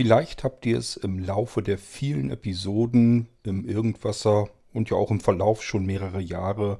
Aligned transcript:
Vielleicht 0.00 0.44
habt 0.44 0.64
ihr 0.64 0.78
es 0.78 0.96
im 0.96 1.18
Laufe 1.18 1.60
der 1.62 1.76
vielen 1.76 2.30
Episoden 2.30 3.28
im 3.42 3.68
Irgendwasser 3.68 4.48
und 4.72 4.88
ja 4.88 4.96
auch 4.96 5.10
im 5.10 5.20
Verlauf 5.20 5.62
schon 5.62 5.84
mehrere 5.84 6.22
Jahre 6.22 6.78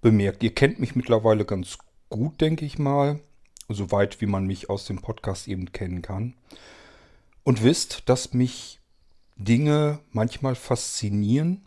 bemerkt. 0.00 0.42
Ihr 0.42 0.52
kennt 0.52 0.80
mich 0.80 0.96
mittlerweile 0.96 1.44
ganz 1.44 1.78
gut, 2.08 2.40
denke 2.40 2.64
ich 2.64 2.76
mal, 2.76 3.20
soweit 3.68 4.20
wie 4.20 4.26
man 4.26 4.48
mich 4.48 4.68
aus 4.68 4.84
dem 4.84 5.00
Podcast 5.00 5.46
eben 5.46 5.70
kennen 5.70 6.02
kann. 6.02 6.34
Und 7.44 7.62
wisst, 7.62 8.08
dass 8.08 8.34
mich 8.34 8.80
Dinge 9.36 10.00
manchmal 10.10 10.56
faszinieren, 10.56 11.64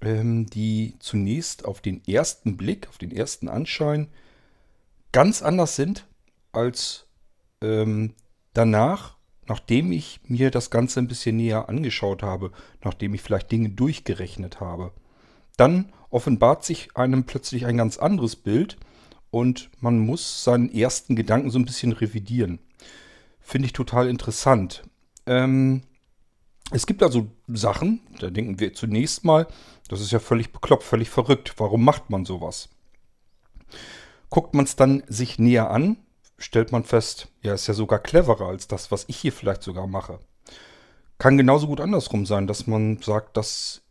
ähm, 0.00 0.46
die 0.46 0.94
zunächst 1.00 1.66
auf 1.66 1.82
den 1.82 2.02
ersten 2.06 2.56
Blick, 2.56 2.88
auf 2.88 2.96
den 2.96 3.14
ersten 3.14 3.46
Anschein 3.50 4.08
ganz 5.12 5.42
anders 5.42 5.76
sind 5.76 6.06
als 6.52 7.04
ähm, 7.60 8.14
danach, 8.54 9.17
nachdem 9.48 9.92
ich 9.92 10.20
mir 10.26 10.50
das 10.50 10.70
Ganze 10.70 11.00
ein 11.00 11.08
bisschen 11.08 11.36
näher 11.36 11.68
angeschaut 11.68 12.22
habe, 12.22 12.52
nachdem 12.84 13.14
ich 13.14 13.22
vielleicht 13.22 13.50
Dinge 13.50 13.70
durchgerechnet 13.70 14.60
habe. 14.60 14.92
Dann 15.56 15.92
offenbart 16.10 16.64
sich 16.64 16.96
einem 16.96 17.24
plötzlich 17.24 17.66
ein 17.66 17.76
ganz 17.76 17.98
anderes 17.98 18.36
Bild 18.36 18.76
und 19.30 19.70
man 19.80 19.98
muss 19.98 20.44
seinen 20.44 20.72
ersten 20.72 21.16
Gedanken 21.16 21.50
so 21.50 21.58
ein 21.58 21.64
bisschen 21.64 21.92
revidieren. 21.92 22.58
Finde 23.40 23.66
ich 23.66 23.72
total 23.72 24.08
interessant. 24.08 24.82
Ähm, 25.26 25.82
es 26.70 26.86
gibt 26.86 27.02
also 27.02 27.30
Sachen, 27.46 28.00
da 28.20 28.28
denken 28.28 28.60
wir 28.60 28.74
zunächst 28.74 29.24
mal, 29.24 29.46
das 29.88 30.00
ist 30.00 30.12
ja 30.12 30.18
völlig 30.18 30.52
bekloppt, 30.52 30.84
völlig 30.84 31.08
verrückt. 31.08 31.54
Warum 31.56 31.82
macht 31.82 32.10
man 32.10 32.26
sowas? 32.26 32.68
Guckt 34.28 34.54
man 34.54 34.66
es 34.66 34.76
dann 34.76 35.02
sich 35.08 35.38
näher 35.38 35.70
an, 35.70 35.96
stellt 36.38 36.72
man 36.72 36.84
fest, 36.84 37.28
ja, 37.42 37.54
ist 37.54 37.66
ja 37.66 37.74
sogar 37.74 37.98
cleverer 37.98 38.46
als 38.46 38.68
das, 38.68 38.90
was 38.90 39.04
ich 39.08 39.16
hier 39.16 39.32
vielleicht 39.32 39.62
sogar 39.62 39.86
mache. 39.86 40.20
Kann 41.18 41.36
genauso 41.36 41.66
gut 41.66 41.80
andersrum 41.80 42.26
sein, 42.26 42.46
dass 42.46 42.66
man 42.66 43.02
sagt, 43.02 43.36
dass 43.36 43.82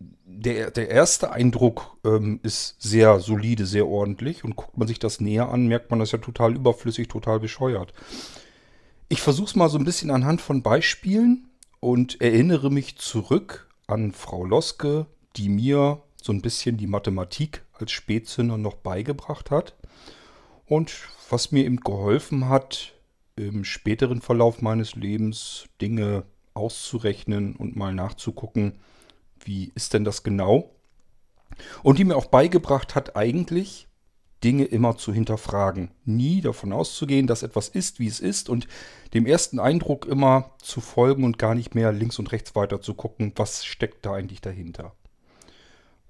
der, 0.00 0.70
der 0.70 0.90
erste 0.90 1.32
Eindruck 1.32 1.96
ähm, 2.04 2.40
ist 2.42 2.76
sehr 2.80 3.18
solide, 3.20 3.66
sehr 3.66 3.88
ordentlich 3.88 4.44
und 4.44 4.54
guckt 4.54 4.76
man 4.76 4.86
sich 4.86 4.98
das 4.98 5.20
näher 5.20 5.48
an, 5.48 5.66
merkt 5.66 5.90
man 5.90 5.98
das 5.98 6.12
ja 6.12 6.18
total 6.18 6.54
überflüssig, 6.54 7.08
total 7.08 7.40
bescheuert. 7.40 7.92
Ich 9.08 9.22
versuche 9.22 9.46
es 9.46 9.56
mal 9.56 9.70
so 9.70 9.78
ein 9.78 9.84
bisschen 9.84 10.10
anhand 10.10 10.42
von 10.42 10.62
Beispielen 10.62 11.48
und 11.80 12.20
erinnere 12.20 12.70
mich 12.70 12.98
zurück 12.98 13.68
an 13.86 14.12
Frau 14.12 14.44
Loske, 14.44 15.06
die 15.36 15.48
mir 15.48 16.02
so 16.22 16.32
ein 16.32 16.42
bisschen 16.42 16.76
die 16.76 16.86
Mathematik 16.86 17.64
als 17.72 17.90
Spätzünder 17.92 18.58
noch 18.58 18.74
beigebracht 18.74 19.50
hat. 19.50 19.77
Und 20.68 20.92
was 21.30 21.52
mir 21.52 21.64
eben 21.64 21.80
geholfen 21.80 22.48
hat, 22.48 22.94
im 23.36 23.64
späteren 23.64 24.20
Verlauf 24.20 24.60
meines 24.62 24.94
Lebens 24.94 25.66
Dinge 25.80 26.24
auszurechnen 26.54 27.56
und 27.56 27.76
mal 27.76 27.94
nachzugucken, 27.94 28.78
wie 29.44 29.72
ist 29.74 29.94
denn 29.94 30.04
das 30.04 30.22
genau? 30.22 30.74
Und 31.82 31.98
die 31.98 32.04
mir 32.04 32.16
auch 32.16 32.26
beigebracht 32.26 32.94
hat, 32.94 33.16
eigentlich 33.16 33.88
Dinge 34.44 34.64
immer 34.64 34.96
zu 34.96 35.12
hinterfragen. 35.12 35.90
Nie 36.04 36.40
davon 36.40 36.72
auszugehen, 36.72 37.26
dass 37.26 37.42
etwas 37.42 37.68
ist, 37.68 37.98
wie 37.98 38.06
es 38.06 38.20
ist 38.20 38.48
und 38.48 38.68
dem 39.14 39.26
ersten 39.26 39.58
Eindruck 39.58 40.06
immer 40.06 40.52
zu 40.58 40.80
folgen 40.80 41.24
und 41.24 41.38
gar 41.38 41.54
nicht 41.54 41.74
mehr 41.74 41.92
links 41.92 42.18
und 42.18 42.30
rechts 42.30 42.54
weiter 42.54 42.80
zu 42.80 42.94
gucken, 42.94 43.32
was 43.36 43.64
steckt 43.64 44.04
da 44.06 44.12
eigentlich 44.12 44.40
dahinter. 44.40 44.94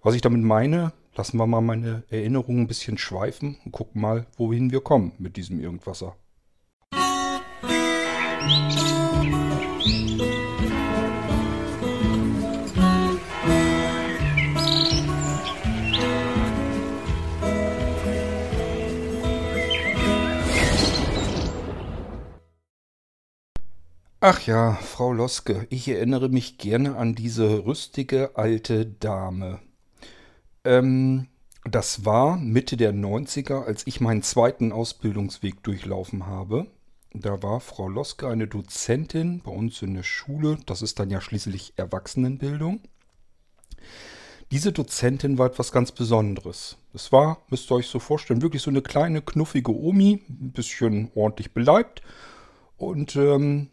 Was 0.03 0.14
ich 0.14 0.20
damit 0.20 0.42
meine, 0.42 0.92
lassen 1.19 1.36
wir 1.36 1.48
mal 1.48 1.61
meine 1.61 2.05
Erinnerungen 2.11 2.62
ein 2.62 2.66
bisschen 2.69 2.97
schweifen 2.97 3.58
und 3.64 3.72
gucken 3.72 4.00
mal, 4.00 4.27
wohin 4.36 4.70
wir 4.70 4.80
kommen 4.80 5.12
mit 5.19 5.36
diesem 5.36 5.61
Irgendwasser. 5.61 6.16
Ach 24.20 24.40
ja, 24.46 24.74
Frau 24.74 25.12
Loske, 25.12 25.67
ich 25.70 25.89
erinnere 25.89 26.29
mich 26.29 26.58
gerne 26.58 26.96
an 26.96 27.14
diese 27.17 27.64
rüstige 27.64 28.36
alte 28.36 28.86
Dame. 28.86 29.61
Ähm, 30.64 31.29
das 31.64 32.05
war 32.05 32.36
Mitte 32.36 32.77
der 32.77 32.95
90er, 32.95 33.64
als 33.64 33.86
ich 33.86 34.01
meinen 34.01 34.23
zweiten 34.23 34.73
Ausbildungsweg 34.73 35.63
durchlaufen 35.63 36.27
habe. 36.27 36.67
Da 37.13 37.42
war 37.42 37.61
Frau 37.61 37.89
Loske 37.89 38.29
eine 38.29 38.46
Dozentin 38.46 39.41
bei 39.41 39.51
uns 39.51 39.83
in 39.83 39.95
der 39.95 40.02
Schule. 40.02 40.58
Das 40.67 40.83
ist 40.83 40.98
dann 40.98 41.11
ja 41.11 41.20
schließlich 41.20 41.74
Erwachsenenbildung. 41.77 42.80
Diese 44.51 44.73
Dozentin 44.73 45.36
war 45.36 45.47
etwas 45.47 45.73
ganz 45.73 45.92
Besonderes. 45.92 46.79
Es 46.95 47.13
war, 47.13 47.42
müsst 47.51 47.70
ihr 47.70 47.77
euch 47.77 47.86
so 47.86 47.98
vorstellen, 47.98 48.41
wirklich 48.41 48.63
so 48.63 48.70
eine 48.70 48.80
kleine, 48.80 49.20
knuffige 49.20 49.74
Omi, 49.74 50.23
ein 50.29 50.52
bisschen 50.52 51.11
ordentlich 51.14 51.52
beleibt. 51.52 52.02
Und 52.79 53.17
ähm, 53.17 53.68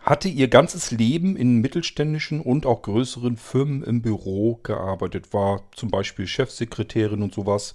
hatte 0.00 0.28
ihr 0.28 0.48
ganzes 0.48 0.90
Leben 0.90 1.36
in 1.36 1.58
mittelständischen 1.58 2.40
und 2.40 2.66
auch 2.66 2.82
größeren 2.82 3.36
Firmen 3.36 3.82
im 3.82 4.02
Büro 4.02 4.60
gearbeitet, 4.62 5.32
war 5.32 5.62
zum 5.74 5.90
Beispiel 5.90 6.26
Chefsekretärin 6.26 7.22
und 7.22 7.34
sowas. 7.34 7.74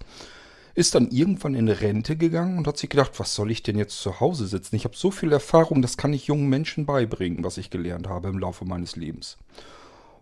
Ist 0.75 0.95
dann 0.95 1.11
irgendwann 1.11 1.53
in 1.53 1.69
Rente 1.69 2.17
gegangen 2.17 2.57
und 2.57 2.65
hat 2.65 2.77
sich 2.77 2.89
gedacht, 2.89 3.19
was 3.19 3.35
soll 3.35 3.51
ich 3.51 3.61
denn 3.61 3.77
jetzt 3.77 4.01
zu 4.01 4.19
Hause 4.19 4.47
sitzen? 4.47 4.75
Ich 4.75 4.85
habe 4.85 4.97
so 4.97 5.11
viel 5.11 5.31
Erfahrung, 5.31 5.83
das 5.83 5.97
kann 5.97 6.13
ich 6.13 6.25
jungen 6.25 6.49
Menschen 6.49 6.87
beibringen, 6.87 7.43
was 7.43 7.57
ich 7.57 7.69
gelernt 7.69 8.07
habe 8.07 8.29
im 8.29 8.39
Laufe 8.39 8.65
meines 8.65 8.95
Lebens. 8.95 9.37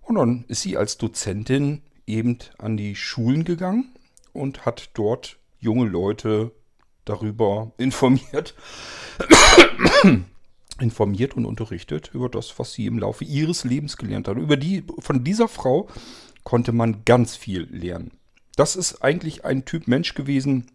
Und 0.01 0.15
dann 0.15 0.43
ist 0.49 0.61
sie 0.61 0.75
als 0.75 0.97
Dozentin 0.97 1.81
eben 2.05 2.37
an 2.57 2.75
die 2.75 2.95
Schulen 2.95 3.45
gegangen 3.45 3.93
und 4.33 4.65
hat 4.65 4.89
dort 4.93 5.37
junge 5.59 5.87
Leute 5.87 6.51
darüber 7.05 7.71
informiert, 7.77 8.53
informiert 10.81 11.35
und 11.35 11.45
unterrichtet 11.45 12.11
über 12.13 12.29
das, 12.29 12.57
was 12.57 12.73
sie 12.73 12.85
im 12.85 12.99
Laufe 12.99 13.23
ihres 13.23 13.63
Lebens 13.63 13.97
gelernt 13.97 14.27
hat. 14.27 14.37
Über 14.37 14.57
die, 14.57 14.83
von 14.99 15.23
dieser 15.23 15.47
Frau 15.47 15.87
konnte 16.43 16.71
man 16.71 17.05
ganz 17.05 17.35
viel 17.35 17.67
lernen. 17.71 18.11
Das 18.55 18.75
ist 18.75 19.01
eigentlich 19.01 19.45
ein 19.45 19.65
Typ 19.65 19.87
Mensch 19.87 20.13
gewesen, 20.13 20.67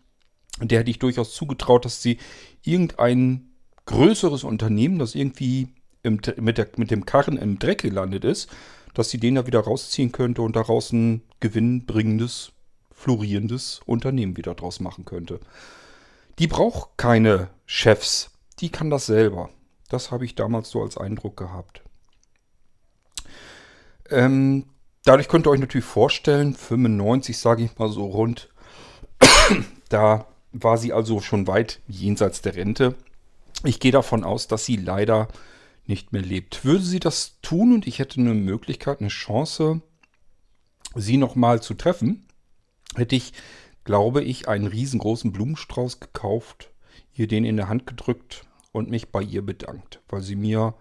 der 0.61 0.81
hätte 0.81 0.91
ich 0.91 0.99
durchaus 0.99 1.35
zugetraut, 1.35 1.85
dass 1.85 2.03
sie 2.03 2.19
irgendein 2.63 3.51
größeres 3.85 4.45
Unternehmen, 4.45 4.99
das 4.99 5.15
irgendwie 5.15 5.69
im, 6.03 6.21
mit, 6.39 6.59
der, 6.59 6.69
mit 6.77 6.91
dem 6.91 7.05
Karren 7.05 7.37
im 7.37 7.59
Dreck 7.59 7.83
gelandet 7.83 8.25
ist, 8.25 8.49
dass 8.95 9.11
sie 9.11 9.19
den 9.19 9.35
da 9.35 9.47
wieder 9.47 9.61
rausziehen 9.61 10.13
könnte 10.13 10.43
und 10.43 10.57
daraus 10.57 10.93
ein 10.93 11.23
gewinnbringendes, 11.41 12.53
florierendes 12.93 13.81
Unternehmen 13.85 14.37
wieder 14.37 14.55
draus 14.55 14.81
machen 14.81 15.05
könnte. 15.05 15.41
Die 16.39 16.47
braucht 16.47 16.97
keine 16.97 17.51
Chefs, 17.67 18.31
die 18.61 18.71
kann 18.71 18.91
das 18.91 19.07
selber. 19.07 19.51
Das 19.89 20.11
habe 20.11 20.25
ich 20.25 20.35
damals 20.35 20.71
so 20.71 20.83
als 20.83 20.99
Eindruck 20.99 21.37
gehabt. 21.37 21.83
Ähm, 24.11 24.67
dadurch 25.05 25.29
könnt 25.29 25.47
ihr 25.47 25.51
euch 25.51 25.61
natürlich 25.61 25.87
vorstellen, 25.87 26.55
95 26.55 27.39
sage 27.39 27.65
ich 27.65 27.79
mal 27.79 27.89
so 27.89 28.07
rund, 28.07 28.49
da 29.89 30.27
war 30.53 30.79
sie 30.79 30.93
also 30.93 31.21
schon 31.21 31.47
weit 31.47 31.81
jenseits 31.87 32.43
der 32.43 32.57
Rente. 32.57 32.95
Ich 33.65 33.81
gehe 33.81 33.93
davon 33.93 34.25
aus, 34.25 34.49
dass 34.49 34.65
sie 34.65 34.77
leider 34.77 35.29
nicht 35.87 36.13
mehr 36.13 36.23
lebt. 36.23 36.65
Würde 36.65 36.85
sie 36.85 37.01
das 37.01 37.39
tun 37.43 37.73
und 37.73 37.87
ich 37.87 37.99
hätte 37.99 38.21
eine 38.21 38.35
Möglichkeit, 38.35 39.01
eine 39.01 39.09
Chance, 39.09 39.81
sie 40.95 41.17
nochmal 41.17 41.63
zu 41.63 41.75
treffen, 41.75 42.27
hätte 42.97 43.15
ich, 43.15 43.33
glaube 43.85 44.23
ich, 44.25 44.49
einen 44.49 44.67
riesengroßen 44.67 45.33
Blumenstrauß 45.33 46.01
gekauft, 46.01 46.71
ihr 47.15 47.29
den 47.29 47.45
in 47.45 47.57
der 47.57 47.69
Hand 47.69 47.87
gedrückt 47.87 48.47
und 48.77 48.91
mich 48.91 49.09
bei 49.09 49.23
ihr 49.23 49.41
bedankt, 49.41 50.03
weil 50.09 50.21
sie 50.21 50.37
mir 50.37 50.75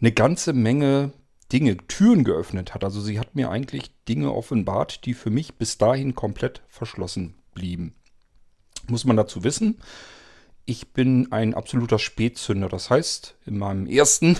eine 0.00 0.12
ganze 0.12 0.54
Menge 0.54 1.12
Dinge, 1.52 1.76
Türen 1.76 2.24
geöffnet 2.24 2.74
hat. 2.74 2.84
Also 2.84 3.00
sie 3.00 3.18
hat 3.18 3.34
mir 3.34 3.50
eigentlich 3.50 3.90
Dinge 4.06 4.32
offenbart, 4.32 5.04
die 5.04 5.14
für 5.14 5.30
mich 5.30 5.54
bis 5.54 5.78
dahin 5.78 6.14
komplett 6.14 6.62
verschlossen 6.68 7.34
blieben. 7.54 7.94
Muss 8.88 9.04
man 9.04 9.16
dazu 9.16 9.44
wissen, 9.44 9.78
ich 10.64 10.92
bin 10.92 11.32
ein 11.32 11.54
absoluter 11.54 11.98
Spätzünder. 11.98 12.68
Das 12.68 12.90
heißt, 12.90 13.36
in 13.46 13.58
meinem 13.58 13.86
ersten, 13.86 14.38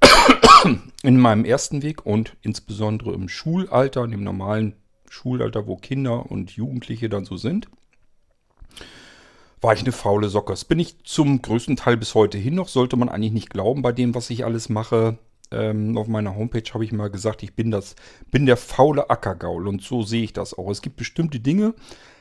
in 1.02 1.18
meinem 1.18 1.44
ersten 1.44 1.82
Weg 1.82 2.04
und 2.04 2.36
insbesondere 2.42 3.14
im 3.14 3.28
Schulalter, 3.28 4.04
in 4.04 4.10
dem 4.10 4.24
normalen 4.24 4.76
Schulalter, 5.08 5.66
wo 5.66 5.76
Kinder 5.76 6.30
und 6.30 6.50
Jugendliche 6.50 7.08
dann 7.08 7.24
so 7.24 7.36
sind, 7.36 7.68
war 9.64 9.72
ich 9.72 9.80
eine 9.80 9.92
faule 9.92 10.28
Socke. 10.28 10.52
Das 10.52 10.66
bin 10.66 10.78
ich 10.78 11.02
zum 11.04 11.40
größten 11.40 11.76
Teil 11.76 11.96
bis 11.96 12.14
heute 12.14 12.36
hin 12.36 12.54
noch, 12.54 12.68
sollte 12.68 12.96
man 12.96 13.08
eigentlich 13.08 13.32
nicht 13.32 13.48
glauben 13.50 13.80
bei 13.80 13.92
dem, 13.92 14.14
was 14.14 14.28
ich 14.28 14.44
alles 14.44 14.68
mache. 14.68 15.18
Ähm, 15.50 15.96
auf 15.96 16.06
meiner 16.06 16.36
Homepage 16.36 16.70
habe 16.74 16.84
ich 16.84 16.92
mal 16.92 17.08
gesagt, 17.08 17.42
ich 17.42 17.54
bin 17.54 17.70
das, 17.70 17.96
bin 18.30 18.44
der 18.44 18.58
faule 18.58 19.08
Ackergaul 19.08 19.66
und 19.66 19.80
so 19.80 20.02
sehe 20.02 20.22
ich 20.22 20.34
das 20.34 20.52
auch. 20.52 20.70
Es 20.70 20.82
gibt 20.82 20.96
bestimmte 20.96 21.40
Dinge, 21.40 21.74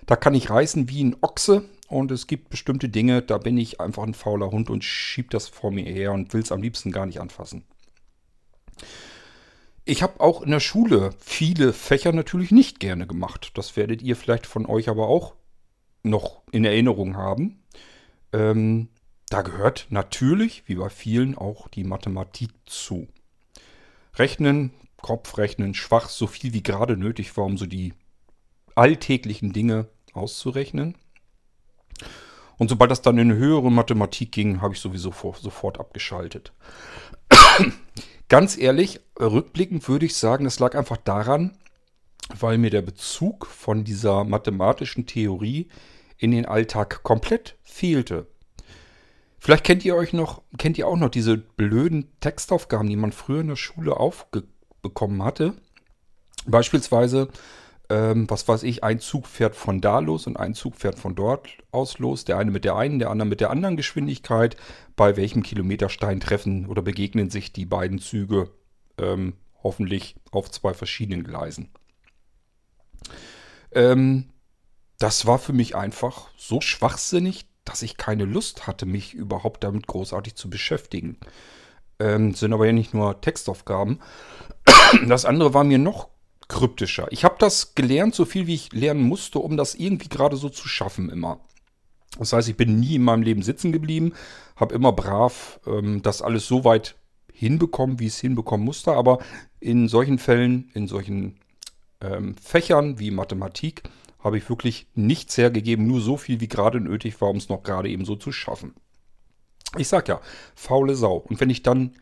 da 0.06 0.16
kann 0.16 0.36
ich 0.36 0.50
reißen 0.50 0.90
wie 0.90 1.04
ein 1.04 1.18
Ochse 1.22 1.66
und 1.90 2.12
es 2.12 2.28
gibt 2.28 2.50
bestimmte 2.50 2.88
Dinge, 2.88 3.22
da 3.22 3.38
bin 3.38 3.58
ich 3.58 3.82
einfach 3.82 4.04
ein 4.04 4.14
fauler 4.14 4.50
Hund 4.52 4.70
und 4.70 4.86
schieb 4.86 5.30
das 5.32 5.50
vor 5.50 5.72
mir 5.72 5.84
her 5.84 6.14
und 6.14 6.34
will 6.34 6.42
es 6.42 6.52
am 6.52 6.62
liebsten 6.62 6.94
gar 6.94 7.06
nicht 7.06 7.20
anfassen. 7.20 7.66
Ich 9.84 10.02
habe 10.02 10.22
auch 10.22 10.42
in 10.42 10.52
der 10.52 10.62
Schule 10.62 11.10
viele 11.20 11.74
Fächer 11.74 12.14
natürlich 12.14 12.52
nicht 12.52 12.80
gerne 12.80 13.06
gemacht. 13.06 13.52
Das 13.56 13.76
werdet 13.76 14.02
ihr 14.02 14.16
vielleicht 14.16 14.48
von 14.48 14.66
euch 14.66 14.88
aber 14.88 15.10
auch 15.10 15.34
noch 16.04 16.44
in 16.52 16.66
Erinnerung 16.66 17.16
haben. 17.16 17.64
Ähm, 18.32 18.90
da 19.30 19.42
gehört 19.42 19.88
natürlich, 19.90 20.64
wie 20.68 20.76
bei 20.76 20.90
vielen, 20.90 21.36
auch 21.38 21.68
die 21.68 21.84
Mathematik 21.84 22.52
zu. 22.66 23.08
Rechnen, 24.16 24.72
Kopfrechnen, 25.02 25.74
schwach, 25.74 26.10
so 26.10 26.28
viel 26.28 26.54
wie 26.54 26.64
gerade 26.64 26.98
nötig 26.98 27.36
war, 27.36 27.46
um 27.46 27.58
so 27.58 27.66
die 27.66 27.94
alltäglichen 28.76 29.54
Dinge 29.54 29.88
auszurechnen. 30.14 30.96
Und 32.58 32.70
sobald 32.70 32.92
das 32.92 33.02
dann 33.02 33.18
in 33.18 33.34
höhere 33.34 33.72
Mathematik 33.72 34.32
ging, 34.32 34.62
habe 34.62 34.74
ich 34.76 34.80
sowieso 34.80 35.12
vor, 35.12 35.36
sofort 35.36 35.80
abgeschaltet. 35.80 36.54
Ganz 38.30 38.58
ehrlich, 38.58 39.00
rückblickend 39.20 39.88
würde 39.88 40.06
ich 40.06 40.16
sagen, 40.16 40.46
das 40.46 40.60
lag 40.60 40.76
einfach 40.76 40.98
daran, 40.98 41.58
weil 42.40 42.58
mir 42.58 42.70
der 42.70 42.82
Bezug 42.82 43.46
von 43.46 43.84
dieser 43.84 44.24
mathematischen 44.24 45.06
Theorie 45.06 45.68
in 46.18 46.32
den 46.32 46.46
Alltag 46.46 47.04
komplett 47.04 47.58
fehlte. 47.64 48.28
Vielleicht 49.40 49.66
kennt 49.66 49.84
ihr 49.84 49.96
euch 49.96 50.14
noch, 50.14 50.42
kennt 50.58 50.78
ihr 50.78 50.88
auch 50.88 50.96
noch 50.96 51.10
diese 51.10 51.38
blöden 51.38 52.08
Textaufgaben, 52.22 52.88
die 52.88 52.96
man 52.96 53.12
früher 53.12 53.42
in 53.42 53.50
der 53.50 53.56
Schule 53.58 53.98
aufbekommen 53.98 55.24
hatte. 55.24 55.54
Beispielsweise 56.46 57.30
ähm, 57.90 58.30
was 58.30 58.48
weiß 58.48 58.64
ich, 58.64 58.84
ein 58.84 59.00
Zug 59.00 59.28
fährt 59.28 59.56
von 59.56 59.82
da 59.82 60.00
los 60.00 60.26
und 60.26 60.38
ein 60.38 60.54
Zug 60.54 60.78
fährt 60.78 60.98
von 60.98 61.16
dort 61.16 61.50
aus 61.72 62.00
los. 62.00 62.26
Der 62.26 62.38
eine 62.38 62.52
mit 62.52 62.66
der 62.66 62.76
einen, 62.76 63.00
der 63.00 63.10
andere 63.10 63.28
mit 63.28 63.42
der 63.42 63.50
anderen 63.50 63.78
Geschwindigkeit. 63.78 64.56
Bei 64.96 65.18
welchem 65.18 65.44
Kilometerstein 65.44 66.20
treffen 66.20 66.66
oder 66.68 66.82
begegnen 66.82 67.30
sich 67.30 67.54
die 67.54 67.66
beiden 67.66 68.00
Züge 68.00 68.50
ähm, 68.98 69.34
hoffentlich 69.62 70.16
auf 70.32 70.50
zwei 70.50 70.74
verschiedenen 70.74 71.24
Gleisen. 71.24 71.70
Ähm, 73.76 74.30
das 75.00 75.26
war 75.26 75.40
für 75.40 75.54
mich 75.54 75.76
einfach 75.76 76.30
so 76.38 76.62
schwachsinnig, 76.62 77.46
dass 77.66 77.82
ich 77.82 77.98
keine 77.98 78.26
Lust 78.26 78.68
hatte, 78.68 78.86
mich 78.86 79.14
überhaupt 79.14 79.64
damit 79.64 79.88
großartig 79.88 80.36
zu 80.36 80.50
beschäftigen. 80.50 81.18
Ähm, 82.00 82.34
sind 82.34 82.54
aber 82.54 82.66
ja 82.66 82.74
nicht 82.74 82.94
nur 82.94 83.22
Textaufgaben. 83.22 84.00
Das 85.08 85.26
andere 85.26 85.56
war 85.56 85.64
mir 85.64 85.80
noch 85.80 86.10
kryptischer. 86.48 87.08
Ich 87.10 87.24
habe 87.24 87.36
das 87.40 87.74
gelernt, 87.74 88.14
so 88.14 88.26
viel 88.26 88.46
wie 88.46 88.54
ich 88.54 88.72
lernen 88.74 89.02
musste, 89.02 89.40
um 89.40 89.58
das 89.58 89.74
irgendwie 89.74 90.08
gerade 90.08 90.38
so 90.38 90.50
zu 90.50 90.68
schaffen 90.68 91.10
immer. 91.10 91.40
Das 92.20 92.32
heißt, 92.32 92.48
ich 92.48 92.58
bin 92.58 92.80
nie 92.80 92.96
in 92.96 93.04
meinem 93.04 93.24
Leben 93.24 93.42
sitzen 93.42 93.72
geblieben, 93.72 94.14
habe 94.56 94.76
immer 94.76 94.92
brav 94.92 95.60
ähm, 95.66 96.02
das 96.04 96.22
alles 96.22 96.48
so 96.48 96.64
weit 96.64 96.96
hinbekommen, 97.32 98.00
wie 98.00 98.06
es 98.06 98.20
hinbekommen 98.20 98.66
musste. 98.66 98.92
Aber 98.92 99.20
in 99.60 99.88
solchen 99.88 100.20
Fällen, 100.20 100.70
in 100.74 100.88
solchen 100.88 101.40
ähm, 102.04 102.36
Fächern 102.36 103.00
wie 103.00 103.12
Mathematik, 103.12 103.84
habe 104.20 104.38
ich 104.38 104.50
wirklich 104.50 104.88
nichts 104.96 105.38
hergegeben, 105.38 105.88
nur 105.88 106.02
so 106.02 106.18
viel, 106.18 106.40
wie 106.40 106.48
gerade 106.48 106.80
nötig 106.80 107.20
war, 107.22 107.30
um 107.30 107.38
es 107.38 107.50
noch 107.50 107.64
gerade 107.64 107.90
eben 107.90 108.06
so 108.06 108.16
zu 108.16 108.32
schaffen. 108.32 108.74
Ich 109.78 109.88
sag 109.88 110.08
ja, 110.08 110.22
faule 110.56 110.96
Sau. 110.96 111.18
Und 111.18 111.40
wenn 111.42 111.50
ich 111.50 111.64
dann 111.64 111.94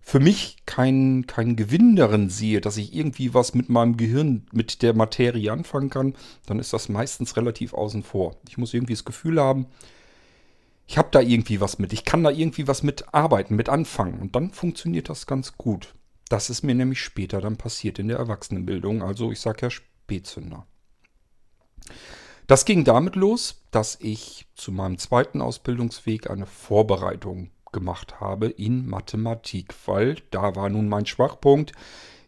für 0.00 0.20
mich 0.20 0.56
keinen 0.66 1.26
kein 1.26 1.56
Gewinn 1.56 1.96
darin 1.96 2.28
sehe, 2.28 2.60
dass 2.60 2.76
ich 2.76 2.94
irgendwie 2.94 3.32
was 3.32 3.54
mit 3.54 3.68
meinem 3.68 3.96
Gehirn, 3.96 4.46
mit 4.52 4.82
der 4.82 4.94
Materie 4.94 5.50
anfangen 5.50 5.90
kann, 5.90 6.14
dann 6.46 6.58
ist 6.58 6.72
das 6.72 6.88
meistens 6.88 7.36
relativ 7.36 7.72
außen 7.72 8.02
vor. 8.02 8.36
Ich 8.48 8.58
muss 8.58 8.74
irgendwie 8.74 8.92
das 8.92 9.04
Gefühl 9.04 9.40
haben, 9.40 9.66
ich 10.86 10.98
habe 10.98 11.08
da 11.10 11.20
irgendwie 11.20 11.60
was 11.60 11.78
mit. 11.78 11.92
Ich 11.92 12.04
kann 12.04 12.22
da 12.22 12.30
irgendwie 12.30 12.68
was 12.68 12.82
mit 12.82 13.14
arbeiten, 13.14 13.56
mit 13.56 13.70
anfangen. 13.70 14.20
Und 14.20 14.36
dann 14.36 14.50
funktioniert 14.50 15.08
das 15.08 15.26
ganz 15.26 15.56
gut. 15.56 15.94
Das 16.28 16.50
ist 16.50 16.62
mir 16.62 16.74
nämlich 16.74 17.00
später 17.00 17.40
dann 17.40 17.56
passiert 17.56 17.98
in 17.98 18.08
der 18.08 18.18
Erwachsenenbildung. 18.18 19.02
Also 19.02 19.30
ich 19.30 19.40
sage 19.40 19.62
ja 19.62 19.70
Spätzünder. 19.70 20.66
Das 22.46 22.64
ging 22.64 22.84
damit 22.84 23.16
los, 23.16 23.62
dass 23.70 23.98
ich 24.00 24.46
zu 24.54 24.70
meinem 24.70 24.98
zweiten 24.98 25.40
Ausbildungsweg 25.40 26.30
eine 26.30 26.46
Vorbereitung 26.46 27.50
gemacht 27.72 28.20
habe 28.20 28.48
in 28.48 28.86
Mathematik, 28.86 29.74
weil 29.86 30.16
da 30.30 30.54
war 30.54 30.68
nun 30.68 30.88
mein 30.88 31.06
Schwachpunkt. 31.06 31.72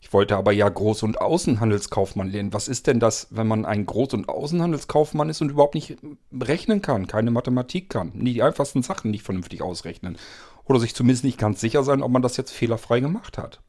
Ich 0.01 0.13
wollte 0.13 0.37
aber 0.37 0.53
ja 0.53 0.69
Groß- 0.69 1.05
und 1.05 1.21
Außenhandelskaufmann 1.21 2.29
lernen. 2.29 2.53
Was 2.53 2.69
ist 2.69 2.87
denn 2.87 3.01
das, 3.01 3.29
wenn 3.31 3.47
man 3.47 3.65
ein 3.65 3.87
Groß- 3.87 4.15
und 4.15 4.29
Außenhandelskaufmann 4.29 5.29
ist 5.29 5.41
und 5.41 5.51
überhaupt 5.51 5.75
nicht 5.75 5.97
rechnen 6.33 6.81
kann, 6.81 7.07
keine 7.07 7.31
Mathematik 7.31 7.91
kann, 7.91 8.13
die 8.15 8.43
einfachsten 8.43 8.83
Sachen 8.83 9.11
nicht 9.11 9.25
vernünftig 9.25 9.63
ausrechnen 9.63 10.17
oder 10.65 10.81
sich 10.81 10.95
zumindest 10.95 11.25
nicht 11.25 11.39
ganz 11.39 11.61
sicher 11.61 11.83
sein, 11.83 12.03
ob 12.03 12.11
man 12.11 12.23
das 12.23 12.37
jetzt 12.37 12.53
fehlerfrei 12.53 13.01
gemacht 13.01 13.37
hat. 13.37 13.61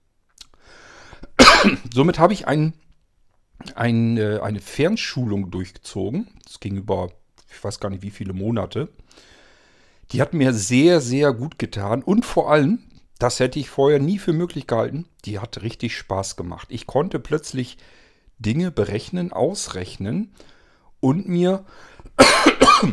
Somit 1.94 2.20
habe 2.20 2.34
ich 2.34 2.48
ein, 2.48 2.74
ein, 3.76 4.18
äh, 4.18 4.40
eine 4.42 4.60
Fernschulung 4.60 5.52
durchgezogen. 5.52 6.28
Das 6.46 6.60
ging 6.60 6.76
über, 6.76 7.12
ich 7.52 7.64
weiß 7.64 7.80
gar 7.80 7.90
nicht 7.90 8.04
wie 8.04 8.12
viele 8.12 8.34
Monate. 8.34 8.90
Die 10.12 10.22
hat 10.22 10.34
mir 10.34 10.54
sehr, 10.54 11.02
sehr 11.02 11.34
gut 11.34 11.60
getan 11.60 12.02
und 12.02 12.26
vor 12.26 12.50
allem, 12.52 12.80
das 13.20 13.40
hätte 13.40 13.60
ich 13.60 13.70
vorher 13.70 14.00
nie 14.00 14.20
für 14.20 14.32
möglich 14.32 14.68
gehalten, 14.68 15.06
die 15.26 15.40
hat 15.40 15.62
richtig 15.62 15.98
Spaß 15.98 16.36
gemacht. 16.38 16.68
Ich 16.72 16.88
konnte 16.88 17.20
plötzlich 17.20 17.78
Dinge 18.40 18.72
berechnen, 18.72 19.34
ausrechnen 19.34 20.34
und 21.00 21.28
mir 21.28 21.66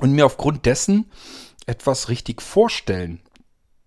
und 0.00 0.12
mir 0.12 0.26
aufgrund 0.26 0.66
dessen 0.66 1.10
etwas 1.66 2.08
richtig 2.08 2.42
vorstellen. 2.42 3.20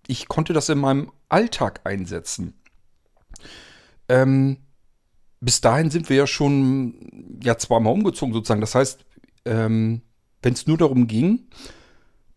Ich 0.06 0.26
konnte 0.26 0.52
das 0.52 0.68
in 0.68 0.78
meinem 0.78 1.12
Alltag 1.28 1.82
einsetzen. 1.84 2.57
Ähm, 4.08 4.58
bis 5.40 5.60
dahin 5.60 5.90
sind 5.90 6.08
wir 6.08 6.16
ja 6.16 6.26
schon 6.26 7.38
ja 7.42 7.58
zweimal 7.58 7.92
umgezogen 7.92 8.32
sozusagen. 8.32 8.60
Das 8.60 8.74
heißt, 8.74 9.04
ähm, 9.44 10.02
wenn 10.42 10.54
es 10.54 10.66
nur 10.66 10.78
darum 10.78 11.06
ging, 11.06 11.48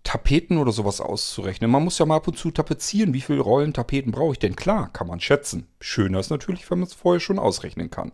Tapeten 0.03 0.57
oder 0.57 0.71
sowas 0.71 0.99
auszurechnen. 0.99 1.69
Man 1.69 1.83
muss 1.83 1.99
ja 1.99 2.05
mal 2.05 2.15
ab 2.17 2.27
und 2.27 2.37
zu 2.37 2.51
tapezieren. 2.51 3.13
Wie 3.13 3.21
viele 3.21 3.41
Rollen 3.41 3.73
Tapeten 3.73 4.11
brauche 4.11 4.33
ich 4.33 4.39
denn? 4.39 4.55
Klar, 4.55 4.91
kann 4.91 5.07
man 5.07 5.19
schätzen. 5.19 5.67
Schöner 5.79 6.19
ist 6.19 6.31
natürlich, 6.31 6.69
wenn 6.71 6.79
man 6.79 6.87
es 6.87 6.93
vorher 6.93 7.19
schon 7.19 7.39
ausrechnen 7.39 7.91
kann. 7.91 8.11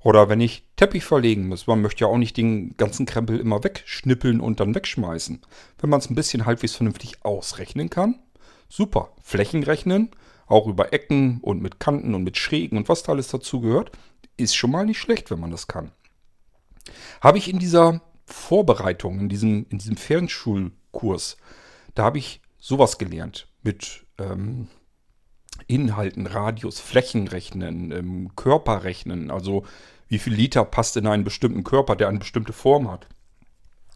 Oder 0.00 0.28
wenn 0.28 0.40
ich 0.40 0.64
Teppich 0.76 1.04
verlegen 1.04 1.48
muss. 1.48 1.66
Man 1.66 1.80
möchte 1.80 2.02
ja 2.02 2.06
auch 2.08 2.18
nicht 2.18 2.36
den 2.36 2.76
ganzen 2.76 3.06
Krempel 3.06 3.38
immer 3.38 3.62
wegschnippeln 3.62 4.40
und 4.40 4.60
dann 4.60 4.74
wegschmeißen. 4.74 5.40
Wenn 5.78 5.90
man 5.90 6.00
es 6.00 6.10
ein 6.10 6.14
bisschen 6.14 6.46
halbwegs 6.46 6.74
vernünftig 6.74 7.24
ausrechnen 7.24 7.90
kann, 7.90 8.18
super. 8.68 9.10
Flächen 9.22 9.62
rechnen, 9.62 10.10
auch 10.52 10.66
über 10.66 10.92
Ecken 10.92 11.40
und 11.40 11.60
mit 11.62 11.80
Kanten 11.80 12.14
und 12.14 12.22
mit 12.22 12.36
Schrägen 12.36 12.76
und 12.76 12.88
was 12.88 13.02
da 13.02 13.12
alles 13.12 13.28
dazu 13.28 13.60
gehört, 13.60 13.90
ist 14.36 14.54
schon 14.54 14.70
mal 14.70 14.86
nicht 14.86 14.98
schlecht, 15.00 15.30
wenn 15.30 15.40
man 15.40 15.50
das 15.50 15.66
kann. 15.66 15.90
Habe 17.20 17.38
ich 17.38 17.48
in 17.48 17.58
dieser 17.58 18.00
Vorbereitung, 18.26 19.20
in 19.20 19.28
diesem, 19.28 19.66
in 19.68 19.78
diesem 19.78 19.96
Fernschul- 19.96 20.72
Kurs. 20.92 21.36
Da 21.94 22.04
habe 22.04 22.18
ich 22.18 22.40
sowas 22.58 22.98
gelernt 22.98 23.48
mit 23.62 24.04
ähm, 24.18 24.68
Inhalten, 25.66 26.26
Radius, 26.26 26.78
Flächenrechnen, 26.78 27.90
ähm, 27.90 28.36
Körperrechnen, 28.36 29.30
also 29.30 29.64
wie 30.08 30.18
viel 30.18 30.34
Liter 30.34 30.64
passt 30.64 30.96
in 30.96 31.06
einen 31.06 31.24
bestimmten 31.24 31.64
Körper, 31.64 31.96
der 31.96 32.08
eine 32.08 32.20
bestimmte 32.20 32.52
Form 32.52 32.90
hat. 32.90 33.08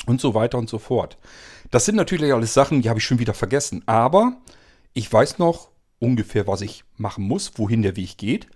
Und 0.06 0.20
so 0.20 0.34
weiter 0.34 0.58
und 0.58 0.68
so 0.68 0.78
fort. 0.78 1.18
Das 1.70 1.84
sind 1.84 1.96
natürlich 1.96 2.32
alles 2.32 2.54
Sachen, 2.54 2.82
die 2.82 2.88
habe 2.88 2.98
ich 2.98 3.04
schon 3.04 3.18
wieder 3.18 3.34
vergessen. 3.34 3.82
Aber 3.86 4.36
ich 4.92 5.12
weiß 5.12 5.38
noch 5.38 5.68
ungefähr, 5.98 6.46
was 6.46 6.60
ich 6.60 6.84
machen 6.96 7.24
muss, 7.24 7.52
wohin 7.56 7.82
der 7.82 7.96
Weg 7.96 8.18
geht. 8.18 8.48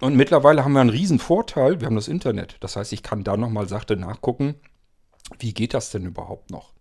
Und 0.00 0.16
mittlerweile 0.16 0.64
haben 0.64 0.72
wir 0.72 0.80
einen 0.80 0.90
riesen 0.90 1.18
Vorteil, 1.18 1.80
wir 1.80 1.86
haben 1.86 1.96
das 1.96 2.08
Internet. 2.08 2.56
Das 2.60 2.76
heißt, 2.76 2.92
ich 2.92 3.02
kann 3.02 3.24
da 3.24 3.36
nochmal 3.36 3.68
sachte 3.68 3.96
nachgucken, 3.96 4.54
wie 5.38 5.52
geht 5.52 5.74
das 5.74 5.90
denn 5.90 6.06
überhaupt 6.06 6.50
noch? 6.50 6.72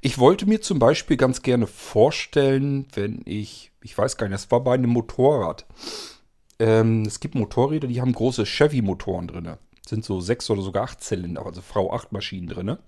Ich 0.00 0.18
wollte 0.18 0.46
mir 0.46 0.60
zum 0.60 0.78
Beispiel 0.78 1.16
ganz 1.16 1.42
gerne 1.42 1.66
vorstellen, 1.66 2.86
wenn 2.94 3.20
ich, 3.24 3.72
ich 3.82 3.98
weiß 3.98 4.16
gar 4.16 4.28
nicht, 4.28 4.34
das 4.34 4.50
war 4.50 4.60
bei 4.62 4.74
einem 4.74 4.90
Motorrad. 4.90 5.66
Ähm, 6.60 7.02
es 7.02 7.20
gibt 7.20 7.34
Motorräder, 7.34 7.88
die 7.88 8.00
haben 8.00 8.12
große 8.12 8.44
Chevy-Motoren 8.44 9.26
drin. 9.26 9.56
Sind 9.86 10.04
so 10.04 10.20
sechs 10.20 10.48
oder 10.50 10.62
sogar 10.62 10.84
acht 10.84 11.02
Zylinder, 11.02 11.44
also 11.44 11.60
V8-Maschinen 11.60 12.46
drin. 12.46 12.78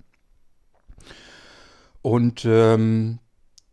Und 2.03 2.45
ähm, 2.45 3.19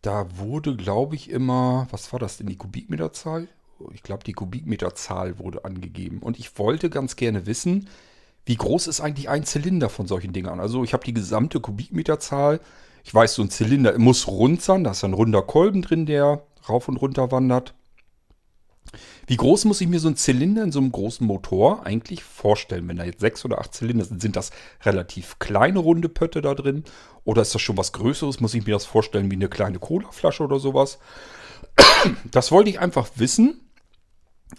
da 0.02 0.26
wurde, 0.38 0.76
glaube 0.76 1.16
ich, 1.16 1.30
immer, 1.30 1.86
was 1.90 2.12
war 2.12 2.20
das 2.20 2.36
denn, 2.36 2.46
die 2.46 2.56
Kubikmeterzahl? 2.56 3.48
Ich 3.92 4.02
glaube, 4.02 4.24
die 4.24 4.32
Kubikmeterzahl 4.32 5.38
wurde 5.38 5.64
angegeben. 5.64 6.18
Und 6.20 6.38
ich 6.38 6.58
wollte 6.58 6.90
ganz 6.90 7.16
gerne 7.16 7.46
wissen, 7.46 7.88
wie 8.44 8.56
groß 8.56 8.86
ist 8.86 9.00
eigentlich 9.00 9.28
ein 9.28 9.44
Zylinder 9.44 9.88
von 9.88 10.06
solchen 10.06 10.32
Dingern? 10.32 10.58
Also 10.60 10.82
ich 10.82 10.92
habe 10.92 11.04
die 11.04 11.14
gesamte 11.14 11.60
Kubikmeterzahl 11.60 12.60
ich 13.08 13.14
weiß, 13.14 13.36
so 13.36 13.42
ein 13.42 13.48
Zylinder 13.48 13.98
muss 13.98 14.26
rund 14.26 14.60
sein. 14.60 14.84
Da 14.84 14.90
ist 14.90 15.02
ein 15.02 15.14
runder 15.14 15.40
Kolben 15.40 15.80
drin, 15.80 16.04
der 16.04 16.42
rauf 16.68 16.88
und 16.88 16.98
runter 16.98 17.32
wandert. 17.32 17.72
Wie 19.26 19.36
groß 19.36 19.64
muss 19.66 19.80
ich 19.80 19.88
mir 19.88 20.00
so 20.00 20.08
ein 20.08 20.16
Zylinder 20.16 20.62
in 20.62 20.72
so 20.72 20.78
einem 20.78 20.92
großen 20.92 21.26
Motor 21.26 21.84
eigentlich 21.84 22.24
vorstellen? 22.24 22.88
Wenn 22.88 22.96
da 22.96 23.04
jetzt 23.04 23.20
sechs 23.20 23.44
oder 23.44 23.58
acht 23.58 23.74
Zylinder 23.74 24.04
sind, 24.04 24.22
sind 24.22 24.36
das 24.36 24.50
relativ 24.84 25.38
kleine 25.38 25.78
runde 25.78 26.08
Pötte 26.08 26.40
da 26.40 26.54
drin? 26.54 26.84
Oder 27.24 27.42
ist 27.42 27.54
das 27.54 27.62
schon 27.62 27.76
was 27.76 27.92
Größeres? 27.92 28.40
Muss 28.40 28.54
ich 28.54 28.66
mir 28.66 28.72
das 28.72 28.86
vorstellen 28.86 29.30
wie 29.30 29.36
eine 29.36 29.48
kleine 29.48 29.78
Colaflasche 29.78 30.42
oder 30.42 30.58
sowas? 30.58 30.98
Das 32.30 32.50
wollte 32.50 32.70
ich 32.70 32.80
einfach 32.80 33.08
wissen 33.16 33.60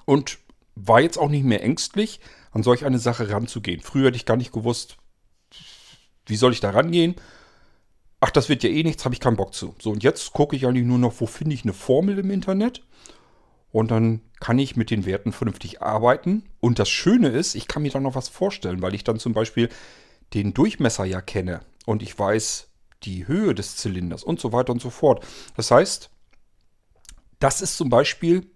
und 0.06 0.38
war 0.76 1.02
jetzt 1.02 1.18
auch 1.18 1.30
nicht 1.30 1.46
mehr 1.46 1.64
ängstlich, 1.64 2.20
an 2.52 2.64
solch 2.64 2.86
eine 2.86 3.00
Sache 3.00 3.30
ranzugehen. 3.30 3.82
Früher 3.82 4.08
hätte 4.08 4.18
ich 4.18 4.26
gar 4.26 4.38
nicht 4.38 4.52
gewusst, 4.52 4.98
wie 6.26 6.36
soll 6.36 6.54
ich 6.54 6.60
da 6.60 6.70
rangehen. 6.70 7.16
Ach, 8.22 8.32
das 8.32 8.50
wird 8.50 8.64
ja 8.64 8.70
eh 8.70 8.84
nichts, 8.84 9.06
habe 9.06 9.16
ich 9.16 9.22
keinen 9.22 9.38
Bock 9.38 9.54
zu. 9.54 9.76
So, 9.80 9.92
und 9.92 10.04
jetzt 10.04 10.34
gucke 10.34 10.56
ich 10.56 10.66
eigentlich 10.66 10.86
nur 10.86 10.98
noch, 10.98 11.20
wo 11.20 11.26
finde 11.26 11.56
ich 11.56 11.64
eine 11.64 11.74
Formel 11.74 12.20
im 12.20 12.32
Internet 12.32 12.84
und 13.72 13.92
dann 13.92 14.22
kann 14.40 14.58
ich 14.58 14.76
mit 14.76 14.90
den 14.90 15.06
Werten 15.06 15.32
vernünftig 15.32 15.82
arbeiten. 15.82 16.44
Und 16.60 16.80
das 16.80 16.90
Schöne 16.90 17.30
ist, 17.30 17.56
ich 17.56 17.68
kann 17.68 17.84
mir 17.84 17.92
dann 17.92 18.04
noch 18.04 18.16
was 18.16 18.30
vorstellen, 18.30 18.82
weil 18.82 18.96
ich 18.96 19.04
dann 19.04 19.20
zum 19.20 19.34
Beispiel 19.34 19.70
den 20.34 20.54
Durchmesser 20.54 21.06
ja 21.06 21.22
kenne 21.22 21.62
und 21.86 22.02
ich 22.02 22.18
weiß 22.18 22.68
die 23.04 23.28
Höhe 23.28 23.56
des 23.56 23.78
Zylinders 23.78 24.24
und 24.24 24.40
so 24.40 24.52
weiter 24.52 24.72
und 24.72 24.82
so 24.82 24.90
fort. 24.90 25.26
Das 25.56 25.72
heißt, 25.72 26.10
das 27.40 27.62
ist 27.62 27.78
zum 27.78 27.90
Beispiel 27.90 28.48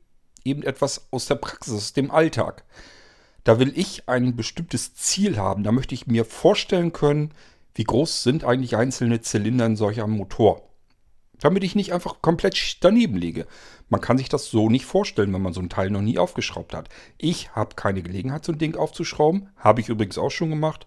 eben 0.43 0.63
etwas 0.63 1.07
aus 1.11 1.27
der 1.27 1.35
Praxis, 1.35 1.93
dem 1.93 2.11
Alltag. 2.11 2.63
Da 3.43 3.59
will 3.59 3.71
ich 3.75 4.09
ein 4.09 4.35
bestimmtes 4.35 4.93
Ziel 4.93 5.37
haben. 5.37 5.63
Da 5.63 5.71
möchte 5.71 5.95
ich 5.95 6.07
mir 6.07 6.25
vorstellen 6.25 6.91
können, 6.91 7.33
wie 7.75 7.83
groß 7.83 8.23
sind 8.23 8.43
eigentlich 8.43 8.75
einzelne 8.75 9.21
Zylinder 9.21 9.65
in 9.65 9.75
solch 9.75 10.01
einem 10.01 10.17
Motor 10.17 10.61
damit 11.43 11.63
ich 11.63 11.75
nicht 11.75 11.91
einfach 11.93 12.21
komplett 12.21 12.77
daneben 12.81 13.17
liege. 13.17 13.45
Man 13.89 14.01
kann 14.01 14.17
sich 14.17 14.29
das 14.29 14.49
so 14.49 14.69
nicht 14.69 14.85
vorstellen, 14.85 15.33
wenn 15.33 15.41
man 15.41 15.53
so 15.53 15.61
ein 15.61 15.69
Teil 15.69 15.89
noch 15.89 16.01
nie 16.01 16.17
aufgeschraubt 16.17 16.73
hat. 16.73 16.89
Ich 17.17 17.51
habe 17.51 17.75
keine 17.75 18.01
Gelegenheit, 18.01 18.43
so 18.43 18.51
ein 18.51 18.57
Ding 18.57 18.75
aufzuschrauben. 18.75 19.49
Habe 19.57 19.81
ich 19.81 19.89
übrigens 19.89 20.17
auch 20.17 20.31
schon 20.31 20.49
gemacht. 20.49 20.85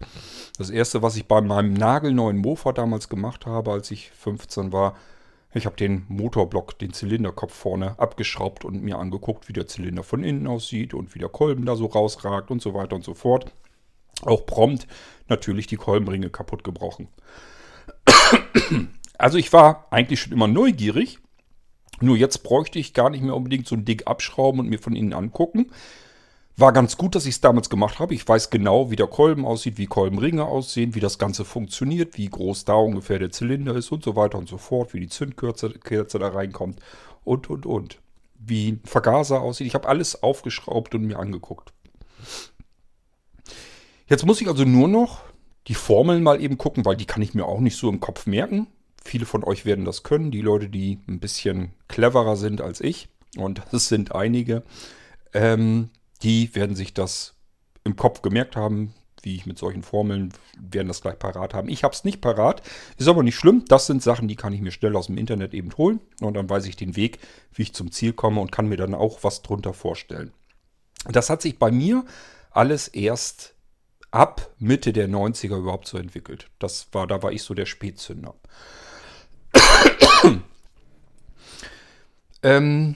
Das 0.57 0.69
erste, 0.69 1.01
was 1.01 1.15
ich 1.15 1.27
bei 1.27 1.39
meinem 1.41 1.73
nagelneuen 1.73 2.37
Mofa 2.37 2.73
damals 2.73 3.07
gemacht 3.07 3.45
habe, 3.45 3.71
als 3.71 3.91
ich 3.91 4.11
15 4.11 4.73
war, 4.73 4.95
ich 5.53 5.65
habe 5.65 5.77
den 5.77 6.05
Motorblock, 6.09 6.77
den 6.77 6.91
Zylinderkopf 6.91 7.53
vorne 7.53 7.97
abgeschraubt 7.97 8.65
und 8.65 8.83
mir 8.83 8.99
angeguckt, 8.99 9.47
wie 9.47 9.53
der 9.53 9.65
Zylinder 9.65 10.03
von 10.03 10.23
innen 10.23 10.45
aussieht 10.45 10.93
und 10.93 11.15
wie 11.15 11.19
der 11.19 11.29
Kolben 11.29 11.65
da 11.65 11.75
so 11.75 11.85
rausragt 11.85 12.51
und 12.51 12.61
so 12.61 12.73
weiter 12.73 12.95
und 12.95 13.05
so 13.05 13.13
fort. 13.13 13.51
Auch 14.23 14.45
prompt 14.45 14.87
natürlich 15.29 15.65
die 15.67 15.77
Kolbenringe 15.77 16.29
kaputt 16.29 16.63
gebrochen. 16.63 17.07
Also 19.17 19.37
ich 19.37 19.53
war 19.53 19.87
eigentlich 19.89 20.21
schon 20.21 20.33
immer 20.33 20.47
neugierig. 20.47 21.19
Nur 22.01 22.17
jetzt 22.17 22.43
bräuchte 22.43 22.79
ich 22.79 22.93
gar 22.93 23.09
nicht 23.09 23.23
mehr 23.23 23.35
unbedingt 23.35 23.67
so 23.67 23.75
ein 23.75 23.85
Ding 23.85 24.05
abschrauben 24.05 24.59
und 24.59 24.69
mir 24.69 24.79
von 24.79 24.95
innen 24.95 25.13
angucken. 25.13 25.71
War 26.59 26.73
ganz 26.73 26.97
gut, 26.97 27.13
dass 27.13 27.27
ich 27.27 27.35
es 27.35 27.41
damals 27.41 27.69
gemacht 27.69 27.99
habe. 27.99 28.15
Ich 28.15 28.27
weiß 28.27 28.49
genau, 28.49 28.89
wie 28.89 28.95
der 28.95 29.07
Kolben 29.07 29.45
aussieht, 29.45 29.77
wie 29.77 29.85
Kolbenringe 29.85 30.45
aussehen, 30.45 30.95
wie 30.95 30.99
das 30.99 31.19
Ganze 31.19 31.45
funktioniert, 31.45 32.17
wie 32.17 32.29
groß 32.29 32.65
da 32.65 32.73
ungefähr 32.73 33.19
der 33.19 33.31
Zylinder 33.31 33.75
ist 33.75 33.91
und 33.91 34.03
so 34.03 34.15
weiter 34.15 34.39
und 34.39 34.49
so 34.49 34.57
fort, 34.57 34.93
wie 34.93 34.99
die 34.99 35.09
Zündkerze 35.09 35.69
da 36.19 36.27
reinkommt 36.27 36.79
und, 37.23 37.49
und, 37.49 37.67
und. 37.67 37.99
Wie 38.39 38.71
ein 38.71 38.81
Vergaser 38.85 39.41
aussieht. 39.41 39.67
Ich 39.67 39.75
habe 39.75 39.87
alles 39.87 40.23
aufgeschraubt 40.23 40.95
und 40.95 41.03
mir 41.03 41.19
angeguckt. 41.19 41.73
Jetzt 44.07 44.25
muss 44.25 44.41
ich 44.41 44.47
also 44.47 44.63
nur 44.63 44.87
noch 44.87 45.21
die 45.67 45.75
Formeln 45.75 46.23
mal 46.23 46.41
eben 46.41 46.57
gucken, 46.57 46.85
weil 46.85 46.95
die 46.95 47.05
kann 47.05 47.21
ich 47.21 47.33
mir 47.33 47.45
auch 47.45 47.59
nicht 47.59 47.77
so 47.77 47.89
im 47.89 47.99
Kopf 47.99 48.25
merken. 48.25 48.67
Viele 49.03 49.25
von 49.25 49.43
euch 49.43 49.65
werden 49.65 49.85
das 49.85 50.03
können, 50.03 50.31
die 50.31 50.41
Leute, 50.41 50.69
die 50.69 50.99
ein 51.07 51.19
bisschen 51.19 51.73
cleverer 51.87 52.35
sind 52.35 52.61
als 52.61 52.81
ich, 52.81 53.09
und 53.37 53.61
das 53.71 53.87
sind 53.87 54.15
einige, 54.15 54.63
ähm, 55.33 55.89
die 56.23 56.53
werden 56.55 56.75
sich 56.75 56.93
das 56.93 57.35
im 57.83 57.95
Kopf 57.95 58.21
gemerkt 58.21 58.55
haben, 58.55 58.93
wie 59.21 59.35
ich 59.35 59.45
mit 59.45 59.57
solchen 59.57 59.83
Formeln, 59.83 60.33
werden 60.59 60.87
das 60.87 61.01
gleich 61.01 61.17
parat 61.19 61.53
haben. 61.53 61.69
Ich 61.69 61.83
habe 61.83 61.93
es 61.93 62.03
nicht 62.03 62.21
parat, 62.21 62.61
ist 62.97 63.07
aber 63.07 63.23
nicht 63.23 63.35
schlimm. 63.35 63.65
Das 63.67 63.87
sind 63.87 64.03
Sachen, 64.03 64.27
die 64.27 64.35
kann 64.35 64.53
ich 64.53 64.61
mir 64.61 64.71
schnell 64.71 64.95
aus 64.95 65.07
dem 65.07 65.17
Internet 65.17 65.53
eben 65.53 65.75
holen 65.77 65.99
und 66.21 66.35
dann 66.35 66.49
weiß 66.49 66.65
ich 66.65 66.75
den 66.75 66.95
Weg, 66.95 67.19
wie 67.53 67.63
ich 67.63 67.73
zum 67.73 67.91
Ziel 67.91 68.13
komme 68.13 68.41
und 68.41 68.51
kann 68.51 68.67
mir 68.67 68.77
dann 68.77 68.93
auch 68.93 69.23
was 69.23 69.41
drunter 69.41 69.73
vorstellen. 69.73 70.31
Das 71.09 71.29
hat 71.29 71.41
sich 71.41 71.59
bei 71.59 71.71
mir 71.71 72.05
alles 72.51 72.87
erst 72.87 73.55
ab 74.11 74.51
Mitte 74.59 74.93
der 74.93 75.09
90er 75.09 75.57
überhaupt 75.57 75.87
so 75.87 75.97
entwickelt. 75.97 76.49
Das 76.59 76.87
war, 76.91 77.07
da 77.07 77.21
war 77.21 77.31
ich 77.31 77.43
so 77.43 77.53
der 77.53 77.65
Spätzünder. 77.65 78.35
Ähm, 82.43 82.95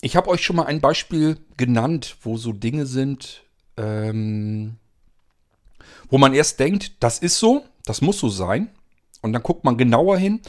ich 0.00 0.16
habe 0.16 0.28
euch 0.28 0.44
schon 0.44 0.56
mal 0.56 0.66
ein 0.66 0.80
Beispiel 0.80 1.38
genannt, 1.56 2.16
wo 2.22 2.36
so 2.36 2.52
Dinge 2.52 2.86
sind, 2.86 3.44
ähm, 3.76 4.76
wo 6.10 6.18
man 6.18 6.34
erst 6.34 6.60
denkt, 6.60 6.92
das 7.00 7.18
ist 7.18 7.38
so, 7.38 7.64
das 7.84 8.00
muss 8.00 8.18
so 8.18 8.28
sein. 8.28 8.68
Und 9.22 9.32
dann 9.32 9.42
guckt 9.42 9.64
man 9.64 9.78
genauer 9.78 10.18
hin 10.18 10.40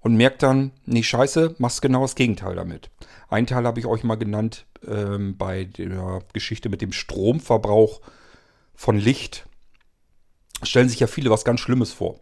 und 0.00 0.16
merkt 0.16 0.42
dann, 0.42 0.72
nee, 0.86 1.02
scheiße, 1.02 1.56
machst 1.58 1.82
genau 1.82 2.02
das 2.02 2.14
Gegenteil 2.14 2.54
damit. 2.54 2.90
Ein 3.28 3.46
Teil 3.46 3.66
habe 3.66 3.80
ich 3.80 3.86
euch 3.86 4.04
mal 4.04 4.14
genannt 4.14 4.64
ähm, 4.86 5.36
bei 5.36 5.64
der 5.64 6.20
Geschichte 6.32 6.68
mit 6.68 6.80
dem 6.80 6.92
Stromverbrauch 6.92 8.00
von 8.74 8.96
Licht. 8.96 9.46
Stellen 10.62 10.88
sich 10.88 11.00
ja 11.00 11.06
viele 11.06 11.30
was 11.30 11.44
ganz 11.44 11.60
Schlimmes 11.60 11.92
vor. 11.92 12.20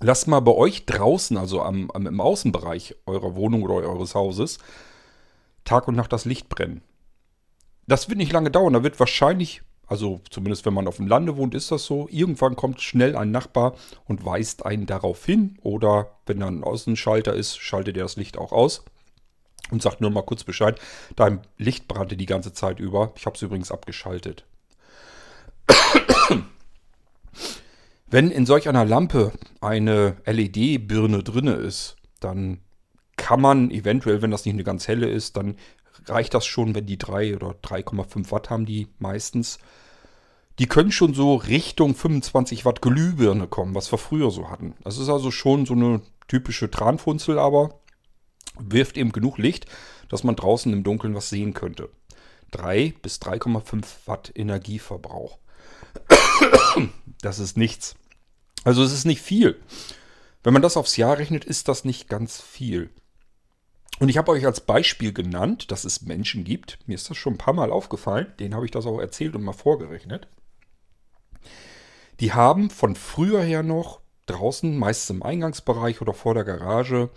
Lasst 0.00 0.28
mal 0.28 0.40
bei 0.40 0.52
euch 0.52 0.86
draußen, 0.86 1.36
also 1.36 1.62
am, 1.62 1.90
am, 1.90 2.06
im 2.06 2.20
Außenbereich 2.20 2.94
eurer 3.06 3.34
Wohnung 3.34 3.62
oder 3.62 3.74
eures 3.74 4.14
Hauses, 4.14 4.58
Tag 5.64 5.88
und 5.88 5.96
Nacht 5.96 6.12
das 6.12 6.24
Licht 6.24 6.48
brennen. 6.48 6.82
Das 7.86 8.08
wird 8.08 8.18
nicht 8.18 8.32
lange 8.32 8.50
dauern. 8.50 8.74
Da 8.74 8.84
wird 8.84 9.00
wahrscheinlich, 9.00 9.62
also 9.86 10.20
zumindest 10.30 10.66
wenn 10.66 10.74
man 10.74 10.86
auf 10.86 10.96
dem 10.96 11.08
Lande 11.08 11.36
wohnt, 11.36 11.54
ist 11.54 11.72
das 11.72 11.84
so. 11.84 12.06
Irgendwann 12.10 12.54
kommt 12.54 12.80
schnell 12.80 13.16
ein 13.16 13.30
Nachbar 13.30 13.74
und 14.06 14.24
weist 14.24 14.64
einen 14.64 14.86
darauf 14.86 15.24
hin. 15.24 15.58
Oder 15.62 16.12
wenn 16.26 16.40
da 16.40 16.46
ein 16.46 16.62
Außenschalter 16.62 17.34
ist, 17.34 17.58
schaltet 17.58 17.96
er 17.96 18.04
das 18.04 18.16
Licht 18.16 18.38
auch 18.38 18.52
aus 18.52 18.84
und 19.70 19.82
sagt 19.82 20.00
nur 20.00 20.10
mal 20.10 20.22
kurz 20.22 20.44
Bescheid. 20.44 20.80
Dein 21.16 21.40
Licht 21.56 21.88
brannte 21.88 22.16
die 22.16 22.26
ganze 22.26 22.52
Zeit 22.52 22.78
über. 22.78 23.12
Ich 23.16 23.26
habe 23.26 23.36
es 23.36 23.42
übrigens 23.42 23.72
abgeschaltet. 23.72 24.44
Wenn 28.10 28.30
in 28.30 28.46
solch 28.46 28.68
einer 28.68 28.86
Lampe 28.86 29.32
eine 29.60 30.16
LED-Birne 30.24 31.22
drinne 31.22 31.52
ist, 31.52 31.96
dann 32.20 32.60
kann 33.16 33.40
man 33.40 33.70
eventuell, 33.70 34.22
wenn 34.22 34.30
das 34.30 34.46
nicht 34.46 34.54
eine 34.54 34.64
ganz 34.64 34.88
helle 34.88 35.08
ist, 35.08 35.36
dann 35.36 35.56
reicht 36.06 36.32
das 36.32 36.46
schon, 36.46 36.74
wenn 36.74 36.86
die 36.86 36.96
3 36.96 37.36
oder 37.36 37.50
3,5 37.62 38.30
Watt 38.30 38.48
haben 38.48 38.64
die 38.64 38.88
meistens. 38.98 39.58
Die 40.58 40.66
können 40.66 40.90
schon 40.90 41.12
so 41.12 41.34
Richtung 41.34 41.94
25 41.94 42.64
Watt 42.64 42.80
Glühbirne 42.80 43.46
kommen, 43.46 43.74
was 43.74 43.92
wir 43.92 43.98
früher 43.98 44.30
so 44.30 44.48
hatten. 44.48 44.74
Das 44.84 44.96
ist 44.96 45.10
also 45.10 45.30
schon 45.30 45.66
so 45.66 45.74
eine 45.74 46.00
typische 46.28 46.70
Tranfunzel, 46.70 47.38
aber 47.38 47.80
wirft 48.58 48.96
eben 48.96 49.12
genug 49.12 49.36
Licht, 49.36 49.66
dass 50.08 50.24
man 50.24 50.34
draußen 50.34 50.72
im 50.72 50.82
Dunkeln 50.82 51.14
was 51.14 51.28
sehen 51.28 51.52
könnte. 51.52 51.90
3 52.52 52.94
bis 53.02 53.20
3,5 53.20 53.84
Watt 54.06 54.32
Energieverbrauch. 54.34 55.38
Das 57.20 57.40
ist 57.40 57.56
nichts. 57.56 57.96
Also 58.62 58.82
es 58.84 58.92
ist 58.92 59.04
nicht 59.04 59.20
viel. 59.20 59.60
Wenn 60.44 60.52
man 60.52 60.62
das 60.62 60.76
aufs 60.76 60.96
Jahr 60.96 61.18
rechnet, 61.18 61.44
ist 61.44 61.66
das 61.66 61.84
nicht 61.84 62.08
ganz 62.08 62.40
viel. 62.40 62.90
Und 63.98 64.08
ich 64.08 64.16
habe 64.16 64.30
euch 64.30 64.46
als 64.46 64.60
Beispiel 64.60 65.12
genannt, 65.12 65.72
dass 65.72 65.84
es 65.84 66.02
Menschen 66.02 66.44
gibt, 66.44 66.78
mir 66.86 66.94
ist 66.94 67.10
das 67.10 67.16
schon 67.16 67.34
ein 67.34 67.38
paar 67.38 67.54
Mal 67.54 67.72
aufgefallen, 67.72 68.32
denen 68.38 68.54
habe 68.54 68.64
ich 68.64 68.70
das 68.70 68.86
auch 68.86 69.00
erzählt 69.00 69.34
und 69.34 69.42
mal 69.42 69.52
vorgerechnet. 69.52 70.28
Die 72.20 72.32
haben 72.32 72.70
von 72.70 72.94
früher 72.94 73.42
her 73.42 73.62
noch 73.62 74.00
draußen, 74.26 74.76
meist 74.76 75.10
im 75.10 75.22
Eingangsbereich 75.22 76.00
oder 76.00 76.14
vor 76.14 76.34
der 76.34 76.44
Garage, 76.44 77.10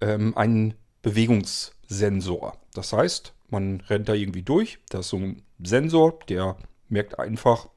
ähm, 0.00 0.36
einen 0.36 0.74
Bewegungssensor. 1.02 2.56
Das 2.74 2.92
heißt, 2.92 3.34
man 3.48 3.80
rennt 3.82 4.08
da 4.08 4.14
irgendwie 4.14 4.42
durch, 4.42 4.78
da 4.88 5.00
ist 5.00 5.08
so 5.08 5.18
ein 5.18 5.42
Sensor, 5.62 6.18
der 6.28 6.56
merkt 6.88 7.18
einfach, 7.18 7.68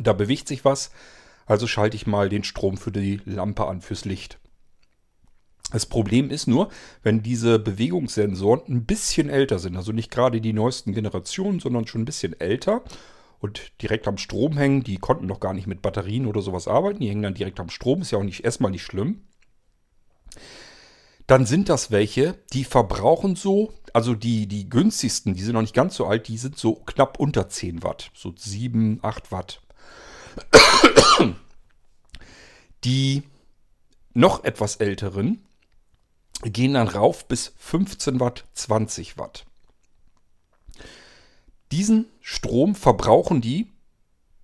da 0.00 0.12
bewegt 0.12 0.48
sich 0.48 0.64
was. 0.64 0.90
Also 1.46 1.66
schalte 1.66 1.96
ich 1.96 2.06
mal 2.06 2.28
den 2.28 2.44
Strom 2.44 2.76
für 2.76 2.92
die 2.92 3.20
Lampe 3.24 3.66
an, 3.66 3.80
fürs 3.80 4.04
Licht. 4.04 4.38
Das 5.70 5.86
Problem 5.86 6.30
ist 6.30 6.46
nur, 6.46 6.70
wenn 7.02 7.22
diese 7.22 7.58
Bewegungssensoren 7.58 8.62
ein 8.68 8.84
bisschen 8.86 9.28
älter 9.28 9.58
sind, 9.58 9.76
also 9.76 9.92
nicht 9.92 10.10
gerade 10.10 10.40
die 10.40 10.54
neuesten 10.54 10.92
Generationen, 10.92 11.60
sondern 11.60 11.86
schon 11.86 12.02
ein 12.02 12.06
bisschen 12.06 12.38
älter 12.40 12.82
und 13.38 13.72
direkt 13.82 14.08
am 14.08 14.16
Strom 14.16 14.56
hängen, 14.56 14.82
die 14.82 14.96
konnten 14.96 15.26
noch 15.26 15.40
gar 15.40 15.52
nicht 15.52 15.66
mit 15.66 15.82
Batterien 15.82 16.26
oder 16.26 16.40
sowas 16.40 16.68
arbeiten, 16.68 17.00
die 17.00 17.08
hängen 17.08 17.22
dann 17.22 17.34
direkt 17.34 17.60
am 17.60 17.68
Strom, 17.68 18.00
ist 18.00 18.12
ja 18.12 18.18
auch 18.18 18.24
nicht 18.24 18.44
erstmal 18.44 18.70
nicht 18.70 18.82
schlimm. 18.82 19.22
Dann 21.26 21.44
sind 21.44 21.68
das 21.68 21.90
welche, 21.90 22.38
die 22.54 22.64
verbrauchen 22.64 23.36
so, 23.36 23.74
also 23.92 24.14
die, 24.14 24.46
die 24.46 24.70
günstigsten, 24.70 25.34
die 25.34 25.42
sind 25.42 25.52
noch 25.52 25.60
nicht 25.60 25.74
ganz 25.74 25.94
so 25.94 26.06
alt, 26.06 26.28
die 26.28 26.38
sind 26.38 26.56
so 26.56 26.76
knapp 26.76 27.20
unter 27.20 27.50
10 27.50 27.82
Watt, 27.82 28.10
so 28.14 28.32
7, 28.34 29.00
8 29.02 29.30
Watt. 29.30 29.60
Die 32.84 33.22
noch 34.14 34.44
etwas 34.44 34.76
älteren, 34.76 35.44
gehen 36.42 36.74
dann 36.74 36.88
rauf 36.88 37.26
bis 37.26 37.52
15 37.56 38.20
Watt, 38.20 38.44
20 38.54 39.18
Watt. 39.18 39.44
Diesen 41.72 42.06
Strom 42.20 42.74
verbrauchen 42.74 43.40
die, 43.40 43.70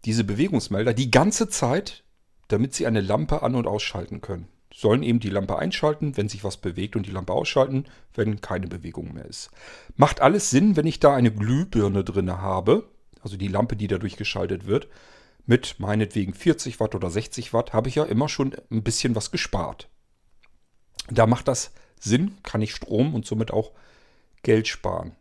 diese 0.05 0.25
Bewegungsmelder, 0.25 0.93
die 0.93 1.11
ganze 1.11 1.49
Zeit, 1.49 2.05
damit 2.49 2.75
sie 2.75 2.87
eine 2.87 3.01
Lampe 3.01 3.43
an- 3.43 3.55
und 3.55 3.67
ausschalten 3.67 4.21
können. 4.21 4.49
Sollen 4.75 5.03
eben 5.03 5.21
die 5.21 5.31
Lampe 5.31 5.59
einschalten, 5.59 6.17
wenn 6.17 6.29
sich 6.29 6.45
was 6.45 6.57
bewegt 6.57 6.97
und 6.97 7.07
die 7.07 7.13
Lampe 7.13 7.33
ausschalten, 7.33 7.87
wenn 8.13 8.41
keine 8.41 8.67
Bewegung 8.67 9.15
mehr 9.15 9.25
ist. 9.25 9.51
Macht 9.97 10.21
alles 10.21 10.51
Sinn, 10.51 10.77
wenn 10.77 10.87
ich 10.87 11.01
da 11.01 11.15
eine 11.15 11.33
Glühbirne 11.33 12.05
drin 12.05 12.31
habe, 12.31 12.89
also 13.23 13.37
die 13.37 13.49
Lampe, 13.49 13.77
die 13.77 13.87
dadurch 13.87 14.17
geschaltet 14.17 14.67
wird, 14.67 14.89
mit 15.47 15.77
meinetwegen 15.79 16.35
40 16.35 16.81
Watt 16.81 16.95
oder 16.95 17.11
60 17.11 17.53
Watt, 17.53 17.73
habe 17.73 17.89
ich 17.89 17.97
ja 17.97 18.05
immer 18.05 18.29
schon 18.29 18.55
ein 18.71 18.83
bisschen 18.83 19.15
was 19.15 19.31
gespart. 19.31 19.89
Da 21.11 21.27
macht 21.27 21.49
das 21.49 21.73
Sinn, 22.01 22.39
kann 22.43 22.63
ich 22.63 22.75
Strom 22.75 23.15
und 23.15 23.27
somit 23.27 23.51
auch 23.51 23.73
Geld 24.43 24.69
sparen. 24.69 25.13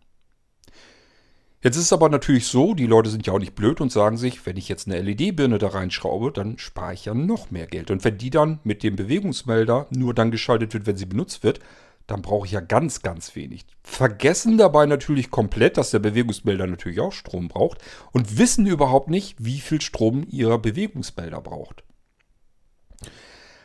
Jetzt 1.62 1.78
ist 1.78 1.86
es 1.86 1.94
aber 1.94 2.10
natürlich 2.10 2.48
so, 2.48 2.74
die 2.74 2.88
Leute 2.88 3.10
sind 3.10 3.26
ja 3.26 3.32
auch 3.32 3.40
nicht 3.40 3.56
blöd 3.56 3.80
und 3.80 3.90
sagen 3.90 4.18
sich, 4.18 4.46
wenn 4.46 4.58
ich 4.58 4.68
jetzt 4.68 4.86
eine 4.86 5.02
LED-Birne 5.02 5.60
da 5.60 5.70
reinschraube, 5.70 6.34
dann 6.34 6.58
spare 6.58 6.94
ich 6.94 7.06
ja 7.06 7.14
noch 7.14 7.52
mehr 7.52 7.68
Geld. 7.68 7.90
Und 7.90 8.04
wenn 8.04 8.18
die 8.18 8.30
dann 8.30 8.60
mit 8.66 8.84
dem 8.84 8.98
Bewegungsmelder 8.98 9.88
nur 9.90 10.14
dann 10.14 10.30
geschaltet 10.30 10.74
wird, 10.74 10.86
wenn 10.88 10.98
sie 10.98 11.06
benutzt 11.06 11.42
wird, 11.42 11.62
dann 12.08 12.22
brauche 12.22 12.46
ich 12.46 12.52
ja 12.52 12.60
ganz, 12.60 13.02
ganz 13.02 13.36
wenig. 13.36 13.66
Vergessen 13.84 14.58
dabei 14.58 14.86
natürlich 14.86 15.32
komplett, 15.32 15.78
dass 15.78 15.92
der 15.92 16.00
Bewegungsmelder 16.00 16.68
natürlich 16.68 17.00
auch 17.00 17.14
Strom 17.14 17.48
braucht 17.48 17.80
und 18.12 18.38
wissen 18.38 18.66
überhaupt 18.68 19.10
nicht, 19.10 19.36
wie 19.44 19.60
viel 19.60 19.82
Strom 19.82 20.26
ihrer 20.30 20.60
Bewegungsmelder 20.60 21.42
braucht. 21.42 21.84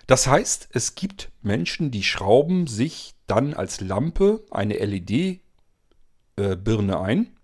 Das 0.07 0.27
heißt, 0.27 0.69
es 0.73 0.95
gibt 0.95 1.31
Menschen, 1.43 1.91
die 1.91 2.03
schrauben 2.03 2.67
sich 2.67 3.15
dann 3.27 3.53
als 3.55 3.81
Lampe 3.81 4.45
eine 4.51 4.75
LED-Birne 4.75 5.43
äh, 6.93 6.97
ein. 6.97 7.37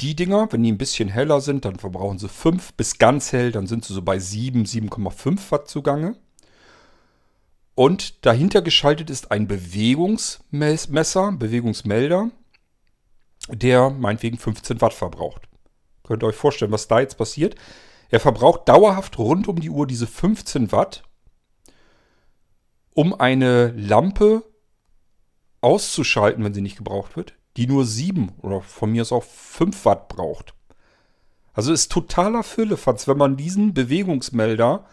Die 0.00 0.16
Dinger, 0.16 0.48
wenn 0.52 0.62
die 0.62 0.72
ein 0.72 0.78
bisschen 0.78 1.08
heller 1.08 1.40
sind, 1.40 1.64
dann 1.64 1.78
verbrauchen 1.78 2.18
sie 2.18 2.28
5 2.28 2.74
bis 2.74 2.98
ganz 2.98 3.32
hell, 3.32 3.50
dann 3.52 3.66
sind 3.66 3.84
sie 3.84 3.94
so 3.94 4.02
bei 4.02 4.18
7, 4.18 4.64
7,5 4.64 5.50
Watt 5.50 5.68
zugange. 5.68 6.16
Und 7.76 8.24
dahinter 8.24 8.62
geschaltet 8.62 9.10
ist 9.10 9.30
ein 9.30 9.46
Bewegungsmesser, 9.46 11.32
Bewegungsmelder, 11.32 12.30
der 13.50 13.90
meinetwegen 13.90 14.38
15 14.38 14.80
Watt 14.80 14.94
verbraucht. 14.94 15.42
Könnt 16.02 16.22
ihr 16.24 16.28
euch 16.28 16.36
vorstellen, 16.36 16.72
was 16.72 16.88
da 16.88 17.00
jetzt 17.00 17.18
passiert? 17.18 17.54
Er 18.08 18.18
verbraucht 18.18 18.66
dauerhaft 18.66 19.18
rund 19.18 19.46
um 19.46 19.60
die 19.60 19.68
Uhr 19.68 19.86
diese 19.86 20.06
15 20.06 20.72
Watt, 20.72 21.02
um 22.94 23.12
eine 23.12 23.72
Lampe 23.72 24.42
auszuschalten, 25.60 26.42
wenn 26.44 26.54
sie 26.54 26.62
nicht 26.62 26.78
gebraucht 26.78 27.14
wird, 27.14 27.34
die 27.58 27.66
nur 27.66 27.84
7 27.84 28.30
oder 28.40 28.62
von 28.62 28.90
mir 28.90 29.02
aus 29.02 29.12
auch 29.12 29.24
5 29.24 29.84
Watt 29.84 30.08
braucht. 30.08 30.54
Also 31.52 31.74
ist 31.74 31.92
totaler 31.92 32.42
Füllefatz, 32.42 33.06
wenn 33.06 33.18
man 33.18 33.36
diesen 33.36 33.74
Bewegungsmelder 33.74 34.86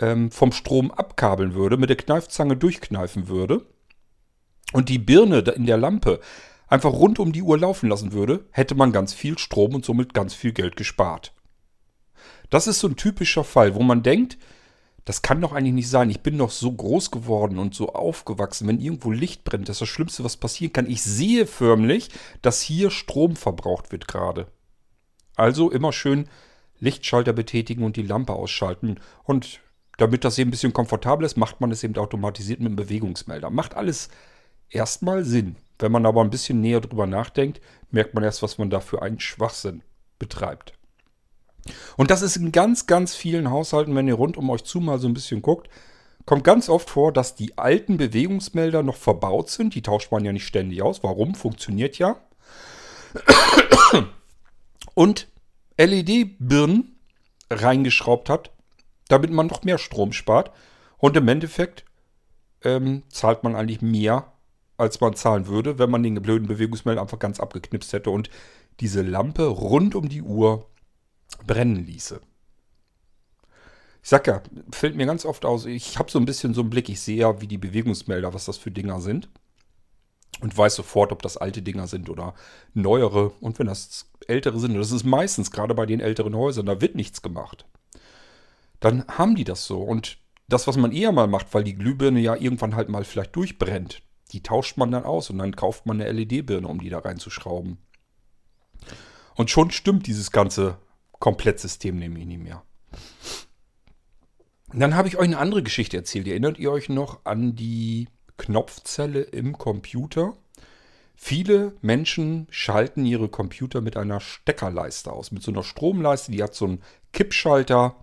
ähm, 0.00 0.30
vom 0.30 0.52
Strom 0.52 0.90
abkabeln 0.90 1.54
würde, 1.54 1.76
mit 1.76 1.90
der 1.90 1.96
Kneifzange 1.96 2.56
durchkneifen 2.56 3.28
würde 3.28 3.66
und 4.72 4.88
die 4.88 4.98
Birne 4.98 5.38
in 5.38 5.66
der 5.66 5.78
Lampe 5.78 6.20
einfach 6.68 6.92
rund 6.92 7.18
um 7.18 7.32
die 7.32 7.42
Uhr 7.42 7.58
laufen 7.58 7.88
lassen 7.88 8.12
würde, 8.12 8.44
hätte 8.50 8.74
man 8.74 8.92
ganz 8.92 9.12
viel 9.12 9.38
Strom 9.38 9.74
und 9.74 9.84
somit 9.84 10.14
ganz 10.14 10.34
viel 10.34 10.52
Geld 10.52 10.76
gespart. 10.76 11.32
Das 12.48 12.66
ist 12.66 12.80
so 12.80 12.88
ein 12.88 12.96
typischer 12.96 13.44
Fall, 13.44 13.74
wo 13.74 13.82
man 13.82 14.02
denkt, 14.02 14.38
das 15.04 15.22
kann 15.22 15.40
doch 15.40 15.52
eigentlich 15.52 15.74
nicht 15.74 15.88
sein. 15.88 16.10
Ich 16.10 16.20
bin 16.20 16.38
doch 16.38 16.50
so 16.50 16.70
groß 16.70 17.10
geworden 17.10 17.58
und 17.58 17.74
so 17.74 17.94
aufgewachsen. 17.94 18.68
Wenn 18.68 18.80
irgendwo 18.80 19.10
Licht 19.10 19.44
brennt, 19.44 19.68
das 19.68 19.76
ist 19.76 19.80
das 19.82 19.88
Schlimmste, 19.88 20.24
was 20.24 20.36
passieren 20.36 20.72
kann. 20.72 20.90
Ich 20.90 21.02
sehe 21.02 21.46
förmlich, 21.46 22.10
dass 22.42 22.60
hier 22.60 22.90
Strom 22.90 23.34
verbraucht 23.34 23.92
wird 23.92 24.06
gerade. 24.06 24.46
Also 25.36 25.70
immer 25.70 25.92
schön 25.92 26.28
Lichtschalter 26.78 27.32
betätigen 27.32 27.82
und 27.82 27.96
die 27.96 28.02
Lampe 28.02 28.34
ausschalten. 28.34 29.00
Und 29.24 29.60
damit 30.00 30.24
das 30.24 30.38
eben 30.38 30.48
ein 30.48 30.50
bisschen 30.52 30.72
komfortabel 30.72 31.26
ist, 31.26 31.36
macht 31.36 31.60
man 31.60 31.70
es 31.70 31.84
eben 31.84 31.96
automatisiert 31.96 32.60
mit 32.60 32.68
einem 32.68 32.76
Bewegungsmelder. 32.76 33.50
Macht 33.50 33.74
alles 33.74 34.08
erstmal 34.68 35.24
Sinn. 35.24 35.56
Wenn 35.78 35.92
man 35.92 36.06
aber 36.06 36.22
ein 36.22 36.30
bisschen 36.30 36.60
näher 36.60 36.80
drüber 36.80 37.06
nachdenkt, 37.06 37.60
merkt 37.90 38.14
man 38.14 38.24
erst, 38.24 38.42
was 38.42 38.58
man 38.58 38.70
da 38.70 38.80
für 38.80 39.02
einen 39.02 39.20
Schwachsinn 39.20 39.82
betreibt. 40.18 40.72
Und 41.96 42.10
das 42.10 42.22
ist 42.22 42.36
in 42.36 42.52
ganz, 42.52 42.86
ganz 42.86 43.14
vielen 43.14 43.50
Haushalten, 43.50 43.94
wenn 43.94 44.08
ihr 44.08 44.14
rund 44.14 44.36
um 44.36 44.48
euch 44.50 44.64
zu 44.64 44.80
mal 44.80 44.98
so 44.98 45.08
ein 45.08 45.14
bisschen 45.14 45.42
guckt, 45.42 45.68
kommt 46.24 46.44
ganz 46.44 46.68
oft 46.68 46.88
vor, 46.90 47.12
dass 47.12 47.34
die 47.34 47.58
alten 47.58 47.96
Bewegungsmelder 47.96 48.82
noch 48.82 48.96
verbaut 48.96 49.50
sind. 49.50 49.74
Die 49.74 49.82
tauscht 49.82 50.12
man 50.12 50.24
ja 50.24 50.32
nicht 50.32 50.46
ständig 50.46 50.82
aus. 50.82 51.02
Warum? 51.02 51.34
Funktioniert 51.34 51.98
ja. 51.98 52.16
Und 54.94 55.28
LED-Birnen 55.76 56.96
reingeschraubt 57.50 58.28
hat, 58.28 58.50
damit 59.10 59.30
man 59.30 59.48
noch 59.48 59.64
mehr 59.64 59.78
Strom 59.78 60.12
spart. 60.12 60.52
Und 60.96 61.16
im 61.16 61.28
Endeffekt 61.28 61.84
ähm, 62.62 63.02
zahlt 63.08 63.42
man 63.42 63.56
eigentlich 63.56 63.82
mehr, 63.82 64.32
als 64.76 65.00
man 65.00 65.14
zahlen 65.14 65.46
würde, 65.46 65.78
wenn 65.78 65.90
man 65.90 66.02
den 66.02 66.14
blöden 66.22 66.46
Bewegungsmelder 66.46 67.02
einfach 67.02 67.18
ganz 67.18 67.40
abgeknipst 67.40 67.92
hätte 67.92 68.10
und 68.10 68.30
diese 68.78 69.02
Lampe 69.02 69.46
rund 69.46 69.94
um 69.94 70.08
die 70.08 70.22
Uhr 70.22 70.66
brennen 71.46 71.84
ließe. 71.84 72.20
Ich 74.02 74.08
sag 74.08 74.26
ja, 74.26 74.42
fällt 74.70 74.96
mir 74.96 75.06
ganz 75.06 75.26
oft 75.26 75.44
aus, 75.44 75.66
ich 75.66 75.98
habe 75.98 76.10
so 76.10 76.18
ein 76.18 76.24
bisschen 76.24 76.54
so 76.54 76.62
einen 76.62 76.70
Blick, 76.70 76.88
ich 76.88 77.00
sehe 77.00 77.18
ja, 77.18 77.40
wie 77.40 77.46
die 77.46 77.58
Bewegungsmelder, 77.58 78.32
was 78.32 78.46
das 78.46 78.56
für 78.56 78.70
Dinger 78.70 79.00
sind. 79.00 79.28
Und 80.40 80.56
weiß 80.56 80.76
sofort, 80.76 81.12
ob 81.12 81.20
das 81.20 81.36
alte 81.36 81.60
Dinger 81.60 81.86
sind 81.86 82.08
oder 82.08 82.34
neuere. 82.72 83.32
Und 83.40 83.58
wenn 83.58 83.66
das 83.66 84.08
ältere 84.26 84.58
sind, 84.58 84.74
das 84.74 84.92
ist 84.92 85.04
meistens 85.04 85.50
gerade 85.50 85.74
bei 85.74 85.84
den 85.84 86.00
älteren 86.00 86.34
Häusern, 86.34 86.64
da 86.64 86.80
wird 86.80 86.94
nichts 86.94 87.20
gemacht 87.20 87.66
dann 88.80 89.06
haben 89.08 89.36
die 89.36 89.44
das 89.44 89.66
so. 89.66 89.82
Und 89.82 90.18
das, 90.48 90.66
was 90.66 90.76
man 90.76 90.92
eher 90.92 91.12
mal 91.12 91.28
macht, 91.28 91.54
weil 91.54 91.64
die 91.64 91.76
Glühbirne 91.76 92.20
ja 92.20 92.34
irgendwann 92.34 92.74
halt 92.74 92.88
mal 92.88 93.04
vielleicht 93.04 93.36
durchbrennt, 93.36 94.02
die 94.32 94.42
tauscht 94.42 94.76
man 94.76 94.90
dann 94.90 95.04
aus 95.04 95.30
und 95.30 95.38
dann 95.38 95.54
kauft 95.54 95.86
man 95.86 96.00
eine 96.00 96.10
LED-Birne, 96.10 96.66
um 96.66 96.80
die 96.80 96.90
da 96.90 96.98
reinzuschrauben. 96.98 97.78
Und 99.36 99.50
schon 99.50 99.70
stimmt 99.70 100.06
dieses 100.06 100.32
ganze 100.32 100.78
Komplettsystem 101.12 101.98
nämlich 101.98 102.26
nicht 102.26 102.42
mehr. 102.42 102.62
dann 104.72 104.94
habe 104.94 105.08
ich 105.08 105.16
euch 105.16 105.24
eine 105.24 105.38
andere 105.38 105.62
Geschichte 105.62 105.96
erzählt. 105.96 106.26
Erinnert 106.26 106.58
ihr 106.58 106.70
euch 106.70 106.88
noch 106.88 107.24
an 107.24 107.54
die 107.56 108.08
Knopfzelle 108.36 109.20
im 109.20 109.58
Computer? 109.58 110.36
Viele 111.14 111.76
Menschen 111.82 112.46
schalten 112.50 113.04
ihre 113.04 113.28
Computer 113.28 113.82
mit 113.82 113.96
einer 113.96 114.20
Steckerleiste 114.20 115.12
aus, 115.12 115.32
mit 115.32 115.42
so 115.42 115.50
einer 115.50 115.62
Stromleiste, 115.62 116.32
die 116.32 116.42
hat 116.42 116.54
so 116.54 116.64
einen 116.64 116.82
Kippschalter 117.12 117.96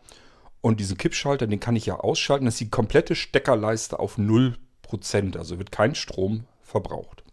und 0.61 0.79
diesen 0.79 0.97
Kippschalter, 0.97 1.47
den 1.47 1.59
kann 1.59 1.75
ich 1.75 1.85
ja 1.85 1.99
ausschalten. 1.99 2.45
Das 2.45 2.55
ist 2.55 2.61
die 2.61 2.69
komplette 2.69 3.15
Steckerleiste 3.15 3.99
auf 3.99 4.17
0%. 4.17 5.37
Also 5.37 5.59
wird 5.59 5.71
kein 5.71 5.95
Strom 5.95 6.45
verbraucht. 6.61 7.23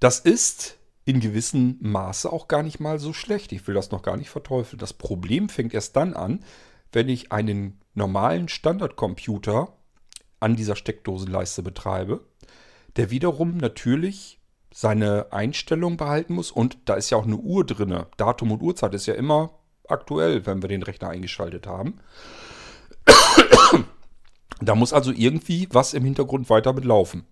Das 0.00 0.18
ist 0.18 0.78
in 1.04 1.20
gewissem 1.20 1.76
Maße 1.80 2.32
auch 2.32 2.48
gar 2.48 2.62
nicht 2.62 2.80
mal 2.80 2.98
so 2.98 3.12
schlecht. 3.12 3.52
Ich 3.52 3.66
will 3.66 3.74
das 3.74 3.90
noch 3.90 4.02
gar 4.02 4.16
nicht 4.16 4.30
verteufeln. 4.30 4.78
Das 4.78 4.92
Problem 4.92 5.48
fängt 5.48 5.74
erst 5.74 5.96
dann 5.96 6.14
an, 6.14 6.44
wenn 6.92 7.08
ich 7.08 7.32
einen 7.32 7.80
normalen 7.94 8.48
Standardcomputer 8.48 9.72
an 10.40 10.56
dieser 10.56 10.76
Steckdosenleiste 10.76 11.62
betreibe, 11.62 12.24
der 12.96 13.10
wiederum 13.10 13.56
natürlich 13.56 14.40
seine 14.72 15.32
Einstellung 15.32 15.96
behalten 15.96 16.34
muss 16.34 16.50
und 16.50 16.78
da 16.86 16.94
ist 16.94 17.10
ja 17.10 17.18
auch 17.18 17.26
eine 17.26 17.36
Uhr 17.36 17.64
drin. 17.64 18.04
Datum 18.16 18.52
und 18.52 18.62
Uhrzeit 18.62 18.94
ist 18.94 19.06
ja 19.06 19.14
immer 19.14 19.58
aktuell, 19.92 20.46
wenn 20.46 20.62
wir 20.62 20.68
den 20.68 20.82
Rechner 20.82 21.10
eingeschaltet 21.10 21.66
haben. 21.66 22.00
da 24.60 24.74
muss 24.74 24.92
also 24.92 25.12
irgendwie 25.12 25.68
was 25.70 25.94
im 25.94 26.04
Hintergrund 26.04 26.50
weiter 26.50 26.72
mitlaufen. 26.72 27.26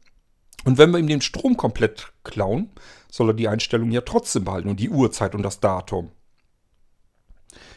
Und 0.64 0.78
wenn 0.78 0.90
wir 0.90 0.98
ihm 0.98 1.06
den 1.06 1.22
Strom 1.22 1.56
komplett 1.56 2.12
klauen, 2.22 2.70
soll 3.10 3.30
er 3.30 3.34
die 3.34 3.48
Einstellung 3.48 3.90
ja 3.90 4.02
trotzdem 4.02 4.44
behalten 4.44 4.68
und 4.68 4.78
die 4.78 4.90
Uhrzeit 4.90 5.34
und 5.34 5.42
das 5.42 5.60
Datum. 5.60 6.12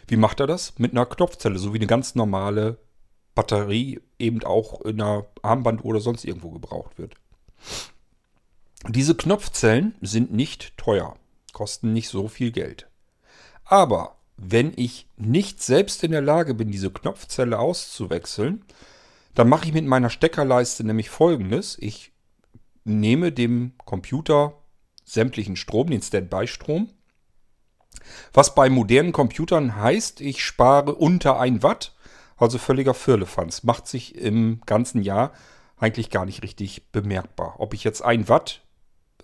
Wie 0.07 0.17
macht 0.17 0.39
er 0.39 0.47
das? 0.47 0.77
Mit 0.77 0.91
einer 0.91 1.05
Knopfzelle, 1.05 1.57
so 1.57 1.73
wie 1.73 1.77
eine 1.77 1.87
ganz 1.87 2.15
normale 2.15 2.77
Batterie 3.35 4.01
eben 4.19 4.43
auch 4.43 4.81
in 4.81 5.01
einer 5.01 5.25
Armbanduhr 5.41 5.85
oder 5.85 6.01
sonst 6.01 6.25
irgendwo 6.25 6.51
gebraucht 6.51 6.97
wird. 6.97 7.15
Diese 8.87 9.15
Knopfzellen 9.15 9.95
sind 10.01 10.33
nicht 10.33 10.77
teuer, 10.77 11.15
kosten 11.53 11.93
nicht 11.93 12.09
so 12.09 12.27
viel 12.27 12.51
Geld. 12.51 12.89
Aber 13.63 14.17
wenn 14.37 14.73
ich 14.75 15.07
nicht 15.17 15.61
selbst 15.61 16.03
in 16.03 16.11
der 16.11 16.21
Lage 16.21 16.53
bin, 16.53 16.71
diese 16.71 16.91
Knopfzelle 16.91 17.59
auszuwechseln, 17.59 18.65
dann 19.35 19.49
mache 19.49 19.65
ich 19.65 19.73
mit 19.73 19.85
meiner 19.85 20.09
Steckerleiste 20.09 20.83
nämlich 20.83 21.09
folgendes. 21.09 21.77
Ich 21.79 22.11
nehme 22.83 23.31
dem 23.31 23.73
Computer 23.85 24.53
sämtlichen 25.05 25.55
Strom, 25.55 25.87
den 25.89 26.01
Standby-Strom. 26.01 26.89
Was 28.33 28.55
bei 28.55 28.69
modernen 28.69 29.11
Computern 29.11 29.75
heißt, 29.75 30.21
ich 30.21 30.43
spare 30.43 30.95
unter 30.95 31.39
1 31.39 31.63
Watt, 31.63 31.95
also 32.37 32.57
völliger 32.57 32.93
Firlefanz. 32.93 33.63
Macht 33.63 33.87
sich 33.87 34.15
im 34.15 34.61
ganzen 34.65 35.01
Jahr 35.01 35.33
eigentlich 35.77 36.09
gar 36.09 36.25
nicht 36.25 36.43
richtig 36.43 36.91
bemerkbar. 36.91 37.55
Ob 37.59 37.73
ich 37.73 37.83
jetzt 37.83 38.01
ein 38.01 38.29
Watt 38.29 38.61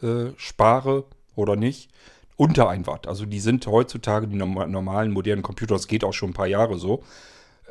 äh, 0.01 0.31
spare 0.37 1.05
oder 1.35 1.55
nicht, 1.55 1.91
unter 2.39 2.69
ein 2.69 2.87
Watt. 2.87 3.05
Also 3.05 3.25
die 3.25 3.41
sind 3.41 3.67
heutzutage, 3.67 4.25
die 4.25 4.37
normalen 4.37 5.11
modernen 5.11 5.43
Computer, 5.43 5.75
das 5.75 5.89
geht 5.89 6.05
auch 6.05 6.13
schon 6.13 6.29
ein 6.29 6.33
paar 6.33 6.47
Jahre 6.47 6.79
so, 6.79 7.03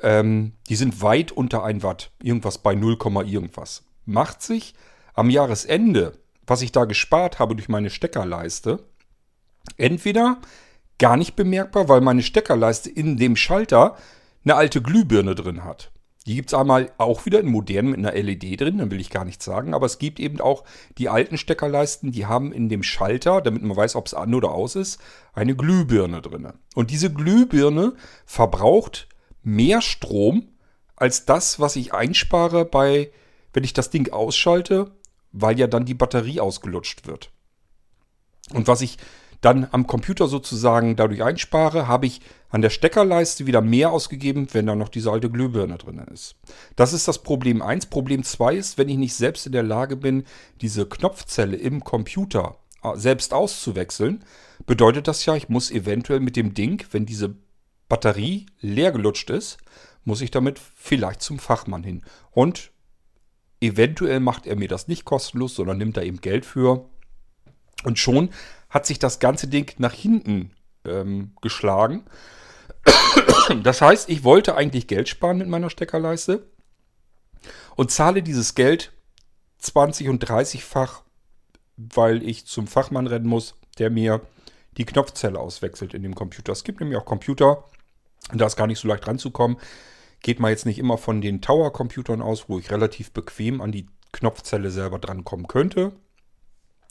ähm, 0.03 0.53
die 0.69 0.77
sind 0.77 1.01
weit 1.01 1.33
unter 1.33 1.65
ein 1.65 1.83
Watt. 1.83 2.11
Irgendwas 2.23 2.59
bei 2.59 2.75
0, 2.75 2.99
irgendwas. 3.27 3.85
Macht 4.05 4.43
sich 4.43 4.75
am 5.15 5.31
Jahresende, 5.31 6.19
was 6.47 6.61
ich 6.61 6.71
da 6.71 6.85
gespart 6.85 7.39
habe 7.39 7.57
durch 7.57 7.71
meine 7.71 7.89
Steckerleiste, 7.89 8.85
entweder 9.79 10.37
gar 10.99 11.17
nicht 11.17 11.35
bemerkbar, 11.35 11.89
weil 11.89 12.03
meine 12.03 12.23
Steckerleiste 12.23 12.91
in 12.91 13.17
dem 13.17 13.37
Schalter 13.37 13.97
eine 14.45 14.57
alte 14.57 14.83
Glühbirne 14.83 15.35
drin 15.35 15.65
hat. 15.65 15.91
Die 16.29 16.35
gibt 16.35 16.51
es 16.51 16.55
einmal 16.55 16.93
auch 16.99 17.25
wieder 17.25 17.41
in 17.41 17.47
modernen 17.47 17.93
mit 17.93 17.99
einer 17.99 18.13
LED 18.13 18.61
drin, 18.61 18.77
dann 18.77 18.91
will 18.91 19.01
ich 19.01 19.09
gar 19.09 19.25
nichts 19.25 19.47
sagen. 19.47 19.73
Aber 19.73 19.87
es 19.87 19.99
gibt 19.99 20.21
eben 20.21 20.43
auch 20.43 20.63
die 20.99 21.09
alten 21.09 21.39
Steckerleisten, 21.39 22.13
die 22.13 22.27
haben 22.27 22.53
in 22.53 22.69
dem 22.69 22.83
Schalter, 22.83 23.41
damit 23.41 23.63
man 23.63 23.75
weiß, 23.75 23.97
ob 23.97 24.07
es 24.07 24.13
an 24.13 24.35
oder 24.35 24.53
aus 24.53 24.77
ist, 24.77 25.01
eine 25.33 25.57
Glühbirne 25.57 26.21
drin. 26.21 26.53
Und 26.75 26.91
diese 26.91 27.11
Glühbirne 27.11 27.95
verbraucht 28.27 29.09
mehr 29.43 29.81
Strom 29.81 30.49
als 30.97 31.25
das, 31.25 31.61
was 31.61 31.77
ich 31.77 31.95
einspare 31.95 32.67
bei, 32.67 33.11
wenn 33.55 33.65
ich 33.65 33.73
das 33.73 33.89
Ding 33.89 34.13
ausschalte, 34.13 34.91
weil 35.33 35.59
ja 35.59 35.67
dann 35.67 35.87
die 35.87 35.95
Batterie 35.95 36.41
ausgelutscht 36.41 37.07
wird. 37.07 37.31
Und 38.53 38.69
was 38.69 38.83
ich 38.83 38.99
dann 39.41 39.67
am 39.71 39.87
Computer 39.87 40.29
sozusagen 40.29 40.95
dadurch 40.95 41.23
einspare, 41.23 41.89
habe 41.89 42.05
ich 42.05 42.21
an 42.51 42.63
der 42.63 42.71
Steckerleiste 42.71 43.47
wieder 43.47 43.61
mehr 43.61 43.91
ausgegeben, 43.91 44.49
wenn 44.53 44.67
da 44.67 44.75
noch 44.75 44.89
diese 44.89 45.11
alte 45.11 45.31
Glühbirne 45.31 45.77
drin 45.77 45.99
ist. 46.13 46.37
Das 46.77 46.93
ist 46.93 47.07
das 47.07 47.23
Problem 47.23 47.61
1. 47.61 47.87
Problem 47.87 48.25
2 48.25 48.55
ist, 48.55 48.79
wenn 48.79 48.89
ich 48.89 48.97
nicht 48.97 49.15
selbst 49.15 49.47
in 49.47 49.53
der 49.53 49.63
Lage 49.63 49.97
bin, 49.97 50.25
diese 50.61 50.87
Knopfzelle 50.87 51.57
im 51.57 51.85
Computer 51.85 52.57
äh, 52.83 52.97
selbst 52.97 53.35
auszuwechseln, 53.35 54.25
bedeutet 54.67 55.09
das 55.09 55.25
ja, 55.27 55.37
ich 55.37 55.49
muss 55.49 55.71
eventuell 55.71 56.21
mit 56.21 56.37
dem 56.37 56.55
Ding, 56.55 56.85
wenn 56.91 57.07
diese 57.07 57.37
Batterie 57.89 58.47
leer 58.61 58.93
gelutscht 58.93 59.31
ist, 59.31 59.59
muss 60.05 60.21
ich 60.21 60.31
damit 60.31 60.59
vielleicht 60.59 61.21
zum 61.23 61.39
Fachmann 61.39 61.85
hin. 61.85 62.03
Und 62.31 62.71
eventuell 63.61 64.21
macht 64.21 64.47
er 64.47 64.57
mir 64.57 64.69
das 64.69 64.89
nicht 64.89 65.05
kostenlos, 65.05 65.55
sondern 65.55 65.79
nimmt 65.79 65.97
da 65.97 66.03
eben 66.03 66.21
Geld 66.21 66.47
für. 66.47 66.89
Und 67.85 67.99
schon 67.99 68.31
hat 68.71 68.87
sich 68.87 68.99
das 68.99 69.19
ganze 69.19 69.49
Ding 69.49 69.75
nach 69.79 69.93
hinten 69.93 70.53
ähm, 70.85 71.33
geschlagen. 71.41 72.05
Das 73.63 73.81
heißt, 73.81 74.09
ich 74.09 74.25
wollte 74.25 74.57
eigentlich 74.57 74.87
Geld 74.87 75.09
sparen 75.09 75.39
mit 75.39 75.49
meiner 75.49 75.71
Steckerleiste 75.71 76.47
und 77.77 77.91
zahle 77.91 78.23
dieses 78.23 78.55
Geld 78.55 78.93
20 79.59 80.09
und 80.09 80.25
30-fach, 80.25 81.03
weil 81.77 82.23
ich 82.23 82.47
zum 82.47 82.67
Fachmann 82.67 83.07
rennen 83.07 83.27
muss, 83.27 83.55
der 83.79 83.91
mir 83.91 84.21
die 84.77 84.85
Knopfzelle 84.85 85.39
auswechselt 85.39 85.95
in 85.95 86.03
dem 86.03 86.15
Computer. 86.15 86.53
Es 86.53 86.65
gibt 86.65 86.81
nämlich 86.81 86.99
auch 86.99 87.05
Computer, 87.05 87.65
da 88.33 88.47
ist 88.47 88.57
gar 88.57 88.67
nicht 88.67 88.79
so 88.79 88.89
leicht 88.89 89.07
ranzukommen. 89.07 89.57
Geht 90.21 90.41
mal 90.41 90.51
jetzt 90.51 90.67
nicht 90.67 90.79
immer 90.79 90.99
von 90.99 91.21
den 91.21 91.41
Tower-Computern 91.41 92.21
aus, 92.21 92.49
wo 92.49 92.59
ich 92.59 92.71
relativ 92.71 93.13
bequem 93.13 93.61
an 93.61 93.73
die 93.73 93.87
Knopfzelle 94.13 94.71
selber 94.71 94.99
drankommen 94.99 95.47
könnte. 95.47 95.93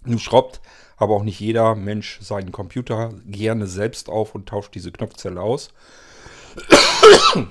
Nun 0.07 0.19
schraubt 0.19 0.61
aber 0.97 1.13
auch 1.13 1.23
nicht 1.23 1.39
jeder 1.39 1.75
Mensch 1.75 2.19
seinen 2.21 2.51
Computer 2.51 3.13
gerne 3.25 3.67
selbst 3.67 4.09
auf 4.09 4.33
und 4.33 4.49
tauscht 4.49 4.73
diese 4.73 4.91
Knopfzelle 4.91 5.39
aus. 5.39 5.69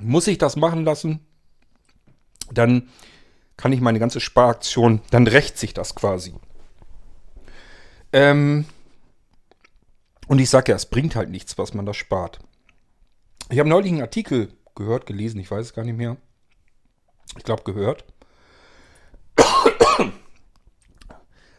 Muss 0.00 0.26
ich 0.26 0.36
das 0.36 0.56
machen 0.56 0.84
lassen, 0.84 1.20
dann 2.52 2.88
kann 3.56 3.72
ich 3.72 3.80
meine 3.80 4.00
ganze 4.00 4.20
Sparaktion, 4.20 5.00
dann 5.10 5.26
rächt 5.26 5.56
sich 5.58 5.72
das 5.72 5.94
quasi. 5.94 6.34
Ähm, 8.12 8.66
und 10.26 10.40
ich 10.40 10.50
sage 10.50 10.72
ja, 10.72 10.76
es 10.76 10.86
bringt 10.86 11.14
halt 11.14 11.30
nichts, 11.30 11.56
was 11.56 11.72
man 11.72 11.86
da 11.86 11.94
spart. 11.94 12.40
Ich 13.48 13.60
habe 13.60 13.68
neulich 13.68 13.92
einen 13.92 14.02
Artikel 14.02 14.52
gehört, 14.74 15.06
gelesen, 15.06 15.40
ich 15.40 15.50
weiß 15.50 15.66
es 15.66 15.72
gar 15.72 15.84
nicht 15.84 15.96
mehr. 15.96 16.16
Ich 17.38 17.44
glaube 17.44 17.62
gehört. 17.62 18.04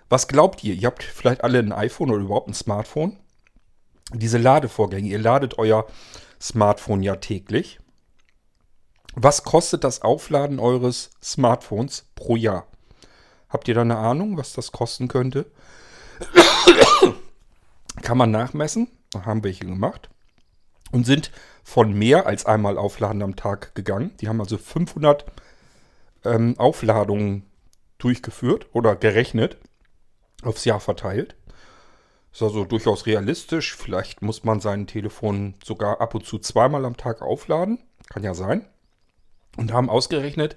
Was 0.10 0.28
glaubt 0.28 0.64
ihr? 0.64 0.74
Ihr 0.74 0.88
habt 0.88 1.04
vielleicht 1.04 1.44
alle 1.44 1.60
ein 1.60 1.74
iPhone 1.74 2.12
oder 2.12 2.24
überhaupt 2.24 2.48
ein 2.48 2.54
Smartphone. 2.54 3.18
Diese 4.14 4.38
Ladevorgänge, 4.38 5.10
ihr 5.10 5.20
ladet 5.20 5.58
euer 5.58 5.86
Smartphone 6.40 7.04
ja 7.04 7.18
täglich. 7.18 7.80
Was 9.16 9.44
kostet 9.44 9.84
das 9.84 10.02
Aufladen 10.02 10.60
eures 10.60 11.10
Smartphones 11.22 12.06
pro 12.16 12.36
Jahr? 12.36 12.68
Habt 13.50 13.68
ihr 13.68 13.74
da 13.74 13.82
eine 13.82 13.98
Ahnung, 13.98 14.38
was 14.38 14.54
das 14.54 14.72
kosten 14.72 15.08
könnte? 15.08 15.46
Kann 18.02 18.18
man 18.18 18.32
nachmessen. 18.32 18.90
Haben 19.26 19.44
welche 19.44 19.66
gemacht. 19.66 20.10
Und 20.92 21.06
sind 21.06 21.32
von 21.64 21.92
mehr 21.94 22.28
als 22.28 22.46
einmal 22.46 22.78
Aufladen 22.78 23.22
am 23.24 23.36
Tag 23.36 23.76
gegangen. 23.76 24.16
Die 24.22 24.30
haben 24.30 24.40
also 24.40 24.58
500 24.58 25.26
ähm, 26.24 26.56
Aufladungen 26.58 27.44
durchgeführt 27.98 28.68
oder 28.74 28.96
gerechnet 28.96 29.58
aufs 30.44 30.66
Jahr 30.66 30.80
verteilt. 30.80 31.36
Ist 32.32 32.44
also 32.44 32.66
durchaus 32.66 33.06
realistisch. 33.06 33.76
Vielleicht 33.76 34.22
muss 34.22 34.44
man 34.44 34.60
sein 34.60 34.88
Telefon 34.88 35.56
sogar 35.64 36.02
ab 36.02 36.14
und 36.16 36.26
zu 36.26 36.40
zweimal 36.40 36.86
am 36.86 36.98
Tag 36.98 37.22
aufladen. 37.22 37.80
Kann 38.10 38.24
ja 38.24 38.34
sein. 38.34 38.68
Und 39.58 39.74
haben 39.74 39.90
ausgerechnet, 39.90 40.56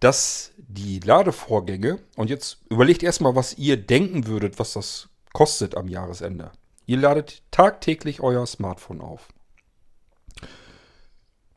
dass 0.00 0.52
die 0.58 1.00
Ladevorgänge, 1.00 1.98
und 2.16 2.30
jetzt 2.30 2.58
überlegt 2.68 3.02
erstmal, 3.02 3.34
was 3.34 3.56
ihr 3.56 3.76
denken 3.76 4.26
würdet, 4.26 4.58
was 4.58 4.74
das 4.74 5.08
kostet 5.32 5.76
am 5.76 5.88
Jahresende. 5.88 6.52
Ihr 6.86 6.98
ladet 6.98 7.42
tagtäglich 7.50 8.20
euer 8.20 8.46
Smartphone 8.46 9.00
auf. 9.00 9.28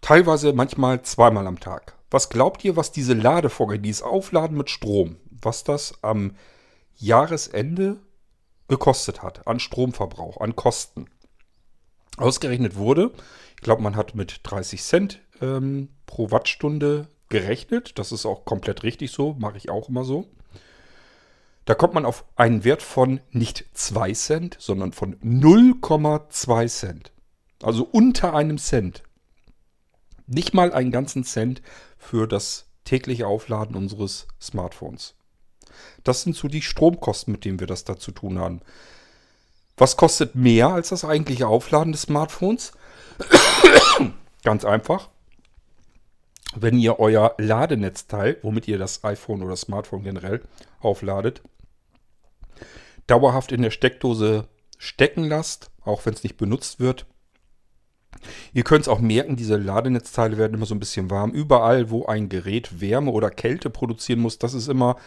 Teilweise 0.02 0.54
manchmal 0.54 1.04
zweimal 1.04 1.46
am 1.46 1.60
Tag. 1.60 1.96
Was 2.10 2.30
glaubt 2.30 2.64
ihr, 2.66 2.76
was 2.76 2.92
diese 2.92 3.14
Ladevorgänge, 3.14 3.82
dieses 3.82 4.02
Aufladen 4.02 4.58
mit 4.58 4.70
Strom, 4.70 5.18
was 5.30 5.64
das 5.64 5.94
am 6.02 6.36
Jahresende 7.02 8.00
gekostet 8.68 9.22
hat 9.24 9.48
an 9.48 9.60
Stromverbrauch, 9.60 10.40
an 10.40 10.56
Kosten. 10.56 11.08
Ausgerechnet 12.18 12.76
wurde, 12.76 13.12
ich 13.56 13.64
glaube, 13.64 13.82
man 13.82 13.96
hat 13.96 14.16
mit 14.16 14.42
30 14.44 14.82
Cent 14.84 15.22
ähm, 15.42 15.90
pro 16.06 16.32
Wattstunde 16.32 17.08
gerechnet. 17.30 17.98
Das 17.98 18.12
ist 18.12 18.26
auch 18.26 18.46
komplett 18.46 18.84
richtig 18.84 19.12
so, 19.12 19.34
mache 19.34 19.58
ich 19.58 19.70
auch 19.70 19.90
immer 19.90 20.04
so. 20.04 20.28
Da 21.66 21.76
kommt 21.76 21.94
man 21.94 22.06
auf 22.06 22.26
einen 22.36 22.64
Wert 22.64 22.82
von 22.82 23.20
nicht 23.32 23.66
2 23.74 24.14
Cent, 24.14 24.58
sondern 24.60 24.94
von 24.94 25.16
0,2 25.22 26.68
Cent. 26.68 27.12
Also 27.62 27.84
unter 27.84 28.34
einem 28.34 28.58
Cent. 28.58 29.04
Nicht 30.28 30.54
mal 30.54 30.74
einen 30.74 30.92
ganzen 30.92 31.24
Cent 31.24 31.62
für 31.98 32.28
das 32.28 32.68
tägliche 32.84 33.28
Aufladen 33.28 33.76
unseres 33.76 34.28
Smartphones. 34.40 35.16
Das 36.04 36.24
sind 36.24 36.36
so 36.36 36.48
die 36.48 36.62
Stromkosten, 36.62 37.32
mit 37.32 37.46
denen 37.46 37.60
wir 37.60 37.68
das 37.68 37.84
da 37.84 37.98
zu 37.98 38.12
tun 38.12 38.40
haben. 38.40 38.62
Was 39.78 39.98
kostet 39.98 40.36
mehr 40.36 40.70
als 40.70 40.90
das 40.90 41.06
eigentliche 41.06 41.48
Aufladen 41.48 41.92
des 41.92 42.04
Smartphones? 42.04 42.74
Ganz 44.44 44.66
einfach. 44.66 45.10
Wenn 46.56 46.78
ihr 46.78 47.00
euer 47.00 47.36
Ladenetzteil, 47.38 48.38
womit 48.42 48.68
ihr 48.68 48.78
das 48.78 49.04
iPhone 49.04 49.42
oder 49.42 49.56
Smartphone 49.56 50.04
generell 50.04 50.42
aufladet, 50.82 51.42
dauerhaft 53.08 53.52
in 53.52 53.62
der 53.62 53.72
Steckdose 53.72 54.48
stecken 54.78 55.24
lasst, 55.24 55.72
auch 55.84 56.06
wenn 56.06 56.14
es 56.14 56.24
nicht 56.24 56.38
benutzt 56.38 56.80
wird. 56.80 57.06
Ihr 58.54 58.64
könnt 58.64 58.82
es 58.82 58.88
auch 58.88 59.00
merken, 59.00 59.36
diese 59.36 59.58
Ladenetzteile 59.58 60.38
werden 60.38 60.54
immer 60.54 60.66
so 60.66 60.76
ein 60.76 60.80
bisschen 60.80 61.10
warm. 61.10 61.32
Überall, 61.32 61.90
wo 61.90 62.06
ein 62.06 62.30
Gerät 62.30 62.82
Wärme 62.82 63.12
oder 63.12 63.30
Kälte 63.30 63.70
produzieren 63.70 64.20
muss, 64.20 64.38
das 64.38 64.54
ist 64.54 64.68
immer 64.68 64.98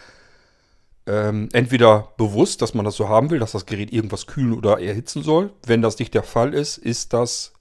ähm, 1.07 1.49
entweder 1.53 2.13
bewusst, 2.17 2.61
dass 2.61 2.73
man 2.73 2.85
das 2.85 2.95
so 2.95 3.09
haben 3.09 3.29
will, 3.29 3.39
dass 3.39 3.51
das 3.51 3.65
Gerät 3.65 3.93
irgendwas 3.93 4.27
kühlen 4.27 4.53
oder 4.53 4.79
erhitzen 4.79 5.23
soll. 5.23 5.53
Wenn 5.65 5.81
das 5.81 5.99
nicht 5.99 6.13
der 6.13 6.23
Fall 6.23 6.53
ist, 6.53 6.77
ist 6.77 7.13
das 7.13 7.53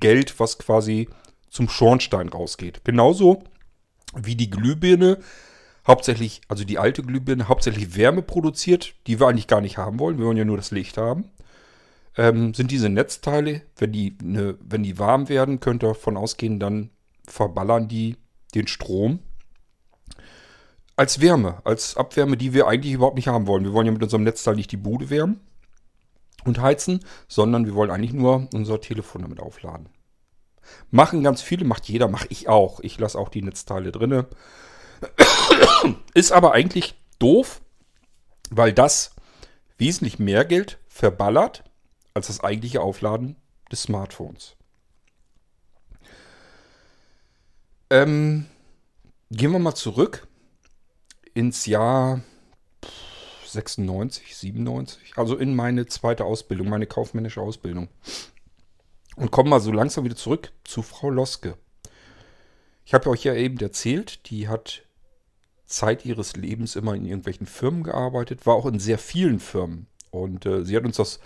Geld, 0.00 0.38
was 0.38 0.58
quasi 0.58 1.08
zum 1.50 1.68
Schornstein 1.68 2.28
rausgeht. 2.28 2.84
Genauso 2.84 3.42
wie 4.14 4.36
die 4.36 4.50
Glühbirne 4.50 5.18
hauptsächlich, 5.86 6.40
also 6.48 6.64
die 6.64 6.78
alte 6.78 7.02
Glühbirne, 7.02 7.48
hauptsächlich 7.48 7.96
Wärme 7.96 8.22
produziert, 8.22 8.94
die 9.06 9.20
wir 9.20 9.28
eigentlich 9.28 9.46
gar 9.46 9.60
nicht 9.60 9.78
haben 9.78 9.98
wollen. 9.98 10.18
Wir 10.18 10.26
wollen 10.26 10.36
ja 10.36 10.44
nur 10.44 10.56
das 10.56 10.70
Licht 10.70 10.96
haben. 10.96 11.30
Ähm, 12.16 12.54
sind 12.54 12.70
diese 12.70 12.88
Netzteile, 12.88 13.62
wenn 13.76 13.92
die, 13.92 14.16
ne, 14.22 14.56
wenn 14.60 14.82
die 14.82 14.98
warm 14.98 15.28
werden, 15.28 15.60
könnt 15.60 15.84
ihr 15.84 15.88
davon 15.88 16.16
ausgehen, 16.16 16.58
dann 16.58 16.90
verballern 17.26 17.88
die 17.88 18.16
den 18.54 18.66
Strom 18.68 19.20
als 20.96 21.20
Wärme, 21.20 21.60
als 21.64 21.96
Abwärme, 21.96 22.36
die 22.36 22.54
wir 22.54 22.66
eigentlich 22.66 22.94
überhaupt 22.94 23.16
nicht 23.16 23.28
haben 23.28 23.46
wollen. 23.46 23.64
Wir 23.64 23.72
wollen 23.72 23.86
ja 23.86 23.92
mit 23.92 24.02
unserem 24.02 24.24
Netzteil 24.24 24.56
nicht 24.56 24.72
die 24.72 24.78
Bude 24.78 25.10
wärmen 25.10 25.40
und 26.44 26.60
heizen, 26.60 27.00
sondern 27.28 27.66
wir 27.66 27.74
wollen 27.74 27.90
eigentlich 27.90 28.14
nur 28.14 28.48
unser 28.54 28.80
Telefon 28.80 29.22
damit 29.22 29.40
aufladen. 29.40 29.90
Machen 30.90 31.22
ganz 31.22 31.42
viele, 31.42 31.64
macht 31.64 31.86
jeder, 31.88 32.08
mache 32.08 32.26
ich 32.30 32.48
auch. 32.48 32.80
Ich 32.80 32.98
lasse 32.98 33.18
auch 33.18 33.28
die 33.28 33.42
Netzteile 33.42 33.92
drinne. 33.92 34.26
Ist 36.14 36.32
aber 36.32 36.52
eigentlich 36.52 36.94
doof, 37.18 37.60
weil 38.50 38.72
das 38.72 39.14
wesentlich 39.78 40.18
mehr 40.18 40.44
Geld 40.44 40.78
verballert 40.88 41.62
als 42.14 42.28
das 42.28 42.40
eigentliche 42.40 42.80
Aufladen 42.80 43.36
des 43.70 43.82
Smartphones. 43.82 44.56
Ähm, 47.90 48.46
gehen 49.30 49.52
wir 49.52 49.58
mal 49.58 49.74
zurück 49.74 50.26
ins 51.36 51.66
Jahr 51.66 52.22
96, 53.44 54.34
97, 54.36 55.12
also 55.16 55.36
in 55.36 55.54
meine 55.54 55.84
zweite 55.86 56.24
Ausbildung, 56.24 56.70
meine 56.70 56.86
kaufmännische 56.86 57.42
Ausbildung. 57.42 57.88
Und 59.16 59.30
kommen 59.30 59.50
mal 59.50 59.60
so 59.60 59.70
langsam 59.70 60.04
wieder 60.04 60.16
zurück 60.16 60.52
zu 60.64 60.82
Frau 60.82 61.10
Loske. 61.10 61.58
Ich 62.86 62.94
habe 62.94 63.10
euch 63.10 63.24
ja 63.24 63.34
eben 63.34 63.58
erzählt, 63.58 64.30
die 64.30 64.48
hat 64.48 64.82
Zeit 65.66 66.06
ihres 66.06 66.36
Lebens 66.36 66.74
immer 66.74 66.94
in 66.94 67.04
irgendwelchen 67.04 67.46
Firmen 67.46 67.82
gearbeitet, 67.82 68.46
war 68.46 68.54
auch 68.54 68.66
in 68.66 68.78
sehr 68.78 68.98
vielen 68.98 69.38
Firmen. 69.38 69.88
Und 70.10 70.46
äh, 70.46 70.64
sie 70.64 70.76
hat 70.76 70.84
uns 70.84 70.96
das 70.96 71.20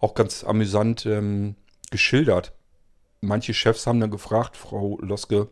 auch 0.00 0.14
ganz 0.14 0.42
amüsant 0.42 1.06
ähm, 1.06 1.54
geschildert. 1.90 2.52
Manche 3.20 3.54
Chefs 3.54 3.86
haben 3.86 4.00
dann 4.00 4.10
gefragt, 4.10 4.56
Frau 4.56 4.98
Loske, 5.00 5.48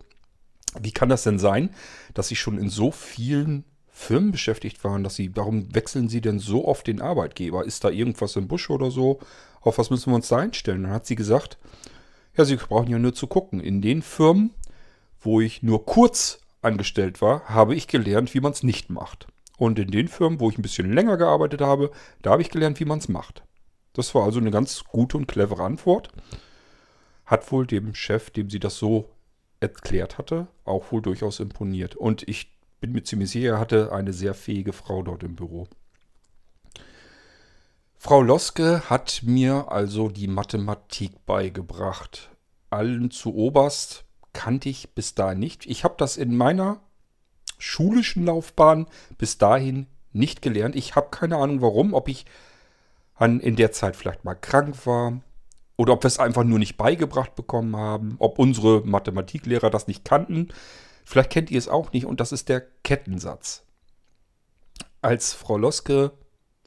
wie 0.80 0.92
kann 0.92 1.08
das 1.08 1.22
denn 1.22 1.38
sein, 1.38 1.70
dass 2.14 2.28
Sie 2.28 2.36
schon 2.36 2.58
in 2.58 2.70
so 2.70 2.90
vielen 2.90 3.64
Firmen 4.00 4.32
beschäftigt 4.32 4.82
waren, 4.82 5.04
dass 5.04 5.14
Sie, 5.14 5.36
warum 5.36 5.74
wechseln 5.74 6.08
Sie 6.08 6.22
denn 6.22 6.38
so 6.38 6.66
oft 6.66 6.86
den 6.86 7.02
Arbeitgeber? 7.02 7.66
Ist 7.66 7.84
da 7.84 7.90
irgendwas 7.90 8.34
im 8.34 8.48
Busch 8.48 8.70
oder 8.70 8.90
so? 8.90 9.20
Auf 9.60 9.76
was 9.76 9.90
müssen 9.90 10.10
wir 10.10 10.16
uns 10.16 10.28
da 10.28 10.38
einstellen? 10.38 10.84
Dann 10.84 10.92
hat 10.92 11.06
sie 11.06 11.16
gesagt, 11.16 11.58
ja, 12.34 12.46
Sie 12.46 12.56
brauchen 12.56 12.90
ja 12.90 12.98
nur 12.98 13.14
zu 13.14 13.26
gucken. 13.26 13.60
In 13.60 13.82
den 13.82 14.00
Firmen, 14.00 14.54
wo 15.20 15.42
ich 15.42 15.62
nur 15.62 15.84
kurz 15.84 16.40
angestellt 16.62 17.20
war, 17.20 17.44
habe 17.50 17.74
ich 17.74 17.88
gelernt, 17.88 18.32
wie 18.32 18.40
man 18.40 18.52
es 18.52 18.62
nicht 18.62 18.88
macht. 18.88 19.26
Und 19.58 19.78
in 19.78 19.90
den 19.90 20.08
Firmen, 20.08 20.40
wo 20.40 20.48
ich 20.48 20.56
ein 20.56 20.62
bisschen 20.62 20.92
länger 20.92 21.18
gearbeitet 21.18 21.60
habe, 21.60 21.90
da 22.22 22.30
habe 22.30 22.42
ich 22.42 22.48
gelernt, 22.48 22.80
wie 22.80 22.86
man 22.86 23.00
es 23.00 23.08
macht. 23.08 23.42
Das 23.92 24.14
war 24.14 24.24
also 24.24 24.40
eine 24.40 24.50
ganz 24.50 24.82
gute 24.84 25.18
und 25.18 25.28
clevere 25.28 25.62
Antwort. 25.62 26.08
Hat 27.26 27.52
wohl 27.52 27.66
dem 27.66 27.94
Chef, 27.94 28.30
dem 28.30 28.48
sie 28.48 28.60
das 28.60 28.78
so 28.78 29.10
erklärt 29.60 30.16
hatte, 30.16 30.46
auch 30.64 30.90
wohl 30.90 31.02
durchaus 31.02 31.38
imponiert. 31.38 31.96
Und 31.96 32.26
ich 32.26 32.50
bin 32.80 32.92
mir 32.92 33.02
ziemlich 33.02 33.30
sicher, 33.30 33.50
er 33.50 33.60
hatte 33.60 33.92
eine 33.92 34.12
sehr 34.12 34.34
fähige 34.34 34.72
Frau 34.72 35.02
dort 35.02 35.22
im 35.22 35.36
Büro. 35.36 35.68
Frau 37.98 38.22
Loske 38.22 38.88
hat 38.88 39.20
mir 39.24 39.70
also 39.70 40.08
die 40.08 40.26
Mathematik 40.26 41.26
beigebracht. 41.26 42.30
Allen 42.70 43.10
zu 43.10 43.34
Oberst 43.34 44.04
kannte 44.32 44.70
ich 44.70 44.94
bis 44.94 45.14
dahin 45.14 45.38
nicht. 45.38 45.66
Ich 45.66 45.84
habe 45.84 45.96
das 45.98 46.16
in 46.16 46.36
meiner 46.36 46.80
schulischen 47.58 48.24
Laufbahn 48.24 48.86
bis 49.18 49.36
dahin 49.36 49.86
nicht 50.12 50.40
gelernt. 50.40 50.76
Ich 50.76 50.96
habe 50.96 51.08
keine 51.10 51.36
Ahnung 51.36 51.60
warum, 51.60 51.92
ob 51.92 52.08
ich 52.08 52.24
an, 53.16 53.38
in 53.38 53.56
der 53.56 53.72
Zeit 53.72 53.96
vielleicht 53.96 54.24
mal 54.24 54.34
krank 54.34 54.86
war 54.86 55.20
oder 55.76 55.92
ob 55.92 56.02
wir 56.02 56.08
es 56.08 56.18
einfach 56.18 56.44
nur 56.44 56.58
nicht 56.58 56.76
beigebracht 56.76 57.34
bekommen 57.34 57.76
haben, 57.76 58.16
ob 58.18 58.38
unsere 58.38 58.80
Mathematiklehrer 58.80 59.68
das 59.68 59.88
nicht 59.88 60.04
kannten. 60.04 60.48
Vielleicht 61.10 61.30
kennt 61.30 61.50
ihr 61.50 61.58
es 61.58 61.66
auch 61.66 61.90
nicht 61.90 62.06
und 62.06 62.20
das 62.20 62.30
ist 62.30 62.48
der 62.48 62.60
Kettensatz. 62.84 63.64
Als 65.02 65.32
Frau 65.32 65.58
Loske 65.58 66.12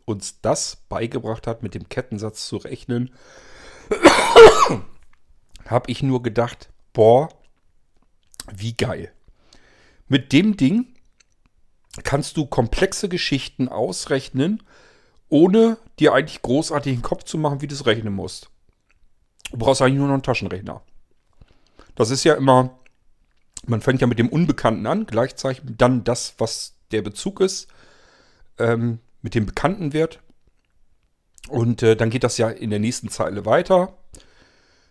uns 0.03 0.41
das 0.41 0.83
beigebracht 0.89 1.47
hat, 1.47 1.63
mit 1.63 1.75
dem 1.75 1.87
Kettensatz 1.87 2.45
zu 2.49 2.57
rechnen, 2.57 3.13
habe 5.65 5.89
ich 5.89 6.03
nur 6.03 6.21
gedacht, 6.23 6.67
boah, 6.91 7.29
wie 8.53 8.73
geil. 8.75 9.13
Mit 10.09 10.33
dem 10.33 10.57
Ding 10.57 10.93
kannst 12.03 12.35
du 12.35 12.45
komplexe 12.45 13.07
Geschichten 13.07 13.69
ausrechnen, 13.69 14.61
ohne 15.29 15.77
dir 15.99 16.11
eigentlich 16.11 16.41
großartig 16.41 16.93
den 16.93 17.01
Kopf 17.01 17.23
zu 17.23 17.37
machen, 17.37 17.61
wie 17.61 17.67
du 17.67 17.75
es 17.75 17.85
rechnen 17.85 18.13
musst. 18.13 18.49
Du 19.51 19.57
brauchst 19.57 19.81
eigentlich 19.81 19.99
nur 19.99 20.07
noch 20.07 20.15
einen 20.15 20.23
Taschenrechner. 20.23 20.81
Das 21.95 22.09
ist 22.09 22.25
ja 22.25 22.33
immer, 22.33 22.77
man 23.65 23.81
fängt 23.81 24.01
ja 24.01 24.07
mit 24.07 24.19
dem 24.19 24.29
Unbekannten 24.29 24.87
an, 24.87 25.05
gleichzeitig 25.05 25.63
dann 25.65 26.03
das, 26.03 26.35
was 26.37 26.75
der 26.91 27.01
Bezug 27.01 27.39
ist. 27.39 27.67
Ähm, 28.57 28.99
mit 29.23 29.33
dem 29.33 29.47
bekannten 29.47 29.93
Wert. 29.93 30.19
Und 31.49 31.81
äh, 31.81 31.95
dann 31.95 32.11
geht 32.11 32.23
das 32.23 32.37
ja 32.37 32.49
in 32.49 32.69
der 32.69 32.79
nächsten 32.79 33.09
Zeile 33.09 33.45
weiter, 33.45 33.97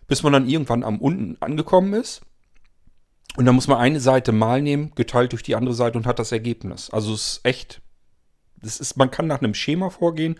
bis 0.07 0.23
man 0.23 0.33
dann 0.33 0.49
irgendwann 0.49 0.83
am 0.83 0.99
unten 0.99 1.37
angekommen 1.39 1.93
ist. 1.93 2.21
Und 3.37 3.45
dann 3.45 3.55
muss 3.55 3.67
man 3.67 3.79
eine 3.79 3.99
Seite 3.99 4.31
mal 4.31 4.61
nehmen, 4.61 4.91
geteilt 4.95 5.31
durch 5.31 5.41
die 5.41 5.55
andere 5.55 5.73
Seite 5.73 5.97
und 5.97 6.05
hat 6.05 6.19
das 6.19 6.31
Ergebnis. 6.31 6.89
Also 6.89 7.13
es 7.13 7.21
ist 7.21 7.45
echt, 7.45 7.81
das 8.61 8.79
ist, 8.79 8.97
man 8.97 9.09
kann 9.09 9.25
nach 9.25 9.39
einem 9.39 9.55
Schema 9.55 9.89
vorgehen, 9.89 10.35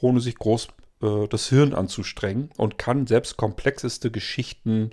ohne 0.00 0.20
sich 0.20 0.36
groß 0.36 0.68
äh, 1.02 1.26
das 1.28 1.48
Hirn 1.48 1.74
anzustrengen 1.74 2.50
und 2.56 2.78
kann 2.78 3.08
selbst 3.08 3.36
komplexeste 3.36 4.10
Geschichten 4.12 4.90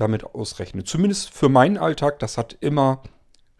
damit 0.00 0.24
ausrechnen. 0.24 0.84
Zumindest 0.84 1.30
für 1.30 1.48
meinen 1.48 1.78
Alltag, 1.78 2.18
das 2.18 2.38
hat 2.38 2.56
immer 2.60 3.02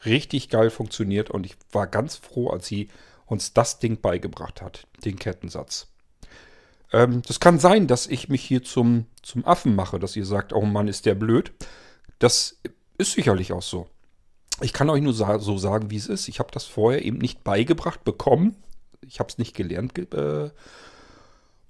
richtig 0.05 0.49
geil 0.49 0.71
funktioniert 0.71 1.31
und 1.31 1.45
ich 1.45 1.57
war 1.73 1.87
ganz 1.87 2.17
froh, 2.17 2.49
als 2.49 2.67
sie 2.67 2.89
uns 3.27 3.53
das 3.53 3.79
Ding 3.79 4.01
beigebracht 4.01 4.63
hat, 4.63 4.87
den 5.05 5.19
Kettensatz. 5.19 5.89
Ähm, 6.93 7.23
das 7.27 7.41
kann 7.41 7.59
sein, 7.59 7.87
dass 7.87 8.07
ich 8.07 8.29
mich 8.29 8.43
hier 8.43 8.63
zum, 8.63 9.07
zum 9.23 9.45
Affen 9.45 9.75
mache, 9.75 9.99
dass 9.99 10.17
ihr 10.17 10.27
sagt, 10.27 10.53
oh 10.53 10.63
Mann, 10.63 10.89
ist 10.89 11.07
der 11.07 11.15
blöd. 11.15 11.53
Das 12.19 12.59
ist 12.99 13.13
sicherlich 13.13 13.53
auch 13.53 13.63
so. 13.63 13.87
Ich 14.61 14.73
kann 14.73 14.91
euch 14.91 15.03
nur 15.03 15.15
so 15.15 15.59
sagen, 15.59 15.91
wie 15.91 15.97
es 15.97 16.07
ist. 16.07 16.29
Ich 16.29 16.39
habe 16.39 16.51
das 16.53 16.65
vorher 16.65 17.05
eben 17.05 17.19
nicht 17.19 17.45
beigebracht 17.45 18.05
bekommen. 18.05 18.57
Ich 19.01 19.21
habe 19.21 19.31
es 19.31 19.39
nicht 19.39 19.55
gelernt. 19.55 19.97
Äh, 20.13 20.51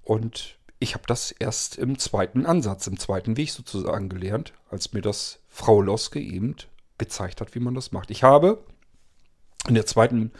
und 0.03 0.57
ich 0.81 0.95
habe 0.95 1.03
das 1.05 1.31
erst 1.31 1.77
im 1.77 1.99
zweiten 1.99 2.47
Ansatz, 2.47 2.87
im 2.87 2.97
zweiten 2.97 3.37
Weg 3.37 3.51
sozusagen 3.51 4.09
gelernt, 4.09 4.51
als 4.71 4.93
mir 4.93 5.01
das 5.01 5.39
Frau 5.47 5.79
Loske 5.79 6.19
eben 6.19 6.55
gezeigt 6.97 7.39
hat, 7.39 7.53
wie 7.53 7.59
man 7.59 7.75
das 7.75 7.91
macht. 7.91 8.09
Ich 8.09 8.23
habe 8.23 8.63
in 9.67 9.75
der 9.75 9.85
zweiten 9.85 10.31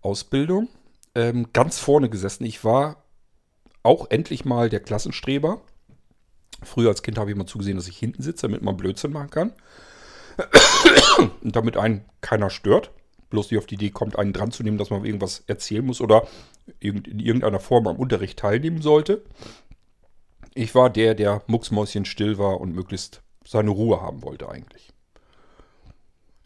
Ausbildung 0.00 0.68
ähm, 1.16 1.48
ganz 1.52 1.80
vorne 1.80 2.08
gesessen. 2.08 2.44
Ich 2.44 2.64
war 2.64 3.02
auch 3.82 4.08
endlich 4.10 4.44
mal 4.44 4.68
der 4.68 4.78
Klassenstreber. 4.78 5.60
Früher 6.62 6.90
als 6.90 7.02
Kind 7.02 7.18
habe 7.18 7.30
ich 7.30 7.34
immer 7.34 7.46
zugesehen, 7.46 7.76
dass 7.76 7.88
ich 7.88 7.98
hinten 7.98 8.22
sitze, 8.22 8.46
damit 8.46 8.62
man 8.62 8.76
Blödsinn 8.76 9.10
machen 9.10 9.30
kann. 9.30 9.52
Und 11.42 11.56
damit 11.56 11.76
einen 11.76 12.04
keiner 12.20 12.50
stört. 12.50 12.92
Bloß 13.30 13.50
nicht 13.50 13.58
auf 13.58 13.66
die 13.66 13.74
Idee 13.74 13.90
kommt, 13.90 14.16
einen 14.16 14.32
dran 14.32 14.52
zu 14.52 14.62
nehmen, 14.62 14.78
dass 14.78 14.90
man 14.90 15.04
irgendwas 15.04 15.42
erzählen 15.48 15.84
muss 15.84 16.00
oder 16.00 16.28
in 16.78 17.02
irgendeiner 17.18 17.60
Form 17.60 17.88
am 17.88 17.96
Unterricht 17.96 18.38
teilnehmen 18.38 18.82
sollte. 18.82 19.24
Ich 20.60 20.74
war 20.74 20.90
der, 20.90 21.14
der 21.14 21.42
mucksmäuschen 21.46 22.04
still 22.04 22.36
war 22.36 22.60
und 22.60 22.74
möglichst 22.74 23.22
seine 23.46 23.70
Ruhe 23.70 24.02
haben 24.02 24.22
wollte 24.22 24.50
eigentlich. 24.50 24.90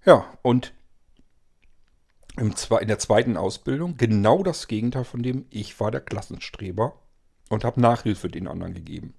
Ja, 0.04 0.24
und 0.42 0.72
im, 2.36 2.54
in 2.80 2.86
der 2.86 3.00
zweiten 3.00 3.36
Ausbildung 3.36 3.96
genau 3.96 4.44
das 4.44 4.68
Gegenteil 4.68 5.02
von 5.02 5.24
dem, 5.24 5.46
ich 5.50 5.80
war 5.80 5.90
der 5.90 6.00
Klassenstreber 6.00 6.94
und 7.48 7.64
habe 7.64 7.80
Nachhilfe 7.80 8.28
den 8.28 8.46
anderen 8.46 8.74
gegeben. 8.74 9.14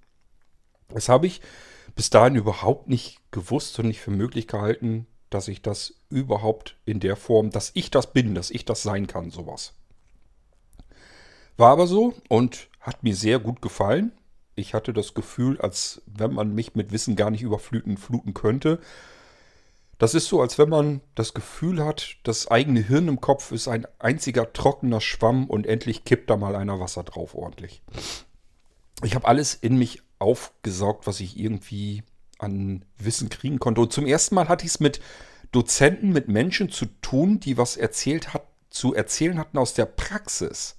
Das 0.88 1.10
habe 1.10 1.26
ich 1.26 1.42
bis 1.94 2.08
dahin 2.08 2.34
überhaupt 2.34 2.88
nicht 2.88 3.20
gewusst 3.32 3.78
und 3.78 3.88
nicht 3.88 4.00
für 4.00 4.12
möglich 4.12 4.48
gehalten, 4.48 5.06
dass 5.28 5.48
ich 5.48 5.60
das 5.60 6.00
überhaupt 6.08 6.78
in 6.86 7.00
der 7.00 7.16
Form, 7.16 7.50
dass 7.50 7.70
ich 7.74 7.90
das 7.90 8.14
bin, 8.14 8.34
dass 8.34 8.50
ich 8.50 8.64
das 8.64 8.82
sein 8.82 9.06
kann, 9.06 9.30
sowas. 9.30 9.74
War 11.58 11.72
aber 11.72 11.86
so 11.86 12.14
und 12.30 12.70
hat 12.80 13.02
mir 13.02 13.14
sehr 13.14 13.38
gut 13.40 13.60
gefallen. 13.60 14.12
Ich 14.56 14.72
hatte 14.72 14.94
das 14.94 15.12
Gefühl, 15.12 15.60
als 15.60 16.02
wenn 16.06 16.32
man 16.32 16.54
mich 16.54 16.74
mit 16.74 16.90
Wissen 16.90 17.14
gar 17.14 17.30
nicht 17.30 17.42
überfluten 17.42 17.98
fluten 17.98 18.32
könnte. 18.32 18.80
Das 19.98 20.14
ist 20.14 20.28
so, 20.28 20.40
als 20.40 20.58
wenn 20.58 20.70
man 20.70 21.02
das 21.14 21.34
Gefühl 21.34 21.84
hat, 21.84 22.16
das 22.24 22.48
eigene 22.48 22.80
Hirn 22.80 23.08
im 23.08 23.20
Kopf 23.20 23.52
ist 23.52 23.68
ein 23.68 23.86
einziger 23.98 24.52
trockener 24.52 25.00
Schwamm 25.00 25.46
und 25.46 25.66
endlich 25.66 26.04
kippt 26.04 26.30
da 26.30 26.36
mal 26.36 26.56
einer 26.56 26.80
Wasser 26.80 27.02
drauf 27.02 27.34
ordentlich. 27.34 27.82
Ich 29.04 29.14
habe 29.14 29.28
alles 29.28 29.54
in 29.54 29.78
mich 29.78 30.02
aufgesaugt, 30.18 31.06
was 31.06 31.20
ich 31.20 31.38
irgendwie 31.38 32.02
an 32.38 32.84
Wissen 32.98 33.28
kriegen 33.28 33.58
konnte. 33.58 33.82
Und 33.82 33.92
zum 33.92 34.06
ersten 34.06 34.34
Mal 34.34 34.48
hatte 34.48 34.64
ich 34.64 34.72
es 34.72 34.80
mit 34.80 35.00
Dozenten, 35.52 36.12
mit 36.12 36.28
Menschen 36.28 36.70
zu 36.70 36.86
tun, 37.02 37.40
die 37.40 37.58
was 37.58 37.76
erzählt 37.76 38.32
hat, 38.32 38.46
zu 38.70 38.94
erzählen 38.94 39.38
hatten 39.38 39.58
aus 39.58 39.74
der 39.74 39.86
Praxis, 39.86 40.78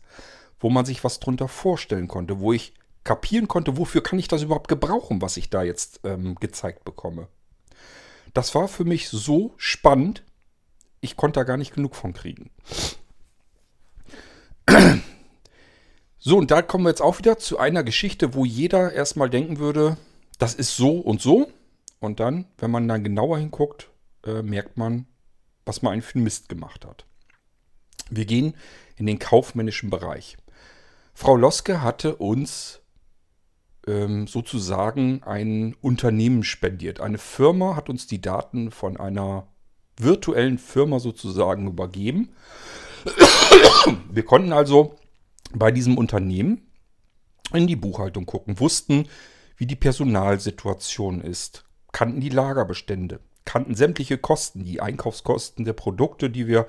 wo 0.59 0.69
man 0.69 0.85
sich 0.85 1.03
was 1.03 1.19
drunter 1.19 1.47
vorstellen 1.47 2.07
konnte, 2.07 2.39
wo 2.39 2.53
ich 2.53 2.73
kapieren 3.07 3.47
konnte, 3.47 3.77
wofür 3.77 4.03
kann 4.03 4.19
ich 4.19 4.27
das 4.27 4.43
überhaupt 4.43 4.67
gebrauchen, 4.67 5.21
was 5.21 5.37
ich 5.37 5.49
da 5.49 5.63
jetzt 5.63 6.01
ähm, 6.03 6.35
gezeigt 6.35 6.83
bekomme. 6.83 7.29
Das 8.33 8.53
war 8.53 8.67
für 8.67 8.83
mich 8.83 9.07
so 9.07 9.53
spannend, 9.55 10.23
ich 10.99 11.15
konnte 11.15 11.39
da 11.39 11.43
gar 11.45 11.55
nicht 11.55 11.73
genug 11.73 11.95
von 11.95 12.11
kriegen. 12.11 12.51
So, 16.19 16.37
und 16.37 16.51
da 16.51 16.61
kommen 16.61 16.83
wir 16.83 16.89
jetzt 16.89 17.01
auch 17.01 17.19
wieder 17.19 17.37
zu 17.37 17.57
einer 17.57 17.85
Geschichte, 17.85 18.33
wo 18.33 18.43
jeder 18.43 18.91
erstmal 18.91 19.29
denken 19.29 19.59
würde, 19.59 19.95
das 20.37 20.53
ist 20.53 20.75
so 20.75 20.99
und 20.99 21.21
so. 21.21 21.49
Und 22.01 22.19
dann, 22.19 22.45
wenn 22.57 22.71
man 22.71 22.89
dann 22.89 23.05
genauer 23.05 23.37
hinguckt, 23.37 23.89
äh, 24.25 24.41
merkt 24.41 24.75
man, 24.75 25.05
was 25.65 25.81
man 25.81 26.01
für 26.01 26.15
einen 26.15 26.25
Mist 26.25 26.49
gemacht 26.49 26.85
hat. 26.85 27.05
Wir 28.09 28.25
gehen 28.25 28.55
in 28.97 29.05
den 29.05 29.19
kaufmännischen 29.19 29.89
Bereich. 29.89 30.35
Frau 31.13 31.37
Loske 31.37 31.81
hatte 31.81 32.17
uns 32.17 32.81
sozusagen 34.25 35.23
ein 35.23 35.75
Unternehmen 35.81 36.43
spendiert. 36.43 36.99
Eine 36.99 37.17
Firma 37.17 37.77
hat 37.77 37.89
uns 37.89 38.05
die 38.05 38.21
Daten 38.21 38.69
von 38.69 38.97
einer 38.97 39.47
virtuellen 39.97 40.57
Firma 40.57 40.99
sozusagen 40.99 41.67
übergeben. 41.67 42.29
Wir 44.11 44.25
konnten 44.25 44.51
also 44.51 44.95
bei 45.53 45.71
diesem 45.71 45.97
Unternehmen 45.97 46.69
in 47.53 47.67
die 47.67 47.77
Buchhaltung 47.77 48.25
gucken, 48.25 48.59
wussten, 48.59 49.07
wie 49.55 49.65
die 49.65 49.77
Personalsituation 49.77 51.21
ist, 51.21 51.63
kannten 51.93 52.19
die 52.19 52.29
Lagerbestände, 52.29 53.21
kannten 53.45 53.73
sämtliche 53.73 54.17
Kosten, 54.17 54.65
die 54.65 54.81
Einkaufskosten 54.81 55.63
der 55.63 55.73
Produkte, 55.73 56.29
die 56.29 56.47
wir 56.47 56.67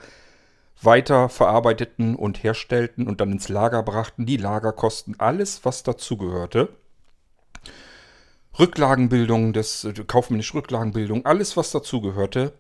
weiter 0.81 1.29
verarbeiteten 1.29 2.15
und 2.15 2.45
herstellten 2.45 3.09
und 3.09 3.21
dann 3.21 3.33
ins 3.33 3.49
Lager 3.49 3.83
brachten, 3.83 4.25
die 4.25 4.37
Lagerkosten, 4.37 5.19
alles, 5.19 5.65
was 5.65 5.83
dazugehörte. 5.83 6.69
Rücklagenbildung, 8.59 9.53
des 9.53 9.85
äh, 9.85 9.93
kaufmännische 10.07 10.55
Rücklagenbildung, 10.55 11.27
alles, 11.27 11.57
was 11.57 11.71
dazugehörte, 11.71 12.55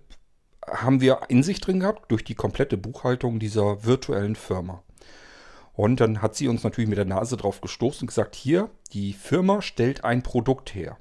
haben 0.66 1.00
wir 1.00 1.20
in 1.28 1.42
sich 1.42 1.60
drin 1.60 1.80
gehabt 1.80 2.10
durch 2.10 2.24
die 2.24 2.34
komplette 2.34 2.76
Buchhaltung 2.76 3.38
dieser 3.38 3.84
virtuellen 3.84 4.36
Firma. 4.36 4.82
Und 5.72 6.00
dann 6.00 6.22
hat 6.22 6.34
sie 6.34 6.48
uns 6.48 6.64
natürlich 6.64 6.88
mit 6.88 6.98
der 6.98 7.04
Nase 7.04 7.36
drauf 7.36 7.60
gestoßen 7.60 8.02
und 8.02 8.06
gesagt, 8.08 8.34
hier, 8.34 8.68
die 8.92 9.12
Firma 9.12 9.62
stellt 9.62 10.02
ein 10.02 10.22
Produkt 10.24 10.74
her. 10.74 10.98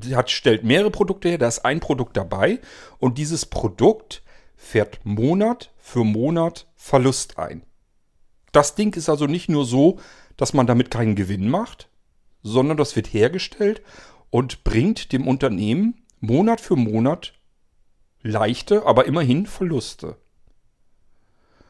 Sie 0.00 0.16
hat, 0.16 0.30
stellt 0.30 0.64
mehrere 0.64 0.90
Produkte 0.90 1.28
her, 1.28 1.36
da 1.36 1.46
ist 1.46 1.64
ein 1.64 1.80
Produkt 1.80 2.16
dabei 2.16 2.58
und 2.98 3.18
dieses 3.18 3.44
Produkt 3.44 4.22
fährt 4.56 5.00
Monat 5.04 5.72
für 5.78 6.04
Monat 6.04 6.66
Verlust 6.74 7.38
ein. 7.38 7.64
Das 8.50 8.74
Ding 8.74 8.96
ist 8.96 9.10
also 9.10 9.26
nicht 9.26 9.50
nur 9.50 9.66
so, 9.66 9.98
dass 10.38 10.54
man 10.54 10.66
damit 10.66 10.90
keinen 10.90 11.16
Gewinn 11.16 11.50
macht, 11.50 11.89
sondern 12.42 12.76
das 12.76 12.96
wird 12.96 13.12
hergestellt 13.12 13.82
und 14.30 14.64
bringt 14.64 15.12
dem 15.12 15.26
Unternehmen 15.28 16.02
Monat 16.20 16.60
für 16.60 16.76
Monat 16.76 17.32
leichte, 18.22 18.84
aber 18.86 19.06
immerhin 19.06 19.46
Verluste. 19.46 20.16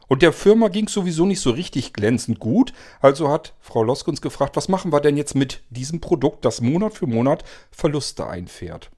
Und 0.08 0.22
der 0.22 0.32
Firma 0.32 0.66
ging 0.66 0.88
sowieso 0.88 1.24
nicht 1.24 1.40
so 1.40 1.50
richtig 1.50 1.92
glänzend 1.92 2.40
gut. 2.40 2.72
Also 3.00 3.28
hat 3.28 3.54
Frau 3.60 3.84
Loske 3.84 4.10
uns 4.10 4.20
gefragt, 4.20 4.56
was 4.56 4.68
machen 4.68 4.92
wir 4.92 5.00
denn 5.00 5.16
jetzt 5.16 5.36
mit 5.36 5.62
diesem 5.70 6.00
Produkt, 6.00 6.44
das 6.44 6.60
Monat 6.60 6.94
für 6.94 7.06
Monat 7.06 7.44
Verluste 7.70 8.26
einfährt? 8.26 8.90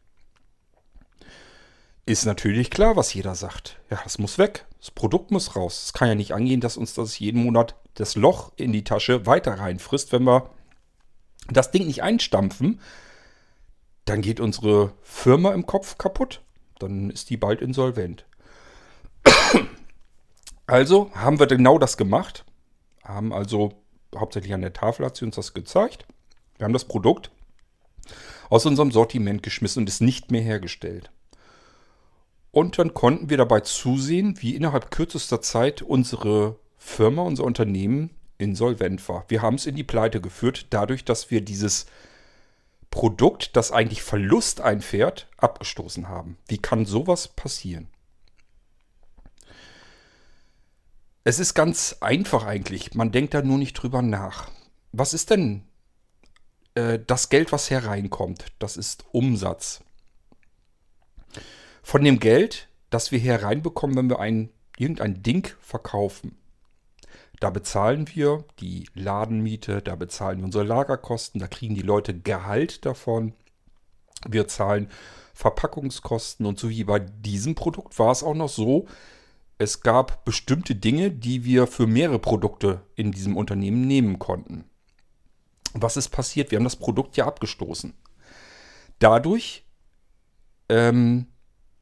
Ist 2.06 2.24
natürlich 2.24 2.70
klar, 2.70 2.96
was 2.96 3.12
jeder 3.12 3.34
sagt. 3.34 3.78
Ja, 3.90 4.00
das 4.02 4.18
muss 4.18 4.38
weg. 4.38 4.64
Das 4.80 4.90
Produkt 4.90 5.30
muss 5.30 5.54
raus. 5.54 5.82
Es 5.84 5.92
kann 5.92 6.08
ja 6.08 6.14
nicht 6.14 6.32
angehen, 6.32 6.62
dass 6.62 6.78
uns 6.78 6.94
das 6.94 7.18
jeden 7.18 7.44
Monat 7.44 7.76
das 7.92 8.16
Loch 8.16 8.52
in 8.56 8.72
die 8.72 8.82
Tasche 8.82 9.26
weiter 9.26 9.58
reinfrisst, 9.58 10.12
wenn 10.12 10.24
wir 10.24 10.48
das 11.48 11.70
Ding 11.70 11.86
nicht 11.86 12.02
einstampfen. 12.02 12.80
Dann 14.04 14.22
geht 14.22 14.40
unsere 14.40 14.92
Firma 15.02 15.52
im 15.52 15.66
Kopf 15.66 15.98
kaputt. 15.98 16.42
Dann 16.78 17.10
ist 17.10 17.30
die 17.30 17.36
bald 17.36 17.60
insolvent. 17.60 18.24
Also 20.64 21.10
haben 21.14 21.38
wir 21.38 21.48
genau 21.48 21.76
das 21.76 21.96
gemacht. 21.96 22.44
Haben 23.04 23.32
also 23.32 23.74
hauptsächlich 24.16 24.54
an 24.54 24.62
der 24.62 24.72
Tafel 24.72 25.04
hat 25.04 25.16
sie 25.16 25.24
uns 25.24 25.36
das 25.36 25.52
gezeigt. 25.52 26.06
Wir 26.56 26.64
haben 26.64 26.72
das 26.72 26.86
Produkt 26.86 27.30
aus 28.48 28.64
unserem 28.64 28.92
Sortiment 28.92 29.42
geschmissen 29.42 29.82
und 29.82 29.88
es 29.88 30.00
nicht 30.00 30.30
mehr 30.30 30.40
hergestellt. 30.40 31.10
Und 32.52 32.78
dann 32.78 32.94
konnten 32.94 33.30
wir 33.30 33.38
dabei 33.38 33.60
zusehen, 33.60 34.40
wie 34.40 34.54
innerhalb 34.54 34.90
kürzester 34.90 35.42
Zeit 35.42 35.82
unsere 35.82 36.58
Firma, 36.78 37.22
unser 37.22 37.44
Unternehmen 37.44 38.10
insolvent 38.42 39.08
war. 39.08 39.24
Wir 39.28 39.42
haben 39.42 39.54
es 39.54 39.66
in 39.66 39.76
die 39.76 39.84
Pleite 39.84 40.20
geführt, 40.20 40.66
dadurch, 40.70 41.04
dass 41.04 41.30
wir 41.30 41.40
dieses 41.40 41.86
Produkt, 42.90 43.56
das 43.56 43.72
eigentlich 43.72 44.02
Verlust 44.02 44.60
einfährt, 44.60 45.26
abgestoßen 45.38 46.08
haben. 46.08 46.36
Wie 46.46 46.58
kann 46.58 46.84
sowas 46.84 47.28
passieren? 47.28 47.88
Es 51.24 51.38
ist 51.38 51.54
ganz 51.54 51.96
einfach 52.00 52.44
eigentlich. 52.44 52.94
Man 52.94 53.12
denkt 53.12 53.32
da 53.32 53.42
nur 53.42 53.58
nicht 53.58 53.74
drüber 53.74 54.02
nach. 54.02 54.50
Was 54.92 55.14
ist 55.14 55.30
denn 55.30 55.62
äh, 56.74 56.98
das 57.06 57.28
Geld, 57.28 57.52
was 57.52 57.70
hereinkommt? 57.70 58.46
Das 58.58 58.76
ist 58.76 59.04
Umsatz. 59.12 59.80
Von 61.82 62.04
dem 62.04 62.18
Geld, 62.18 62.68
das 62.90 63.10
wir 63.10 63.20
hereinbekommen, 63.20 63.96
wenn 63.96 64.10
wir 64.10 64.20
ein, 64.20 64.50
irgendein 64.76 65.22
Ding 65.22 65.54
verkaufen, 65.60 66.36
da 67.42 67.50
bezahlen 67.50 68.06
wir 68.14 68.44
die 68.60 68.88
Ladenmiete, 68.94 69.82
da 69.82 69.96
bezahlen 69.96 70.38
wir 70.38 70.44
unsere 70.44 70.62
Lagerkosten, 70.62 71.40
da 71.40 71.48
kriegen 71.48 71.74
die 71.74 71.82
Leute 71.82 72.16
Gehalt 72.16 72.86
davon. 72.86 73.32
Wir 74.28 74.46
zahlen 74.46 74.88
Verpackungskosten 75.34 76.46
und 76.46 76.60
so 76.60 76.70
wie 76.70 76.84
bei 76.84 77.00
diesem 77.00 77.56
Produkt 77.56 77.98
war 77.98 78.12
es 78.12 78.22
auch 78.22 78.34
noch 78.34 78.48
so, 78.48 78.86
es 79.58 79.80
gab 79.80 80.24
bestimmte 80.24 80.76
Dinge, 80.76 81.10
die 81.10 81.44
wir 81.44 81.66
für 81.66 81.88
mehrere 81.88 82.20
Produkte 82.20 82.82
in 82.94 83.10
diesem 83.10 83.36
Unternehmen 83.36 83.88
nehmen 83.88 84.20
konnten. 84.20 84.64
Was 85.74 85.96
ist 85.96 86.10
passiert? 86.10 86.52
Wir 86.52 86.58
haben 86.58 86.64
das 86.64 86.76
Produkt 86.76 87.16
ja 87.16 87.26
abgestoßen. 87.26 87.92
Dadurch, 89.00 89.64
ähm, 90.68 91.26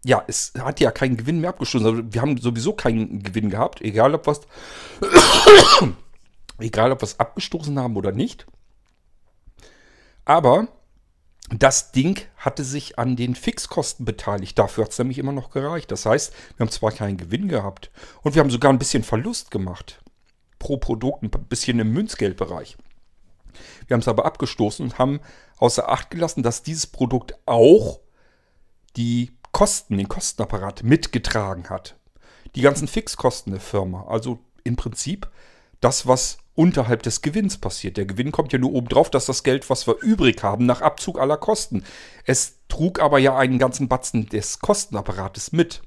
ja, 0.04 0.24
es 0.26 0.52
hat 0.58 0.80
ja 0.80 0.90
keinen 0.90 1.16
Gewinn 1.16 1.40
mehr 1.40 1.50
abgestoßen. 1.50 1.86
Also 1.86 2.02
wir 2.12 2.22
haben 2.22 2.38
sowieso 2.38 2.72
keinen 2.72 3.22
Gewinn 3.22 3.50
gehabt, 3.50 3.82
egal 3.82 4.14
ob 4.14 4.26
was, 4.26 4.40
egal 6.58 6.92
ob 6.92 7.02
es 7.02 7.20
abgestoßen 7.20 7.78
haben 7.78 7.96
oder 7.96 8.12
nicht. 8.12 8.46
Aber 10.24 10.68
das 11.50 11.92
Ding 11.92 12.20
hatte 12.36 12.64
sich 12.64 12.98
an 12.98 13.16
den 13.16 13.34
Fixkosten 13.34 14.06
beteiligt. 14.06 14.58
Dafür 14.58 14.84
hat 14.84 14.92
es 14.92 14.98
nämlich 14.98 15.18
immer 15.18 15.32
noch 15.32 15.50
gereicht. 15.50 15.90
Das 15.90 16.06
heißt, 16.06 16.32
wir 16.56 16.64
haben 16.64 16.72
zwar 16.72 16.92
keinen 16.92 17.16
Gewinn 17.16 17.48
gehabt 17.48 17.90
und 18.22 18.34
wir 18.34 18.40
haben 18.40 18.50
sogar 18.50 18.72
ein 18.72 18.78
bisschen 18.78 19.02
Verlust 19.02 19.50
gemacht. 19.50 20.00
Pro 20.58 20.76
Produkt 20.76 21.22
ein 21.22 21.30
bisschen 21.30 21.78
im 21.80 21.92
Münzgeldbereich. 21.92 22.76
Wir 23.86 23.94
haben 23.94 24.00
es 24.00 24.08
aber 24.08 24.26
abgestoßen 24.26 24.84
und 24.84 24.98
haben 24.98 25.20
außer 25.58 25.88
Acht 25.88 26.10
gelassen, 26.10 26.42
dass 26.42 26.62
dieses 26.62 26.86
Produkt 26.86 27.34
auch 27.46 28.00
die 28.96 29.32
Kosten, 29.52 29.98
den 29.98 30.08
Kostenapparat 30.08 30.82
mitgetragen 30.82 31.70
hat. 31.70 31.96
Die 32.54 32.62
ganzen 32.62 32.88
Fixkosten 32.88 33.52
der 33.52 33.60
Firma. 33.60 34.06
Also 34.08 34.40
im 34.64 34.76
Prinzip 34.76 35.28
das, 35.80 36.06
was 36.06 36.38
unterhalb 36.54 37.02
des 37.02 37.22
Gewinns 37.22 37.58
passiert. 37.58 37.96
Der 37.96 38.04
Gewinn 38.04 38.30
kommt 38.32 38.52
ja 38.52 38.58
nur 38.58 38.72
oben 38.72 38.88
drauf, 38.88 39.08
dass 39.10 39.24
das 39.26 39.44
Geld, 39.44 39.70
was 39.70 39.86
wir 39.86 39.96
übrig 40.02 40.42
haben, 40.42 40.66
nach 40.66 40.82
Abzug 40.82 41.18
aller 41.18 41.38
Kosten. 41.38 41.84
Es 42.24 42.58
trug 42.68 43.00
aber 43.00 43.18
ja 43.18 43.34
einen 43.36 43.58
ganzen 43.58 43.88
Batzen 43.88 44.26
des 44.26 44.58
Kostenapparates 44.58 45.52
mit. 45.52 45.80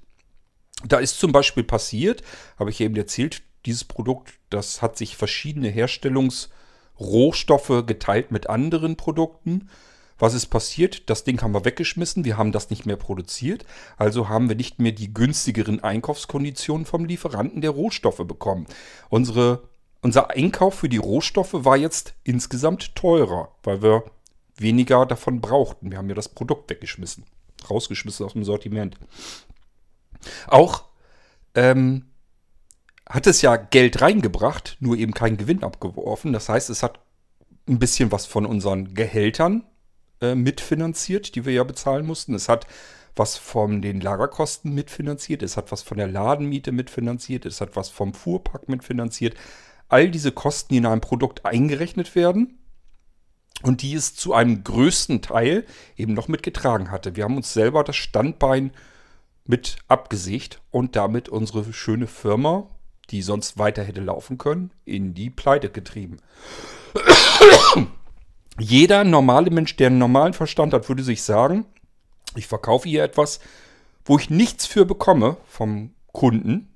Da 0.85 0.97
ist 0.97 1.19
zum 1.19 1.31
Beispiel 1.31 1.63
passiert, 1.63 2.23
habe 2.57 2.71
ich 2.71 2.81
eben 2.81 2.95
erzählt, 2.95 3.43
dieses 3.65 3.83
Produkt, 3.83 4.33
das 4.49 4.81
hat 4.81 4.97
sich 4.97 5.15
verschiedene 5.15 5.69
Herstellungsrohstoffe 5.69 7.83
geteilt 7.85 8.31
mit 8.31 8.49
anderen 8.49 8.97
Produkten. 8.97 9.69
Was 10.23 10.33
ist 10.33 10.45
passiert? 10.45 11.09
Das 11.09 11.25
Ding 11.25 11.41
haben 11.41 11.53
wir 11.53 11.65
weggeschmissen, 11.65 12.23
wir 12.23 12.37
haben 12.37 12.53
das 12.53 12.69
nicht 12.69 12.85
mehr 12.85 12.95
produziert, 12.95 13.65
also 13.97 14.29
haben 14.29 14.47
wir 14.47 14.55
nicht 14.55 14.79
mehr 14.79 14.93
die 14.93 15.13
günstigeren 15.13 15.83
Einkaufskonditionen 15.83 16.85
vom 16.85 17.03
Lieferanten 17.03 17.59
der 17.59 17.71
Rohstoffe 17.71 18.25
bekommen. 18.25 18.65
Unsere 19.09 19.67
unser 20.01 20.29
Einkauf 20.29 20.75
für 20.75 20.87
die 20.87 20.95
Rohstoffe 20.95 21.65
war 21.65 21.75
jetzt 21.75 22.13
insgesamt 22.23 22.95
teurer, 22.95 23.49
weil 23.63 23.81
wir 23.81 24.05
weniger 24.55 25.05
davon 25.05 25.41
brauchten. 25.41 25.91
Wir 25.91 25.97
haben 25.97 26.07
ja 26.07 26.15
das 26.15 26.29
Produkt 26.29 26.69
weggeschmissen, 26.69 27.25
rausgeschmissen 27.69 28.25
aus 28.25 28.31
dem 28.31 28.45
Sortiment. 28.45 28.95
Auch 30.47 30.85
ähm, 31.53 32.05
hat 33.09 33.27
es 33.27 33.41
ja 33.41 33.57
Geld 33.57 33.99
reingebracht, 33.99 34.77
nur 34.79 34.95
eben 34.95 35.13
keinen 35.13 35.35
Gewinn 35.35 35.63
abgeworfen. 35.63 36.31
Das 36.31 36.47
heißt, 36.47 36.69
es 36.69 36.81
hat 36.81 37.01
ein 37.67 37.79
bisschen 37.79 38.13
was 38.13 38.25
von 38.25 38.45
unseren 38.45 38.93
Gehältern 38.93 39.65
äh, 40.21 40.35
mitfinanziert, 40.35 41.35
die 41.35 41.45
wir 41.45 41.53
ja 41.53 41.63
bezahlen 41.63 42.05
mussten. 42.05 42.33
Es 42.33 42.49
hat 42.49 42.67
was 43.15 43.37
von 43.37 43.81
den 43.81 44.01
Lagerkosten 44.01 44.73
mitfinanziert. 44.73 45.43
Es 45.43 45.55
hat 45.57 45.71
was 45.71 45.83
von 45.83 45.97
der 45.97 46.07
Ladenmiete 46.07 46.71
mitfinanziert. 46.71 47.45
Es 47.45 47.61
hat 47.61 47.75
was 47.75 47.89
vom 47.89 48.13
Fuhrpark 48.13 48.69
mitfinanziert 48.69 49.35
all 49.93 50.09
diese 50.09 50.31
Kosten, 50.31 50.73
die 50.73 50.77
in 50.77 50.87
einem 50.87 51.01
Produkt 51.01 51.45
eingerechnet 51.45 52.15
werden 52.15 52.57
und 53.61 53.83
die 53.83 53.93
es 53.93 54.15
zu 54.15 54.33
einem 54.33 54.63
größten 54.63 55.21
Teil 55.21 55.65
eben 55.95 56.15
noch 56.15 56.27
mitgetragen 56.27 56.89
hatte. 56.89 57.15
Wir 57.15 57.25
haben 57.25 57.37
uns 57.37 57.53
selber 57.53 57.83
das 57.83 57.95
Standbein 57.95 58.71
mit 59.45 59.77
abgesägt 59.87 60.61
und 60.71 60.95
damit 60.95 61.29
unsere 61.29 61.71
schöne 61.73 62.07
Firma, 62.07 62.69
die 63.11 63.21
sonst 63.21 63.59
weiter 63.59 63.83
hätte 63.83 64.01
laufen 64.01 64.39
können, 64.39 64.71
in 64.83 65.13
die 65.13 65.29
Pleite 65.29 65.69
getrieben. 65.69 66.17
Jeder 68.59 69.03
normale 69.03 69.49
Mensch, 69.49 69.75
der 69.75 69.87
einen 69.87 69.97
normalen 69.97 70.33
Verstand 70.33 70.73
hat, 70.73 70.87
würde 70.87 71.03
sich 71.03 71.23
sagen, 71.23 71.65
ich 72.35 72.47
verkaufe 72.47 72.87
hier 72.87 73.03
etwas, 73.03 73.39
wo 74.05 74.17
ich 74.17 74.29
nichts 74.29 74.65
für 74.65 74.85
bekomme 74.85 75.37
vom 75.47 75.93
Kunden, 76.11 76.69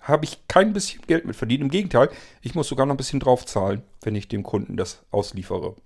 habe 0.00 0.24
ich 0.24 0.46
kein 0.48 0.72
bisschen 0.72 1.00
Geld 1.06 1.24
mit 1.24 1.36
verdient. 1.36 1.62
Im 1.62 1.70
Gegenteil, 1.70 2.10
ich 2.42 2.54
muss 2.54 2.68
sogar 2.68 2.86
noch 2.86 2.94
ein 2.94 2.98
bisschen 2.98 3.20
draufzahlen, 3.20 3.82
wenn 4.02 4.16
ich 4.16 4.28
dem 4.28 4.42
Kunden 4.42 4.76
das 4.76 5.02
ausliefere. 5.10 5.76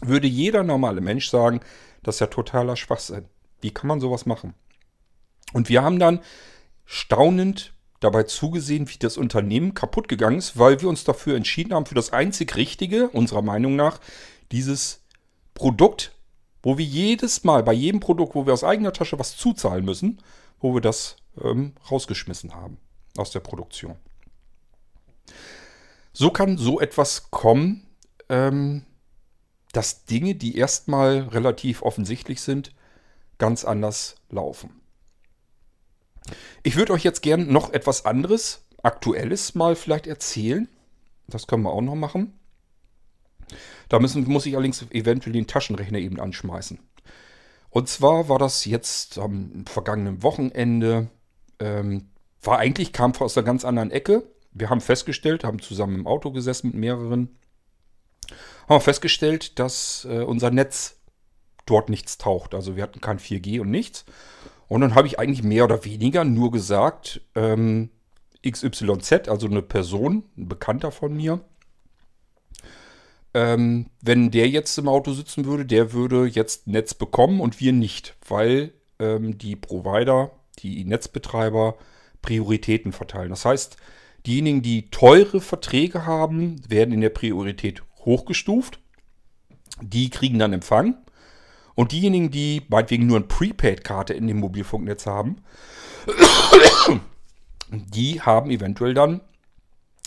Würde 0.00 0.26
jeder 0.26 0.62
normale 0.62 1.00
Mensch 1.00 1.28
sagen, 1.28 1.60
das 2.02 2.16
ist 2.16 2.20
ja 2.20 2.26
totaler 2.26 2.76
Schwachsinn. 2.76 3.26
Wie 3.60 3.70
kann 3.70 3.88
man 3.88 4.00
sowas 4.00 4.26
machen? 4.26 4.54
Und 5.52 5.68
wir 5.68 5.82
haben 5.82 5.98
dann 5.98 6.20
staunend 6.86 7.74
dabei 8.00 8.24
zugesehen, 8.24 8.88
wie 8.88 8.98
das 8.98 9.16
Unternehmen 9.16 9.74
kaputt 9.74 10.08
gegangen 10.08 10.38
ist, 10.38 10.58
weil 10.58 10.80
wir 10.80 10.88
uns 10.88 11.04
dafür 11.04 11.36
entschieden 11.36 11.74
haben, 11.74 11.86
für 11.86 11.94
das 11.94 12.12
einzig 12.12 12.56
Richtige, 12.56 13.08
unserer 13.10 13.42
Meinung 13.42 13.76
nach, 13.76 14.00
dieses 14.52 15.02
Produkt, 15.54 16.12
wo 16.62 16.78
wir 16.78 16.84
jedes 16.84 17.44
Mal, 17.44 17.62
bei 17.62 17.72
jedem 17.72 18.00
Produkt, 18.00 18.34
wo 18.34 18.46
wir 18.46 18.52
aus 18.52 18.64
eigener 18.64 18.92
Tasche 18.92 19.18
was 19.18 19.36
zuzahlen 19.36 19.84
müssen, 19.84 20.22
wo 20.60 20.74
wir 20.74 20.80
das 20.80 21.16
ähm, 21.42 21.74
rausgeschmissen 21.90 22.54
haben 22.54 22.78
aus 23.16 23.30
der 23.30 23.40
Produktion. 23.40 23.96
So 26.12 26.30
kann 26.30 26.58
so 26.58 26.80
etwas 26.80 27.30
kommen, 27.30 27.86
ähm, 28.28 28.84
dass 29.72 30.04
Dinge, 30.04 30.34
die 30.34 30.56
erstmal 30.56 31.20
relativ 31.28 31.82
offensichtlich 31.82 32.42
sind, 32.42 32.74
ganz 33.38 33.64
anders 33.64 34.16
laufen. 34.30 34.80
Ich 36.62 36.76
würde 36.76 36.92
euch 36.92 37.02
jetzt 37.02 37.22
gern 37.22 37.50
noch 37.50 37.72
etwas 37.72 38.04
anderes, 38.04 38.64
aktuelles 38.82 39.54
mal 39.54 39.74
vielleicht 39.74 40.06
erzählen. 40.06 40.68
Das 41.26 41.46
können 41.46 41.62
wir 41.62 41.72
auch 41.72 41.80
noch 41.80 41.94
machen. 41.94 42.38
Da 43.88 43.98
müssen, 43.98 44.24
muss 44.28 44.46
ich 44.46 44.54
allerdings 44.54 44.84
eventuell 44.90 45.32
den 45.32 45.46
Taschenrechner 45.46 45.98
eben 45.98 46.20
anschmeißen. 46.20 46.78
Und 47.70 47.88
zwar 47.88 48.28
war 48.28 48.38
das 48.38 48.64
jetzt 48.64 49.18
am 49.18 49.64
vergangenen 49.66 50.22
Wochenende. 50.22 51.08
Ähm, 51.58 52.10
war 52.42 52.58
eigentlich, 52.58 52.92
kam 52.92 53.14
aus 53.16 53.36
einer 53.36 53.46
ganz 53.46 53.64
anderen 53.64 53.90
Ecke. 53.90 54.24
Wir 54.52 54.68
haben 54.68 54.80
festgestellt, 54.80 55.44
haben 55.44 55.60
zusammen 55.60 55.96
im 55.96 56.06
Auto 56.06 56.30
gesessen 56.32 56.68
mit 56.68 56.76
mehreren, 56.76 57.38
haben 58.68 58.82
festgestellt, 58.82 59.58
dass 59.58 60.06
äh, 60.10 60.20
unser 60.20 60.50
Netz 60.50 61.00
dort 61.64 61.88
nichts 61.88 62.18
taucht. 62.18 62.54
Also 62.54 62.76
wir 62.76 62.82
hatten 62.82 63.00
kein 63.00 63.18
4G 63.18 63.60
und 63.60 63.70
nichts. 63.70 64.04
Und 64.68 64.80
dann 64.80 64.94
habe 64.94 65.06
ich 65.06 65.18
eigentlich 65.18 65.42
mehr 65.42 65.64
oder 65.64 65.84
weniger 65.84 66.24
nur 66.24 66.50
gesagt, 66.50 67.22
ähm, 67.34 67.90
XYZ, 68.46 69.28
also 69.28 69.46
eine 69.46 69.62
Person, 69.62 70.24
ein 70.36 70.48
Bekannter 70.48 70.90
von 70.90 71.14
mir, 71.14 71.40
ähm, 73.34 73.86
wenn 74.00 74.30
der 74.30 74.48
jetzt 74.48 74.76
im 74.78 74.88
Auto 74.88 75.12
sitzen 75.12 75.44
würde, 75.44 75.64
der 75.64 75.92
würde 75.92 76.26
jetzt 76.26 76.66
Netz 76.66 76.94
bekommen 76.94 77.40
und 77.40 77.60
wir 77.60 77.72
nicht, 77.72 78.14
weil 78.28 78.72
ähm, 78.98 79.38
die 79.38 79.56
Provider, 79.56 80.30
die 80.58 80.84
Netzbetreiber 80.84 81.76
Prioritäten 82.20 82.92
verteilen. 82.92 83.30
Das 83.30 83.44
heißt, 83.44 83.76
diejenigen, 84.26 84.62
die 84.62 84.90
teure 84.90 85.40
Verträge 85.40 86.06
haben, 86.06 86.60
werden 86.68 86.94
in 86.94 87.00
der 87.00 87.10
Priorität 87.10 87.82
hochgestuft. 87.98 88.78
Die 89.80 90.08
kriegen 90.10 90.38
dann 90.38 90.52
Empfang. 90.52 90.96
Und 91.74 91.92
diejenigen, 91.92 92.30
die 92.30 92.62
meinetwegen 92.68 93.06
nur 93.06 93.16
eine 93.16 93.26
Prepaid-Karte 93.26 94.12
in 94.12 94.26
dem 94.26 94.38
Mobilfunknetz 94.38 95.06
haben, 95.06 95.36
die 97.70 98.20
haben 98.20 98.50
eventuell 98.50 98.94
dann 98.94 99.20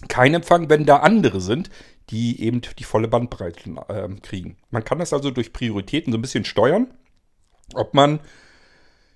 keinen 0.08 0.36
Empfang, 0.36 0.70
wenn 0.70 0.86
da 0.86 0.98
andere 0.98 1.42
sind, 1.42 1.70
die 2.10 2.42
eben 2.42 2.62
die 2.78 2.84
volle 2.84 3.08
Bandbreite 3.08 3.70
äh, 3.88 4.08
kriegen. 4.22 4.58
Man 4.70 4.84
kann 4.84 5.00
das 5.00 5.14
also 5.14 5.32
durch 5.32 5.54
Prioritäten 5.54 6.12
so 6.12 6.18
ein 6.18 6.22
bisschen 6.22 6.46
steuern, 6.46 6.94
ob 7.74 7.94
man 7.94 8.20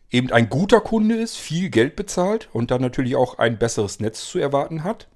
eben 0.10 0.32
ein 0.32 0.50
guter 0.50 0.82
Kunde 0.82 1.16
ist, 1.16 1.38
viel 1.38 1.70
Geld 1.70 1.96
bezahlt 1.96 2.50
und 2.52 2.72
dann 2.72 2.82
natürlich 2.82 3.16
auch 3.16 3.38
ein 3.38 3.60
besseres 3.60 4.00
Netz 4.00 4.28
zu 4.28 4.40
erwarten 4.40 4.84
hat. 4.84 5.08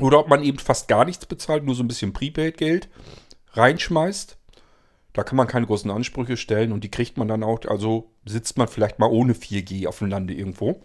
Oder 0.00 0.18
ob 0.18 0.28
man 0.28 0.42
eben 0.42 0.58
fast 0.58 0.88
gar 0.88 1.04
nichts 1.04 1.26
bezahlt, 1.26 1.64
nur 1.64 1.74
so 1.74 1.82
ein 1.82 1.88
bisschen 1.88 2.12
Prepaid-Geld 2.12 2.88
reinschmeißt 3.52 4.38
da 5.16 5.24
kann 5.24 5.36
man 5.36 5.46
keine 5.46 5.64
großen 5.64 5.90
Ansprüche 5.90 6.36
stellen 6.36 6.72
und 6.72 6.84
die 6.84 6.90
kriegt 6.90 7.16
man 7.16 7.26
dann 7.26 7.42
auch. 7.42 7.60
Also 7.64 8.12
sitzt 8.26 8.58
man 8.58 8.68
vielleicht 8.68 8.98
mal 8.98 9.08
ohne 9.08 9.32
4G 9.32 9.86
auf 9.86 10.00
dem 10.00 10.08
Lande 10.08 10.34
irgendwo. 10.34 10.82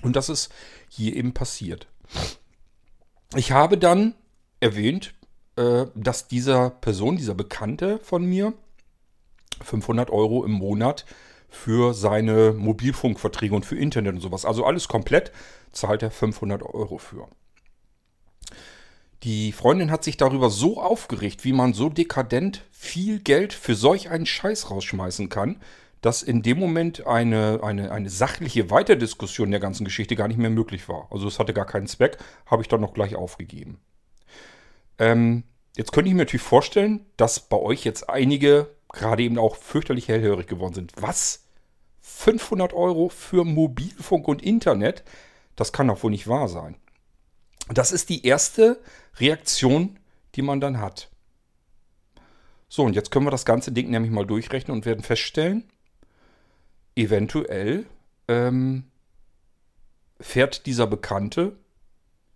Und 0.00 0.14
das 0.14 0.28
ist 0.28 0.54
hier 0.88 1.16
eben 1.16 1.34
passiert. 1.34 1.88
Ich 3.34 3.50
habe 3.50 3.76
dann 3.76 4.14
erwähnt, 4.60 5.12
äh, 5.58 5.86
dass 5.94 6.28
dieser 6.28 6.70
Person, 6.70 7.16
dieser 7.16 7.34
Bekannte 7.34 7.98
von 7.98 8.24
mir, 8.24 8.52
500 9.62 10.10
Euro 10.10 10.44
im 10.44 10.52
Monat 10.52 11.04
für 11.48 11.94
seine 11.94 12.52
Mobilfunkverträge 12.52 13.54
und 13.54 13.66
für 13.66 13.76
Internet 13.76 14.14
und 14.14 14.20
sowas, 14.20 14.44
also 14.44 14.64
alles 14.64 14.86
komplett, 14.86 15.32
zahlt 15.72 16.02
er 16.02 16.12
500 16.12 16.62
Euro 16.62 16.98
für. 16.98 17.26
Die 19.24 19.50
Freundin 19.50 19.90
hat 19.90 20.04
sich 20.04 20.16
darüber 20.16 20.48
so 20.48 20.80
aufgeregt, 20.80 21.44
wie 21.44 21.52
man 21.52 21.72
so 21.74 21.88
dekadent 21.88 22.64
viel 22.70 23.18
Geld 23.18 23.52
für 23.52 23.74
solch 23.74 24.10
einen 24.10 24.26
Scheiß 24.26 24.70
rausschmeißen 24.70 25.28
kann, 25.28 25.56
dass 26.02 26.22
in 26.22 26.42
dem 26.42 26.60
Moment 26.60 27.04
eine, 27.04 27.60
eine, 27.64 27.90
eine 27.90 28.10
sachliche 28.10 28.70
Weiterdiskussion 28.70 29.50
der 29.50 29.58
ganzen 29.58 29.84
Geschichte 29.84 30.14
gar 30.14 30.28
nicht 30.28 30.38
mehr 30.38 30.50
möglich 30.50 30.88
war. 30.88 31.08
Also 31.10 31.26
es 31.26 31.40
hatte 31.40 31.52
gar 31.52 31.66
keinen 31.66 31.88
Zweck, 31.88 32.18
habe 32.46 32.62
ich 32.62 32.68
dann 32.68 32.80
noch 32.80 32.94
gleich 32.94 33.16
aufgegeben. 33.16 33.80
Ähm, 34.98 35.44
jetzt 35.76 35.92
könnte 35.92 36.08
ich 36.08 36.14
mir 36.14 36.22
natürlich 36.22 36.42
vorstellen, 36.42 37.06
dass 37.16 37.40
bei 37.40 37.56
euch 37.56 37.84
jetzt 37.84 38.08
einige 38.08 38.70
gerade 38.92 39.22
eben 39.22 39.38
auch 39.38 39.56
fürchterlich 39.56 40.08
hellhörig 40.08 40.46
geworden 40.46 40.74
sind. 40.74 40.92
Was? 40.96 41.44
500 42.00 42.72
Euro 42.72 43.08
für 43.10 43.44
Mobilfunk 43.44 44.28
und 44.28 44.42
Internet? 44.42 45.04
Das 45.56 45.72
kann 45.72 45.88
doch 45.88 46.02
wohl 46.02 46.10
nicht 46.10 46.28
wahr 46.28 46.48
sein. 46.48 46.76
Das 47.68 47.92
ist 47.92 48.08
die 48.08 48.24
erste 48.24 48.80
Reaktion, 49.16 49.98
die 50.34 50.42
man 50.42 50.60
dann 50.60 50.80
hat. 50.80 51.10
So, 52.68 52.84
und 52.84 52.94
jetzt 52.94 53.10
können 53.10 53.26
wir 53.26 53.30
das 53.30 53.44
ganze 53.44 53.72
Ding 53.72 53.90
nämlich 53.90 54.10
mal 54.10 54.26
durchrechnen 54.26 54.76
und 54.76 54.86
werden 54.86 55.02
feststellen, 55.02 55.64
eventuell 56.96 57.86
ähm, 58.26 58.84
fährt 60.20 60.66
dieser 60.66 60.86
Bekannte, 60.86 61.56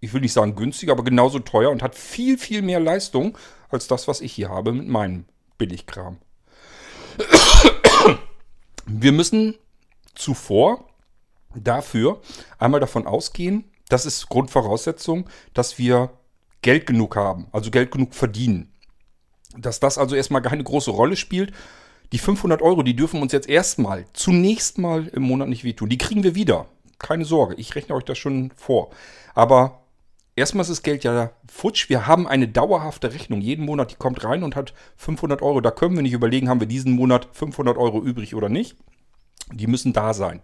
ich 0.03 0.13
will 0.13 0.21
nicht 0.21 0.33
sagen 0.33 0.57
günstiger, 0.57 0.93
aber 0.93 1.05
genauso 1.05 1.39
teuer 1.39 1.71
und 1.71 1.83
hat 1.83 1.95
viel, 1.95 2.37
viel 2.37 2.61
mehr 2.61 2.81
Leistung 2.81 3.39
als 3.71 3.87
das, 3.87 4.09
was 4.09 4.21
ich 4.21 4.33
hier 4.33 4.51
habe 4.51 4.73
mit 4.73 4.89
meinem 4.89 5.25
Billigkram. 5.59 6.19
Wir 8.85 9.13
müssen 9.13 9.55
zuvor 10.17 10.89
dafür 11.55 12.21
einmal 12.59 12.81
davon 12.81 13.07
ausgehen, 13.07 13.65
das 13.89 14.05
ist 14.05 14.29
Grundvoraussetzung, 14.29 15.29
dass 15.55 15.79
wir 15.79 16.11
Geld 16.63 16.87
genug 16.87 17.15
haben, 17.15 17.47
also 17.53 17.71
Geld 17.71 17.93
genug 17.93 18.15
verdienen. 18.15 18.73
Dass 19.57 19.79
das 19.79 19.99
also 19.99 20.17
erstmal 20.17 20.43
keine 20.43 20.65
große 20.65 20.91
Rolle 20.91 21.15
spielt. 21.15 21.53
Die 22.11 22.19
500 22.19 22.61
Euro, 22.61 22.83
die 22.83 22.97
dürfen 22.97 23.23
uns 23.23 23.33
jetzt 23.33 23.49
erstmal, 23.49 24.07
zunächst 24.15 24.79
mal 24.79 25.07
im 25.09 25.23
Monat 25.23 25.49
nicht 25.49 25.63
wehtun. 25.63 25.89
Die 25.89 25.99
kriegen 25.99 26.25
wir 26.25 26.35
wieder. 26.35 26.67
Keine 26.99 27.25
Sorge, 27.25 27.55
ich 27.55 27.75
rechne 27.77 27.95
euch 27.95 28.05
das 28.05 28.19
schon 28.19 28.51
vor. 28.57 28.91
Aber 29.35 29.82
erstmal 30.37 30.63
ist 30.63 30.71
das 30.71 30.83
Geld 30.83 31.05
ja 31.05 31.33
futsch. 31.51 31.89
Wir 31.89 32.07
haben 32.07 32.27
eine 32.27 32.49
dauerhafte 32.49 33.13
Rechnung. 33.13 33.41
Jeden 33.41 33.65
Monat, 33.65 33.93
die 33.93 33.97
kommt 33.97 34.25
rein 34.25 34.43
und 34.43 34.57
hat 34.57 34.75
500 34.97 35.43
Euro. 35.43 35.61
Da 35.61 35.71
können 35.71 35.95
wir 35.95 36.03
nicht 36.03 36.13
überlegen, 36.13 36.49
haben 36.49 36.61
wir 36.61 36.67
diesen 36.67 36.93
Monat 36.93 37.29
500 37.33 37.77
Euro 37.77 38.03
übrig 38.03 38.35
oder 38.35 38.49
nicht. 38.49 38.77
Die 39.53 39.67
müssen 39.67 39.93
da 39.93 40.15
sein. 40.15 40.43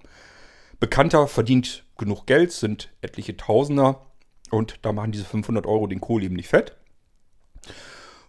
Bekannter 0.80 1.26
verdient 1.26 1.84
genug 1.96 2.26
Geld, 2.26 2.52
sind 2.52 2.90
etliche 3.00 3.36
Tausender 3.36 4.06
und 4.50 4.78
da 4.82 4.92
machen 4.92 5.12
diese 5.12 5.24
500 5.24 5.66
Euro 5.66 5.86
den 5.86 6.00
Kohl 6.00 6.22
eben 6.22 6.36
nicht 6.36 6.48
fett. 6.48 6.76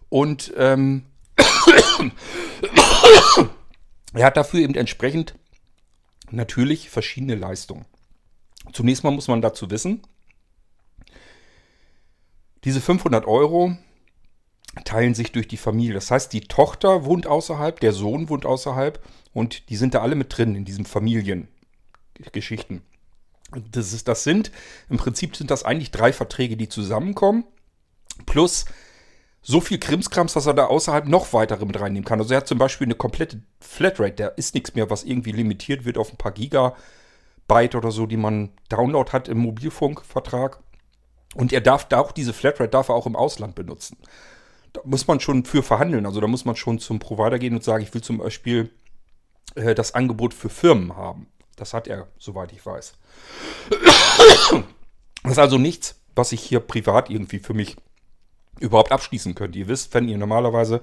Und 0.08 0.52
ähm, 0.56 1.06
er 4.12 4.26
hat 4.26 4.36
dafür 4.36 4.60
eben 4.60 4.74
entsprechend 4.74 5.36
natürlich 6.30 6.90
verschiedene 6.90 7.36
Leistungen. 7.36 7.86
Zunächst 8.72 9.04
mal 9.04 9.10
muss 9.10 9.28
man 9.28 9.40
dazu 9.42 9.70
wissen, 9.70 10.02
diese 12.64 12.80
500 12.80 13.26
Euro 13.26 13.76
teilen 14.84 15.14
sich 15.14 15.32
durch 15.32 15.48
die 15.48 15.56
Familie. 15.56 15.94
Das 15.94 16.10
heißt, 16.10 16.32
die 16.32 16.42
Tochter 16.42 17.04
wohnt 17.04 17.26
außerhalb, 17.26 17.80
der 17.80 17.92
Sohn 17.92 18.28
wohnt 18.28 18.46
außerhalb 18.46 19.04
und 19.32 19.68
die 19.68 19.76
sind 19.76 19.94
da 19.94 20.00
alle 20.00 20.14
mit 20.14 20.36
drin 20.36 20.54
in 20.54 20.64
diesen 20.64 20.84
Familien. 20.84 21.48
Geschichten. 22.32 22.82
Das, 23.72 23.92
ist, 23.92 24.06
das 24.06 24.24
sind, 24.24 24.52
im 24.88 24.96
Prinzip 24.96 25.36
sind 25.36 25.50
das 25.50 25.64
eigentlich 25.64 25.90
drei 25.90 26.12
Verträge, 26.12 26.56
die 26.56 26.68
zusammenkommen, 26.68 27.44
plus 28.26 28.66
so 29.42 29.60
viel 29.60 29.78
Krimskrams, 29.78 30.34
dass 30.34 30.46
er 30.46 30.54
da 30.54 30.66
außerhalb 30.66 31.08
noch 31.08 31.32
weitere 31.32 31.64
mit 31.64 31.80
reinnehmen 31.80 32.04
kann. 32.04 32.20
Also 32.20 32.34
er 32.34 32.38
hat 32.38 32.46
zum 32.46 32.58
Beispiel 32.58 32.86
eine 32.86 32.94
komplette 32.94 33.42
Flatrate, 33.60 34.14
da 34.14 34.28
ist 34.28 34.54
nichts 34.54 34.74
mehr, 34.74 34.90
was 34.90 35.02
irgendwie 35.02 35.32
limitiert 35.32 35.84
wird 35.84 35.98
auf 35.98 36.12
ein 36.12 36.18
paar 36.18 36.32
Gigabyte 36.32 37.74
oder 37.74 37.90
so, 37.90 38.06
die 38.06 38.18
man 38.18 38.50
Download 38.68 39.10
hat 39.10 39.28
im 39.28 39.38
Mobilfunkvertrag. 39.38 40.60
Und 41.34 41.52
er 41.52 41.60
darf 41.60 41.86
da 41.86 42.00
auch 42.00 42.12
diese 42.12 42.32
Flatrate 42.32 42.70
darf 42.70 42.88
er 42.88 42.94
auch 42.94 43.06
im 43.06 43.16
Ausland 43.16 43.54
benutzen. 43.54 43.96
Da 44.72 44.80
muss 44.84 45.06
man 45.06 45.20
schon 45.20 45.44
für 45.44 45.62
verhandeln. 45.62 46.06
Also 46.06 46.20
da 46.20 46.26
muss 46.26 46.44
man 46.44 46.56
schon 46.56 46.78
zum 46.78 46.98
Provider 46.98 47.38
gehen 47.38 47.54
und 47.54 47.64
sagen, 47.64 47.82
ich 47.82 47.92
will 47.94 48.02
zum 48.02 48.18
Beispiel 48.18 48.70
äh, 49.54 49.74
das 49.74 49.94
Angebot 49.94 50.34
für 50.34 50.48
Firmen 50.48 50.96
haben. 50.96 51.28
Das 51.56 51.74
hat 51.74 51.88
er, 51.88 52.08
soweit 52.18 52.52
ich 52.52 52.64
weiß. 52.64 52.94
Das 55.22 55.32
ist 55.32 55.38
also 55.38 55.58
nichts, 55.58 56.00
was 56.14 56.32
ich 56.32 56.40
hier 56.40 56.60
privat 56.60 57.10
irgendwie 57.10 57.40
für 57.40 57.52
mich 57.52 57.76
überhaupt 58.58 58.90
abschließen 58.90 59.34
könnte. 59.34 59.58
Ihr 59.58 59.68
wisst, 59.68 59.92
wenn 59.92 60.08
ihr 60.08 60.16
normalerweise 60.16 60.80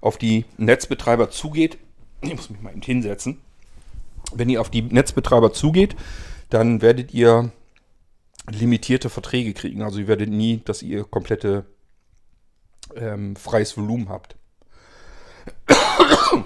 auf 0.00 0.16
die 0.16 0.44
Netzbetreiber 0.58 1.30
zugeht, 1.30 1.76
ich 2.20 2.32
muss 2.32 2.50
mich 2.50 2.60
mal 2.60 2.70
eben 2.70 2.82
hinsetzen, 2.82 3.40
wenn 4.32 4.48
ihr 4.48 4.60
auf 4.60 4.70
die 4.70 4.82
Netzbetreiber 4.82 5.52
zugeht, 5.52 5.96
dann 6.50 6.82
werdet 6.82 7.12
ihr 7.12 7.50
limitierte 8.48 9.10
Verträge 9.10 9.52
kriegen. 9.54 9.82
Also 9.82 9.98
ihr 10.00 10.08
werdet 10.08 10.30
nie, 10.30 10.62
dass 10.64 10.82
ihr 10.82 11.04
komplette 11.04 11.66
ähm, 12.96 13.36
freies 13.36 13.76
Volumen 13.76 14.08
habt. 14.08 14.36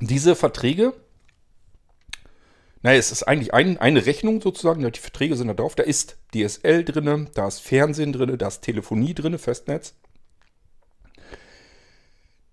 Diese 0.00 0.34
Verträge, 0.34 0.94
naja, 2.82 2.98
es 2.98 3.10
ist 3.10 3.22
eigentlich 3.22 3.54
ein, 3.54 3.78
eine 3.78 4.04
Rechnung 4.04 4.42
sozusagen, 4.42 4.82
die 4.92 5.00
Verträge 5.00 5.36
sind 5.36 5.48
da 5.48 5.54
drauf. 5.54 5.74
Da 5.74 5.82
ist 5.84 6.18
DSL 6.34 6.84
drin, 6.84 7.30
da 7.34 7.48
ist 7.48 7.60
Fernsehen 7.60 8.12
drin, 8.12 8.36
da 8.36 8.48
ist 8.48 8.60
Telefonie 8.60 9.14
drin, 9.14 9.38
Festnetz. 9.38 9.94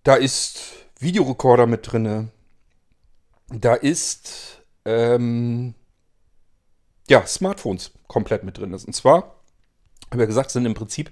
Da 0.03 0.15
ist 0.15 0.61
Videorekorder 0.99 1.67
mit 1.67 1.91
drin. 1.91 2.31
Da 3.49 3.73
ist 3.73 4.63
ähm, 4.85 5.73
ja, 7.11 7.27
Smartphones 7.27 7.91
komplett 8.07 8.45
mit 8.45 8.57
drin. 8.57 8.73
Und 8.73 8.95
zwar, 8.95 9.35
ja 10.15 10.25
gesagt, 10.25 10.49
sind 10.49 10.65
im 10.65 10.73
Prinzip 10.73 11.11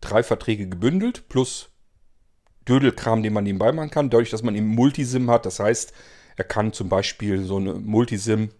drei 0.00 0.22
Verträge 0.22 0.66
gebündelt 0.66 1.28
plus 1.28 1.68
Dödelkram, 2.66 3.22
den 3.22 3.34
man 3.34 3.44
nebenbei 3.44 3.70
machen 3.70 3.90
kann. 3.90 4.08
Dadurch, 4.08 4.30
dass 4.30 4.42
man 4.42 4.54
eben 4.54 4.66
Multisim 4.66 5.30
hat, 5.30 5.44
das 5.44 5.60
heißt, 5.60 5.92
er 6.36 6.44
kann 6.44 6.72
zum 6.72 6.88
Beispiel 6.88 7.44
so 7.44 7.58
eine 7.58 7.74
Multisim 7.74 8.52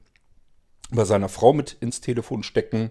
bei 0.91 1.05
seiner 1.07 1.31
Frau 1.31 1.55
mit 1.55 1.79
ins 1.81 2.03
Telefon 2.03 2.43
stecken 2.43 2.91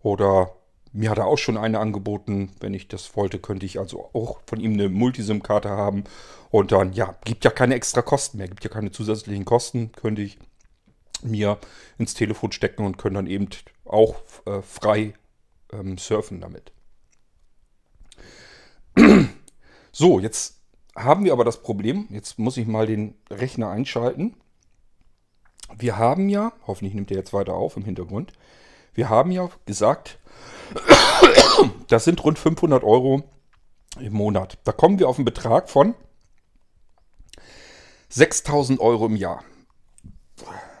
oder 0.00 0.56
mir 0.92 1.10
hat 1.10 1.18
er 1.18 1.26
auch 1.26 1.36
schon 1.36 1.58
eine 1.58 1.78
angeboten. 1.78 2.52
Wenn 2.58 2.72
ich 2.72 2.88
das 2.88 3.16
wollte, 3.16 3.38
könnte 3.38 3.66
ich 3.66 3.78
also 3.78 4.08
auch 4.14 4.40
von 4.46 4.60
ihm 4.60 4.72
eine 4.72 4.88
Multisim-Karte 4.88 5.68
haben. 5.68 6.04
Und 6.50 6.72
dann, 6.72 6.94
ja, 6.94 7.16
gibt 7.26 7.44
ja 7.44 7.50
keine 7.50 7.74
extra 7.74 8.00
Kosten 8.00 8.38
mehr, 8.38 8.48
gibt 8.48 8.64
ja 8.64 8.70
keine 8.70 8.92
zusätzlichen 8.92 9.44
Kosten. 9.44 9.92
Könnte 9.92 10.22
ich 10.22 10.38
mir 11.22 11.58
ins 11.98 12.14
Telefon 12.14 12.52
stecken 12.52 12.84
und 12.84 12.98
können 12.98 13.14
dann 13.14 13.26
eben 13.26 13.48
auch 13.84 14.16
äh, 14.46 14.62
frei 14.62 15.14
ähm, 15.72 15.98
surfen 15.98 16.40
damit. 16.40 16.72
So, 19.98 20.20
jetzt 20.20 20.60
haben 20.94 21.24
wir 21.24 21.32
aber 21.32 21.46
das 21.46 21.62
Problem, 21.62 22.06
jetzt 22.10 22.38
muss 22.38 22.58
ich 22.58 22.66
mal 22.66 22.86
den 22.86 23.14
Rechner 23.30 23.70
einschalten. 23.70 24.34
Wir 25.74 25.96
haben 25.96 26.28
ja, 26.28 26.52
hoffentlich 26.66 26.92
nimmt 26.92 27.10
er 27.10 27.16
jetzt 27.16 27.32
weiter 27.32 27.54
auf 27.54 27.78
im 27.78 27.84
Hintergrund, 27.86 28.34
wir 28.92 29.08
haben 29.08 29.30
ja 29.30 29.48
gesagt, 29.64 30.18
das 31.88 32.04
sind 32.04 32.22
rund 32.24 32.38
500 32.38 32.84
Euro 32.84 33.22
im 33.98 34.12
Monat. 34.12 34.58
Da 34.64 34.72
kommen 34.72 34.98
wir 34.98 35.08
auf 35.08 35.16
einen 35.16 35.24
Betrag 35.24 35.70
von 35.70 35.94
6000 38.10 38.78
Euro 38.80 39.06
im 39.06 39.16
Jahr. 39.16 39.44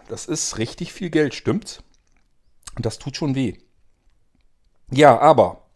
Das 0.08 0.26
ist 0.26 0.58
richtig 0.58 0.92
viel 0.92 1.10
Geld, 1.10 1.34
stimmt's? 1.34 1.82
Und 2.76 2.86
das 2.86 2.98
tut 2.98 3.16
schon 3.16 3.34
weh. 3.34 3.58
Ja, 4.90 5.18
aber 5.18 5.66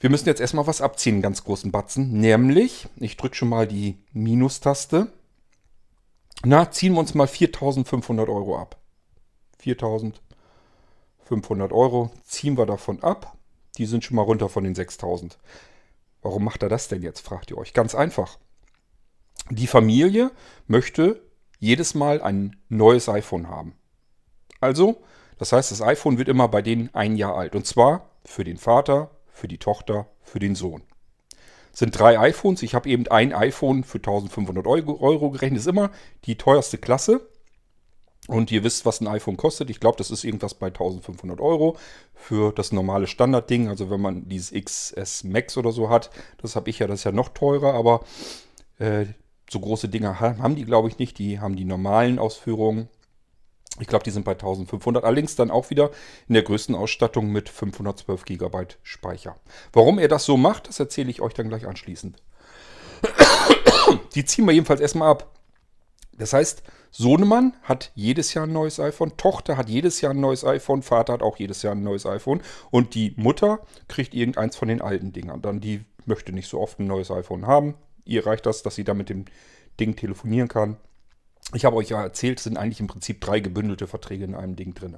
wir 0.00 0.10
müssen 0.10 0.28
jetzt 0.28 0.40
erstmal 0.40 0.66
was 0.66 0.80
abziehen, 0.80 1.16
einen 1.16 1.22
ganz 1.22 1.44
großen 1.44 1.72
Batzen. 1.72 2.20
Nämlich, 2.20 2.88
ich 2.96 3.16
drücke 3.16 3.34
schon 3.34 3.48
mal 3.48 3.66
die 3.66 3.98
Minustaste. 4.12 5.12
Na, 6.44 6.70
ziehen 6.70 6.92
wir 6.92 7.00
uns 7.00 7.14
mal 7.14 7.26
4500 7.26 8.28
Euro 8.28 8.58
ab. 8.58 8.78
4500 9.58 11.72
Euro 11.72 12.10
ziehen 12.24 12.56
wir 12.56 12.66
davon 12.66 13.02
ab. 13.02 13.36
Die 13.78 13.86
sind 13.86 14.04
schon 14.04 14.16
mal 14.16 14.22
runter 14.22 14.48
von 14.48 14.64
den 14.64 14.74
6000. 14.74 15.38
Warum 16.22 16.44
macht 16.44 16.62
er 16.62 16.68
das 16.68 16.88
denn 16.88 17.02
jetzt, 17.02 17.20
fragt 17.20 17.50
ihr 17.50 17.58
euch. 17.58 17.72
Ganz 17.72 17.94
einfach. 17.94 18.38
Die 19.50 19.66
Familie 19.66 20.30
möchte 20.66 21.22
jedes 21.58 21.94
Mal 21.94 22.20
ein 22.22 22.56
neues 22.68 23.08
iPhone 23.08 23.48
haben. 23.48 23.74
Also, 24.60 25.02
das 25.38 25.52
heißt, 25.52 25.70
das 25.70 25.82
iPhone 25.82 26.18
wird 26.18 26.28
immer 26.28 26.48
bei 26.48 26.62
denen 26.62 26.90
ein 26.94 27.16
Jahr 27.16 27.36
alt. 27.36 27.54
Und 27.54 27.66
zwar 27.66 28.10
für 28.24 28.44
den 28.44 28.56
Vater, 28.56 29.10
für 29.28 29.48
die 29.48 29.58
Tochter, 29.58 30.06
für 30.22 30.38
den 30.38 30.54
Sohn. 30.54 30.82
Das 31.70 31.80
sind 31.80 31.98
drei 31.98 32.18
iPhones. 32.18 32.62
Ich 32.62 32.74
habe 32.74 32.88
eben 32.88 33.06
ein 33.08 33.34
iPhone 33.34 33.84
für 33.84 33.98
1500 33.98 34.66
Euro 34.66 35.30
gerechnet. 35.30 35.58
Das 35.58 35.66
ist 35.66 35.70
immer 35.70 35.90
die 36.24 36.38
teuerste 36.38 36.78
Klasse. 36.78 37.28
Und 38.28 38.50
ihr 38.50 38.64
wisst, 38.64 38.86
was 38.86 39.00
ein 39.00 39.06
iPhone 39.06 39.36
kostet. 39.36 39.70
Ich 39.70 39.78
glaube, 39.78 39.98
das 39.98 40.10
ist 40.10 40.24
irgendwas 40.24 40.54
bei 40.54 40.68
1500 40.68 41.40
Euro 41.40 41.76
für 42.14 42.52
das 42.52 42.72
normale 42.72 43.06
Standardding. 43.06 43.68
Also 43.68 43.90
wenn 43.90 44.00
man 44.00 44.28
dieses 44.28 44.52
XS 44.52 45.24
Max 45.24 45.56
oder 45.56 45.70
so 45.70 45.90
hat, 45.90 46.10
das 46.38 46.56
habe 46.56 46.70
ich 46.70 46.78
ja, 46.78 46.86
das 46.86 47.00
ist 47.00 47.04
ja 47.04 47.12
noch 47.12 47.28
teurer. 47.28 47.74
Aber 47.74 48.00
äh, 48.78 49.06
so 49.50 49.60
große 49.60 49.88
Dinger 49.88 50.20
haben 50.20 50.56
die, 50.56 50.64
glaube 50.64 50.88
ich, 50.88 50.98
nicht. 50.98 51.18
Die 51.18 51.40
haben 51.40 51.56
die 51.56 51.64
normalen 51.64 52.18
Ausführungen. 52.18 52.88
Ich 53.78 53.86
glaube, 53.86 54.04
die 54.04 54.10
sind 54.10 54.24
bei 54.24 54.32
1500. 54.32 55.04
Allerdings 55.04 55.36
dann 55.36 55.50
auch 55.50 55.70
wieder 55.70 55.90
in 56.28 56.34
der 56.34 56.42
größten 56.42 56.74
Ausstattung 56.74 57.30
mit 57.30 57.48
512 57.48 58.24
GB 58.24 58.66
Speicher. 58.82 59.36
Warum 59.72 59.98
er 59.98 60.08
das 60.08 60.24
so 60.24 60.36
macht, 60.36 60.68
das 60.68 60.80
erzähle 60.80 61.10
ich 61.10 61.20
euch 61.20 61.34
dann 61.34 61.48
gleich 61.48 61.66
anschließend. 61.66 62.16
Die 64.14 64.24
ziehen 64.24 64.46
wir 64.46 64.52
jedenfalls 64.52 64.80
erstmal 64.80 65.10
ab. 65.10 65.30
Das 66.18 66.32
heißt, 66.32 66.62
Sohnemann 66.90 67.54
hat 67.62 67.92
jedes 67.94 68.32
Jahr 68.32 68.46
ein 68.46 68.52
neues 68.52 68.80
iPhone, 68.80 69.18
Tochter 69.18 69.58
hat 69.58 69.68
jedes 69.68 70.00
Jahr 70.00 70.14
ein 70.14 70.20
neues 70.20 70.44
iPhone, 70.46 70.82
Vater 70.82 71.12
hat 71.12 71.22
auch 71.22 71.36
jedes 71.36 71.60
Jahr 71.62 71.74
ein 71.74 71.82
neues 71.82 72.06
iPhone 72.06 72.40
und 72.70 72.94
die 72.94 73.12
Mutter 73.16 73.60
kriegt 73.86 74.14
irgendeins 74.14 74.56
von 74.56 74.68
den 74.68 74.80
alten 74.80 75.12
Dingern. 75.12 75.42
Dann 75.42 75.60
die 75.60 75.84
möchte 76.06 76.32
nicht 76.32 76.48
so 76.48 76.58
oft 76.58 76.80
ein 76.80 76.86
neues 76.86 77.10
iPhone 77.10 77.46
haben, 77.46 77.74
Ihr 78.06 78.24
reicht 78.24 78.46
das, 78.46 78.62
dass 78.62 78.76
sie 78.76 78.84
da 78.84 78.94
mit 78.94 79.10
dem 79.10 79.26
Ding 79.78 79.96
telefonieren 79.96 80.48
kann. 80.48 80.78
Ich 81.52 81.64
habe 81.64 81.76
euch 81.76 81.90
ja 81.90 82.02
erzählt, 82.02 82.38
es 82.38 82.44
sind 82.44 82.56
eigentlich 82.56 82.80
im 82.80 82.86
Prinzip 82.86 83.20
drei 83.20 83.40
gebündelte 83.40 83.86
Verträge 83.86 84.24
in 84.24 84.34
einem 84.34 84.56
Ding 84.56 84.74
drin. 84.74 84.96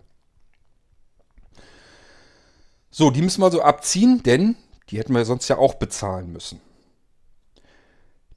So, 2.91 3.11
die 3.11 3.23
müssen 3.23 3.43
wir 3.43 3.51
so 3.51 3.63
abziehen, 3.63 4.23
denn 4.23 4.57
die 4.89 4.99
hätten 4.99 5.15
wir 5.15 5.25
sonst 5.25 5.49
ja 5.49 5.59
auch 5.59 5.75
bezahlen 5.75 6.33
müssen. 6.33 6.61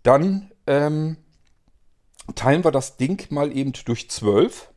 Dann 0.03 0.51
ähm, 0.67 1.17
teilen 2.35 2.63
wir 2.63 2.71
das 2.71 2.97
Ding 2.97 3.31
mal 3.31 3.55
eben 3.55 3.71
durch 3.85 4.09
12. 4.09 4.69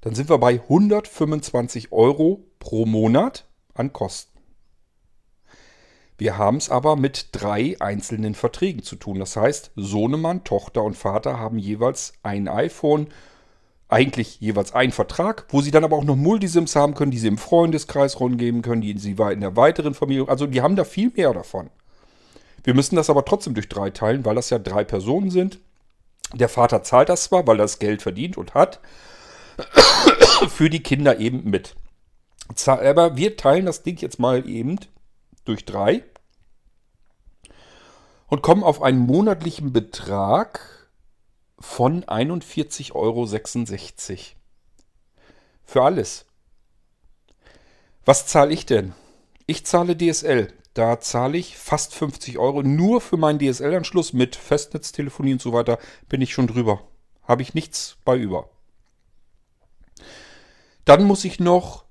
Dann 0.00 0.14
sind 0.14 0.28
wir 0.28 0.38
bei 0.38 0.54
125 0.54 1.92
Euro 1.92 2.44
pro 2.58 2.86
Monat 2.86 3.46
an 3.74 3.92
Kosten. 3.92 4.33
Wir 6.16 6.38
haben 6.38 6.58
es 6.58 6.70
aber 6.70 6.96
mit 6.96 7.28
drei 7.32 7.76
einzelnen 7.80 8.34
Verträgen 8.34 8.82
zu 8.82 8.96
tun. 8.96 9.18
Das 9.18 9.36
heißt, 9.36 9.72
Sohnemann, 9.74 10.44
Tochter 10.44 10.82
und 10.82 10.96
Vater 10.96 11.38
haben 11.38 11.58
jeweils 11.58 12.12
ein 12.22 12.46
iPhone, 12.46 13.08
eigentlich 13.88 14.40
jeweils 14.40 14.72
einen 14.74 14.92
Vertrag, 14.92 15.46
wo 15.48 15.60
sie 15.60 15.70
dann 15.70 15.84
aber 15.84 15.96
auch 15.96 16.04
noch 16.04 16.16
Multisims 16.16 16.76
haben 16.76 16.94
können, 16.94 17.10
die 17.10 17.18
sie 17.18 17.28
im 17.28 17.38
Freundeskreis 17.38 18.20
rumgeben 18.20 18.62
können, 18.62 18.80
die 18.80 18.96
sie 18.98 19.12
in 19.12 19.40
der 19.40 19.56
weiteren 19.56 19.94
Familie. 19.94 20.28
Also 20.28 20.46
die 20.46 20.62
haben 20.62 20.76
da 20.76 20.84
viel 20.84 21.10
mehr 21.14 21.32
davon. 21.32 21.70
Wir 22.62 22.74
müssen 22.74 22.96
das 22.96 23.10
aber 23.10 23.24
trotzdem 23.24 23.54
durch 23.54 23.68
drei 23.68 23.90
teilen, 23.90 24.24
weil 24.24 24.36
das 24.36 24.50
ja 24.50 24.58
drei 24.58 24.84
Personen 24.84 25.30
sind. 25.30 25.60
Der 26.32 26.48
Vater 26.48 26.82
zahlt 26.82 27.08
das 27.08 27.24
zwar, 27.24 27.46
weil 27.46 27.56
er 27.56 27.64
das 27.64 27.78
Geld 27.78 28.02
verdient 28.02 28.38
und 28.38 28.54
hat, 28.54 28.80
für 30.48 30.70
die 30.70 30.82
Kinder 30.82 31.18
eben 31.18 31.48
mit. 31.50 31.74
Aber 32.66 33.16
wir 33.16 33.36
teilen 33.36 33.66
das 33.66 33.82
Ding 33.82 33.98
jetzt 33.98 34.18
mal 34.18 34.48
eben 34.48 34.78
durch 35.44 35.64
3 35.64 36.02
und 38.28 38.42
kommen 38.42 38.64
auf 38.64 38.82
einen 38.82 38.98
monatlichen 38.98 39.72
Betrag 39.72 40.88
von 41.58 42.04
41,66 42.04 42.92
Euro. 42.94 43.26
Für 45.64 45.82
alles. 45.82 46.26
Was 48.04 48.26
zahle 48.26 48.52
ich 48.52 48.66
denn? 48.66 48.92
Ich 49.46 49.64
zahle 49.64 49.96
DSL. 49.96 50.52
Da 50.74 50.98
zahle 51.00 51.38
ich 51.38 51.56
fast 51.56 51.94
50 51.94 52.38
Euro 52.38 52.62
nur 52.62 53.00
für 53.00 53.16
meinen 53.16 53.38
DSL-Anschluss 53.38 54.12
mit 54.12 54.34
Festnetztelefonie 54.34 55.34
und 55.34 55.42
so 55.42 55.52
weiter. 55.52 55.78
Bin 56.08 56.20
ich 56.20 56.32
schon 56.32 56.48
drüber. 56.48 56.82
Habe 57.22 57.42
ich 57.42 57.54
nichts 57.54 57.96
bei 58.04 58.18
über. 58.18 58.50
Dann 60.84 61.04
muss 61.04 61.24
ich 61.24 61.38
noch 61.40 61.83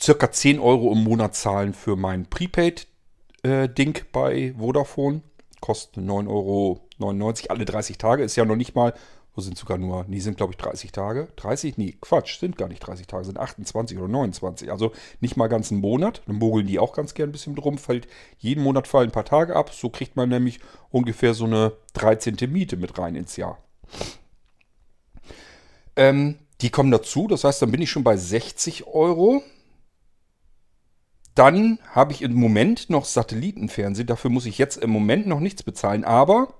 circa 0.00 0.30
10 0.30 0.58
Euro 0.58 0.92
im 0.92 1.04
Monat 1.04 1.34
zahlen 1.34 1.74
für 1.74 1.96
mein 1.96 2.26
Prepaid-Ding 2.26 3.96
äh, 3.96 4.04
bei 4.12 4.54
Vodafone. 4.58 5.22
Kostet 5.60 6.04
9,99 6.04 6.28
Euro 6.28 6.80
alle 7.48 7.64
30 7.64 7.98
Tage. 7.98 8.22
Ist 8.22 8.36
ja 8.36 8.44
noch 8.44 8.56
nicht 8.56 8.74
mal, 8.74 8.94
wo 9.34 9.40
sind 9.40 9.58
sogar 9.58 9.78
nur, 9.78 10.04
die 10.04 10.20
sind 10.20 10.36
glaube 10.36 10.52
ich 10.52 10.58
30 10.58 10.92
Tage. 10.92 11.28
30? 11.36 11.78
Nee, 11.78 11.96
Quatsch, 12.00 12.38
sind 12.38 12.56
gar 12.56 12.68
nicht 12.68 12.80
30 12.80 13.06
Tage, 13.06 13.24
sind 13.24 13.38
28 13.38 13.98
oder 13.98 14.08
29. 14.08 14.70
Also 14.70 14.92
nicht 15.20 15.36
mal 15.36 15.48
ganz 15.48 15.70
einen 15.72 15.80
Monat. 15.80 16.22
Dann 16.26 16.36
mogeln 16.36 16.66
die 16.66 16.78
auch 16.78 16.92
ganz 16.92 17.14
gern 17.14 17.30
ein 17.30 17.32
bisschen 17.32 17.54
drum. 17.54 17.78
Fällt 17.78 18.06
jeden 18.38 18.62
Monat 18.62 18.86
fallen 18.86 19.08
ein 19.08 19.12
paar 19.12 19.24
Tage 19.24 19.56
ab. 19.56 19.72
So 19.72 19.88
kriegt 19.90 20.16
man 20.16 20.28
nämlich 20.28 20.60
ungefähr 20.90 21.34
so 21.34 21.44
eine 21.44 21.72
13. 21.94 22.36
Miete 22.48 22.76
mit 22.76 22.98
rein 22.98 23.16
ins 23.16 23.36
Jahr. 23.36 23.58
Ähm, 25.96 26.36
die 26.60 26.70
kommen 26.70 26.90
dazu, 26.90 27.26
das 27.26 27.44
heißt, 27.44 27.62
dann 27.62 27.70
bin 27.70 27.82
ich 27.82 27.90
schon 27.90 28.04
bei 28.04 28.16
60 28.16 28.86
Euro. 28.86 29.42
Dann 31.36 31.78
habe 31.92 32.12
ich 32.12 32.22
im 32.22 32.34
Moment 32.34 32.88
noch 32.88 33.04
Satellitenfernsehen. 33.04 34.06
Dafür 34.06 34.30
muss 34.30 34.46
ich 34.46 34.56
jetzt 34.56 34.78
im 34.78 34.90
Moment 34.90 35.26
noch 35.26 35.38
nichts 35.38 35.62
bezahlen. 35.62 36.02
Aber 36.02 36.54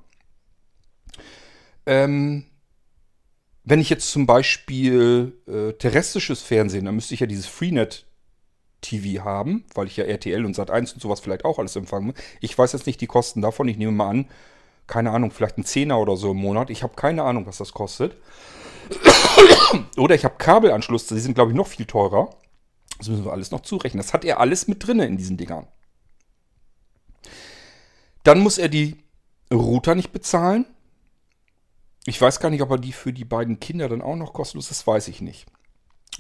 ähm, 1.87 2.45
wenn 3.65 3.81
ich 3.81 3.89
jetzt 3.89 4.11
zum 4.11 4.27
Beispiel 4.27 5.33
äh, 5.49 5.73
terrestrisches 5.73 6.43
Fernsehen, 6.43 6.85
dann 6.85 6.95
müsste 6.95 7.15
ich 7.15 7.21
ja 7.21 7.27
dieses 7.27 7.47
Freenet 7.47 8.05
TV 8.83 9.25
haben, 9.25 9.65
weil 9.75 9.87
ich 9.87 9.97
ja 9.97 10.05
RTL 10.05 10.45
und 10.45 10.55
Sat1 10.55 10.93
und 10.93 11.01
sowas 11.01 11.21
vielleicht 11.21 11.47
auch 11.47 11.59
alles 11.59 11.75
empfangen 11.75 12.09
muss. 12.09 12.17
Ich 12.43 12.57
weiß 12.57 12.73
jetzt 12.73 12.87
nicht 12.87 13.01
die 13.01 13.07
Kosten 13.07 13.41
davon. 13.41 13.69
Ich 13.69 13.79
nehme 13.79 13.93
mal 13.93 14.11
an, 14.11 14.29
keine 14.87 15.11
Ahnung, 15.11 15.31
vielleicht 15.31 15.57
ein 15.57 15.65
Zehner 15.65 15.99
oder 15.99 16.19
so 16.19 16.33
im 16.33 16.37
Monat. 16.37 16.69
Ich 16.69 16.83
habe 16.83 16.95
keine 16.95 17.23
Ahnung, 17.23 17.47
was 17.47 17.57
das 17.57 17.73
kostet. 17.73 18.15
Oder 19.97 20.15
ich 20.15 20.25
habe 20.25 20.37
Kabelanschlüsse, 20.39 21.15
die 21.15 21.21
sind, 21.21 21.35
glaube 21.35 21.51
ich, 21.51 21.57
noch 21.57 21.67
viel 21.67 21.87
teurer. 21.87 22.31
Das 22.99 23.09
müssen 23.09 23.25
wir 23.25 23.33
alles 23.33 23.51
noch 23.51 23.61
zurechnen. 23.61 24.03
Das 24.03 24.15
hat 24.15 24.25
er 24.25 24.41
alles 24.41 24.69
mit 24.69 24.87
drin 24.87 25.01
in 25.01 25.17
diesen 25.17 25.37
Dingern. 25.37 25.67
Dann 28.23 28.41
muss 28.41 28.59
er 28.59 28.69
die 28.69 28.97
Router 29.53 29.95
nicht 29.95 30.13
bezahlen. 30.13 30.67
Ich 32.07 32.21
weiß 32.21 32.41
gar 32.41 32.51
nicht, 32.51 32.63
ob 32.63 32.71
er 32.71 32.79
die 32.79 32.93
für 32.93 33.13
die 33.13 33.25
beiden 33.25 33.61
Kinder 33.61 33.89
dann 33.89 34.03
auch 34.03 34.17
noch 34.17 34.33
kostenlos 34.33 34.71
ist. 34.71 34.81
Das 34.81 34.87
weiß 34.87 35.09
ich 35.09 35.21
nicht. 35.21 35.47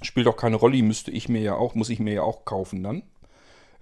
Spielt 0.02 0.26
auch 0.26 0.36
keine 0.36 0.56
Rolle. 0.56 0.76
Die 0.76 0.82
müsste 0.82 1.10
ich 1.10 1.28
mir 1.28 1.40
ja 1.40 1.54
auch, 1.54 1.74
muss 1.74 1.88
ich 1.88 1.98
mir 1.98 2.12
ja 2.12 2.22
auch 2.22 2.44
kaufen 2.44 2.82
dann. 2.82 3.02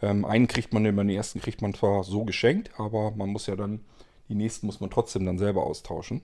Ähm, 0.00 0.24
einen 0.24 0.46
kriegt 0.46 0.72
man, 0.72 0.84
den 0.84 1.08
ersten 1.08 1.40
kriegt 1.40 1.62
man 1.62 1.74
zwar 1.74 2.04
so 2.04 2.24
geschenkt, 2.24 2.70
aber 2.78 3.12
man 3.12 3.30
muss 3.30 3.46
ja 3.46 3.56
dann, 3.56 3.84
die 4.28 4.34
nächsten 4.34 4.66
muss 4.66 4.80
man 4.80 4.90
trotzdem 4.90 5.24
dann 5.24 5.38
selber 5.38 5.64
austauschen. 5.64 6.22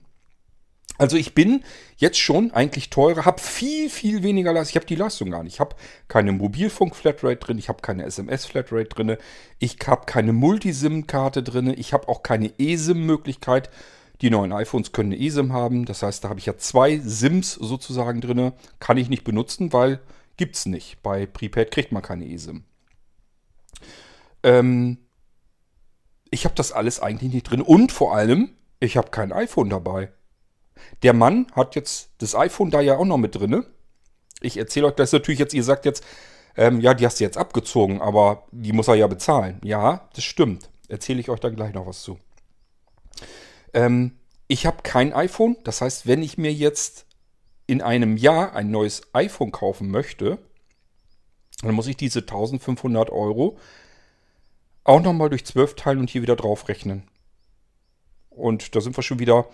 Also 1.01 1.17
ich 1.17 1.33
bin 1.33 1.63
jetzt 1.97 2.19
schon 2.19 2.51
eigentlich 2.51 2.91
teurer, 2.91 3.25
habe 3.25 3.41
viel, 3.41 3.89
viel 3.89 4.21
weniger 4.21 4.53
Leistung. 4.53 4.69
Ich 4.69 4.75
habe 4.75 4.85
die 4.85 4.95
Leistung 4.95 5.31
gar 5.31 5.41
nicht. 5.41 5.55
Ich 5.55 5.59
habe 5.59 5.75
keine 6.07 6.31
Mobilfunk-Flatrate 6.31 7.37
drin, 7.37 7.57
ich 7.57 7.69
habe 7.69 7.81
keine 7.81 8.05
SMS-Flatrate 8.05 8.89
drin, 8.89 9.17
ich 9.57 9.77
habe 9.87 10.05
keine 10.05 10.31
Multisim-Karte 10.31 11.41
drin, 11.41 11.73
ich 11.75 11.93
habe 11.93 12.07
auch 12.07 12.21
keine 12.21 12.53
eSIM-Möglichkeit. 12.59 13.71
Die 14.21 14.29
neuen 14.29 14.53
iPhones 14.53 14.91
können 14.91 15.13
eine 15.13 15.19
eSIM 15.19 15.53
haben, 15.53 15.85
das 15.85 16.03
heißt, 16.03 16.23
da 16.23 16.29
habe 16.29 16.39
ich 16.39 16.45
ja 16.45 16.55
zwei 16.57 16.99
SIMs 16.99 17.55
sozusagen 17.55 18.21
drin. 18.21 18.51
Kann 18.79 18.97
ich 18.97 19.09
nicht 19.09 19.23
benutzen, 19.23 19.73
weil 19.73 20.01
gibt 20.37 20.55
es 20.55 20.67
nicht. 20.67 21.01
Bei 21.01 21.25
Prepaid 21.25 21.71
kriegt 21.71 21.91
man 21.91 22.03
keine 22.03 22.27
eSIM. 22.31 22.63
Ähm, 24.43 24.99
ich 26.29 26.45
habe 26.45 26.53
das 26.53 26.71
alles 26.71 26.99
eigentlich 26.99 27.33
nicht 27.33 27.49
drin 27.49 27.61
und 27.61 27.91
vor 27.91 28.15
allem, 28.15 28.51
ich 28.79 28.97
habe 28.97 29.09
kein 29.09 29.31
iPhone 29.31 29.71
dabei. 29.71 30.11
Der 31.03 31.13
Mann 31.13 31.47
hat 31.53 31.75
jetzt 31.75 32.09
das 32.19 32.35
iPhone 32.35 32.71
da 32.71 32.81
ja 32.81 32.97
auch 32.97 33.05
noch 33.05 33.17
mit 33.17 33.35
drin. 33.35 33.65
Ich 34.41 34.57
erzähle 34.57 34.87
euch 34.87 34.95
das 34.95 35.11
natürlich 35.11 35.39
jetzt, 35.39 35.53
ihr 35.53 35.63
sagt 35.63 35.85
jetzt, 35.85 36.03
ähm, 36.55 36.81
ja, 36.81 36.93
die 36.93 37.05
hast 37.05 37.19
du 37.19 37.23
jetzt 37.23 37.37
abgezogen, 37.37 38.01
aber 38.01 38.43
die 38.51 38.73
muss 38.73 38.87
er 38.87 38.95
ja 38.95 39.07
bezahlen. 39.07 39.59
Ja, 39.63 40.09
das 40.15 40.23
stimmt. 40.23 40.69
Erzähle 40.89 41.19
ich 41.19 41.29
euch 41.29 41.39
dann 41.39 41.55
gleich 41.55 41.73
noch 41.73 41.85
was 41.85 42.01
zu. 42.01 42.19
Ähm, 43.73 44.17
ich 44.47 44.65
habe 44.65 44.83
kein 44.83 45.13
iPhone. 45.13 45.55
Das 45.63 45.81
heißt, 45.81 46.07
wenn 46.07 46.21
ich 46.21 46.37
mir 46.37 46.51
jetzt 46.51 47.05
in 47.67 47.81
einem 47.81 48.17
Jahr 48.17 48.53
ein 48.53 48.69
neues 48.69 49.01
iPhone 49.13 49.51
kaufen 49.51 49.89
möchte, 49.89 50.39
dann 51.61 51.73
muss 51.75 51.87
ich 51.87 51.95
diese 51.95 52.19
1500 52.19 53.09
Euro 53.11 53.57
auch 54.83 55.01
nochmal 55.01 55.29
durch 55.29 55.45
12 55.45 55.75
teilen 55.75 55.99
und 55.99 56.09
hier 56.09 56.21
wieder 56.21 56.35
drauf 56.35 56.67
rechnen. 56.67 57.03
Und 58.29 58.75
da 58.75 58.81
sind 58.81 58.97
wir 58.97 59.03
schon 59.03 59.19
wieder 59.19 59.47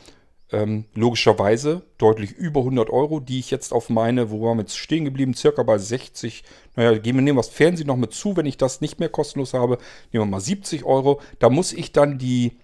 ähm, 0.51 0.85
logischerweise 0.93 1.83
deutlich 1.97 2.31
über 2.31 2.61
100 2.61 2.89
Euro, 2.89 3.19
die 3.19 3.39
ich 3.39 3.51
jetzt 3.51 3.73
auf 3.73 3.89
meine, 3.89 4.31
wo 4.31 4.41
waren 4.43 4.57
wir 4.57 4.61
jetzt 4.61 4.77
stehen 4.77 5.05
geblieben, 5.05 5.33
circa 5.33 5.63
bei 5.63 5.77
60, 5.77 6.43
naja, 6.75 6.97
gehen 6.97 7.15
wir 7.15 7.21
nehmen 7.21 7.37
wir 7.37 7.41
das 7.41 7.49
Fernsehen 7.49 7.87
noch 7.87 7.97
mit 7.97 8.13
zu, 8.13 8.37
wenn 8.37 8.45
ich 8.45 8.57
das 8.57 8.79
nicht 8.79 8.99
mehr 8.99 9.09
kostenlos 9.09 9.53
habe, 9.53 9.77
nehmen 10.11 10.25
wir 10.25 10.31
mal 10.31 10.39
70 10.39 10.85
Euro. 10.85 11.19
Da 11.39 11.49
muss 11.49 11.73
ich 11.73 11.91
dann 11.91 12.17
die 12.17 12.57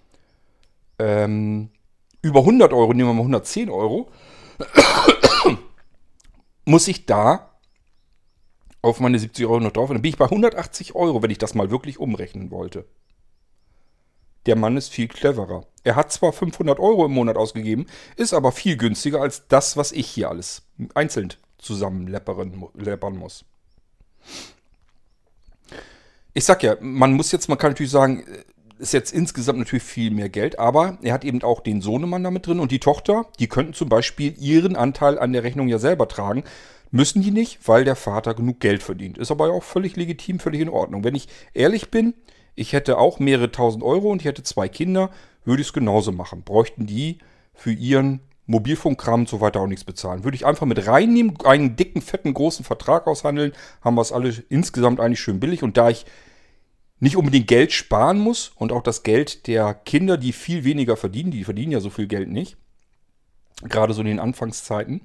ähm, 0.98 1.70
über 2.22 2.40
100 2.40 2.72
Euro, 2.72 2.94
nehmen 2.94 3.10
wir 3.10 3.14
mal 3.14 3.20
110 3.20 3.68
Euro, 3.68 4.08
muss 6.64 6.88
ich 6.88 7.04
da 7.04 7.50
auf 8.80 9.00
meine 9.00 9.18
70 9.18 9.44
Euro 9.46 9.60
noch 9.60 9.72
drauf. 9.72 9.90
Dann 9.90 10.00
bin 10.00 10.10
ich 10.10 10.18
bei 10.18 10.26
180 10.26 10.94
Euro, 10.94 11.22
wenn 11.22 11.30
ich 11.30 11.38
das 11.38 11.54
mal 11.54 11.70
wirklich 11.70 11.98
umrechnen 11.98 12.50
wollte. 12.50 12.86
Der 14.46 14.56
Mann 14.56 14.76
ist 14.76 14.90
viel 14.90 15.08
cleverer. 15.08 15.66
Er 15.84 15.96
hat 15.96 16.12
zwar 16.12 16.32
500 16.32 16.78
Euro 16.80 17.06
im 17.06 17.12
Monat 17.12 17.36
ausgegeben, 17.36 17.86
ist 18.16 18.34
aber 18.34 18.52
viel 18.52 18.76
günstiger 18.76 19.20
als 19.20 19.46
das, 19.48 19.76
was 19.76 19.92
ich 19.92 20.06
hier 20.06 20.30
alles 20.30 20.62
einzeln 20.94 21.34
zusammenleppern 21.58 22.54
muss. 23.18 23.44
Ich 26.32 26.44
sag 26.44 26.62
ja, 26.62 26.76
man 26.80 27.12
muss 27.12 27.32
jetzt, 27.32 27.48
man 27.48 27.58
kann 27.58 27.72
natürlich 27.72 27.92
sagen, 27.92 28.24
ist 28.78 28.92
jetzt 28.92 29.12
insgesamt 29.12 29.60
natürlich 29.60 29.84
viel 29.84 30.10
mehr 30.10 30.28
Geld, 30.28 30.58
aber 30.58 30.98
er 31.02 31.12
hat 31.12 31.24
eben 31.24 31.42
auch 31.42 31.60
den 31.60 31.80
Sohnemann 31.80 32.24
damit 32.24 32.46
drin 32.46 32.60
und 32.60 32.72
die 32.72 32.80
Tochter, 32.80 33.26
die 33.38 33.46
könnten 33.46 33.72
zum 33.72 33.88
Beispiel 33.88 34.34
ihren 34.38 34.74
Anteil 34.76 35.18
an 35.18 35.32
der 35.32 35.44
Rechnung 35.44 35.68
ja 35.68 35.78
selber 35.78 36.08
tragen. 36.08 36.44
Müssen 36.90 37.22
die 37.22 37.30
nicht, 37.30 37.66
weil 37.66 37.84
der 37.84 37.96
Vater 37.96 38.34
genug 38.34 38.60
Geld 38.60 38.82
verdient. 38.82 39.18
Ist 39.18 39.30
aber 39.30 39.50
auch 39.52 39.62
völlig 39.62 39.96
legitim, 39.96 40.38
völlig 40.38 40.60
in 40.60 40.68
Ordnung. 40.68 41.02
Wenn 41.02 41.14
ich 41.14 41.28
ehrlich 41.52 41.90
bin, 41.90 42.14
ich 42.54 42.72
hätte 42.72 42.98
auch 42.98 43.18
mehrere 43.18 43.50
tausend 43.50 43.82
Euro 43.82 44.10
und 44.10 44.22
ich 44.22 44.26
hätte 44.26 44.42
zwei 44.42 44.68
Kinder, 44.68 45.10
würde 45.44 45.60
ich 45.60 45.68
es 45.68 45.72
genauso 45.72 46.12
machen. 46.12 46.42
Bräuchten 46.42 46.86
die 46.86 47.18
für 47.52 47.72
ihren 47.72 48.20
Mobilfunkkram 48.46 49.20
und 49.20 49.28
so 49.28 49.40
weiter 49.40 49.60
auch 49.60 49.66
nichts 49.66 49.84
bezahlen. 49.84 50.24
Würde 50.24 50.36
ich 50.36 50.46
einfach 50.46 50.66
mit 50.66 50.86
reinnehmen, 50.86 51.38
einen 51.44 51.76
dicken, 51.76 52.02
fetten, 52.02 52.34
großen 52.34 52.64
Vertrag 52.64 53.06
aushandeln, 53.06 53.52
haben 53.80 53.94
wir 53.94 54.02
es 54.02 54.12
alle 54.12 54.34
insgesamt 54.48 55.00
eigentlich 55.00 55.20
schön 55.20 55.40
billig. 55.40 55.62
Und 55.62 55.76
da 55.76 55.88
ich 55.88 56.04
nicht 57.00 57.16
unbedingt 57.16 57.48
Geld 57.48 57.72
sparen 57.72 58.18
muss 58.18 58.52
und 58.56 58.72
auch 58.72 58.82
das 58.82 59.02
Geld 59.02 59.46
der 59.46 59.74
Kinder, 59.74 60.16
die 60.16 60.32
viel 60.32 60.64
weniger 60.64 60.96
verdienen, 60.96 61.30
die 61.30 61.44
verdienen 61.44 61.72
ja 61.72 61.80
so 61.80 61.90
viel 61.90 62.06
Geld 62.06 62.30
nicht, 62.30 62.56
gerade 63.62 63.94
so 63.94 64.00
in 64.00 64.06
den 64.06 64.20
Anfangszeiten, 64.20 65.02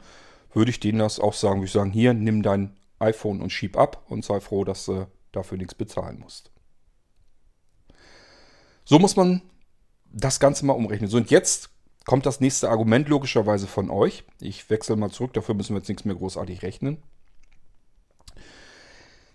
würde 0.53 0.71
ich 0.71 0.79
denen 0.79 0.99
das 0.99 1.19
auch 1.19 1.33
sagen, 1.33 1.59
würde 1.59 1.67
ich 1.67 1.71
sagen, 1.71 1.91
hier, 1.91 2.13
nimm 2.13 2.43
dein 2.43 2.75
iPhone 2.99 3.41
und 3.41 3.51
schieb 3.51 3.77
ab 3.77 4.03
und 4.09 4.25
sei 4.25 4.39
froh, 4.39 4.63
dass 4.63 4.85
du 4.85 5.07
dafür 5.31 5.57
nichts 5.57 5.75
bezahlen 5.75 6.19
musst. 6.19 6.51
So 8.89 8.97
muss 8.97 9.15
man 9.15 9.43
das 10.11 10.39
Ganze 10.39 10.65
mal 10.65 10.73
umrechnen. 10.73 11.11
So, 11.11 11.17
und 11.17 11.29
jetzt 11.29 11.69
kommt 12.05 12.25
das 12.25 12.39
nächste 12.39 12.71
Argument 12.71 13.07
logischerweise 13.07 13.67
von 13.67 13.91
euch. 13.91 14.23
Ich 14.41 14.67
wechsle 14.71 14.95
mal 14.95 15.11
zurück, 15.11 15.31
dafür 15.33 15.53
müssen 15.53 15.75
wir 15.75 15.77
jetzt 15.77 15.89
nichts 15.89 16.05
mehr 16.05 16.15
großartig 16.15 16.63
rechnen. 16.63 16.97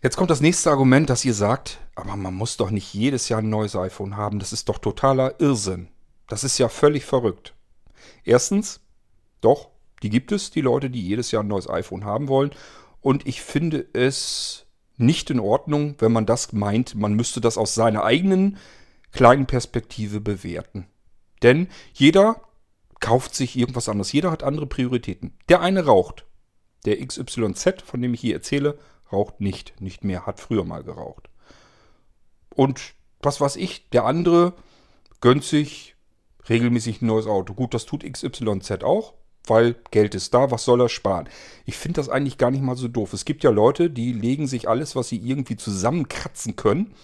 Jetzt 0.02 0.16
kommt 0.16 0.30
das 0.30 0.40
nächste 0.40 0.72
Argument, 0.72 1.08
dass 1.08 1.24
ihr 1.24 1.34
sagt, 1.34 1.78
aber 1.94 2.16
man 2.16 2.34
muss 2.34 2.56
doch 2.56 2.70
nicht 2.70 2.92
jedes 2.94 3.28
Jahr 3.28 3.42
ein 3.42 3.48
neues 3.48 3.76
iPhone 3.76 4.16
haben. 4.16 4.40
Das 4.40 4.52
ist 4.52 4.68
doch 4.68 4.78
totaler 4.78 5.38
Irrsinn. 5.40 5.86
Das 6.26 6.42
ist 6.42 6.58
ja 6.58 6.68
völlig 6.68 7.04
verrückt. 7.04 7.54
Erstens, 8.24 8.80
doch, 9.40 9.68
die 10.02 10.10
gibt 10.10 10.32
es, 10.32 10.50
die 10.50 10.62
Leute, 10.62 10.90
die 10.90 11.06
jedes 11.06 11.30
Jahr 11.30 11.44
ein 11.44 11.48
neues 11.48 11.70
iPhone 11.70 12.04
haben 12.04 12.26
wollen. 12.26 12.50
Und 13.00 13.24
ich 13.28 13.40
finde 13.40 13.86
es 13.92 14.66
nicht 14.96 15.30
in 15.30 15.38
Ordnung, 15.38 15.94
wenn 16.00 16.10
man 16.10 16.26
das 16.26 16.52
meint, 16.52 16.96
man 16.96 17.14
müsste 17.14 17.40
das 17.40 17.56
aus 17.56 17.76
seiner 17.76 18.02
eigenen 18.02 18.58
kleinen 19.14 19.46
Perspektive 19.46 20.20
bewerten. 20.20 20.86
Denn 21.42 21.68
jeder 21.94 22.42
kauft 23.00 23.34
sich 23.34 23.56
irgendwas 23.56 23.88
anderes. 23.88 24.12
Jeder 24.12 24.30
hat 24.30 24.42
andere 24.42 24.66
Prioritäten. 24.66 25.34
Der 25.48 25.60
eine 25.60 25.86
raucht. 25.86 26.26
Der 26.84 27.04
XYZ, 27.04 27.82
von 27.84 28.02
dem 28.02 28.14
ich 28.14 28.20
hier 28.20 28.34
erzähle, 28.34 28.78
raucht 29.10 29.40
nicht. 29.40 29.80
Nicht 29.80 30.04
mehr, 30.04 30.26
hat 30.26 30.40
früher 30.40 30.64
mal 30.64 30.82
geraucht. 30.82 31.28
Und 32.54 32.94
was 33.20 33.40
weiß 33.40 33.56
ich, 33.56 33.88
der 33.90 34.04
andere 34.04 34.54
gönnt 35.20 35.44
sich 35.44 35.94
regelmäßig 36.48 37.00
ein 37.00 37.06
neues 37.06 37.26
Auto. 37.26 37.54
Gut, 37.54 37.74
das 37.74 37.86
tut 37.86 38.04
XYZ 38.04 38.82
auch, 38.82 39.14
weil 39.46 39.76
Geld 39.90 40.14
ist 40.14 40.34
da, 40.34 40.50
was 40.50 40.64
soll 40.64 40.82
er 40.82 40.88
sparen? 40.88 41.28
Ich 41.64 41.76
finde 41.76 42.00
das 42.00 42.08
eigentlich 42.08 42.38
gar 42.38 42.50
nicht 42.50 42.62
mal 42.62 42.76
so 42.76 42.88
doof. 42.88 43.12
Es 43.12 43.24
gibt 43.24 43.44
ja 43.44 43.50
Leute, 43.50 43.90
die 43.90 44.12
legen 44.12 44.46
sich 44.46 44.68
alles, 44.68 44.94
was 44.96 45.08
sie 45.08 45.18
irgendwie 45.18 45.56
zusammenkratzen 45.56 46.56
können, 46.56 46.94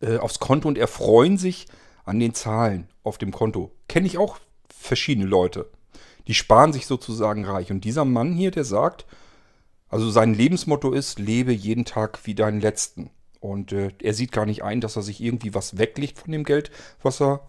äh, 0.00 0.18
aufs 0.18 0.38
Konto 0.38 0.68
und 0.68 0.78
erfreuen 0.78 1.38
sich 1.38 1.66
an 2.04 2.20
den 2.20 2.34
Zahlen 2.34 2.88
auf 3.02 3.18
dem 3.18 3.32
Konto. 3.32 3.72
Kenne 3.88 4.06
ich 4.06 4.18
auch 4.18 4.38
verschiedene 4.68 5.26
Leute. 5.26 5.70
Die 6.26 6.34
sparen 6.34 6.72
sich 6.72 6.86
sozusagen 6.86 7.44
reich. 7.44 7.70
Und 7.70 7.84
dieser 7.84 8.04
Mann 8.04 8.32
hier, 8.32 8.50
der 8.50 8.64
sagt, 8.64 9.06
also 9.88 10.10
sein 10.10 10.34
Lebensmotto 10.34 10.92
ist, 10.92 11.18
lebe 11.18 11.52
jeden 11.52 11.84
Tag 11.84 12.20
wie 12.24 12.34
deinen 12.34 12.60
letzten. 12.60 13.10
Und 13.40 13.72
äh, 13.72 13.92
er 14.02 14.14
sieht 14.14 14.32
gar 14.32 14.46
nicht 14.46 14.64
ein, 14.64 14.80
dass 14.80 14.96
er 14.96 15.02
sich 15.02 15.20
irgendwie 15.20 15.54
was 15.54 15.78
weglegt 15.78 16.18
von 16.18 16.32
dem 16.32 16.44
Geld, 16.44 16.70
was 17.02 17.20
er 17.20 17.46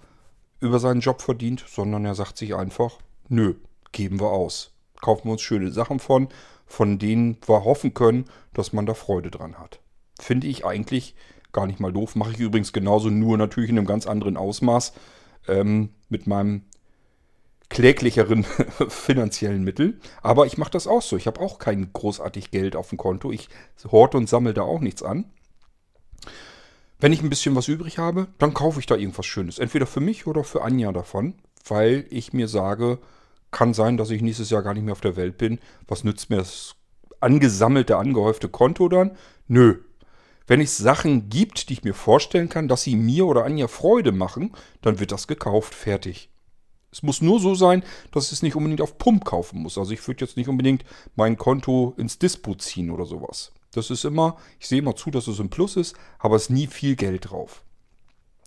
über 0.59 0.79
seinen 0.79 1.01
Job 1.01 1.21
verdient, 1.21 1.63
sondern 1.67 2.05
er 2.05 2.15
sagt 2.15 2.37
sich 2.37 2.55
einfach, 2.55 2.97
nö, 3.29 3.55
geben 3.91 4.19
wir 4.19 4.31
aus. 4.31 4.71
Kaufen 5.01 5.25
wir 5.25 5.33
uns 5.33 5.41
schöne 5.41 5.71
Sachen 5.71 5.99
von, 5.99 6.29
von 6.65 6.99
denen 6.99 7.37
wir 7.45 7.63
hoffen 7.63 7.93
können, 7.93 8.25
dass 8.53 8.73
man 8.73 8.85
da 8.85 8.93
Freude 8.93 9.31
dran 9.31 9.59
hat. 9.59 9.79
Finde 10.19 10.47
ich 10.47 10.65
eigentlich 10.65 11.15
Gar 11.51 11.67
nicht 11.67 11.79
mal 11.79 11.93
doof. 11.93 12.15
Mache 12.15 12.31
ich 12.31 12.39
übrigens 12.39 12.73
genauso, 12.73 13.09
nur 13.09 13.37
natürlich 13.37 13.69
in 13.69 13.77
einem 13.77 13.87
ganz 13.87 14.07
anderen 14.07 14.37
Ausmaß. 14.37 14.93
Ähm, 15.47 15.89
mit 16.09 16.27
meinem 16.27 16.63
kläglicheren 17.69 18.43
finanziellen 18.89 19.63
Mitteln. 19.63 19.99
Aber 20.21 20.45
ich 20.45 20.57
mache 20.57 20.71
das 20.71 20.87
auch 20.87 21.01
so. 21.01 21.17
Ich 21.17 21.27
habe 21.27 21.41
auch 21.41 21.59
kein 21.59 21.91
großartig 21.91 22.51
Geld 22.51 22.75
auf 22.75 22.89
dem 22.89 22.97
Konto. 22.97 23.31
Ich 23.31 23.49
horte 23.91 24.17
und 24.17 24.29
sammle 24.29 24.53
da 24.53 24.61
auch 24.61 24.79
nichts 24.79 25.03
an. 25.03 25.25
Wenn 26.99 27.13
ich 27.13 27.21
ein 27.21 27.29
bisschen 27.29 27.55
was 27.55 27.67
übrig 27.67 27.99
habe, 27.99 28.27
dann 28.39 28.53
kaufe 28.53 28.79
ich 28.79 28.87
da 28.87 28.95
irgendwas 28.95 29.25
Schönes. 29.25 29.59
Entweder 29.59 29.85
für 29.85 29.99
mich 29.99 30.25
oder 30.25 30.43
für 30.43 30.63
Anja 30.63 30.91
davon, 30.91 31.35
weil 31.67 32.05
ich 32.09 32.33
mir 32.33 32.47
sage, 32.47 32.99
kann 33.51 33.73
sein, 33.73 33.97
dass 33.97 34.09
ich 34.09 34.21
nächstes 34.21 34.49
Jahr 34.49 34.63
gar 34.63 34.73
nicht 34.73 34.83
mehr 34.83 34.93
auf 34.93 35.01
der 35.01 35.15
Welt 35.15 35.37
bin. 35.37 35.59
Was 35.87 36.03
nützt 36.03 36.29
mir 36.29 36.37
das 36.37 36.75
angesammelte, 37.19 37.97
angehäufte 37.97 38.49
Konto 38.49 38.89
dann? 38.89 39.11
Nö. 39.47 39.75
Wenn 40.47 40.61
es 40.61 40.77
Sachen 40.77 41.29
gibt, 41.29 41.69
die 41.69 41.73
ich 41.73 41.83
mir 41.83 41.93
vorstellen 41.93 42.47
kann, 42.47 42.69
dass 42.69 42.83
sie 42.83 42.95
mir 42.95 43.25
oder 43.25 43.43
Anja 43.43 43.67
Freude 43.67 44.13
machen, 44.13 44.55
dann 44.81 44.99
wird 44.99 45.11
das 45.11 45.27
gekauft, 45.27 45.75
fertig. 45.75 46.29
Es 46.89 47.03
muss 47.03 47.21
nur 47.21 47.39
so 47.41 47.53
sein, 47.53 47.83
dass 48.11 48.31
es 48.31 48.41
nicht 48.41 48.55
unbedingt 48.55 48.81
auf 48.81 48.97
Pump 48.97 49.25
kaufen 49.25 49.61
muss. 49.61 49.77
Also 49.77 49.91
ich 49.91 50.07
würde 50.07 50.23
jetzt 50.23 50.37
nicht 50.37 50.47
unbedingt 50.47 50.85
mein 51.15 51.37
Konto 51.37 51.93
ins 51.97 52.17
Dispo 52.17 52.55
ziehen 52.55 52.89
oder 52.89 53.05
sowas. 53.05 53.51
Das 53.73 53.89
ist 53.89 54.05
immer, 54.05 54.37
ich 54.59 54.67
sehe 54.67 54.79
immer 54.79 54.95
zu, 54.95 55.11
dass 55.11 55.27
es 55.27 55.39
ein 55.39 55.49
Plus 55.49 55.75
ist, 55.75 55.95
aber 56.17 56.37
es 56.37 56.43
ist 56.43 56.49
nie 56.49 56.67
viel 56.67 56.95
Geld 56.95 57.29
drauf. 57.29 57.63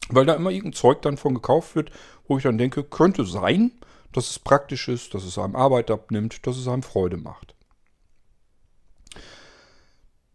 Weil 0.09 0.27
da 0.27 0.35
immer 0.35 0.51
irgendein 0.51 0.73
Zeug 0.73 1.03
dann 1.03 1.19
von 1.19 1.35
gekauft 1.35 1.77
wird, 1.77 1.91
wo 2.27 2.39
ich 2.39 2.43
dann 2.43 2.59
denke, 2.59 2.83
könnte 2.83 3.27
sein, 3.27 3.73
dass 4.13 4.31
es 4.31 4.39
praktisch 4.39 4.89
ist, 4.89 5.15
dass 5.15 5.23
es 5.23 5.39
einem 5.39 5.55
Arbeit 5.55 5.91
abnimmt, 5.91 6.47
dass 6.47 6.57
es 6.57 6.67
einem 6.67 6.83
Freude 6.83 7.19
macht. 7.19 7.55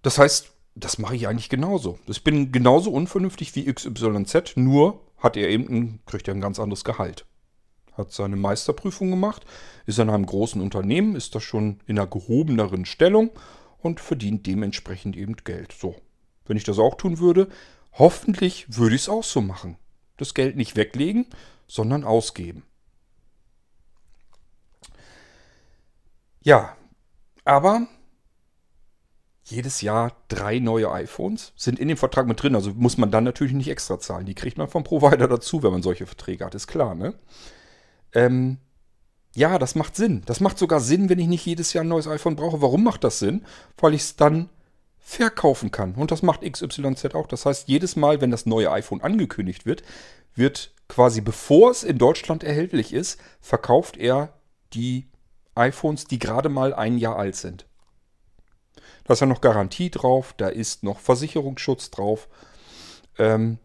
Das 0.04 0.20
heißt, 0.20 0.55
das 0.76 0.98
mache 0.98 1.16
ich 1.16 1.28
eigentlich 1.28 1.50
genauso. 1.50 1.98
Ich 2.08 2.24
bin 2.24 2.52
genauso 2.52 2.92
unvernünftig 2.92 3.56
wie 3.56 3.72
XYZ, 3.72 4.58
nur 4.58 5.02
hat 5.18 5.38
er 5.38 5.50
eben 5.50 5.68
ein, 5.70 6.00
kriegt 6.06 6.28
er 6.28 6.36
ein 6.36 6.42
ganz 6.42 6.60
anderes 6.60 6.84
Gehalt. 6.84 7.26
Hat 7.94 8.12
seine 8.12 8.36
Meisterprüfung 8.36 9.10
gemacht, 9.10 9.46
ist 9.86 10.00
in 10.00 10.10
einem 10.10 10.26
großen 10.26 10.62
Unternehmen, 10.62 11.16
ist 11.16 11.34
da 11.34 11.40
schon 11.40 11.80
in 11.88 11.98
einer 11.98 12.08
gehobeneren 12.08 12.86
Stellung 12.86 13.32
und 13.80 14.02
verdient 14.02 14.46
dementsprechend 14.46 15.16
eben 15.16 15.38
Geld. 15.38 15.72
So, 15.72 15.96
wenn 16.46 16.58
ich 16.58 16.66
das 16.66 16.78
auch 16.78 16.96
tun 16.96 17.20
würde, 17.20 17.48
hoffentlich 17.94 18.66
würde 18.68 18.96
ich 18.96 19.04
es 19.04 19.10
auch 19.10 19.24
so 19.24 19.40
machen. 19.40 19.78
Das 20.18 20.34
Geld 20.34 20.58
nicht 20.58 20.76
weglegen, 20.76 21.28
sondern 21.68 22.04
ausgeben. 22.04 22.64
Ja, 26.44 26.76
aber 27.46 27.88
jedes 29.48 29.82
Jahr 29.82 30.16
drei 30.28 30.60
neue 30.60 30.92
iPhones 30.92 31.54
sind 31.56 31.80
in 31.80 31.88
dem 31.88 31.98
Vertrag 31.98 32.28
mit 32.28 32.42
drin. 32.42 32.56
Also 32.56 32.72
muss 32.74 32.98
man 32.98 33.12
dann 33.12 33.24
natürlich 33.24 33.54
nicht 33.54 33.70
extra 33.70 34.00
zahlen. 34.00 34.26
Die 34.26 34.34
kriegt 34.34 34.58
man 34.58 34.68
vom 34.68 34.84
Provider 34.84 35.28
dazu, 35.28 35.62
wenn 35.62 35.72
man 35.72 35.84
solche 35.84 36.08
Verträge 36.08 36.44
hat, 36.44 36.56
ist 36.56 36.68
klar, 36.68 36.96
ne? 36.96 37.14
Ähm, 38.14 38.58
ja, 39.36 39.60
das 39.60 39.76
macht 39.76 39.96
Sinn. 39.96 40.24
Das 40.26 40.40
macht 40.40 40.58
sogar 40.58 40.80
Sinn, 40.80 41.10
wenn 41.10 41.20
ich 41.20 41.28
nicht 41.28 41.46
jedes 41.46 41.74
Jahr 41.74 41.84
ein 41.84 41.90
neues 41.90 42.08
iPhone 42.08 42.36
brauche. 42.36 42.62
Warum 42.62 42.84
macht 42.84 43.04
das 43.04 43.20
Sinn? 43.20 43.46
Weil 43.78 43.94
ich 43.94 44.02
es 44.02 44.16
dann 44.16 44.50
verkaufen 44.98 45.70
kann. 45.70 45.94
Und 45.94 46.10
das 46.10 46.24
macht 46.24 46.42
XYZ 46.42 47.14
auch. 47.14 47.28
Das 47.28 47.46
heißt, 47.46 47.68
jedes 47.68 47.96
Mal, 47.96 48.22
wenn 48.22 48.32
das 48.32 48.48
neue 48.48 48.72
iPhone 48.72 49.02
angekündigt 49.02 49.66
wird, 49.66 49.84
wird 50.34 50.74
quasi 50.88 51.22
bevor 51.22 51.70
es 51.70 51.84
in 51.84 52.00
Deutschland 52.00 52.44
erhältlich 52.44 52.94
ist, 52.94 53.20
verkauft 53.42 53.98
er 53.98 54.34
die 54.74 55.08
iPhones, 55.54 56.06
die 56.06 56.18
gerade 56.18 56.50
mal 56.50 56.74
ein 56.74 56.98
Jahr 56.98 57.18
alt 57.18 57.36
sind. 57.36 57.65
Da 59.06 59.14
ist 59.14 59.20
ja 59.20 59.28
noch 59.28 59.42
Garantie 59.42 59.90
drauf, 59.90 60.34
da 60.36 60.48
ist 60.48 60.84
noch 60.84 61.00
Versicherungsschutz 61.00 61.92
drauf. 61.92 62.28
Ähm, 63.18 63.60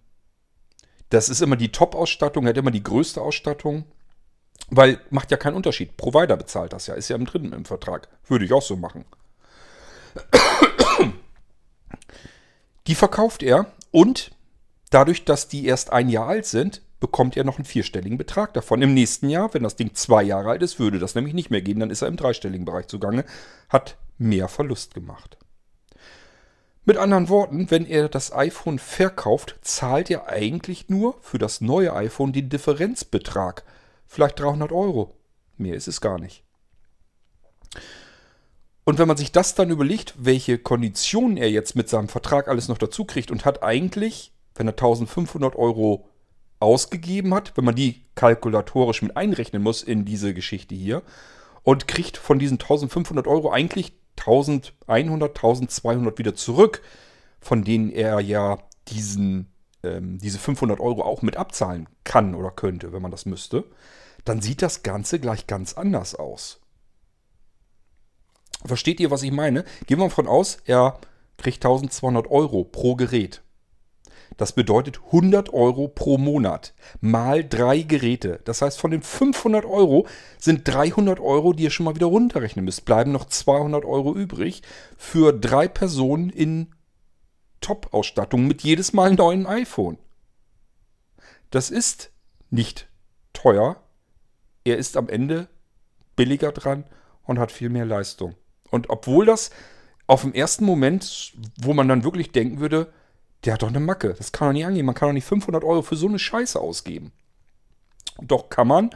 das 1.08 1.28
ist 1.28 1.40
immer 1.42 1.56
die 1.56 1.72
Top-Ausstattung, 1.72 2.46
hat 2.46 2.56
immer 2.56 2.70
die 2.70 2.82
größte 2.82 3.20
Ausstattung, 3.20 3.84
weil 4.68 5.00
macht 5.10 5.30
ja 5.30 5.36
keinen 5.36 5.56
Unterschied. 5.56 5.96
Provider 5.96 6.36
bezahlt 6.36 6.72
das 6.72 6.86
ja, 6.86 6.94
ist 6.94 7.08
ja 7.08 7.16
im 7.16 7.24
dritten 7.24 7.52
im 7.52 7.64
Vertrag. 7.64 8.08
Würde 8.26 8.44
ich 8.44 8.52
auch 8.52 8.62
so 8.62 8.76
machen. 8.76 9.04
Die 12.86 12.94
verkauft 12.94 13.42
er 13.42 13.66
und 13.90 14.30
dadurch, 14.90 15.24
dass 15.24 15.48
die 15.48 15.66
erst 15.66 15.92
ein 15.92 16.08
Jahr 16.08 16.28
alt 16.28 16.46
sind, 16.46 16.82
bekommt 17.00 17.36
er 17.36 17.44
noch 17.44 17.56
einen 17.56 17.64
vierstelligen 17.64 18.18
Betrag 18.18 18.52
davon. 18.52 18.82
Im 18.82 18.92
nächsten 18.92 19.30
Jahr, 19.30 19.54
wenn 19.54 19.62
das 19.62 19.76
Ding 19.76 19.94
zwei 19.94 20.22
Jahre 20.22 20.50
alt 20.50 20.62
ist, 20.62 20.78
würde 20.78 20.98
das 20.98 21.14
nämlich 21.14 21.32
nicht 21.32 21.50
mehr 21.50 21.62
gehen. 21.62 21.80
Dann 21.80 21.90
ist 21.90 22.02
er 22.02 22.08
im 22.08 22.16
dreistelligen 22.16 22.66
Bereich 22.66 22.88
zugange, 22.88 23.24
hat 23.68 23.96
mehr 24.20 24.48
Verlust 24.48 24.94
gemacht. 24.94 25.38
Mit 26.84 26.96
anderen 26.96 27.28
Worten, 27.28 27.70
wenn 27.70 27.86
er 27.86 28.08
das 28.08 28.32
iPhone 28.32 28.78
verkauft, 28.78 29.58
zahlt 29.62 30.10
er 30.10 30.28
eigentlich 30.28 30.88
nur 30.88 31.20
für 31.20 31.38
das 31.38 31.60
neue 31.60 31.94
iPhone 31.94 32.32
den 32.32 32.48
Differenzbetrag. 32.48 33.64
Vielleicht 34.06 34.40
300 34.40 34.72
Euro. 34.72 35.14
Mehr 35.56 35.74
ist 35.74 35.88
es 35.88 36.00
gar 36.00 36.18
nicht. 36.18 36.42
Und 38.84 38.98
wenn 38.98 39.08
man 39.08 39.16
sich 39.16 39.30
das 39.30 39.54
dann 39.54 39.70
überlegt, 39.70 40.14
welche 40.16 40.58
Konditionen 40.58 41.36
er 41.36 41.50
jetzt 41.50 41.76
mit 41.76 41.88
seinem 41.88 42.08
Vertrag 42.08 42.48
alles 42.48 42.68
noch 42.68 42.78
dazu 42.78 43.04
kriegt 43.04 43.30
und 43.30 43.44
hat 43.44 43.62
eigentlich, 43.62 44.32
wenn 44.54 44.66
er 44.66 44.72
1500 44.72 45.54
Euro 45.54 46.08
ausgegeben 46.58 47.34
hat, 47.34 47.56
wenn 47.56 47.64
man 47.64 47.76
die 47.76 48.02
kalkulatorisch 48.14 49.02
mit 49.02 49.16
einrechnen 49.16 49.62
muss 49.62 49.82
in 49.82 50.04
diese 50.04 50.34
Geschichte 50.34 50.74
hier, 50.74 51.02
und 51.62 51.86
kriegt 51.88 52.16
von 52.16 52.38
diesen 52.38 52.54
1500 52.54 53.26
Euro 53.26 53.52
eigentlich 53.52 53.92
1100, 54.16 55.36
1200 55.36 56.18
wieder 56.18 56.34
zurück, 56.34 56.82
von 57.40 57.64
denen 57.64 57.90
er 57.90 58.20
ja 58.20 58.58
diesen, 58.88 59.52
ähm, 59.82 60.18
diese 60.18 60.38
500 60.38 60.80
Euro 60.80 61.02
auch 61.02 61.22
mit 61.22 61.36
abzahlen 61.36 61.88
kann 62.04 62.34
oder 62.34 62.50
könnte, 62.50 62.92
wenn 62.92 63.02
man 63.02 63.10
das 63.10 63.26
müsste, 63.26 63.64
dann 64.24 64.42
sieht 64.42 64.62
das 64.62 64.82
Ganze 64.82 65.18
gleich 65.18 65.46
ganz 65.46 65.74
anders 65.74 66.14
aus. 66.14 66.60
Versteht 68.64 69.00
ihr, 69.00 69.10
was 69.10 69.22
ich 69.22 69.32
meine? 69.32 69.64
Gehen 69.86 69.98
wir 69.98 70.08
davon 70.08 70.26
aus, 70.26 70.58
er 70.66 70.98
kriegt 71.38 71.64
1200 71.64 72.26
Euro 72.30 72.64
pro 72.64 72.94
Gerät. 72.94 73.42
Das 74.40 74.52
bedeutet 74.52 75.02
100 75.08 75.52
Euro 75.52 75.86
pro 75.86 76.16
Monat 76.16 76.72
mal 77.02 77.46
drei 77.46 77.82
Geräte. 77.82 78.40
Das 78.46 78.62
heißt, 78.62 78.80
von 78.80 78.90
den 78.90 79.02
500 79.02 79.66
Euro 79.66 80.06
sind 80.38 80.66
300 80.66 81.20
Euro, 81.20 81.52
die 81.52 81.64
ihr 81.64 81.70
schon 81.70 81.84
mal 81.84 81.94
wieder 81.94 82.06
runterrechnen 82.06 82.64
müsst. 82.64 82.86
Bleiben 82.86 83.12
noch 83.12 83.26
200 83.26 83.84
Euro 83.84 84.14
übrig 84.14 84.62
für 84.96 85.34
drei 85.34 85.68
Personen 85.68 86.30
in 86.30 86.74
Top-Ausstattung 87.60 88.46
mit 88.46 88.62
jedes 88.62 88.94
Mal 88.94 89.12
neuen 89.12 89.46
iPhone. 89.46 89.98
Das 91.50 91.70
ist 91.70 92.10
nicht 92.48 92.88
teuer. 93.34 93.76
Er 94.64 94.78
ist 94.78 94.96
am 94.96 95.10
Ende 95.10 95.48
billiger 96.16 96.52
dran 96.52 96.84
und 97.24 97.38
hat 97.38 97.52
viel 97.52 97.68
mehr 97.68 97.84
Leistung. 97.84 98.36
Und 98.70 98.88
obwohl 98.88 99.26
das 99.26 99.50
auf 100.06 100.22
dem 100.22 100.32
ersten 100.32 100.64
Moment, 100.64 101.34
wo 101.60 101.74
man 101.74 101.88
dann 101.88 102.04
wirklich 102.04 102.32
denken 102.32 102.58
würde, 102.60 102.90
der 103.44 103.54
hat 103.54 103.62
doch 103.62 103.68
eine 103.68 103.80
Macke. 103.80 104.14
Das 104.16 104.32
kann 104.32 104.48
doch 104.48 104.52
nicht 104.52 104.66
angehen. 104.66 104.86
Man 104.86 104.94
kann 104.94 105.08
doch 105.08 105.14
nicht 105.14 105.24
500 105.24 105.64
Euro 105.64 105.82
für 105.82 105.96
so 105.96 106.08
eine 106.08 106.18
Scheiße 106.18 106.58
ausgeben. 106.60 107.12
Doch 108.20 108.50
kann 108.50 108.68
man, 108.68 108.90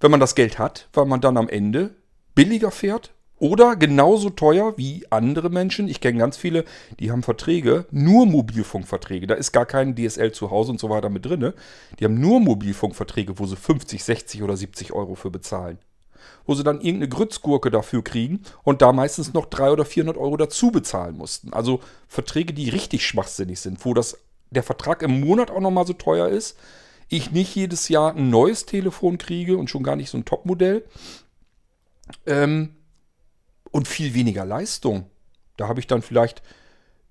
wenn 0.00 0.10
man 0.10 0.20
das 0.20 0.34
Geld 0.34 0.58
hat, 0.58 0.88
weil 0.92 1.06
man 1.06 1.20
dann 1.20 1.36
am 1.36 1.48
Ende 1.48 1.94
billiger 2.34 2.70
fährt 2.70 3.12
oder 3.38 3.74
genauso 3.74 4.30
teuer 4.30 4.78
wie 4.78 5.04
andere 5.10 5.50
Menschen. 5.50 5.88
Ich 5.88 6.00
kenne 6.00 6.18
ganz 6.18 6.36
viele, 6.36 6.64
die 7.00 7.10
haben 7.10 7.24
Verträge, 7.24 7.86
nur 7.90 8.24
Mobilfunkverträge. 8.26 9.26
Da 9.26 9.34
ist 9.34 9.50
gar 9.50 9.66
kein 9.66 9.96
DSL 9.96 10.30
zu 10.30 10.50
Hause 10.50 10.70
und 10.70 10.78
so 10.78 10.90
weiter 10.90 11.10
mit 11.10 11.26
drin. 11.26 11.52
Die 11.98 12.04
haben 12.04 12.20
nur 12.20 12.38
Mobilfunkverträge, 12.40 13.38
wo 13.40 13.46
sie 13.46 13.56
50, 13.56 14.04
60 14.04 14.42
oder 14.44 14.56
70 14.56 14.92
Euro 14.92 15.16
für 15.16 15.30
bezahlen 15.30 15.78
wo 16.46 16.54
sie 16.54 16.64
dann 16.64 16.80
irgendeine 16.80 17.08
Grützgurke 17.08 17.70
dafür 17.70 18.02
kriegen 18.02 18.42
und 18.64 18.82
da 18.82 18.92
meistens 18.92 19.32
noch 19.32 19.46
300 19.46 19.72
oder 19.72 19.84
400 19.84 20.16
Euro 20.16 20.36
dazu 20.36 20.70
bezahlen 20.70 21.16
mussten. 21.16 21.52
Also 21.52 21.80
Verträge, 22.08 22.52
die 22.52 22.68
richtig 22.68 23.06
schwachsinnig 23.06 23.60
sind, 23.60 23.84
wo 23.84 23.94
das, 23.94 24.18
der 24.50 24.62
Vertrag 24.62 25.02
im 25.02 25.20
Monat 25.20 25.50
auch 25.50 25.60
nochmal 25.60 25.86
so 25.86 25.92
teuer 25.92 26.28
ist, 26.28 26.56
ich 27.08 27.30
nicht 27.30 27.54
jedes 27.54 27.88
Jahr 27.88 28.14
ein 28.14 28.30
neues 28.30 28.64
Telefon 28.66 29.18
kriege 29.18 29.56
und 29.56 29.68
schon 29.68 29.82
gar 29.82 29.96
nicht 29.96 30.10
so 30.10 30.18
ein 30.18 30.24
Topmodell 30.24 30.84
ähm, 32.26 32.74
und 33.70 33.88
viel 33.88 34.14
weniger 34.14 34.44
Leistung. 34.44 35.06
Da 35.56 35.68
habe 35.68 35.80
ich 35.80 35.86
dann 35.86 36.02
vielleicht 36.02 36.42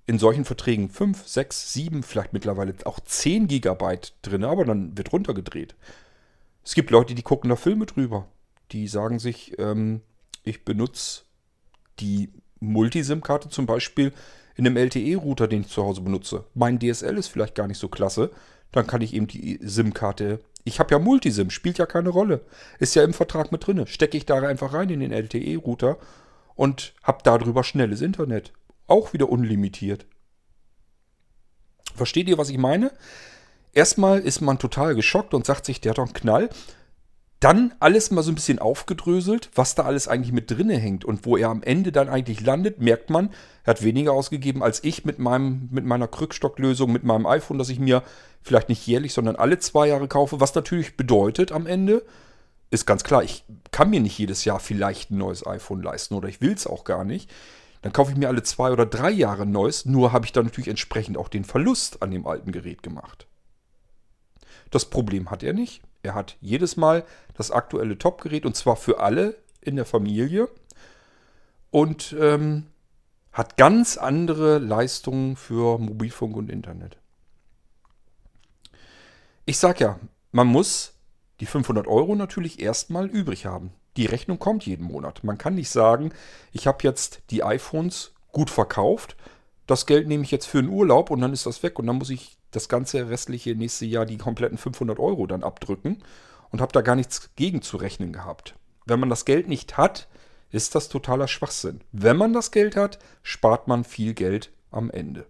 in 0.08 0.20
solchen 0.20 0.46
Verträgen 0.46 0.90
5, 0.90 1.28
6, 1.28 1.74
7, 1.74 2.04
vielleicht 2.04 2.34
mittlerweile 2.34 2.74
auch 2.86 3.00
10 3.00 3.48
Gigabyte 3.48 4.14
drin, 4.24 4.44
aber 4.44 4.66
dann 4.66 4.98
wird 4.98 5.14
runtergedreht. 5.14 5.76
Es 6.64 6.74
gibt 6.74 6.92
Leute, 6.92 7.16
die 7.16 7.24
gucken 7.24 7.50
da 7.50 7.56
Filme 7.56 7.86
drüber. 7.86 8.28
Die 8.72 8.88
sagen 8.88 9.20
sich, 9.20 9.58
ähm, 9.60 10.02
ich 10.44 10.66
benutze 10.66 11.24
die 12.00 12.32
Multisim-Karte 12.60 13.50
zum 13.50 13.66
Beispiel 13.66 14.14
in 14.56 14.66
einem 14.66 14.78
LTE-Router, 14.78 15.48
den 15.48 15.62
ich 15.62 15.68
zu 15.68 15.84
Hause 15.84 16.02
benutze. 16.02 16.46
Mein 16.54 16.80
DSL 16.80 17.18
ist 17.18 17.28
vielleicht 17.28 17.56
gar 17.56 17.68
nicht 17.68 17.80
so 17.80 17.90
klasse. 17.90 18.32
Dann 18.72 18.88
kann 18.88 19.02
ich 19.02 19.14
eben 19.14 19.28
die 19.28 19.60
SIM-Karte. 19.62 20.40
Ich 20.64 20.80
habe 20.80 20.92
ja 20.92 21.00
Multisim, 21.00 21.50
spielt 21.50 21.78
ja 21.78 21.86
keine 21.86 22.10
Rolle. 22.10 22.42
Ist 22.80 22.96
ja 22.96 23.04
im 23.04 23.14
Vertrag 23.14 23.52
mit 23.52 23.66
drin. 23.66 23.86
Stecke 23.88 24.18
ich 24.18 24.26
da 24.26 24.36
einfach 24.42 24.74
rein 24.74 24.90
in 24.90 25.00
den 25.00 25.12
LTE-Router 25.12 25.98
und 26.56 26.94
habe 27.04 27.20
darüber 27.24 27.64
schnelles 27.64 28.02
Internet. 28.02 28.54
Auch 28.88 29.14
wieder 29.14 29.30
unlimitiert. 29.30 30.06
Versteht 31.96 32.30
ihr, 32.30 32.38
was 32.38 32.50
ich 32.50 32.58
meine? 32.58 32.92
Erstmal 33.74 34.20
ist 34.20 34.42
man 34.42 34.60
total 34.60 34.96
geschockt 34.96 35.34
und 35.34 35.46
sagt 35.46 35.66
sich, 35.66 35.82
der 35.82 35.92
hat 35.92 35.98
doch 35.98 36.06
einen 36.06 36.14
Knall. 36.14 36.50
Dann 37.42 37.74
alles 37.80 38.12
mal 38.12 38.22
so 38.22 38.32
ein 38.32 38.36
bisschen 38.36 38.60
aufgedröselt, 38.60 39.50
was 39.56 39.74
da 39.74 39.84
alles 39.84 40.08
eigentlich 40.08 40.32
mit 40.32 40.52
drinne 40.52 40.78
hängt 40.78 41.04
und 41.04 41.26
wo 41.26 41.38
er 41.38 41.50
am 41.50 41.64
Ende 41.64 41.92
dann 41.92 42.08
eigentlich 42.08 42.40
landet, 42.42 42.80
merkt 42.80 43.10
man, 43.10 43.32
er 43.64 43.72
hat 43.72 43.84
weniger 43.84 44.14
ausgegeben 44.14 44.62
als 44.62 44.84
ich 44.84 45.06
mit, 45.06 45.18
meinem, 45.18 45.68
mit 45.72 45.84
meiner 45.84 46.08
Krückstocklösung, 46.08 46.92
mit 46.92 47.04
meinem 47.04 47.26
iPhone, 47.26 47.58
das 47.58 47.70
ich 47.70 47.80
mir 47.80 48.04
vielleicht 48.44 48.70
nicht 48.70 48.86
jährlich, 48.86 49.14
sondern 49.14 49.38
alle 49.38 49.58
zwei 49.58 49.88
Jahre 49.88 50.08
kaufe. 50.08 50.40
Was 50.40 50.54
natürlich 50.54 50.96
bedeutet 50.98 51.52
am 51.52 51.66
Ende, 51.66 52.06
ist 52.70 52.86
ganz 52.86 53.04
klar, 53.04 53.24
ich 53.24 53.44
kann 53.72 53.90
mir 53.90 54.02
nicht 54.02 54.20
jedes 54.20 54.46
Jahr 54.46 54.60
vielleicht 54.60 55.10
ein 55.10 55.18
neues 55.18 55.46
iPhone 55.46 55.82
leisten 55.82 56.14
oder 56.14 56.30
ich 56.30 56.42
will 56.42 56.54
es 56.54 56.68
auch 56.68 56.84
gar 56.84 57.04
nicht. 57.04 57.28
Dann 57.82 57.92
kaufe 57.92 58.12
ich 58.12 58.18
mir 58.18 58.28
alle 58.28 58.44
zwei 58.44 58.72
oder 58.72 58.86
drei 58.86 59.10
Jahre 59.10 59.44
ein 59.44 59.52
neues, 59.52 59.86
nur 59.86 60.14
habe 60.14 60.28
ich 60.28 60.32
dann 60.32 60.46
natürlich 60.46 60.68
entsprechend 60.68 61.18
auch 61.18 61.28
den 61.28 61.44
Verlust 61.44 62.04
an 62.04 62.12
dem 62.12 62.28
alten 62.28 62.52
Gerät 62.52 62.84
gemacht. 62.84 63.26
Das 64.70 64.86
Problem 64.86 65.32
hat 65.32 65.42
er 65.42 65.54
nicht. 65.54 65.82
Er 66.04 66.16
hat 66.16 66.38
jedes 66.42 66.78
Mal 66.78 67.06
das 67.36 67.52
aktuelle 67.52 67.98
Top-Gerät 67.98 68.46
und 68.46 68.56
zwar 68.56 68.76
für 68.76 69.00
alle 69.00 69.36
in 69.62 69.76
der 69.76 69.86
Familie 69.86 70.50
und 71.70 72.16
ähm, 72.20 72.68
hat 73.32 73.58
ganz 73.58 73.98
andere 73.98 74.58
Leistungen 74.58 75.36
für 75.36 75.78
Mobilfunk 75.78 76.36
und 76.36 76.50
Internet. 76.50 76.98
Ich 79.46 79.58
sag 79.58 79.80
ja, 79.80 80.00
man 80.32 80.48
muss 80.48 80.94
die 81.40 81.46
500 81.46 81.88
Euro 81.88 82.16
natürlich 82.16 82.60
erstmal 82.60 83.08
übrig 83.08 83.46
haben. 83.46 83.74
Die 83.98 84.06
Rechnung 84.06 84.40
kommt 84.40 84.66
jeden 84.66 84.86
Monat. 84.86 85.24
Man 85.24 85.38
kann 85.38 85.56
nicht 85.56 85.70
sagen, 85.70 86.14
ich 86.52 86.68
habe 86.68 86.80
jetzt 86.84 87.22
die 87.30 87.44
iPhones 87.44 88.14
gut 88.32 88.50
verkauft, 88.50 89.18
das 89.68 89.86
Geld 89.86 90.08
nehme 90.08 90.24
ich 90.24 90.32
jetzt 90.32 90.46
für 90.46 90.60
einen 90.60 90.70
Urlaub 90.70 91.12
und 91.12 91.22
dann 91.22 91.34
ist 91.34 91.46
das 91.46 91.64
weg 91.64 91.80
und 91.80 91.88
dann 91.88 91.98
muss 91.98 92.10
ich 92.10 92.38
das 92.52 92.70
ganze 92.70 93.10
restliche 93.10 93.56
nächste 93.56 93.86
Jahr 93.86 94.06
die 94.06 94.18
kompletten 94.18 94.58
500 94.58 95.00
Euro 95.00 95.26
dann 95.28 95.44
abdrücken 95.44 96.04
und 96.52 96.62
habe 96.62 96.74
da 96.74 96.82
gar 96.82 96.96
nichts 96.96 97.32
gegen 97.36 97.62
zu 97.62 97.78
rechnen 97.78 98.14
gehabt. 98.14 98.56
Wenn 98.86 99.00
man 99.00 99.10
das 99.10 99.26
Geld 99.26 99.48
nicht 99.48 99.78
hat, 99.78 100.08
ist 100.50 100.76
das 100.76 100.90
totaler 100.90 101.28
Schwachsinn. 101.28 101.82
Wenn 101.92 102.18
man 102.18 102.34
das 102.34 102.52
Geld 102.52 102.76
hat, 102.76 103.00
spart 103.24 103.68
man 103.68 103.84
viel 103.84 104.14
Geld 104.14 104.52
am 104.70 104.90
Ende. 104.90 105.26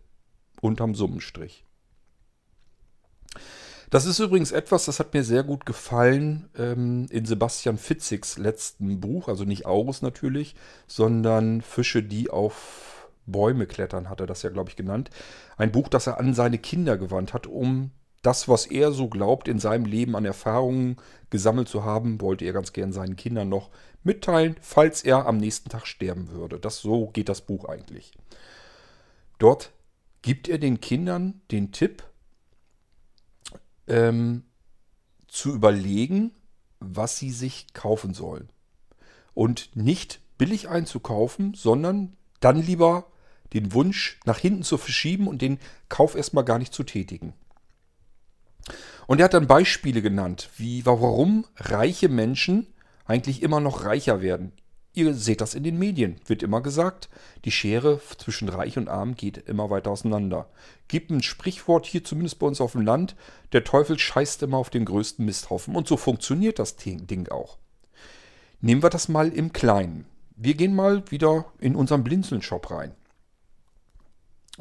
Unterm 0.62 0.96
Summenstrich. 0.96 1.66
Das 3.92 4.06
ist 4.06 4.20
übrigens 4.20 4.54
etwas, 4.54 4.86
das 4.86 5.00
hat 5.00 5.14
mir 5.14 5.24
sehr 5.24 5.44
gut 5.44 5.66
gefallen 5.66 6.50
ähm, 6.58 7.08
in 7.10 7.26
Sebastian 7.26 7.78
Fitzigs 7.78 8.38
letzten 8.38 9.02
Buch. 9.02 9.28
Also 9.28 9.44
nicht 9.44 9.66
Aurus 9.66 10.02
natürlich, 10.02 10.56
sondern 10.88 11.62
Fische, 11.62 12.02
die 12.02 12.30
auf 12.30 13.01
Bäume 13.32 13.66
klettern, 13.66 14.10
hat 14.10 14.20
er 14.20 14.28
das 14.28 14.42
ja, 14.42 14.50
glaube 14.50 14.70
ich, 14.70 14.76
genannt. 14.76 15.10
Ein 15.58 15.72
Buch, 15.72 15.88
das 15.88 16.08
er 16.08 16.20
an 16.20 16.34
seine 16.34 16.58
Kinder 16.58 16.98
gewandt 16.98 17.34
hat, 17.34 17.48
um 17.48 17.92
das, 18.22 18.48
was 18.48 18.68
er 18.68 18.92
so 18.92 19.08
glaubt, 19.08 19.48
in 19.48 19.60
seinem 19.60 19.86
Leben 19.86 20.16
an 20.16 20.26
Erfahrungen 20.26 20.98
gesammelt 21.30 21.68
zu 21.68 21.84
haben, 21.84 22.22
wollte 22.22 22.46
er 22.46 22.54
ganz 22.54 22.72
gern 22.72 22.94
seinen 22.94 23.16
Kindern 23.16 23.50
noch 23.50 23.70
mitteilen, 24.04 24.56
falls 24.62 25.04
er 25.04 25.26
am 25.26 25.38
nächsten 25.38 25.70
Tag 25.70 25.88
sterben 25.88 26.30
würde. 26.30 26.60
Das 26.60 26.80
so 26.80 27.08
geht 27.08 27.30
das 27.30 27.42
Buch 27.42 27.66
eigentlich. 27.66 28.14
Dort 29.40 29.72
gibt 30.22 30.48
er 30.48 30.60
den 30.60 30.82
Kindern 30.82 31.42
den 31.50 31.72
Tipp, 31.72 32.04
ähm, 33.88 34.44
zu 35.28 35.54
überlegen, 35.54 36.32
was 36.80 37.18
sie 37.18 37.32
sich 37.32 37.74
kaufen 37.74 38.14
sollen. 38.14 38.50
Und 39.34 39.76
nicht 39.76 40.20
billig 40.38 40.70
einzukaufen, 40.70 41.54
sondern 41.54 42.18
dann 42.40 42.62
lieber 42.62 43.06
den 43.54 43.74
Wunsch 43.74 44.20
nach 44.26 44.38
hinten 44.38 44.64
zu 44.64 44.78
verschieben 44.78 45.28
und 45.28 45.42
den 45.42 45.60
Kauf 45.90 46.16
erstmal 46.16 46.46
gar 46.46 46.60
nicht 46.60 46.74
zu 46.74 46.84
tätigen. 46.84 47.34
Und 49.08 49.20
er 49.20 49.26
hat 49.26 49.34
dann 49.34 49.48
Beispiele 49.48 50.02
genannt, 50.02 50.50
wie 50.58 50.86
warum 50.86 51.46
reiche 51.58 52.10
Menschen 52.10 52.68
eigentlich 53.06 53.42
immer 53.42 53.60
noch 53.60 53.84
reicher 53.84 54.22
werden. 54.22 54.54
Ihr 54.94 55.14
seht 55.14 55.40
das 55.40 55.54
in 55.54 55.64
den 55.64 55.80
Medien, 55.80 56.18
wird 56.26 56.44
immer 56.44 56.62
gesagt, 56.62 57.08
die 57.46 57.52
Schere 57.52 58.02
zwischen 58.18 58.50
Reich 58.50 58.78
und 58.78 58.90
Arm 58.90 59.16
geht 59.16 59.38
immer 59.38 59.70
weiter 59.70 59.92
auseinander. 59.92 60.50
Gibt 60.90 61.12
ein 61.12 61.24
Sprichwort 61.24 61.86
hier 61.86 62.04
zumindest 62.04 62.40
bei 62.40 62.48
uns 62.48 62.60
auf 62.60 62.74
dem 62.74 62.82
Land, 62.82 63.16
der 63.54 63.64
Teufel 63.64 63.98
scheißt 63.98 64.44
immer 64.44 64.58
auf 64.58 64.70
den 64.70 64.84
größten 64.84 65.26
Misthaufen. 65.26 65.78
Und 65.78 65.88
so 65.88 65.96
funktioniert 65.96 66.60
das 66.60 66.76
Ding 66.76 67.30
auch. 67.30 67.58
Nehmen 68.60 68.84
wir 68.84 68.90
das 68.90 69.08
mal 69.08 69.30
im 69.30 69.54
Kleinen. 69.54 70.06
Wir 70.36 70.56
gehen 70.56 70.76
mal 70.76 71.10
wieder 71.10 71.46
in 71.60 71.76
unseren 71.76 72.04
Blinzeln-Shop 72.04 72.70
rein. 72.70 72.92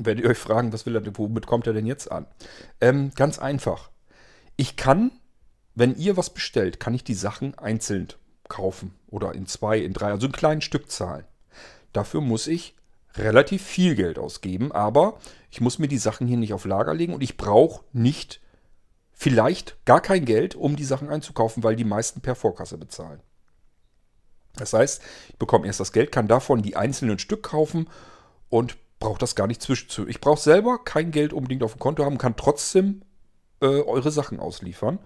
Werdet 0.03 0.25
ihr 0.25 0.31
euch 0.31 0.39
fragen, 0.39 0.73
was 0.73 0.87
will 0.87 0.97
er, 0.97 1.03
womit 1.19 1.47
kommt 1.47 1.67
er 1.67 1.73
denn 1.73 1.87
jetzt 1.87 2.11
an? 2.11 2.27
Ähm, 2.81 3.13
ganz 3.15 3.39
einfach. 3.39 3.91
Ich 4.57 4.77
kann, 4.77 5.13
wenn 5.75 5.97
ihr 5.97 6.17
was 6.17 6.31
bestellt, 6.31 6.81
kann 6.81 6.95
ich 6.95 7.05
die 7.05 7.15
Sachen 7.15 7.57
einzeln 7.59 8.09
kaufen. 8.49 8.95
Oder 9.09 9.35
in 9.35 9.47
zwei, 9.47 9.79
in 9.79 9.93
drei, 9.93 10.11
also 10.11 10.27
in 10.27 10.33
kleinen 10.33 10.63
Stückzahlen. 10.63 11.25
Dafür 11.93 12.21
muss 12.21 12.47
ich 12.47 12.77
relativ 13.17 13.63
viel 13.63 13.95
Geld 13.95 14.19
ausgeben, 14.19 14.73
aber 14.73 15.19
ich 15.51 15.61
muss 15.61 15.79
mir 15.79 15.89
die 15.89 15.99
Sachen 15.99 16.27
hier 16.27 16.37
nicht 16.37 16.53
auf 16.53 16.65
Lager 16.65 16.95
legen 16.95 17.15
und 17.15 17.23
ich 17.23 17.37
brauche 17.37 17.85
nicht 17.93 18.41
vielleicht 19.13 19.85
gar 19.85 20.01
kein 20.01 20.25
Geld, 20.25 20.55
um 20.55 20.77
die 20.77 20.85
Sachen 20.85 21.11
einzukaufen, 21.11 21.63
weil 21.63 21.77
die 21.77 21.85
meisten 21.85 22.21
per 22.21 22.35
Vorkasse 22.35 22.79
bezahlen. 22.79 23.21
Das 24.55 24.73
heißt, 24.73 25.03
ich 25.29 25.37
bekomme 25.37 25.67
erst 25.67 25.81
das 25.81 25.93
Geld, 25.93 26.13
kann 26.13 26.29
davon 26.29 26.63
die 26.63 26.77
einzelnen 26.77 27.19
Stück 27.19 27.43
kaufen 27.43 27.89
und 28.49 28.77
brauche 29.01 29.19
das 29.19 29.35
gar 29.35 29.49
nicht 29.49 29.63
zwischenzu. 29.63 30.07
Ich 30.07 30.21
brauche 30.21 30.41
selber 30.41 30.79
kein 30.85 31.11
Geld 31.11 31.33
unbedingt 31.33 31.65
auf 31.65 31.73
dem 31.73 31.81
Konto 31.81 32.05
haben, 32.05 32.19
kann 32.19 32.37
trotzdem 32.37 33.03
äh, 33.61 33.67
eure 33.67 34.13
Sachen 34.13 34.39
ausliefern. 34.39 35.01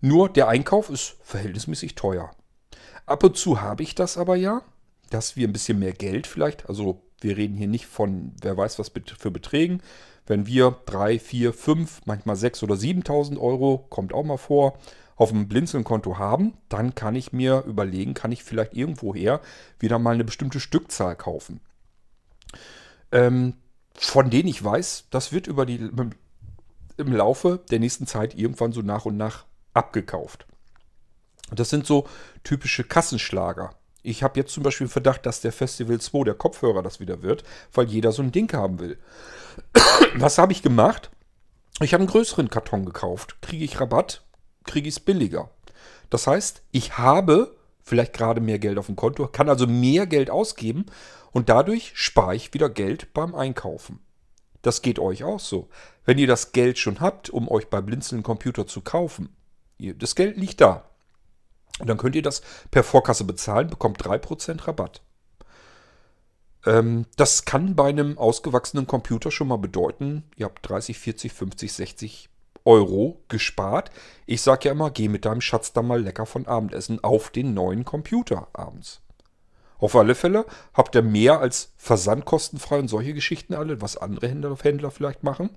Nur 0.00 0.28
der 0.28 0.48
Einkauf 0.48 0.90
ist 0.90 1.16
verhältnismäßig 1.22 1.94
teuer. 1.94 2.30
Ab 3.06 3.24
und 3.24 3.36
zu 3.36 3.62
habe 3.62 3.82
ich 3.82 3.94
das 3.94 4.18
aber 4.18 4.36
ja, 4.36 4.62
dass 5.10 5.36
wir 5.36 5.48
ein 5.48 5.52
bisschen 5.52 5.78
mehr 5.78 5.92
Geld 5.92 6.26
vielleicht, 6.26 6.68
also 6.68 7.00
wir 7.20 7.36
reden 7.36 7.56
hier 7.56 7.66
nicht 7.66 7.86
von, 7.86 8.32
wer 8.42 8.56
weiß 8.56 8.78
was 8.78 8.92
für 9.18 9.30
Beträgen. 9.30 9.82
Wenn 10.26 10.46
wir 10.46 10.76
3, 10.86 11.18
4, 11.18 11.52
5, 11.52 12.02
manchmal 12.04 12.36
6 12.36 12.62
oder 12.62 12.74
7.000 12.74 13.40
Euro, 13.40 13.86
kommt 13.88 14.12
auch 14.12 14.24
mal 14.24 14.36
vor, 14.36 14.78
auf 15.16 15.30
dem 15.30 15.48
Blinzeln-Konto 15.48 16.18
haben, 16.18 16.58
dann 16.68 16.94
kann 16.94 17.16
ich 17.16 17.32
mir 17.32 17.64
überlegen, 17.66 18.14
kann 18.14 18.30
ich 18.30 18.44
vielleicht 18.44 18.74
irgendwoher 18.74 19.40
wieder 19.80 19.98
mal 19.98 20.14
eine 20.14 20.24
bestimmte 20.24 20.60
Stückzahl 20.60 21.16
kaufen 21.16 21.60
ähm, 23.12 23.54
von 23.94 24.30
denen 24.30 24.48
ich 24.48 24.62
weiß, 24.62 25.06
das 25.10 25.32
wird 25.32 25.46
über 25.46 25.66
die, 25.66 25.90
im 26.96 27.12
Laufe 27.12 27.60
der 27.70 27.80
nächsten 27.80 28.06
Zeit 28.06 28.34
irgendwann 28.34 28.72
so 28.72 28.82
nach 28.82 29.04
und 29.04 29.16
nach 29.16 29.44
abgekauft. 29.74 30.46
Das 31.50 31.70
sind 31.70 31.86
so 31.86 32.06
typische 32.44 32.84
Kassenschlager. 32.84 33.70
Ich 34.02 34.22
habe 34.22 34.38
jetzt 34.38 34.52
zum 34.52 34.62
Beispiel 34.62 34.86
den 34.86 34.92
Verdacht, 34.92 35.26
dass 35.26 35.40
der 35.40 35.52
Festival 35.52 36.00
2, 36.00 36.24
der 36.24 36.34
Kopfhörer, 36.34 36.82
das 36.82 37.00
wieder 37.00 37.22
wird, 37.22 37.42
weil 37.72 37.86
jeder 37.86 38.12
so 38.12 38.22
ein 38.22 38.32
Ding 38.32 38.52
haben 38.52 38.78
will. 38.78 38.98
Was 40.16 40.38
habe 40.38 40.52
ich 40.52 40.62
gemacht? 40.62 41.10
Ich 41.80 41.94
habe 41.94 42.02
einen 42.02 42.10
größeren 42.10 42.50
Karton 42.50 42.84
gekauft. 42.84 43.36
Kriege 43.40 43.64
ich 43.64 43.80
Rabatt, 43.80 44.22
kriege 44.64 44.88
ich 44.88 44.96
es 44.96 45.00
billiger. 45.00 45.50
Das 46.10 46.26
heißt, 46.26 46.62
ich 46.70 46.98
habe 46.98 47.56
vielleicht 47.82 48.12
gerade 48.12 48.40
mehr 48.40 48.58
Geld 48.58 48.78
auf 48.78 48.86
dem 48.86 48.96
Konto, 48.96 49.26
kann 49.28 49.48
also 49.48 49.66
mehr 49.66 50.06
Geld 50.06 50.30
ausgeben 50.30 50.86
und 51.32 51.48
dadurch 51.48 51.92
spare 51.94 52.34
ich 52.34 52.54
wieder 52.54 52.68
Geld 52.68 53.12
beim 53.14 53.34
Einkaufen. 53.34 54.00
Das 54.62 54.82
geht 54.82 54.98
euch 54.98 55.24
auch 55.24 55.40
so. 55.40 55.68
Wenn 56.04 56.18
ihr 56.18 56.26
das 56.26 56.52
Geld 56.52 56.78
schon 56.78 57.00
habt, 57.00 57.30
um 57.30 57.48
euch 57.48 57.68
bei 57.68 57.80
Blinzeln 57.80 58.22
Computer 58.22 58.66
zu 58.66 58.80
kaufen, 58.80 59.36
das 59.78 60.14
Geld 60.14 60.36
liegt 60.36 60.60
da. 60.60 60.84
Und 61.78 61.88
dann 61.88 61.98
könnt 61.98 62.16
ihr 62.16 62.22
das 62.22 62.42
per 62.70 62.82
Vorkasse 62.82 63.24
bezahlen, 63.24 63.70
bekommt 63.70 64.02
3% 64.02 64.66
Rabatt. 64.66 65.02
Ähm, 66.66 67.06
das 67.16 67.44
kann 67.44 67.76
bei 67.76 67.88
einem 67.88 68.18
ausgewachsenen 68.18 68.86
Computer 68.86 69.30
schon 69.30 69.48
mal 69.48 69.58
bedeuten, 69.58 70.24
ihr 70.36 70.46
habt 70.46 70.68
30, 70.68 70.98
40, 70.98 71.32
50, 71.32 71.72
60 71.72 72.28
Euro 72.64 73.22
gespart. 73.28 73.90
Ich 74.26 74.42
sage 74.42 74.66
ja 74.66 74.72
immer, 74.72 74.90
geh 74.90 75.08
mit 75.08 75.24
deinem 75.24 75.40
Schatz 75.40 75.72
da 75.72 75.82
mal 75.82 76.02
lecker 76.02 76.26
von 76.26 76.46
Abendessen 76.46 77.02
auf 77.02 77.30
den 77.30 77.54
neuen 77.54 77.84
Computer 77.84 78.48
abends. 78.52 79.00
Auf 79.78 79.94
alle 79.94 80.14
Fälle 80.14 80.44
habt 80.74 80.94
ihr 80.94 81.02
mehr 81.02 81.40
als 81.40 81.72
versandkostenfrei 81.76 82.80
und 82.80 82.88
solche 82.88 83.14
Geschichten 83.14 83.54
alle, 83.54 83.80
was 83.80 83.96
andere 83.96 84.28
Händler, 84.28 84.90
vielleicht 84.90 85.22
machen. 85.22 85.50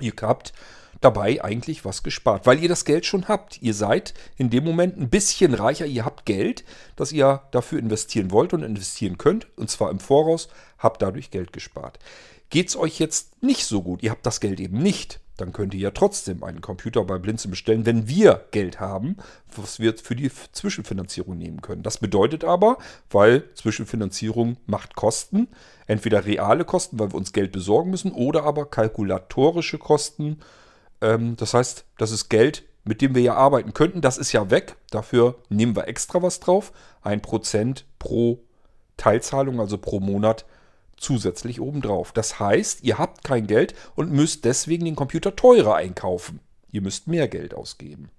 Ihr 0.00 0.12
habt 0.22 0.52
dabei 1.00 1.42
eigentlich 1.42 1.84
was 1.84 2.02
gespart, 2.02 2.46
weil 2.46 2.62
ihr 2.62 2.68
das 2.68 2.84
Geld 2.84 3.04
schon 3.06 3.28
habt. 3.28 3.60
Ihr 3.62 3.74
seid 3.74 4.14
in 4.36 4.50
dem 4.50 4.64
Moment 4.64 4.96
ein 4.96 5.10
bisschen 5.10 5.54
reicher, 5.54 5.86
ihr 5.86 6.04
habt 6.04 6.24
Geld, 6.24 6.64
das 6.96 7.12
ihr 7.12 7.42
dafür 7.50 7.78
investieren 7.78 8.30
wollt 8.30 8.52
und 8.52 8.62
investieren 8.62 9.18
könnt, 9.18 9.46
und 9.58 9.70
zwar 9.70 9.90
im 9.90 10.00
Voraus, 10.00 10.48
habt 10.78 11.02
dadurch 11.02 11.30
Geld 11.30 11.52
gespart. 11.52 11.98
Geht 12.50 12.68
es 12.68 12.76
euch 12.76 12.98
jetzt 12.98 13.42
nicht 13.42 13.66
so 13.66 13.82
gut, 13.82 14.02
ihr 14.02 14.10
habt 14.10 14.24
das 14.24 14.40
Geld 14.40 14.60
eben 14.60 14.78
nicht, 14.78 15.20
dann 15.36 15.52
könnt 15.52 15.74
ihr 15.74 15.80
ja 15.80 15.90
trotzdem 15.90 16.42
einen 16.42 16.60
Computer 16.60 17.04
bei 17.04 17.18
Blinzeln 17.18 17.50
bestellen, 17.50 17.86
wenn 17.86 18.08
wir 18.08 18.46
Geld 18.50 18.80
haben, 18.80 19.16
was 19.54 19.78
wir 19.78 19.96
für 19.96 20.16
die 20.16 20.30
Zwischenfinanzierung 20.52 21.36
nehmen 21.36 21.60
können. 21.60 21.82
Das 21.82 21.98
bedeutet 21.98 22.44
aber, 22.44 22.78
weil 23.10 23.44
Zwischenfinanzierung 23.54 24.56
macht 24.66 24.96
Kosten, 24.96 25.48
entweder 25.86 26.24
reale 26.24 26.64
Kosten, 26.64 26.98
weil 26.98 27.12
wir 27.12 27.16
uns 27.16 27.32
Geld 27.32 27.52
besorgen 27.52 27.90
müssen, 27.90 28.12
oder 28.12 28.44
aber 28.44 28.66
kalkulatorische 28.66 29.78
Kosten. 29.78 30.40
Ähm, 31.00 31.36
das 31.36 31.54
heißt, 31.54 31.84
das 31.98 32.10
ist 32.10 32.28
Geld, 32.28 32.64
mit 32.84 33.02
dem 33.02 33.14
wir 33.14 33.22
ja 33.22 33.34
arbeiten 33.34 33.74
könnten, 33.74 34.00
das 34.00 34.16
ist 34.16 34.32
ja 34.32 34.50
weg. 34.50 34.76
Dafür 34.90 35.36
nehmen 35.48 35.76
wir 35.76 35.88
extra 35.88 36.22
was 36.22 36.40
drauf. 36.40 36.72
Ein 37.02 37.20
Prozent 37.20 37.84
pro 37.98 38.40
Teilzahlung, 38.96 39.60
also 39.60 39.76
pro 39.76 40.00
Monat 40.00 40.46
zusätzlich 40.96 41.60
obendrauf. 41.60 42.12
Das 42.12 42.40
heißt, 42.40 42.82
ihr 42.82 42.98
habt 42.98 43.24
kein 43.24 43.46
Geld 43.46 43.74
und 43.94 44.12
müsst 44.12 44.44
deswegen 44.44 44.84
den 44.84 44.96
Computer 44.96 45.36
teurer 45.36 45.76
einkaufen. 45.76 46.40
Ihr 46.70 46.82
müsst 46.82 47.06
mehr 47.06 47.28
Geld 47.28 47.54
ausgeben. 47.54 48.10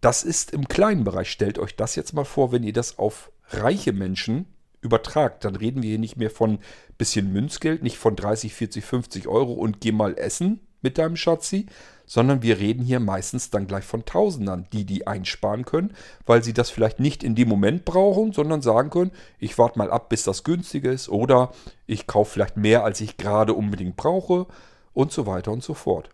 Das 0.00 0.22
ist 0.22 0.52
im 0.52 0.68
kleinen 0.68 1.04
Bereich. 1.04 1.30
Stellt 1.30 1.58
euch 1.58 1.76
das 1.76 1.94
jetzt 1.94 2.14
mal 2.14 2.24
vor, 2.24 2.52
wenn 2.52 2.62
ihr 2.62 2.72
das 2.72 2.98
auf 2.98 3.30
reiche 3.48 3.92
Menschen 3.92 4.46
übertragt. 4.80 5.44
Dann 5.44 5.56
reden 5.56 5.82
wir 5.82 5.90
hier 5.90 5.98
nicht 5.98 6.16
mehr 6.16 6.30
von 6.30 6.58
bisschen 6.96 7.32
Münzgeld, 7.32 7.82
nicht 7.82 7.98
von 7.98 8.16
30, 8.16 8.54
40, 8.54 8.84
50 8.84 9.28
Euro 9.28 9.52
und 9.52 9.80
geh 9.80 9.92
mal 9.92 10.16
essen 10.18 10.60
mit 10.82 10.96
deinem 10.98 11.16
Schatzi, 11.16 11.66
sondern 12.10 12.42
wir 12.42 12.58
reden 12.58 12.82
hier 12.82 12.98
meistens 12.98 13.50
dann 13.50 13.68
gleich 13.68 13.84
von 13.84 14.04
Tausendern, 14.04 14.66
die 14.72 14.84
die 14.84 15.06
einsparen 15.06 15.64
können, 15.64 15.94
weil 16.26 16.42
sie 16.42 16.52
das 16.52 16.68
vielleicht 16.68 16.98
nicht 16.98 17.22
in 17.22 17.36
dem 17.36 17.48
Moment 17.48 17.84
brauchen, 17.84 18.32
sondern 18.32 18.62
sagen 18.62 18.90
können, 18.90 19.12
ich 19.38 19.56
warte 19.58 19.78
mal 19.78 19.92
ab, 19.92 20.08
bis 20.08 20.24
das 20.24 20.42
günstige 20.42 20.90
ist 20.90 21.08
oder 21.08 21.52
ich 21.86 22.08
kaufe 22.08 22.32
vielleicht 22.32 22.56
mehr, 22.56 22.82
als 22.82 23.00
ich 23.00 23.16
gerade 23.16 23.54
unbedingt 23.54 23.94
brauche 23.94 24.48
und 24.92 25.12
so 25.12 25.24
weiter 25.26 25.52
und 25.52 25.62
so 25.62 25.72
fort. 25.72 26.10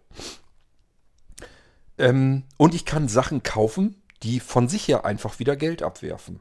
Ähm, 1.97 2.43
und 2.59 2.75
ich 2.75 2.85
kann 2.85 3.09
Sachen 3.09 3.43
kaufen, 3.43 4.03
die 4.23 4.41
von 4.41 4.69
sich 4.69 4.89
her 4.89 5.07
einfach 5.07 5.39
wieder 5.39 5.57
Geld 5.57 5.83
abwerfen. 5.83 6.41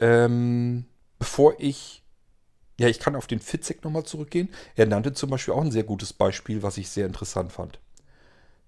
Ähm, 0.00 0.86
bevor 1.18 1.56
ich, 1.58 2.01
ja, 2.78 2.88
ich 2.88 2.98
kann 2.98 3.16
auf 3.16 3.26
den 3.26 3.40
Fitzek 3.40 3.84
nochmal 3.84 4.04
zurückgehen. 4.04 4.48
Er 4.76 4.86
nannte 4.86 5.12
zum 5.12 5.30
Beispiel 5.30 5.54
auch 5.54 5.60
ein 5.60 5.70
sehr 5.70 5.84
gutes 5.84 6.12
Beispiel, 6.12 6.62
was 6.62 6.78
ich 6.78 6.88
sehr 6.88 7.06
interessant 7.06 7.52
fand. 7.52 7.78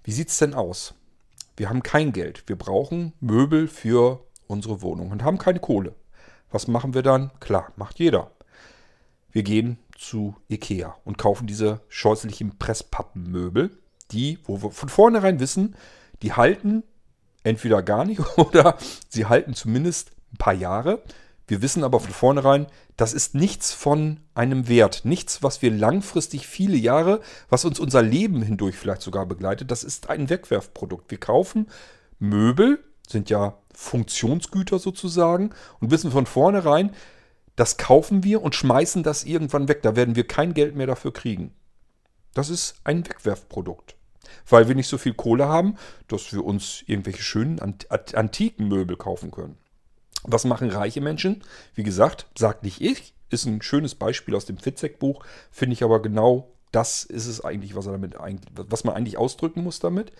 Wie 0.02 0.12
sieht 0.12 0.28
es 0.28 0.38
denn 0.38 0.54
aus? 0.54 0.94
Wir 1.56 1.68
haben 1.68 1.82
kein 1.82 2.12
Geld. 2.12 2.44
Wir 2.46 2.56
brauchen 2.56 3.12
Möbel 3.20 3.68
für 3.68 4.20
unsere 4.46 4.82
Wohnung 4.82 5.10
und 5.10 5.22
haben 5.22 5.38
keine 5.38 5.60
Kohle. 5.60 5.94
Was 6.50 6.68
machen 6.68 6.94
wir 6.94 7.02
dann? 7.02 7.30
Klar, 7.40 7.72
macht 7.76 7.98
jeder. 7.98 8.30
Wir 9.32 9.42
gehen 9.42 9.78
zu 9.96 10.36
Ikea 10.48 10.96
und 11.04 11.18
kaufen 11.18 11.46
diese 11.46 11.80
scheußlichen 11.88 12.58
Presspappenmöbel 12.58 13.70
die, 14.10 14.38
wo 14.44 14.62
wir 14.62 14.70
von 14.70 14.88
vornherein 14.88 15.40
wissen, 15.40 15.74
die 16.22 16.32
halten 16.32 16.82
entweder 17.42 17.82
gar 17.82 18.04
nicht 18.04 18.20
oder 18.38 18.78
sie 19.08 19.26
halten 19.26 19.54
zumindest 19.54 20.12
ein 20.32 20.38
paar 20.38 20.54
Jahre. 20.54 21.02
Wir 21.46 21.60
wissen 21.60 21.84
aber 21.84 22.00
von 22.00 22.12
vornherein, 22.12 22.66
das 22.96 23.12
ist 23.12 23.34
nichts 23.34 23.72
von 23.72 24.20
einem 24.34 24.68
Wert, 24.68 25.04
nichts, 25.04 25.42
was 25.42 25.60
wir 25.60 25.70
langfristig 25.70 26.46
viele 26.46 26.76
Jahre, 26.76 27.20
was 27.50 27.64
uns 27.64 27.78
unser 27.78 28.02
Leben 28.02 28.42
hindurch 28.42 28.76
vielleicht 28.76 29.02
sogar 29.02 29.26
begleitet, 29.26 29.70
das 29.70 29.84
ist 29.84 30.08
ein 30.08 30.30
Wegwerfprodukt. 30.30 31.10
Wir 31.10 31.18
kaufen 31.18 31.68
Möbel, 32.18 32.82
sind 33.06 33.28
ja 33.28 33.58
Funktionsgüter 33.74 34.78
sozusagen 34.78 35.50
und 35.80 35.90
wissen 35.90 36.10
von 36.10 36.24
vornherein, 36.24 36.92
das 37.56 37.76
kaufen 37.76 38.24
wir 38.24 38.42
und 38.42 38.54
schmeißen 38.54 39.02
das 39.02 39.24
irgendwann 39.24 39.68
weg. 39.68 39.82
Da 39.82 39.96
werden 39.96 40.16
wir 40.16 40.26
kein 40.26 40.54
Geld 40.54 40.74
mehr 40.74 40.86
dafür 40.86 41.12
kriegen. 41.12 41.52
Das 42.32 42.48
ist 42.48 42.76
ein 42.84 43.06
Wegwerfprodukt. 43.06 43.94
Weil 44.48 44.66
wir 44.66 44.74
nicht 44.74 44.88
so 44.88 44.98
viel 44.98 45.14
Kohle 45.14 45.46
haben, 45.46 45.76
dass 46.08 46.32
wir 46.32 46.44
uns 46.44 46.82
irgendwelche 46.86 47.22
schönen 47.22 47.60
antiken 47.60 48.68
Möbel 48.68 48.96
kaufen 48.96 49.30
können. 49.30 49.58
Was 50.24 50.44
machen 50.44 50.70
reiche 50.70 51.00
Menschen? 51.00 51.42
Wie 51.74 51.82
gesagt, 51.82 52.26
sagt 52.36 52.62
nicht 52.64 52.80
ich, 52.80 53.14
ist 53.30 53.46
ein 53.46 53.62
schönes 53.62 53.94
Beispiel 53.94 54.34
aus 54.34 54.46
dem 54.46 54.58
Fitzek-Buch, 54.58 55.24
finde 55.50 55.74
ich 55.74 55.84
aber 55.84 56.02
genau 56.02 56.50
das 56.72 57.04
ist 57.04 57.26
es 57.26 57.44
eigentlich, 57.44 57.76
was, 57.76 57.86
er 57.86 57.92
damit, 57.92 58.16
was 58.52 58.82
man 58.82 58.96
eigentlich 58.96 59.16
ausdrücken 59.16 59.62
muss 59.62 59.78
damit. 59.78 60.12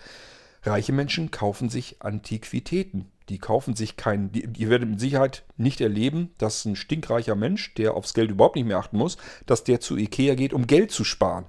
Reiche 0.63 0.93
Menschen 0.93 1.29
kaufen 1.29 1.69
sich 1.69 2.01
Antiquitäten. 2.01 3.11
Die 3.27 3.39
kaufen 3.39 3.75
sich 3.75 3.97
keinen, 3.97 4.31
die 4.31 4.69
werden 4.69 4.91
mit 4.91 4.99
Sicherheit 4.99 5.43
nicht 5.57 5.81
erleben, 5.81 6.33
dass 6.37 6.63
ein 6.63 6.75
stinkreicher 6.75 7.35
Mensch, 7.35 7.73
der 7.73 7.95
aufs 7.95 8.13
Geld 8.13 8.31
überhaupt 8.31 8.55
nicht 8.55 8.65
mehr 8.65 8.77
achten 8.77 8.97
muss, 8.97 9.17
dass 9.45 9.63
der 9.63 9.81
zu 9.81 9.97
Ikea 9.97 10.35
geht, 10.35 10.53
um 10.53 10.67
Geld 10.67 10.91
zu 10.91 11.03
sparen 11.03 11.45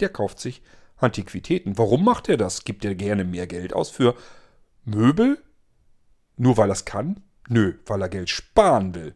der 0.00 0.08
kauft 0.08 0.40
sich 0.40 0.62
Antiquitäten. 0.96 1.78
Warum 1.78 2.04
macht 2.04 2.28
er 2.28 2.36
das? 2.36 2.64
Gibt 2.64 2.84
er 2.84 2.94
gerne 2.94 3.24
mehr 3.24 3.46
Geld 3.46 3.72
aus 3.72 3.90
für 3.90 4.14
Möbel? 4.84 5.42
Nur 6.36 6.56
weil 6.56 6.70
er 6.70 6.74
es 6.74 6.84
kann? 6.84 7.22
Nö, 7.48 7.74
weil 7.86 8.02
er 8.02 8.08
Geld 8.08 8.30
sparen 8.30 8.94
will. 8.94 9.14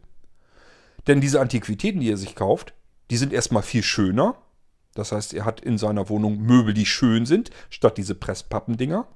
Denn 1.07 1.21
diese 1.21 1.39
Antiquitäten, 1.39 2.01
die 2.01 2.11
er 2.11 2.17
sich 2.17 2.35
kauft, 2.35 2.73
die 3.11 3.17
sind 3.17 3.31
erstmal 3.31 3.63
viel 3.63 3.83
schöner. 3.83 4.35
Das 4.93 5.11
heißt, 5.11 5.33
er 5.33 5.45
hat 5.45 5.61
in 5.61 5.77
seiner 5.77 6.09
Wohnung 6.09 6.41
Möbel, 6.41 6.73
die 6.73 6.85
schön 6.85 7.25
sind, 7.25 7.51
statt 7.69 7.97
diese 7.97 8.15
Presspappendinger. 8.15 9.07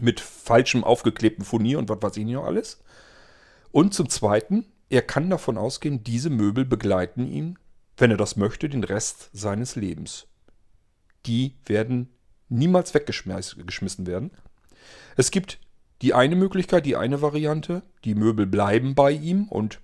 Mit 0.00 0.20
falschem 0.20 0.84
aufgeklebten 0.84 1.44
Furnier 1.44 1.78
und 1.78 1.88
was 1.88 2.02
weiß 2.02 2.16
ich 2.16 2.26
noch 2.26 2.44
alles. 2.44 2.82
Und 3.70 3.94
zum 3.94 4.08
Zweiten, 4.08 4.66
er 4.90 5.02
kann 5.02 5.30
davon 5.30 5.56
ausgehen, 5.56 6.04
diese 6.04 6.30
Möbel 6.30 6.64
begleiten 6.64 7.26
ihn, 7.26 7.58
wenn 7.96 8.10
er 8.10 8.16
das 8.16 8.36
möchte, 8.36 8.68
den 8.68 8.84
Rest 8.84 9.30
seines 9.32 9.76
Lebens 9.76 10.26
die 11.26 11.54
werden 11.66 12.08
niemals 12.48 12.94
weggeschmissen 12.94 14.06
werden. 14.06 14.30
Es 15.16 15.30
gibt 15.30 15.58
die 16.02 16.14
eine 16.14 16.36
Möglichkeit, 16.36 16.86
die 16.86 16.96
eine 16.96 17.22
Variante, 17.22 17.82
die 18.04 18.14
Möbel 18.14 18.46
bleiben 18.46 18.94
bei 18.94 19.12
ihm 19.12 19.48
und 19.48 19.80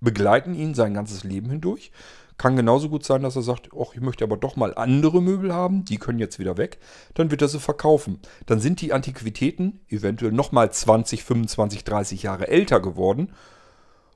begleiten 0.00 0.54
ihn 0.54 0.74
sein 0.74 0.94
ganzes 0.94 1.24
Leben 1.24 1.50
hindurch. 1.50 1.90
Kann 2.36 2.54
genauso 2.54 2.88
gut 2.88 3.04
sein, 3.04 3.22
dass 3.22 3.34
er 3.34 3.42
sagt, 3.42 3.70
ach, 3.76 3.94
ich 3.94 4.00
möchte 4.00 4.22
aber 4.22 4.36
doch 4.36 4.54
mal 4.54 4.72
andere 4.74 5.20
Möbel 5.20 5.52
haben, 5.52 5.84
die 5.84 5.98
können 5.98 6.20
jetzt 6.20 6.38
wieder 6.38 6.56
weg. 6.56 6.78
Dann 7.14 7.32
wird 7.32 7.42
er 7.42 7.48
sie 7.48 7.58
verkaufen. 7.58 8.20
Dann 8.46 8.60
sind 8.60 8.80
die 8.80 8.92
Antiquitäten 8.92 9.80
eventuell 9.88 10.30
nochmal 10.30 10.70
20, 10.70 11.24
25, 11.24 11.82
30 11.82 12.22
Jahre 12.22 12.46
älter 12.46 12.78
geworden. 12.78 13.32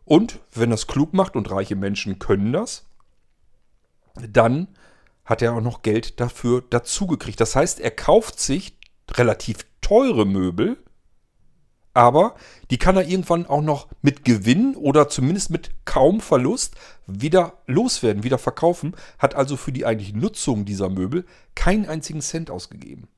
Und 0.04 0.38
wenn 0.52 0.70
das 0.70 0.86
klug 0.86 1.14
macht 1.14 1.34
und 1.34 1.50
reiche 1.50 1.74
Menschen 1.74 2.20
können 2.20 2.52
das, 2.52 2.84
dann 4.14 4.68
hat 5.24 5.42
er 5.42 5.54
auch 5.54 5.60
noch 5.60 5.82
Geld 5.82 6.20
dafür 6.20 6.62
dazugekriegt. 6.70 7.40
Das 7.40 7.56
heißt, 7.56 7.80
er 7.80 7.90
kauft 7.90 8.38
sich 8.38 8.76
relativ 9.10 9.66
teure 9.80 10.26
Möbel, 10.26 10.78
aber 11.94 12.34
die 12.70 12.78
kann 12.78 12.96
er 12.96 13.06
irgendwann 13.06 13.46
auch 13.46 13.60
noch 13.60 13.88
mit 14.00 14.24
Gewinn 14.24 14.74
oder 14.76 15.08
zumindest 15.08 15.50
mit 15.50 15.70
kaum 15.84 16.20
Verlust 16.20 16.74
wieder 17.06 17.58
loswerden, 17.66 18.22
wieder 18.22 18.38
verkaufen, 18.38 18.94
hat 19.18 19.34
also 19.34 19.56
für 19.56 19.72
die 19.72 19.84
eigentliche 19.84 20.18
Nutzung 20.18 20.64
dieser 20.64 20.88
Möbel 20.88 21.24
keinen 21.54 21.86
einzigen 21.86 22.20
Cent 22.20 22.50
ausgegeben. 22.50 23.08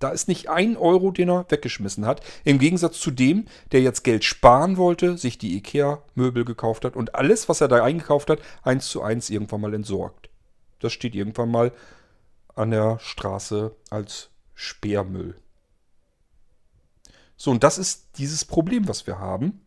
Da 0.00 0.10
ist 0.10 0.28
nicht 0.28 0.50
ein 0.50 0.76
Euro, 0.76 1.12
den 1.12 1.30
er 1.30 1.46
weggeschmissen 1.48 2.04
hat. 2.04 2.20
Im 2.44 2.58
Gegensatz 2.58 2.98
zu 2.98 3.10
dem, 3.10 3.46
der 3.72 3.80
jetzt 3.80 4.02
Geld 4.02 4.24
sparen 4.24 4.76
wollte, 4.76 5.16
sich 5.16 5.38
die 5.38 5.56
IKEA-Möbel 5.56 6.44
gekauft 6.44 6.84
hat 6.84 6.96
und 6.96 7.14
alles, 7.14 7.48
was 7.48 7.60
er 7.60 7.68
da 7.68 7.82
eingekauft 7.82 8.28
hat, 8.28 8.40
eins 8.62 8.88
zu 8.88 9.02
eins 9.02 9.30
irgendwann 9.30 9.60
mal 9.60 9.72
entsorgt. 9.72 10.28
Das 10.80 10.92
steht 10.92 11.14
irgendwann 11.14 11.50
mal 11.50 11.72
an 12.54 12.72
der 12.72 12.98
Straße 13.00 13.74
als 13.88 14.30
Sperrmüll. 14.54 15.36
So, 17.44 17.50
und 17.50 17.62
das 17.62 17.76
ist 17.76 18.16
dieses 18.16 18.46
Problem, 18.46 18.88
was 18.88 19.06
wir 19.06 19.18
haben. 19.18 19.60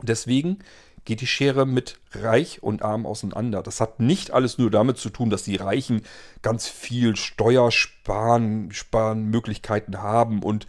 Deswegen 0.00 0.60
geht 1.04 1.22
die 1.22 1.26
Schere 1.26 1.66
mit 1.66 1.98
Reich 2.12 2.62
und 2.62 2.82
Arm 2.82 3.04
auseinander. 3.04 3.64
Das 3.64 3.80
hat 3.80 3.98
nicht 3.98 4.30
alles 4.30 4.58
nur 4.58 4.70
damit 4.70 4.98
zu 4.98 5.10
tun, 5.10 5.28
dass 5.28 5.42
die 5.42 5.56
Reichen 5.56 6.02
ganz 6.40 6.68
viel 6.68 7.16
Steuersparmöglichkeiten 7.16 10.02
haben 10.02 10.44
und 10.44 10.68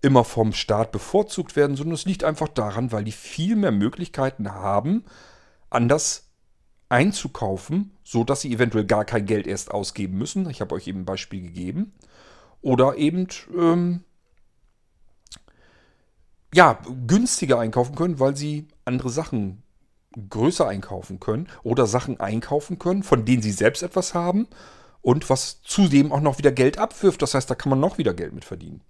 immer 0.00 0.22
vom 0.22 0.52
Staat 0.52 0.92
bevorzugt 0.92 1.56
werden, 1.56 1.74
sondern 1.74 1.94
es 1.94 2.04
liegt 2.04 2.22
einfach 2.22 2.46
daran, 2.46 2.92
weil 2.92 3.02
die 3.02 3.10
viel 3.10 3.56
mehr 3.56 3.72
Möglichkeiten 3.72 4.52
haben, 4.52 5.04
anders 5.70 6.30
einzukaufen, 6.88 7.96
so 8.04 8.22
dass 8.22 8.42
sie 8.42 8.52
eventuell 8.52 8.84
gar 8.84 9.04
kein 9.04 9.26
Geld 9.26 9.48
erst 9.48 9.72
ausgeben 9.72 10.18
müssen. 10.18 10.48
Ich 10.50 10.60
habe 10.60 10.76
euch 10.76 10.86
eben 10.86 11.00
ein 11.00 11.04
Beispiel 11.04 11.42
gegeben. 11.42 11.94
Oder 12.62 12.96
eben 12.96 13.26
ähm, 13.58 14.04
ja, 16.54 16.78
günstiger 17.06 17.58
einkaufen 17.58 17.96
können, 17.96 18.20
weil 18.20 18.36
sie 18.36 18.68
andere 18.84 19.10
Sachen 19.10 19.64
größer 20.30 20.68
einkaufen 20.68 21.18
können 21.18 21.48
oder 21.64 21.86
Sachen 21.86 22.20
einkaufen 22.20 22.78
können, 22.78 23.02
von 23.02 23.24
denen 23.24 23.42
sie 23.42 23.50
selbst 23.50 23.82
etwas 23.82 24.14
haben 24.14 24.46
und 25.02 25.28
was 25.28 25.62
zudem 25.62 26.12
auch 26.12 26.20
noch 26.20 26.38
wieder 26.38 26.52
Geld 26.52 26.78
abwirft. 26.78 27.22
Das 27.22 27.34
heißt, 27.34 27.50
da 27.50 27.56
kann 27.56 27.70
man 27.70 27.80
noch 27.80 27.98
wieder 27.98 28.14
Geld 28.14 28.32
mit 28.32 28.44
verdienen. 28.44 28.82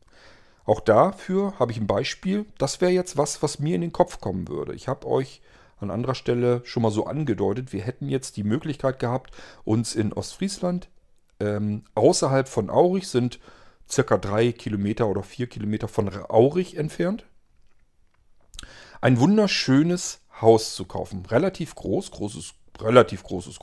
Auch 0.66 0.80
dafür 0.80 1.58
habe 1.58 1.72
ich 1.72 1.78
ein 1.78 1.86
Beispiel. 1.86 2.44
Das 2.58 2.82
wäre 2.82 2.92
jetzt 2.92 3.16
was, 3.16 3.42
was 3.42 3.58
mir 3.58 3.74
in 3.74 3.80
den 3.80 3.92
Kopf 3.92 4.20
kommen 4.20 4.46
würde. 4.48 4.74
Ich 4.74 4.86
habe 4.86 5.06
euch 5.06 5.40
an 5.78 5.90
anderer 5.90 6.14
Stelle 6.14 6.60
schon 6.64 6.82
mal 6.82 6.90
so 6.90 7.06
angedeutet, 7.06 7.72
wir 7.72 7.82
hätten 7.82 8.08
jetzt 8.10 8.36
die 8.36 8.44
Möglichkeit 8.44 8.98
gehabt, 8.98 9.34
uns 9.64 9.94
in 9.94 10.12
Ostfriesland 10.12 10.88
ähm, 11.40 11.84
außerhalb 11.94 12.46
von 12.46 12.70
Aurich 12.70 13.08
sind 13.08 13.40
circa 13.90 14.16
drei 14.18 14.52
Kilometer 14.52 15.08
oder 15.08 15.22
vier 15.22 15.46
Kilometer 15.46 15.88
von 15.88 16.10
Aurich 16.28 16.76
entfernt, 16.76 17.26
ein 19.04 19.20
wunderschönes 19.20 20.20
Haus 20.40 20.74
zu 20.74 20.86
kaufen. 20.86 21.26
Relativ 21.26 21.74
groß, 21.74 22.10
großes, 22.10 22.54
relativ 22.80 23.22
großes 23.22 23.58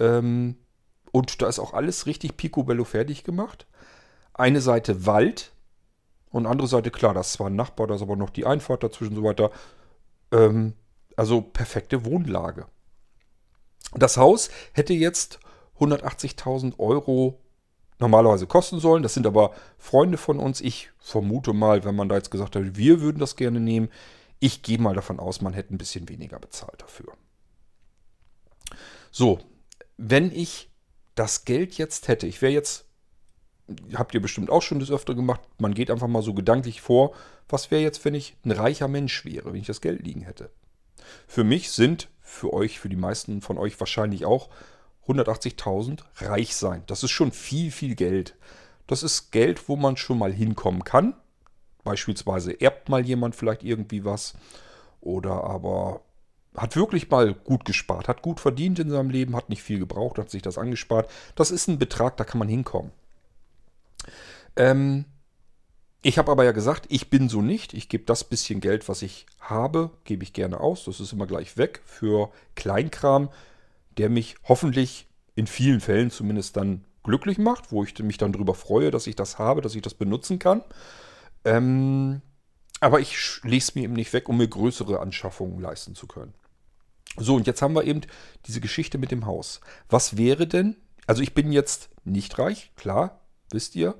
Ähm, 0.00 0.56
und 1.12 1.40
da 1.40 1.46
ist 1.46 1.60
auch 1.60 1.74
alles 1.74 2.06
richtig 2.06 2.36
picobello 2.36 2.82
fertig 2.82 3.22
gemacht. 3.22 3.68
Eine 4.34 4.60
Seite 4.60 5.06
Wald 5.06 5.52
und 6.32 6.46
andere 6.46 6.66
Seite, 6.66 6.90
klar, 6.90 7.14
das 7.14 7.28
ist 7.28 7.32
zwar 7.34 7.46
ein 7.46 7.54
Nachbar, 7.54 7.86
da 7.86 7.94
ist 7.94 8.02
aber 8.02 8.16
noch 8.16 8.30
die 8.30 8.46
Einfahrt 8.46 8.82
dazwischen 8.82 9.10
und 9.10 9.22
so 9.22 9.28
weiter. 9.28 9.52
Ähm, 10.32 10.74
also 11.14 11.40
perfekte 11.40 12.04
Wohnlage. 12.04 12.66
Das 13.94 14.16
Haus 14.16 14.50
hätte 14.72 14.92
jetzt 14.92 15.38
180.000 15.78 16.80
Euro 16.80 17.38
normalerweise 17.98 18.46
kosten 18.46 18.80
sollen. 18.80 19.02
Das 19.02 19.14
sind 19.14 19.26
aber 19.26 19.54
Freunde 19.78 20.18
von 20.18 20.38
uns. 20.38 20.60
Ich 20.60 20.90
vermute 20.98 21.52
mal, 21.52 21.84
wenn 21.84 21.96
man 21.96 22.08
da 22.08 22.16
jetzt 22.16 22.30
gesagt 22.30 22.56
hat, 22.56 22.76
wir 22.76 23.00
würden 23.00 23.18
das 23.18 23.36
gerne 23.36 23.60
nehmen, 23.60 23.88
ich 24.38 24.62
gehe 24.62 24.78
mal 24.78 24.94
davon 24.94 25.18
aus, 25.18 25.40
man 25.40 25.54
hätte 25.54 25.74
ein 25.74 25.78
bisschen 25.78 26.08
weniger 26.08 26.38
bezahlt 26.38 26.82
dafür. 26.82 27.14
So, 29.10 29.40
wenn 29.96 30.30
ich 30.30 30.70
das 31.14 31.44
Geld 31.44 31.78
jetzt 31.78 32.08
hätte, 32.08 32.26
ich 32.26 32.42
wäre 32.42 32.52
jetzt, 32.52 32.84
habt 33.94 34.14
ihr 34.14 34.20
bestimmt 34.20 34.50
auch 34.50 34.62
schon 34.62 34.78
das 34.78 34.90
öfter 34.90 35.14
gemacht, 35.14 35.40
man 35.58 35.72
geht 35.72 35.90
einfach 35.90 36.06
mal 36.06 36.22
so 36.22 36.34
gedanklich 36.34 36.82
vor, 36.82 37.14
was 37.48 37.70
wäre 37.70 37.82
jetzt, 37.82 38.04
wenn 38.04 38.14
ich 38.14 38.36
ein 38.44 38.50
reicher 38.50 38.88
Mensch 38.88 39.24
wäre, 39.24 39.52
wenn 39.52 39.60
ich 39.60 39.66
das 39.66 39.80
Geld 39.80 40.04
liegen 40.04 40.20
hätte. 40.20 40.50
Für 41.26 41.44
mich 41.44 41.70
sind, 41.70 42.08
für 42.20 42.52
euch, 42.52 42.78
für 42.78 42.88
die 42.88 42.96
meisten 42.96 43.40
von 43.40 43.56
euch 43.56 43.78
wahrscheinlich 43.80 44.26
auch, 44.26 44.50
180.000 45.08 46.00
reich 46.16 46.56
sein. 46.56 46.82
Das 46.86 47.02
ist 47.02 47.10
schon 47.10 47.32
viel, 47.32 47.70
viel 47.70 47.94
Geld. 47.94 48.34
Das 48.86 49.02
ist 49.02 49.30
Geld, 49.32 49.68
wo 49.68 49.76
man 49.76 49.96
schon 49.96 50.18
mal 50.18 50.32
hinkommen 50.32 50.84
kann. 50.84 51.14
Beispielsweise 51.84 52.60
erbt 52.60 52.88
mal 52.88 53.04
jemand 53.04 53.36
vielleicht 53.36 53.62
irgendwie 53.62 54.04
was. 54.04 54.34
Oder 55.00 55.44
aber 55.44 56.00
hat 56.56 56.74
wirklich 56.76 57.10
mal 57.10 57.34
gut 57.34 57.64
gespart, 57.64 58.08
hat 58.08 58.22
gut 58.22 58.40
verdient 58.40 58.78
in 58.78 58.90
seinem 58.90 59.10
Leben, 59.10 59.36
hat 59.36 59.50
nicht 59.50 59.62
viel 59.62 59.78
gebraucht, 59.78 60.18
hat 60.18 60.30
sich 60.30 60.42
das 60.42 60.58
angespart. 60.58 61.10
Das 61.34 61.50
ist 61.50 61.68
ein 61.68 61.78
Betrag, 61.78 62.16
da 62.16 62.24
kann 62.24 62.38
man 62.38 62.48
hinkommen. 62.48 62.90
Ähm, 64.56 65.04
ich 66.02 66.18
habe 66.18 66.30
aber 66.30 66.44
ja 66.44 66.52
gesagt, 66.52 66.86
ich 66.88 67.10
bin 67.10 67.28
so 67.28 67.42
nicht. 67.42 67.74
Ich 67.74 67.88
gebe 67.88 68.04
das 68.04 68.24
bisschen 68.24 68.60
Geld, 68.60 68.88
was 68.88 69.02
ich 69.02 69.26
habe, 69.40 69.90
gebe 70.04 70.22
ich 70.22 70.32
gerne 70.32 70.60
aus. 70.60 70.84
Das 70.84 71.00
ist 71.00 71.12
immer 71.12 71.26
gleich 71.26 71.56
weg 71.56 71.82
für 71.84 72.30
Kleinkram, 72.54 73.28
der 73.98 74.08
mich 74.08 74.36
hoffentlich 74.44 75.06
in 75.34 75.46
vielen 75.46 75.80
Fällen 75.80 76.10
zumindest 76.10 76.56
dann 76.56 76.84
glücklich 77.02 77.38
macht, 77.38 77.72
wo 77.72 77.84
ich 77.84 77.98
mich 78.00 78.18
dann 78.18 78.32
darüber 78.32 78.54
freue, 78.54 78.90
dass 78.90 79.06
ich 79.06 79.16
das 79.16 79.38
habe, 79.38 79.60
dass 79.60 79.74
ich 79.74 79.82
das 79.82 79.94
benutzen 79.94 80.38
kann. 80.38 80.62
Ähm, 81.44 82.20
aber 82.80 83.00
ich 83.00 83.40
lese 83.42 83.72
mir 83.74 83.84
eben 83.84 83.94
nicht 83.94 84.12
weg, 84.12 84.28
um 84.28 84.36
mir 84.36 84.48
größere 84.48 85.00
Anschaffungen 85.00 85.60
leisten 85.60 85.94
zu 85.94 86.06
können. 86.06 86.34
So, 87.16 87.34
und 87.34 87.46
jetzt 87.46 87.62
haben 87.62 87.74
wir 87.74 87.84
eben 87.84 88.02
diese 88.46 88.60
Geschichte 88.60 88.98
mit 88.98 89.10
dem 89.10 89.24
Haus. 89.24 89.60
Was 89.88 90.16
wäre 90.16 90.46
denn, 90.46 90.76
also 91.06 91.22
ich 91.22 91.32
bin 91.32 91.52
jetzt 91.52 91.88
nicht 92.04 92.38
reich, 92.38 92.72
klar, 92.76 93.20
wisst 93.50 93.76
ihr. 93.76 93.94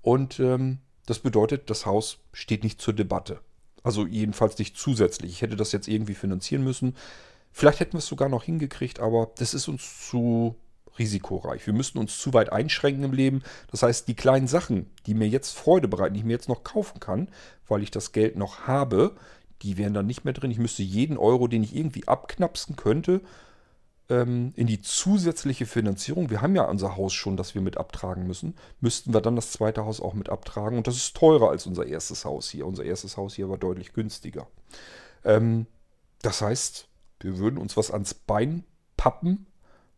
Und 0.00 0.40
ähm, 0.40 0.78
das 1.06 1.18
bedeutet, 1.18 1.68
das 1.68 1.84
Haus 1.84 2.18
steht 2.32 2.62
nicht 2.62 2.80
zur 2.80 2.94
Debatte. 2.94 3.40
Also 3.82 4.06
jedenfalls 4.06 4.58
nicht 4.58 4.76
zusätzlich. 4.76 5.32
Ich 5.32 5.42
hätte 5.42 5.56
das 5.56 5.72
jetzt 5.72 5.88
irgendwie 5.88 6.14
finanzieren 6.14 6.64
müssen. 6.64 6.96
Vielleicht 7.52 7.80
hätten 7.80 7.92
wir 7.94 7.98
es 7.98 8.06
sogar 8.06 8.28
noch 8.28 8.44
hingekriegt, 8.44 9.00
aber 9.00 9.30
das 9.36 9.54
ist 9.54 9.68
uns 9.68 10.08
zu 10.08 10.56
risikoreich. 10.98 11.66
Wir 11.66 11.74
müssten 11.74 11.98
uns 11.98 12.18
zu 12.18 12.34
weit 12.34 12.52
einschränken 12.52 13.04
im 13.04 13.12
Leben. 13.12 13.42
Das 13.70 13.82
heißt, 13.82 14.08
die 14.08 14.14
kleinen 14.14 14.46
Sachen, 14.46 14.90
die 15.06 15.14
mir 15.14 15.28
jetzt 15.28 15.56
Freude 15.56 15.88
bereiten, 15.88 16.14
die 16.14 16.20
ich 16.20 16.26
mir 16.26 16.32
jetzt 16.32 16.48
noch 16.48 16.64
kaufen 16.64 17.00
kann, 17.00 17.28
weil 17.68 17.82
ich 17.82 17.90
das 17.90 18.12
Geld 18.12 18.36
noch 18.36 18.66
habe, 18.66 19.16
die 19.62 19.78
wären 19.78 19.94
dann 19.94 20.06
nicht 20.06 20.24
mehr 20.24 20.34
drin. 20.34 20.50
Ich 20.50 20.58
müsste 20.58 20.82
jeden 20.82 21.16
Euro, 21.16 21.46
den 21.48 21.62
ich 21.62 21.74
irgendwie 21.74 22.08
abknapsen 22.08 22.76
könnte, 22.76 23.20
ähm, 24.08 24.52
in 24.56 24.66
die 24.66 24.82
zusätzliche 24.82 25.66
Finanzierung, 25.66 26.28
wir 26.28 26.42
haben 26.42 26.56
ja 26.56 26.64
unser 26.64 26.96
Haus 26.96 27.14
schon, 27.14 27.36
das 27.36 27.54
wir 27.54 27.62
mit 27.62 27.78
abtragen 27.78 28.26
müssen, 28.26 28.54
müssten 28.80 29.14
wir 29.14 29.20
dann 29.20 29.36
das 29.36 29.52
zweite 29.52 29.84
Haus 29.84 30.00
auch 30.00 30.14
mit 30.14 30.28
abtragen. 30.28 30.76
Und 30.76 30.86
das 30.86 30.96
ist 30.96 31.16
teurer 31.16 31.50
als 31.50 31.66
unser 31.66 31.86
erstes 31.86 32.24
Haus 32.24 32.50
hier. 32.50 32.66
Unser 32.66 32.84
erstes 32.84 33.16
Haus 33.16 33.34
hier 33.34 33.48
war 33.48 33.58
deutlich 33.58 33.92
günstiger. 33.92 34.48
Ähm, 35.24 35.66
das 36.20 36.42
heißt, 36.42 36.88
wir 37.24 37.38
würden 37.38 37.58
uns 37.58 37.76
was 37.76 37.90
ans 37.90 38.14
Bein 38.14 38.64
pappen, 38.96 39.46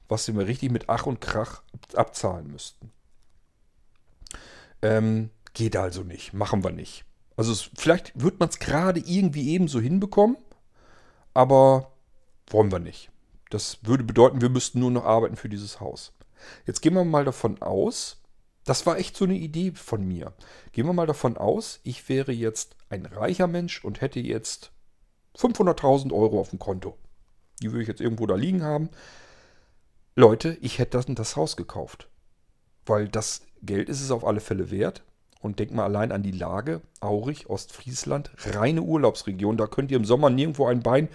was 0.08 0.32
wir 0.32 0.46
richtig 0.46 0.70
mit 0.70 0.88
Ach 0.88 1.06
und 1.06 1.20
Krach 1.20 1.62
abzahlen 1.94 2.50
müssten. 2.50 2.92
Ähm, 4.82 5.30
geht 5.54 5.76
also 5.76 6.02
nicht, 6.02 6.32
machen 6.32 6.62
wir 6.62 6.72
nicht. 6.72 7.04
Also 7.36 7.52
es, 7.52 7.70
vielleicht 7.76 8.12
wird 8.20 8.38
man 8.38 8.48
es 8.48 8.58
gerade 8.58 9.00
irgendwie 9.00 9.50
ebenso 9.50 9.80
hinbekommen, 9.80 10.36
aber 11.32 11.92
wollen 12.48 12.70
wir 12.70 12.78
nicht. 12.78 13.10
Das 13.50 13.78
würde 13.82 14.04
bedeuten, 14.04 14.40
wir 14.40 14.50
müssten 14.50 14.80
nur 14.80 14.90
noch 14.90 15.04
arbeiten 15.04 15.36
für 15.36 15.48
dieses 15.48 15.80
Haus. 15.80 16.12
Jetzt 16.66 16.82
gehen 16.82 16.94
wir 16.94 17.04
mal 17.04 17.24
davon 17.24 17.62
aus, 17.62 18.20
das 18.64 18.86
war 18.86 18.98
echt 18.98 19.16
so 19.16 19.24
eine 19.24 19.36
Idee 19.36 19.72
von 19.72 20.06
mir. 20.06 20.32
Gehen 20.72 20.86
wir 20.86 20.92
mal 20.92 21.06
davon 21.06 21.36
aus, 21.36 21.80
ich 21.82 22.08
wäre 22.08 22.32
jetzt 22.32 22.76
ein 22.88 23.06
reicher 23.06 23.46
Mensch 23.46 23.84
und 23.84 24.00
hätte 24.00 24.20
jetzt 24.20 24.72
500.000 25.36 26.12
Euro 26.12 26.40
auf 26.40 26.50
dem 26.50 26.58
Konto. 26.58 26.96
Die 27.62 27.70
würde 27.70 27.82
ich 27.82 27.88
jetzt 27.88 28.00
irgendwo 28.00 28.26
da 28.26 28.34
liegen 28.34 28.62
haben. 28.62 28.90
Leute, 30.16 30.56
ich 30.60 30.78
hätte 30.78 30.98
das, 30.98 31.06
das 31.08 31.36
Haus 31.36 31.56
gekauft. 31.56 32.08
Weil 32.86 33.08
das 33.08 33.42
Geld 33.62 33.88
ist 33.88 34.00
es 34.00 34.10
auf 34.10 34.24
alle 34.24 34.40
Fälle 34.40 34.70
wert. 34.70 35.02
Und 35.40 35.58
denkt 35.58 35.74
mal 35.74 35.84
allein 35.84 36.12
an 36.12 36.22
die 36.22 36.30
Lage. 36.30 36.80
Aurich, 37.00 37.50
Ostfriesland, 37.50 38.30
reine 38.54 38.82
Urlaubsregion. 38.82 39.56
Da 39.56 39.66
könnt 39.66 39.90
ihr 39.90 39.98
im 39.98 40.06
Sommer 40.06 40.30
nirgendwo 40.30 40.66
ein 40.66 40.82
Bein 40.82 41.08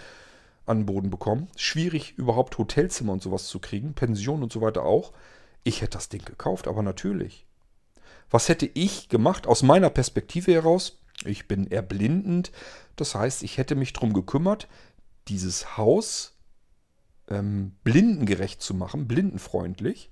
an 0.68 0.82
den 0.82 0.86
Boden 0.86 1.10
bekommen. 1.10 1.48
Schwierig 1.56 2.14
überhaupt 2.16 2.58
Hotelzimmer 2.58 3.14
und 3.14 3.24
sowas 3.24 3.48
zu 3.48 3.60
kriegen. 3.60 3.94
Pension 3.94 4.44
und 4.44 4.54
so 4.54 4.62
weiter 4.62 4.84
auch. 4.84 5.14
Ich 5.64 5.82
hätte 5.82 5.98
das 5.98 6.10
Ding 6.10 6.24
gekauft, 6.24 6.68
aber 6.68 6.84
natürlich. 6.84 7.46
Was 8.30 8.50
hätte 8.50 8.70
ich 8.74 9.10
gemacht 9.10 9.48
aus 9.48 9.64
meiner 9.64 9.90
Perspektive 9.90 10.54
heraus? 10.54 11.00
Ich 11.26 11.48
bin 11.48 11.70
erblindend. 11.70 12.52
Das 12.96 13.16
heißt, 13.16 13.44
ich 13.44 13.58
hätte 13.58 13.76
mich 13.76 13.94
darum 13.94 14.14
gekümmert, 14.14 14.68
dieses 15.30 15.78
Haus 15.78 16.36
ähm, 17.30 17.74
blindengerecht 17.84 18.62
zu 18.62 18.74
machen, 18.74 19.08
blindenfreundlich. 19.08 20.10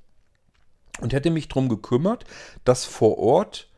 Und 1.01 1.13
hätte 1.13 1.29
mich 1.29 1.47
darum 1.47 1.69
gekümmert, 1.69 2.25
dass 2.63 2.85
vor 2.85 3.19
Ort 3.19 3.69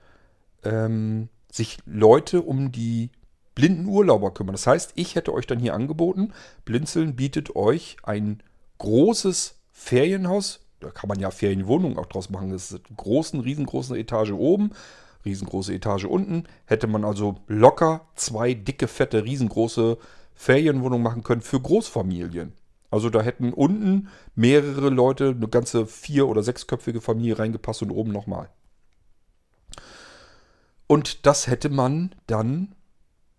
ähm, 0.63 1.29
sich 1.51 1.79
Leute 1.85 2.41
um 2.41 2.71
die 2.71 3.11
blinden 3.55 3.87
Urlauber 3.87 4.33
kümmern. 4.33 4.53
Das 4.53 4.67
heißt, 4.67 4.93
ich 4.95 5.15
hätte 5.15 5.33
euch 5.33 5.45
dann 5.45 5.59
hier 5.59 5.73
angeboten, 5.73 6.31
Blinzeln 6.63 7.15
bietet 7.17 7.55
euch 7.57 7.97
ein 8.03 8.41
großes 8.77 9.59
Ferienhaus. 9.73 10.61
Da 10.79 10.91
kann 10.91 11.09
man 11.09 11.19
ja 11.19 11.29
Ferienwohnungen 11.29 11.97
auch 11.97 12.05
draus 12.05 12.29
machen. 12.29 12.51
Das 12.51 12.71
ist 12.71 12.85
eine 12.87 12.95
großen, 12.95 13.41
riesengroße 13.41 13.97
Etage 13.97 14.31
oben, 14.31 14.71
riesengroße 15.25 15.73
Etage 15.73 16.05
unten. 16.05 16.45
Hätte 16.65 16.87
man 16.87 17.03
also 17.03 17.35
locker 17.47 18.07
zwei 18.15 18.53
dicke, 18.53 18.87
fette, 18.87 19.25
riesengroße 19.25 19.97
Ferienwohnungen 20.39 21.03
machen 21.03 21.23
können 21.23 21.41
für 21.41 21.59
Großfamilien. 21.59 22.53
Also 22.89 23.09
da 23.09 23.21
hätten 23.21 23.51
unten 23.51 24.07
mehrere 24.35 24.89
Leute, 24.89 25.35
eine 25.35 25.49
ganze 25.49 25.85
vier- 25.85 26.29
oder 26.29 26.43
sechsköpfige 26.43 27.01
Familie 27.01 27.37
reingepasst 27.37 27.81
und 27.81 27.91
oben 27.91 28.13
nochmal. 28.13 28.49
Und 30.87 31.25
das 31.25 31.47
hätte 31.47 31.67
man 31.67 32.15
dann 32.25 32.73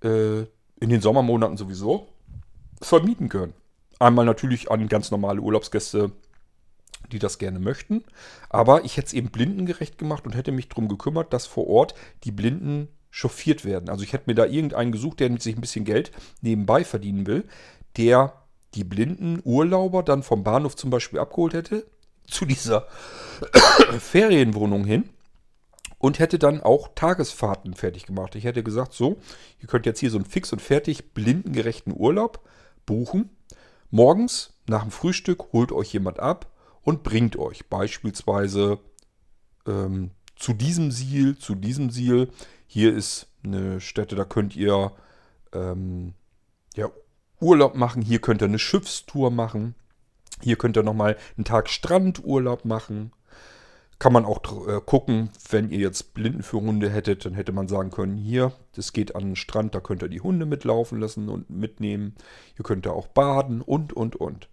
äh, 0.05 0.41
in 0.79 0.91
den 0.91 1.01
Sommermonaten 1.01 1.57
sowieso 1.57 2.07
vermieten 2.83 3.31
können. 3.31 3.55
Einmal 3.99 4.27
natürlich 4.27 4.71
an 4.71 4.87
ganz 4.87 5.11
normale 5.11 5.41
Urlaubsgäste, 5.41 6.13
die 7.11 7.19
das 7.19 7.39
gerne 7.39 7.61
möchten. 7.61 8.05
Aber 8.51 8.85
ich 8.85 8.99
hätte 8.99 9.07
es 9.07 9.13
eben 9.15 9.31
blindengerecht 9.31 9.97
gemacht 9.97 10.27
und 10.27 10.35
hätte 10.35 10.53
mich 10.53 10.69
darum 10.69 10.87
gekümmert, 10.87 11.33
dass 11.33 11.47
vor 11.47 11.67
Ort 11.67 11.95
die 12.25 12.31
Blinden 12.31 12.89
chauffiert 13.11 13.65
werden. 13.65 13.89
Also 13.89 14.05
ich 14.05 14.13
hätte 14.13 14.25
mir 14.27 14.35
da 14.35 14.47
irgendeinen 14.47 14.93
gesucht, 14.93 15.21
der 15.21 15.39
sich 15.41 15.57
ein 15.57 15.61
bisschen 15.61 15.85
Geld 15.85 16.13
nebenbei 16.41 16.85
verdienen 16.85 17.27
will, 17.27 17.45
der 17.97 18.35
die 18.75 18.85
blinden 18.85 19.41
Urlauber 19.45 20.03
dann 20.03 20.23
vom 20.23 20.45
Bahnhof 20.45 20.77
zum 20.77 20.91
Beispiel 20.91 21.19
abgeholt 21.19 21.55
hätte, 21.55 21.87
zu 22.27 22.45
dieser 22.45 22.87
Ferienwohnung 23.99 24.85
hin 24.85 25.11
und 25.99 26.19
hätte 26.19 26.39
dann 26.39 26.63
auch 26.63 26.89
Tagesfahrten 26.95 27.75
fertig 27.75 28.07
gemacht. 28.07 28.35
Ich 28.35 28.45
hätte 28.45 28.63
gesagt, 28.63 28.95
so, 28.95 29.19
ihr 29.61 29.69
könnt 29.69 29.87
jetzt 29.87 30.01
hier 30.01 30.11
so 30.11 30.19
einen 30.19 30.25
fix 30.25 30.53
und 30.53 30.63
fertig 30.63 31.13
blindengerechten 31.13 31.95
Urlaub 31.95 32.41
buchen. 32.87 33.31
Morgens 33.91 34.55
nach 34.67 34.83
dem 34.83 34.93
Frühstück 34.93 35.53
holt 35.53 35.73
euch 35.73 35.93
jemand 35.93 36.21
ab 36.21 36.51
und 36.83 37.03
bringt 37.03 37.37
euch 37.37 37.69
beispielsweise 37.69 38.79
ähm, 39.67 40.13
zu 40.37 40.55
diesem 40.55 40.91
Ziel, 40.91 41.37
zu 41.37 41.55
diesem 41.55 41.91
Ziel. 41.91 42.31
Hier 42.73 42.95
ist 42.95 43.27
eine 43.43 43.81
Stätte, 43.81 44.15
da 44.15 44.25
könnt 44.25 44.55
ihr 44.55 44.93
ähm, 45.53 46.15
ja, 46.77 46.89
Urlaub 47.41 47.75
machen. 47.75 48.01
Hier 48.01 48.21
könnt 48.21 48.43
ihr 48.43 48.47
eine 48.47 48.61
Schiffstour 48.61 49.33
machen. 49.33 49.75
Hier 50.41 50.55
könnt 50.55 50.77
ihr 50.77 50.85
nochmal 50.85 51.17
einen 51.37 51.45
Tag 51.45 51.69
Strandurlaub 51.69 52.65
machen. 52.65 53.11
Kann 53.99 54.13
man 54.13 54.25
auch 54.25 54.69
äh, 54.69 54.81
gucken, 54.87 55.31
wenn 55.49 55.71
ihr 55.71 55.81
jetzt 55.81 56.15
Blinden 56.15 56.45
für 56.45 56.61
Hunde 56.61 56.91
hättet, 56.91 57.25
dann 57.25 57.35
hätte 57.35 57.51
man 57.51 57.67
sagen 57.67 57.91
können, 57.91 58.17
hier, 58.17 58.53
das 58.77 58.93
geht 58.93 59.17
an 59.17 59.25
den 59.25 59.37
Strand, 59.37 59.75
da 59.75 59.81
könnt 59.81 60.03
ihr 60.03 60.09
die 60.09 60.21
Hunde 60.21 60.47
mitlaufen 60.47 61.01
lassen 61.01 61.29
und 61.29 61.51
mitnehmen. 61.51 62.15
Ihr 62.57 62.63
könnt 62.63 62.87
da 62.87 62.91
auch 62.91 63.09
baden 63.09 63.63
und, 63.63 63.93
und, 63.93 64.15
und. 64.15 64.49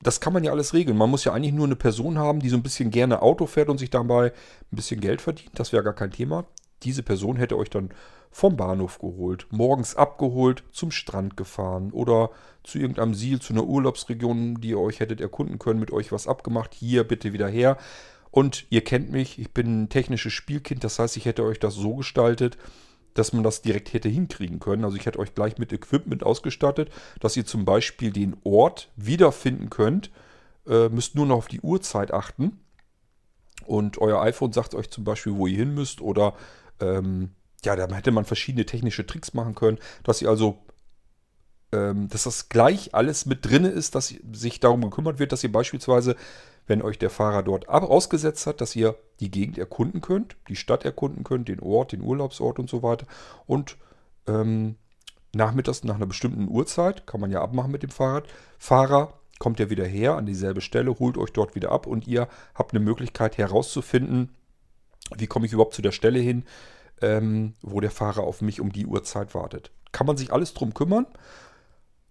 das 0.00 0.22
kann 0.22 0.32
man 0.32 0.44
ja 0.44 0.52
alles 0.52 0.72
regeln. 0.72 0.96
Man 0.96 1.10
muss 1.10 1.24
ja 1.24 1.34
eigentlich 1.34 1.52
nur 1.52 1.66
eine 1.66 1.76
Person 1.76 2.16
haben, 2.16 2.40
die 2.40 2.48
so 2.48 2.56
ein 2.56 2.62
bisschen 2.62 2.90
gerne 2.90 3.20
Auto 3.20 3.46
fährt 3.46 3.68
und 3.68 3.76
sich 3.76 3.90
dabei 3.90 4.28
ein 4.28 4.76
bisschen 4.76 5.02
Geld 5.02 5.20
verdient. 5.20 5.50
Das 5.56 5.74
wäre 5.74 5.84
gar 5.84 5.92
kein 5.92 6.10
Thema. 6.10 6.46
Diese 6.82 7.02
Person 7.02 7.36
hätte 7.36 7.56
euch 7.56 7.70
dann 7.70 7.90
vom 8.30 8.56
Bahnhof 8.56 8.98
geholt, 8.98 9.46
morgens 9.50 9.94
abgeholt, 9.94 10.64
zum 10.72 10.90
Strand 10.90 11.36
gefahren 11.36 11.92
oder 11.92 12.30
zu 12.64 12.78
irgendeinem 12.78 13.14
Ziel, 13.14 13.40
zu 13.40 13.52
einer 13.52 13.64
Urlaubsregion, 13.64 14.60
die 14.60 14.70
ihr 14.70 14.80
euch 14.80 15.00
hättet 15.00 15.20
erkunden 15.20 15.58
können, 15.58 15.80
mit 15.80 15.90
euch 15.90 16.12
was 16.12 16.26
abgemacht. 16.26 16.74
Hier 16.74 17.04
bitte 17.04 17.32
wieder 17.32 17.48
her. 17.48 17.76
Und 18.30 18.66
ihr 18.70 18.82
kennt 18.82 19.12
mich, 19.12 19.38
ich 19.38 19.52
bin 19.52 19.82
ein 19.82 19.88
technisches 19.90 20.32
Spielkind, 20.32 20.82
das 20.82 20.98
heißt, 20.98 21.18
ich 21.18 21.26
hätte 21.26 21.44
euch 21.44 21.60
das 21.60 21.74
so 21.74 21.96
gestaltet, 21.96 22.56
dass 23.12 23.34
man 23.34 23.42
das 23.42 23.60
direkt 23.60 23.92
hätte 23.92 24.08
hinkriegen 24.08 24.58
können. 24.58 24.84
Also 24.84 24.96
ich 24.96 25.04
hätte 25.04 25.18
euch 25.18 25.34
gleich 25.34 25.58
mit 25.58 25.70
Equipment 25.70 26.22
ausgestattet, 26.22 26.90
dass 27.20 27.36
ihr 27.36 27.44
zum 27.44 27.66
Beispiel 27.66 28.10
den 28.10 28.36
Ort 28.42 28.90
wiederfinden 28.96 29.68
könnt. 29.68 30.10
Äh, 30.66 30.88
müsst 30.88 31.14
nur 31.14 31.26
noch 31.26 31.36
auf 31.36 31.48
die 31.48 31.60
Uhrzeit 31.60 32.14
achten. 32.14 32.60
Und 33.66 33.98
euer 33.98 34.22
iPhone 34.22 34.52
sagt 34.52 34.74
euch 34.74 34.90
zum 34.90 35.04
Beispiel, 35.04 35.36
wo 35.36 35.46
ihr 35.46 35.58
hin 35.58 35.74
müsst. 35.74 36.00
Oder 36.00 36.34
ähm, 36.82 37.30
ja, 37.64 37.76
da 37.76 37.88
hätte 37.94 38.10
man 38.10 38.24
verschiedene 38.24 38.66
technische 38.66 39.06
Tricks 39.06 39.34
machen 39.34 39.54
können, 39.54 39.78
dass 40.02 40.20
ihr 40.20 40.28
also 40.28 40.58
ähm, 41.72 42.08
dass 42.08 42.24
das 42.24 42.48
gleich 42.48 42.94
alles 42.94 43.24
mit 43.24 43.46
drin 43.46 43.64
ist, 43.64 43.94
dass 43.94 44.14
sich 44.32 44.60
darum 44.60 44.82
gekümmert 44.82 45.18
wird, 45.18 45.32
dass 45.32 45.44
ihr 45.44 45.52
beispielsweise 45.52 46.16
wenn 46.66 46.82
euch 46.82 46.98
der 46.98 47.10
Fahrer 47.10 47.42
dort 47.42 47.68
ausgesetzt 47.68 48.46
hat, 48.46 48.60
dass 48.60 48.76
ihr 48.76 48.96
die 49.20 49.30
Gegend 49.30 49.58
erkunden 49.58 50.00
könnt, 50.00 50.36
die 50.48 50.56
Stadt 50.56 50.84
erkunden 50.84 51.24
könnt, 51.24 51.48
den 51.48 51.60
Ort, 51.60 51.92
den 51.92 52.02
Urlaubsort 52.02 52.58
und 52.58 52.70
so 52.70 52.82
weiter. 52.82 53.06
Und 53.46 53.76
ähm, 54.26 54.76
nachmittags 55.34 55.84
nach 55.84 55.96
einer 55.96 56.06
bestimmten 56.06 56.48
Uhrzeit, 56.48 57.06
kann 57.06 57.20
man 57.20 57.30
ja 57.30 57.42
abmachen 57.42 57.72
mit 57.72 57.82
dem 57.82 57.90
Fahrrad, 57.90 58.28
Fahrer 58.58 59.14
kommt 59.38 59.58
ja 59.58 59.70
wieder 59.70 59.84
her 59.84 60.16
an 60.16 60.26
dieselbe 60.26 60.60
Stelle, 60.60 60.98
holt 60.98 61.18
euch 61.18 61.32
dort 61.32 61.56
wieder 61.56 61.72
ab 61.72 61.86
und 61.86 62.06
ihr 62.06 62.28
habt 62.54 62.72
eine 62.72 62.84
Möglichkeit 62.84 63.38
herauszufinden, 63.38 64.36
wie 65.18 65.26
komme 65.26 65.46
ich 65.46 65.52
überhaupt 65.52 65.74
zu 65.74 65.82
der 65.82 65.92
Stelle 65.92 66.18
hin, 66.18 66.44
ähm, 67.00 67.54
wo 67.62 67.80
der 67.80 67.90
Fahrer 67.90 68.22
auf 68.22 68.42
mich 68.42 68.60
um 68.60 68.72
die 68.72 68.86
Uhrzeit 68.86 69.34
wartet. 69.34 69.70
Kann 69.92 70.06
man 70.06 70.16
sich 70.16 70.32
alles 70.32 70.54
drum 70.54 70.74
kümmern 70.74 71.06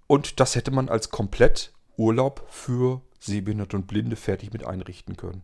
und 0.07 0.39
das 0.39 0.55
hätte 0.55 0.71
man 0.71 0.89
als 0.89 1.09
komplett 1.09 1.73
Urlaub 1.97 2.45
für 2.49 3.01
Sehbehinderte 3.19 3.77
und 3.77 3.87
Blinde 3.87 4.15
fertig 4.15 4.51
mit 4.51 4.65
einrichten 4.65 5.15
können. 5.15 5.43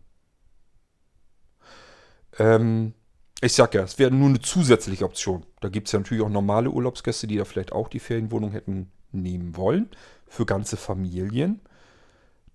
Ähm, 2.38 2.94
ich 3.40 3.52
sag 3.52 3.74
ja, 3.74 3.82
es 3.82 3.98
wäre 3.98 4.10
nur 4.10 4.28
eine 4.28 4.40
zusätzliche 4.40 5.04
Option. 5.04 5.46
Da 5.60 5.68
gibt 5.68 5.86
es 5.86 5.92
ja 5.92 6.00
natürlich 6.00 6.24
auch 6.24 6.28
normale 6.28 6.70
Urlaubsgäste, 6.70 7.26
die 7.26 7.36
da 7.36 7.44
vielleicht 7.44 7.72
auch 7.72 7.88
die 7.88 8.00
Ferienwohnung 8.00 8.50
hätten 8.50 8.90
nehmen 9.12 9.56
wollen. 9.56 9.88
Für 10.26 10.44
ganze 10.44 10.76
Familien. 10.76 11.60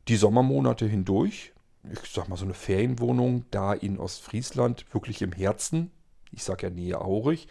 Die 0.10 0.18
Sommermonate 0.18 0.86
hindurch. 0.86 1.53
Ich 1.91 2.11
sag 2.11 2.30
mal, 2.30 2.38
so 2.38 2.45
eine 2.45 2.53
Ferienwohnung 2.53 3.45
da 3.51 3.73
in 3.73 3.99
Ostfriesland, 3.99 4.85
wirklich 4.93 5.22
im 5.22 5.34
Herzen. 5.34 5.91
Ich 6.31 6.43
sag 6.43 6.64
ja 6.64 6.69
Nähe 6.69 7.01
Aurich. 7.01 7.47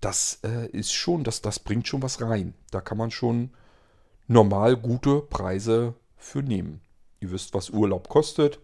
Das 0.00 0.40
äh, 0.44 0.68
ist 0.68 0.92
schon, 0.92 1.24
das, 1.24 1.42
das 1.42 1.58
bringt 1.58 1.88
schon 1.88 2.02
was 2.02 2.20
rein. 2.20 2.54
Da 2.70 2.80
kann 2.80 2.98
man 2.98 3.10
schon 3.10 3.50
normal 4.28 4.76
gute 4.76 5.20
Preise 5.20 5.94
für 6.16 6.42
nehmen. 6.42 6.80
Ihr 7.20 7.30
wisst, 7.30 7.54
was 7.54 7.70
Urlaub 7.70 8.08
kostet. 8.08 8.60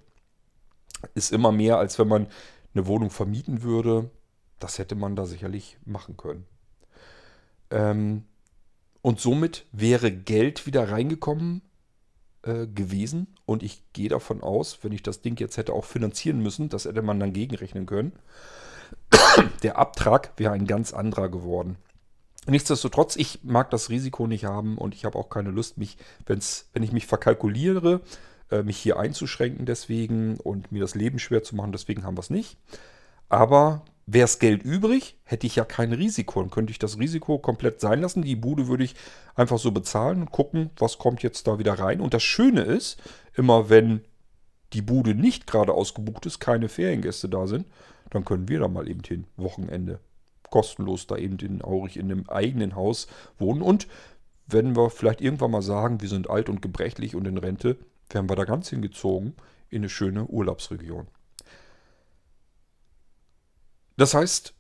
Ist 1.15 1.33
immer 1.33 1.51
mehr, 1.51 1.79
als 1.79 1.99
wenn 1.99 2.09
man 2.09 2.27
eine 2.75 2.87
Wohnung 2.87 3.11
vermieten 3.11 3.63
würde. 3.63 4.11
Das 4.59 4.79
hätte 4.79 4.95
man 4.95 5.17
da 5.17 5.27
sicherlich 5.27 5.79
machen 5.85 6.17
können. 6.17 6.47
Ähm, 7.71 8.25
und 9.03 9.21
somit 9.21 9.67
wäre 9.73 10.13
Geld 10.13 10.67
wieder 10.67 10.91
reingekommen 10.91 11.63
äh, 12.43 12.67
gewesen. 12.67 13.35
Und 13.51 13.65
ich 13.65 13.83
gehe 13.93 14.09
davon 14.09 14.45
aus, 14.45 14.79
wenn 14.83 14.93
ich 14.93 15.03
das 15.03 15.23
Ding 15.23 15.37
jetzt 15.41 15.57
hätte 15.57 15.73
auch 15.73 15.85
finanzieren 15.85 16.39
müssen, 16.39 16.69
das 16.69 16.85
hätte 16.85 17.03
man 17.03 17.19
dann 17.19 17.33
gegenrechnen 17.33 17.85
können. 17.85 18.13
Der 19.65 19.77
Abtrag 19.77 20.31
wäre 20.37 20.53
ein 20.53 20.69
ganz 20.69 20.95
anderer 20.95 21.29
geworden. 21.29 21.77
Nichtsdestotrotz, 22.47 23.17
ich 23.17 23.41
mag 23.43 23.69
das 23.71 23.91
Risiko 23.91 24.29
nicht 24.29 24.45
haben 24.45 24.79
und 24.79 24.95
ich 24.95 25.05
habe 25.05 25.19
auch 25.19 25.31
keine 25.31 25.51
Lust, 25.51 25.79
mich, 25.79 25.97
wenn's, 26.27 26.69
wenn 26.75 26.85
ich 26.85 26.93
mich 26.93 27.09
verkalkuliere, 27.09 28.03
äh, 28.53 28.63
mich 28.63 28.77
hier 28.77 29.01
einzuschränken 29.01 29.67
deswegen 29.67 30.37
und 30.37 30.71
mir 30.71 30.83
das 30.83 30.95
Leben 30.95 31.19
schwer 31.19 31.43
zu 31.43 31.57
machen. 31.57 31.73
Deswegen 31.73 32.05
haben 32.05 32.17
wir 32.17 32.21
es 32.21 32.31
nicht. 32.31 32.57
Aber 33.29 33.85
wäre 34.13 34.25
es 34.25 34.39
Geld 34.39 34.63
übrig, 34.63 35.17
hätte 35.25 35.47
ich 35.47 35.57
ja 35.57 35.65
kein 35.65 35.93
Risiko. 35.93 36.41
Dann 36.41 36.51
könnte 36.51 36.73
ich 36.73 36.79
das 36.79 36.99
Risiko 36.99 37.39
komplett 37.39 37.81
sein 37.81 38.01
lassen. 38.01 38.23
Die 38.23 38.37
Bude 38.37 38.67
würde 38.67 38.85
ich 38.85 38.95
einfach 39.35 39.59
so 39.59 39.71
bezahlen 39.71 40.23
und 40.23 40.33
gucken, 40.33 40.71
was 40.79 40.99
kommt 40.99 41.23
jetzt 41.23 41.47
da 41.47 41.59
wieder 41.59 41.75
rein. 41.75 42.01
Und 42.01 42.13
das 42.15 42.23
Schöne 42.23 42.63
ist, 42.63 43.01
immer 43.35 43.71
wenn 43.71 44.01
die 44.73 44.83
Bude 44.83 45.15
nicht 45.15 45.47
gerade 45.47 45.73
ausgebucht 45.73 46.27
ist, 46.27 46.41
keine 46.41 46.69
Feriengäste 46.69 47.29
da 47.29 47.47
sind, 47.47 47.67
dann 48.11 48.25
können 48.25 48.49
wir 48.49 48.61
da 48.61 48.69
mal 48.69 48.89
eben 48.89 49.03
hin, 49.07 49.27
Wochenende. 49.37 50.01
Kostenlos 50.51 51.07
da 51.07 51.17
eben 51.17 51.39
in 51.39 51.63
Aurich 51.63 51.97
in 51.97 52.11
einem 52.11 52.29
eigenen 52.29 52.75
Haus 52.75 53.07
wohnen. 53.39 53.63
Und 53.63 53.87
wenn 54.49 54.77
wir 54.77 54.91
vielleicht 54.91 55.21
irgendwann 55.21 55.53
mal 55.53 55.63
sagen, 55.63 56.01
wir 56.01 56.09
sind 56.09 56.29
alt 56.29 56.49
und 56.49 56.61
gebrechlich 56.63 57.15
und 57.15 57.27
in 57.27 57.39
Rente, 57.39 57.79
wären 58.11 58.29
wir 58.29 58.35
da 58.35 58.45
ganz 58.45 58.69
hingezogen 58.69 59.35
in 59.69 59.83
eine 59.83 59.89
schöne 59.89 60.25
Urlaubsregion. 60.27 61.07
Das 64.01 64.15
heißt, 64.15 64.55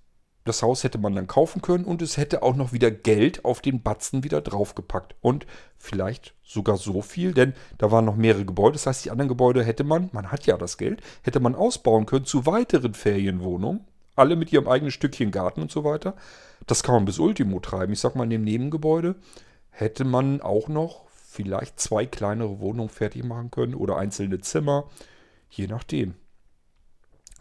das 0.45 0.62
Haus 0.62 0.85
hätte 0.85 0.99
man 0.99 1.15
dann 1.15 1.27
kaufen 1.27 1.62
können 1.62 1.87
und 1.87 2.03
es 2.03 2.19
hätte 2.19 2.43
auch 2.43 2.55
noch 2.57 2.75
wieder 2.75 2.91
Geld 2.91 3.43
auf 3.43 3.62
den 3.62 3.83
Batzen 3.83 4.23
wieder 4.23 4.43
draufgepackt. 4.43 5.15
Und 5.23 5.47
vielleicht 5.79 6.35
sogar 6.45 6.77
so 6.77 7.01
viel, 7.01 7.33
denn 7.33 7.55
da 7.79 7.91
waren 7.91 8.05
noch 8.05 8.17
mehrere 8.17 8.45
Gebäude. 8.45 8.75
Das 8.75 8.87
heißt, 8.87 9.07
die 9.07 9.11
anderen 9.11 9.31
Gebäude 9.31 9.65
hätte 9.65 9.83
man, 9.83 10.11
man 10.12 10.31
hat 10.31 10.45
ja 10.45 10.59
das 10.59 10.77
Geld, 10.77 11.01
hätte 11.23 11.41
man 11.41 11.55
ausbauen 11.55 12.05
können 12.05 12.27
zu 12.27 12.45
weiteren 12.45 12.93
Ferienwohnungen. 12.93 13.87
Alle 14.15 14.37
mit 14.37 14.53
ihrem 14.53 14.69
eigenen 14.69 14.91
Stückchen 14.91 15.31
Garten 15.31 15.62
und 15.62 15.73
so 15.73 15.85
weiter. 15.85 16.17
Das 16.67 16.83
kann 16.83 16.97
man 16.97 17.07
bis 17.07 17.19
Ultimo 17.19 17.61
treiben. 17.61 17.95
Ich 17.95 18.01
sag 18.01 18.17
mal, 18.17 18.25
in 18.25 18.31
dem 18.31 18.45
Nebengebäude 18.45 19.15
hätte 19.71 20.05
man 20.05 20.43
auch 20.43 20.69
noch 20.69 21.07
vielleicht 21.09 21.81
zwei 21.81 22.05
kleinere 22.05 22.61
Wohnungen 22.61 22.91
fertig 22.91 23.25
machen 23.25 23.51
können 23.51 23.75
oder 23.75 23.97
einzelne 23.97 24.41
Zimmer, 24.41 24.85
je 25.49 25.67
nachdem. 25.67 26.17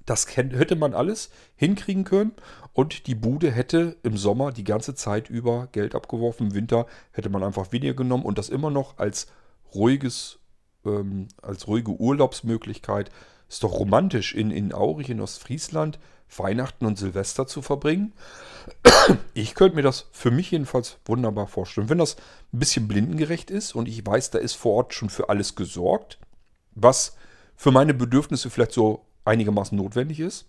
Das 0.09 0.25
hätte 0.35 0.75
man 0.75 0.95
alles 0.95 1.29
hinkriegen 1.55 2.03
können 2.03 2.31
und 2.73 3.05
die 3.05 3.13
Bude 3.13 3.51
hätte 3.51 3.97
im 4.01 4.17
Sommer 4.17 4.51
die 4.51 4.63
ganze 4.63 4.95
Zeit 4.95 5.29
über 5.29 5.67
Geld 5.71 5.93
abgeworfen. 5.93 6.47
Im 6.47 6.55
Winter 6.55 6.87
hätte 7.11 7.29
man 7.29 7.43
einfach 7.43 7.71
weniger 7.71 7.93
genommen 7.93 8.25
und 8.25 8.39
das 8.39 8.49
immer 8.49 8.71
noch 8.71 8.97
als 8.97 9.27
ruhiges, 9.75 10.39
ähm, 10.83 11.27
als 11.43 11.67
ruhige 11.67 11.91
Urlaubsmöglichkeit. 11.91 13.11
Ist 13.47 13.61
doch 13.61 13.73
romantisch 13.73 14.33
in, 14.33 14.49
in 14.49 14.73
Aurich 14.73 15.11
in 15.11 15.21
Ostfriesland 15.21 15.99
Weihnachten 16.35 16.87
und 16.87 16.97
Silvester 16.97 17.45
zu 17.45 17.61
verbringen. 17.61 18.13
Ich 19.33 19.55
könnte 19.55 19.75
mir 19.75 19.81
das 19.81 20.07
für 20.11 20.31
mich 20.31 20.51
jedenfalls 20.51 20.97
wunderbar 21.05 21.47
vorstellen. 21.47 21.89
Wenn 21.89 21.97
das 21.97 22.15
ein 22.51 22.59
bisschen 22.59 22.87
blindengerecht 22.87 23.49
ist 23.49 23.73
und 23.73 23.87
ich 23.87 24.05
weiß, 24.05 24.31
da 24.31 24.39
ist 24.39 24.53
vor 24.55 24.73
Ort 24.73 24.93
schon 24.93 25.09
für 25.09 25.29
alles 25.29 25.55
gesorgt, 25.55 26.19
was 26.75 27.15
für 27.55 27.71
meine 27.71 27.93
Bedürfnisse 27.93 28.49
vielleicht 28.49 28.73
so 28.73 29.05
einigermaßen 29.29 29.77
notwendig 29.77 30.19
ist, 30.19 30.45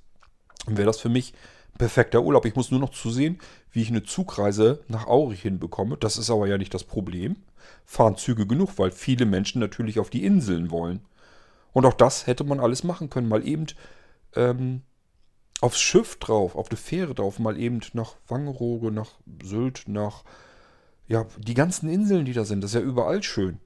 wäre 0.67 0.87
das 0.87 1.01
für 1.01 1.09
mich 1.09 1.35
perfekter 1.79 2.23
Urlaub. 2.23 2.45
Ich 2.45 2.57
muss 2.57 2.71
nur 2.71 2.81
noch 2.81 2.91
zusehen, 2.91 3.39
wie 3.73 3.83
ich 3.83 3.89
eine 3.89 4.03
Zugreise 4.03 4.81
nach 4.89 5.07
Aurich 5.07 5.43
hinbekomme. 5.43 5.97
Das 5.97 6.19
ist 6.19 6.31
aber 6.31 6.47
ja 6.47 6.59
nicht 6.59 6.75
das 6.75 6.85
Problem. 6.85 7.37
Fahren 7.85 8.17
Züge 8.17 8.47
genug, 8.47 8.79
weil 8.79 8.91
viele 8.91 9.27
Menschen 9.27 9.61
natürlich 9.61 9.99
auf 9.99 10.11
die 10.11 10.25
Inseln 10.25 10.71
wollen. 10.71 11.01
Und 11.73 11.87
auch 11.87 11.95
das 11.95 12.27
hätte 12.27 12.45
man 12.45 12.61
alles 12.61 12.85
machen 12.85 13.11
können. 13.11 13.29
Mal 13.29 13.47
eben 13.47 13.67
ähm, 14.35 14.83
aufs 15.61 15.81
Schiff 15.81 16.17
drauf, 16.17 16.57
auf 16.57 16.69
die 16.69 16.77
Fähre 16.77 17.15
drauf, 17.15 17.39
mal 17.39 17.59
eben 17.59 17.81
nach 17.93 18.17
Wangerooge, 18.29 18.91
nach 18.91 19.13
Sylt, 19.43 19.85
nach 19.87 20.25
ja, 21.07 21.27
die 21.39 21.55
ganzen 21.55 21.89
Inseln, 21.89 22.25
die 22.25 22.33
da 22.33 22.45
sind. 22.45 22.63
Das 22.63 22.73
ist 22.73 22.81
ja 22.81 22.87
überall 22.87 23.23
schön. 23.23 23.59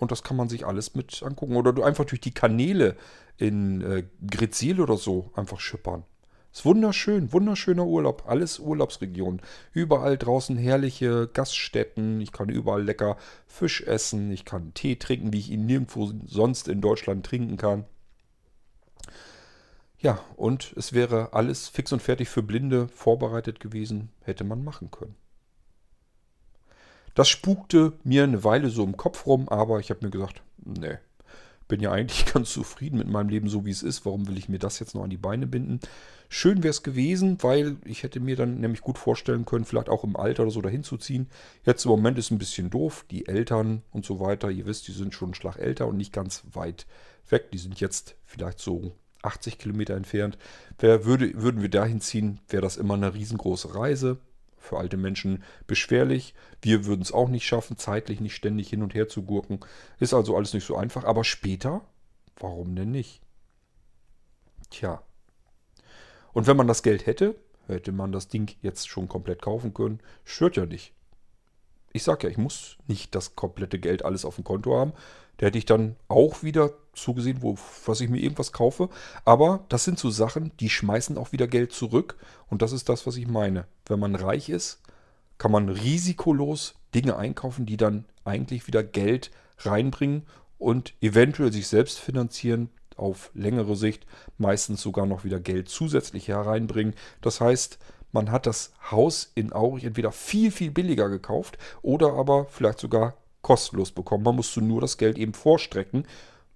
Und 0.00 0.10
das 0.10 0.22
kann 0.22 0.38
man 0.38 0.48
sich 0.48 0.66
alles 0.66 0.94
mit 0.94 1.22
angucken. 1.22 1.56
Oder 1.56 1.74
du 1.74 1.82
einfach 1.82 2.06
durch 2.06 2.22
die 2.22 2.32
Kanäle 2.32 2.96
in 3.36 3.82
äh, 3.82 4.04
Grezil 4.26 4.80
oder 4.80 4.96
so 4.96 5.30
einfach 5.34 5.60
schippern. 5.60 6.04
Ist 6.50 6.64
wunderschön, 6.64 7.34
wunderschöner 7.34 7.84
Urlaub. 7.84 8.24
Alles 8.26 8.60
Urlaubsregionen. 8.60 9.42
Überall 9.74 10.16
draußen 10.16 10.56
herrliche 10.56 11.28
Gaststätten. 11.28 12.22
Ich 12.22 12.32
kann 12.32 12.48
überall 12.48 12.82
lecker 12.82 13.18
Fisch 13.46 13.82
essen. 13.82 14.32
Ich 14.32 14.46
kann 14.46 14.72
Tee 14.72 14.96
trinken, 14.96 15.34
wie 15.34 15.38
ich 15.38 15.50
ihn 15.50 15.66
nirgendwo 15.66 16.10
sonst 16.24 16.68
in 16.68 16.80
Deutschland 16.80 17.26
trinken 17.26 17.58
kann. 17.58 17.84
Ja, 19.98 20.18
und 20.34 20.72
es 20.78 20.94
wäre 20.94 21.34
alles 21.34 21.68
fix 21.68 21.92
und 21.92 22.00
fertig 22.00 22.30
für 22.30 22.42
Blinde 22.42 22.88
vorbereitet 22.88 23.60
gewesen, 23.60 24.08
hätte 24.22 24.44
man 24.44 24.64
machen 24.64 24.90
können. 24.90 25.14
Das 27.20 27.28
spukte 27.28 27.92
mir 28.02 28.24
eine 28.24 28.44
Weile 28.44 28.70
so 28.70 28.82
im 28.82 28.96
Kopf 28.96 29.26
rum, 29.26 29.50
aber 29.50 29.78
ich 29.78 29.90
habe 29.90 30.06
mir 30.06 30.10
gesagt, 30.10 30.40
nee, 30.64 30.96
bin 31.68 31.82
ja 31.82 31.92
eigentlich 31.92 32.24
ganz 32.32 32.50
zufrieden 32.50 32.96
mit 32.96 33.08
meinem 33.08 33.28
Leben, 33.28 33.46
so 33.50 33.66
wie 33.66 33.70
es 33.70 33.82
ist. 33.82 34.06
Warum 34.06 34.26
will 34.26 34.38
ich 34.38 34.48
mir 34.48 34.58
das 34.58 34.78
jetzt 34.78 34.94
noch 34.94 35.04
an 35.04 35.10
die 35.10 35.18
Beine 35.18 35.46
binden? 35.46 35.80
Schön 36.30 36.62
wäre 36.62 36.70
es 36.70 36.82
gewesen, 36.82 37.36
weil 37.42 37.76
ich 37.84 38.04
hätte 38.04 38.20
mir 38.20 38.36
dann 38.36 38.60
nämlich 38.60 38.80
gut 38.80 38.96
vorstellen 38.96 39.44
können, 39.44 39.66
vielleicht 39.66 39.90
auch 39.90 40.02
im 40.02 40.16
Alter 40.16 40.44
oder 40.44 40.50
so 40.50 40.62
dahin 40.62 40.82
zu 40.82 40.96
ziehen. 40.96 41.28
Jetzt 41.66 41.84
im 41.84 41.90
Moment 41.90 42.16
ist 42.16 42.30
ein 42.30 42.38
bisschen 42.38 42.70
doof. 42.70 43.04
Die 43.10 43.28
Eltern 43.28 43.82
und 43.90 44.06
so 44.06 44.18
weiter, 44.18 44.50
ihr 44.50 44.64
wisst, 44.64 44.88
die 44.88 44.92
sind 44.92 45.12
schon 45.12 45.26
einen 45.26 45.34
Schlag 45.34 45.58
älter 45.58 45.88
und 45.88 45.98
nicht 45.98 46.14
ganz 46.14 46.44
weit 46.54 46.86
weg. 47.28 47.50
Die 47.50 47.58
sind 47.58 47.80
jetzt 47.80 48.16
vielleicht 48.24 48.60
so 48.60 48.92
80 49.20 49.58
Kilometer 49.58 49.94
entfernt. 49.94 50.38
Wer 50.78 51.04
würde, 51.04 51.34
würden 51.34 51.60
wir 51.60 51.68
dahin 51.68 52.00
ziehen, 52.00 52.40
wäre 52.48 52.62
das 52.62 52.78
immer 52.78 52.94
eine 52.94 53.12
riesengroße 53.12 53.74
Reise. 53.74 54.16
Für 54.60 54.78
alte 54.78 54.96
Menschen 54.96 55.42
beschwerlich. 55.66 56.34
Wir 56.62 56.84
würden 56.84 57.02
es 57.02 57.12
auch 57.12 57.28
nicht 57.28 57.46
schaffen, 57.46 57.76
zeitlich 57.76 58.20
nicht 58.20 58.36
ständig 58.36 58.68
hin 58.68 58.82
und 58.82 58.94
her 58.94 59.08
zu 59.08 59.22
gurken. 59.22 59.60
Ist 59.98 60.14
also 60.14 60.36
alles 60.36 60.54
nicht 60.54 60.66
so 60.66 60.76
einfach. 60.76 61.04
Aber 61.04 61.24
später, 61.24 61.80
warum 62.36 62.76
denn 62.76 62.92
nicht? 62.92 63.20
Tja, 64.70 65.02
und 66.32 66.46
wenn 66.46 66.56
man 66.56 66.66
das 66.66 66.82
Geld 66.82 67.06
hätte, 67.06 67.34
hätte 67.66 67.92
man 67.92 68.12
das 68.12 68.28
Ding 68.28 68.56
jetzt 68.62 68.88
schon 68.88 69.08
komplett 69.08 69.42
kaufen 69.42 69.74
können. 69.74 70.00
Stört 70.24 70.56
ja 70.56 70.66
nicht. 70.66 70.92
Ich 71.92 72.02
sag 72.02 72.22
ja, 72.22 72.30
ich 72.30 72.38
muss 72.38 72.76
nicht 72.86 73.14
das 73.14 73.36
komplette 73.36 73.78
Geld 73.78 74.04
alles 74.04 74.24
auf 74.24 74.36
dem 74.36 74.44
Konto 74.44 74.76
haben. 74.76 74.92
Da 75.38 75.46
hätte 75.46 75.58
ich 75.58 75.64
dann 75.64 75.96
auch 76.08 76.42
wieder 76.42 76.72
zugesehen, 76.92 77.40
wo, 77.40 77.56
was 77.86 78.00
ich 78.00 78.10
mir 78.10 78.20
irgendwas 78.20 78.52
kaufe. 78.52 78.90
Aber 79.24 79.64
das 79.68 79.84
sind 79.84 79.98
so 79.98 80.10
Sachen, 80.10 80.52
die 80.60 80.68
schmeißen 80.68 81.16
auch 81.16 81.32
wieder 81.32 81.46
Geld 81.46 81.72
zurück. 81.72 82.16
Und 82.48 82.62
das 82.62 82.72
ist 82.72 82.88
das, 82.88 83.06
was 83.06 83.16
ich 83.16 83.26
meine. 83.26 83.64
Wenn 83.86 83.98
man 83.98 84.14
reich 84.14 84.48
ist, 84.50 84.80
kann 85.38 85.50
man 85.50 85.68
risikolos 85.70 86.74
Dinge 86.94 87.16
einkaufen, 87.16 87.64
die 87.64 87.78
dann 87.78 88.04
eigentlich 88.24 88.66
wieder 88.66 88.82
Geld 88.82 89.30
reinbringen 89.58 90.26
und 90.58 90.92
eventuell 91.00 91.52
sich 91.52 91.68
selbst 91.68 91.98
finanzieren, 91.98 92.68
auf 92.96 93.30
längere 93.32 93.76
Sicht 93.76 94.06
meistens 94.36 94.82
sogar 94.82 95.06
noch 95.06 95.24
wieder 95.24 95.40
Geld 95.40 95.70
zusätzlich 95.70 96.28
hereinbringen. 96.28 96.94
Das 97.22 97.40
heißt, 97.40 97.78
man 98.12 98.30
hat 98.30 98.46
das 98.46 98.72
Haus 98.90 99.30
in 99.34 99.52
Aurich 99.52 99.84
entweder 99.84 100.12
viel, 100.12 100.50
viel 100.50 100.70
billiger 100.70 101.08
gekauft 101.08 101.58
oder 101.82 102.14
aber 102.14 102.46
vielleicht 102.46 102.80
sogar 102.80 103.14
kostenlos 103.42 103.92
bekommen. 103.92 104.24
Man 104.24 104.36
musste 104.36 104.60
nur 104.62 104.80
das 104.80 104.98
Geld 104.98 105.18
eben 105.18 105.34
vorstrecken, 105.34 106.04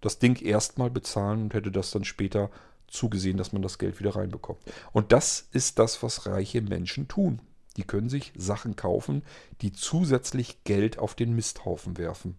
das 0.01 0.19
Ding 0.19 0.41
erstmal 0.43 0.91
bezahlen 0.91 1.43
und 1.45 1.55
hätte 1.55 1.71
das 1.71 1.91
dann 1.91 2.05
später 2.05 2.51
zugesehen, 2.89 3.37
dass 3.37 3.53
man 3.53 3.63
das 3.63 3.79
Geld 3.79 3.99
wieder 4.01 4.17
reinbekommt. 4.17 4.61
Und 4.93 5.13
das 5.13 5.49
ist 5.53 5.79
das, 5.79 6.03
was 6.03 6.27
reiche 6.27 6.61
Menschen 6.61 7.09
tun. 7.09 7.41
Die 7.77 7.85
können 7.85 8.09
sich 8.09 8.33
Sachen 8.37 8.77
kaufen, 8.77 9.23
die 9.61 9.73
zusätzlich 9.73 10.63
Geld 10.65 10.99
auf 10.99 11.15
den 11.15 11.35
Misthaufen 11.35 11.99
werfen. 11.99 12.37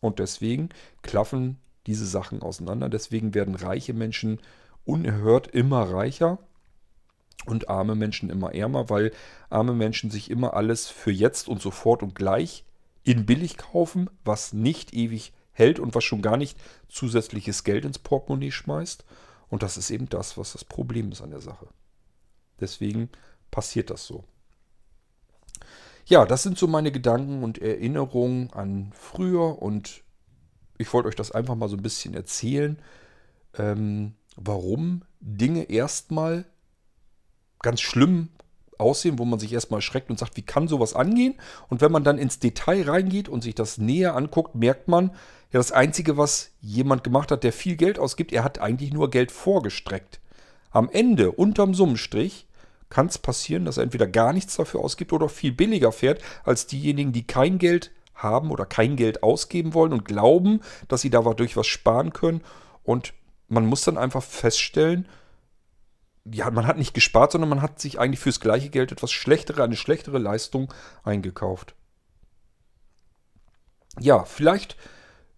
Und 0.00 0.18
deswegen 0.18 0.68
klaffen 1.02 1.58
diese 1.86 2.06
Sachen 2.06 2.42
auseinander. 2.42 2.88
Deswegen 2.88 3.34
werden 3.34 3.54
reiche 3.54 3.94
Menschen 3.94 4.40
unerhört 4.84 5.48
immer 5.48 5.90
reicher 5.90 6.38
und 7.44 7.68
arme 7.68 7.94
Menschen 7.94 8.30
immer 8.30 8.54
ärmer, 8.54 8.88
weil 8.88 9.12
arme 9.50 9.74
Menschen 9.74 10.10
sich 10.10 10.30
immer 10.30 10.54
alles 10.54 10.88
für 10.88 11.12
jetzt 11.12 11.48
und 11.48 11.60
sofort 11.60 12.02
und 12.02 12.14
gleich 12.14 12.64
in 13.04 13.26
billig 13.26 13.56
kaufen, 13.56 14.10
was 14.24 14.52
nicht 14.52 14.94
ewig 14.94 15.32
hält 15.52 15.78
und 15.78 15.94
was 15.94 16.04
schon 16.04 16.22
gar 16.22 16.36
nicht 16.36 16.58
zusätzliches 16.88 17.64
Geld 17.64 17.84
ins 17.84 17.98
Portemonnaie 17.98 18.50
schmeißt. 18.50 19.04
Und 19.48 19.62
das 19.62 19.76
ist 19.76 19.90
eben 19.90 20.08
das, 20.08 20.36
was 20.36 20.52
das 20.52 20.64
Problem 20.64 21.12
ist 21.12 21.22
an 21.22 21.30
der 21.30 21.40
Sache. 21.40 21.68
Deswegen 22.58 23.10
passiert 23.50 23.90
das 23.90 24.06
so. 24.06 24.24
Ja, 26.06 26.24
das 26.24 26.42
sind 26.42 26.58
so 26.58 26.66
meine 26.66 26.92
Gedanken 26.92 27.42
und 27.42 27.58
Erinnerungen 27.58 28.52
an 28.52 28.92
früher 28.92 29.60
und 29.60 30.02
ich 30.78 30.92
wollte 30.92 31.08
euch 31.08 31.16
das 31.16 31.32
einfach 31.32 31.54
mal 31.54 31.68
so 31.68 31.76
ein 31.76 31.82
bisschen 31.82 32.14
erzählen, 32.14 32.78
ähm, 33.58 34.14
warum 34.36 35.02
Dinge 35.20 35.64
erstmal 35.64 36.44
ganz 37.62 37.80
schlimm 37.80 38.28
aussehen, 38.78 39.18
wo 39.18 39.24
man 39.24 39.38
sich 39.38 39.52
erstmal 39.52 39.80
schreckt 39.80 40.10
und 40.10 40.18
sagt, 40.18 40.36
wie 40.36 40.42
kann 40.42 40.68
sowas 40.68 40.94
angehen? 40.94 41.34
Und 41.68 41.80
wenn 41.80 41.92
man 41.92 42.04
dann 42.04 42.18
ins 42.18 42.38
Detail 42.38 42.88
reingeht 42.88 43.28
und 43.28 43.42
sich 43.42 43.54
das 43.54 43.78
näher 43.78 44.14
anguckt, 44.14 44.54
merkt 44.54 44.88
man, 44.88 45.10
ja, 45.52 45.58
das 45.60 45.72
Einzige, 45.72 46.16
was 46.16 46.50
jemand 46.60 47.04
gemacht 47.04 47.30
hat, 47.30 47.44
der 47.44 47.52
viel 47.52 47.76
Geld 47.76 47.98
ausgibt, 47.98 48.32
er 48.32 48.44
hat 48.44 48.58
eigentlich 48.58 48.92
nur 48.92 49.10
Geld 49.10 49.30
vorgestreckt. 49.30 50.20
Am 50.70 50.90
Ende, 50.90 51.32
unterm 51.32 51.72
Summenstrich, 51.72 52.46
kann 52.88 53.06
es 53.06 53.18
passieren, 53.18 53.64
dass 53.64 53.78
er 53.78 53.84
entweder 53.84 54.06
gar 54.06 54.32
nichts 54.32 54.56
dafür 54.56 54.80
ausgibt 54.80 55.12
oder 55.12 55.28
viel 55.28 55.52
billiger 55.52 55.92
fährt 55.92 56.22
als 56.44 56.66
diejenigen, 56.66 57.12
die 57.12 57.26
kein 57.26 57.58
Geld 57.58 57.92
haben 58.14 58.50
oder 58.50 58.64
kein 58.64 58.96
Geld 58.96 59.22
ausgeben 59.22 59.74
wollen 59.74 59.92
und 59.92 60.04
glauben, 60.04 60.60
dass 60.88 61.00
sie 61.00 61.10
dadurch 61.10 61.56
was 61.56 61.66
sparen 61.66 62.12
können. 62.12 62.42
Und 62.84 63.12
man 63.48 63.66
muss 63.66 63.82
dann 63.82 63.98
einfach 63.98 64.22
feststellen, 64.22 65.06
ja, 66.32 66.50
man 66.50 66.66
hat 66.66 66.76
nicht 66.78 66.94
gespart, 66.94 67.32
sondern 67.32 67.50
man 67.50 67.62
hat 67.62 67.80
sich 67.80 67.98
eigentlich 67.98 68.20
fürs 68.20 68.40
gleiche 68.40 68.70
Geld 68.70 68.92
etwas 68.92 69.12
schlechtere, 69.12 69.62
eine 69.62 69.76
schlechtere 69.76 70.18
Leistung 70.18 70.72
eingekauft. 71.04 71.74
Ja, 73.98 74.24
vielleicht 74.24 74.76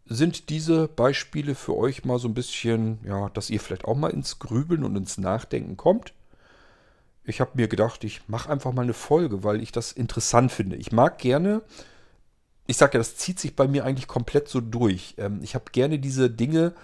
sind 0.06 0.48
diese 0.48 0.88
Beispiele 0.88 1.54
für 1.54 1.76
euch 1.76 2.04
mal 2.04 2.18
so 2.18 2.28
ein 2.28 2.34
bisschen, 2.34 2.98
ja, 3.04 3.28
dass 3.30 3.50
ihr 3.50 3.60
vielleicht 3.60 3.84
auch 3.84 3.96
mal 3.96 4.10
ins 4.10 4.38
Grübeln 4.38 4.84
und 4.84 4.96
ins 4.96 5.18
Nachdenken 5.18 5.76
kommt. 5.76 6.14
Ich 7.24 7.40
habe 7.40 7.50
mir 7.54 7.68
gedacht, 7.68 8.04
ich 8.04 8.26
mache 8.26 8.50
einfach 8.50 8.72
mal 8.72 8.82
eine 8.82 8.94
Folge, 8.94 9.44
weil 9.44 9.62
ich 9.62 9.70
das 9.70 9.92
interessant 9.92 10.50
finde. 10.50 10.76
Ich 10.76 10.92
mag 10.92 11.18
gerne 11.18 11.62
ich 12.68 12.76
sage 12.76 12.94
ja, 12.94 12.98
das 12.98 13.16
zieht 13.16 13.40
sich 13.40 13.56
bei 13.56 13.66
mir 13.66 13.84
eigentlich 13.84 14.06
komplett 14.06 14.48
so 14.48 14.60
durch. 14.60 15.14
Ähm, 15.16 15.40
ich 15.42 15.54
habe 15.56 15.64
gerne 15.72 15.98
diese 15.98 16.30
Dinge, 16.30 16.74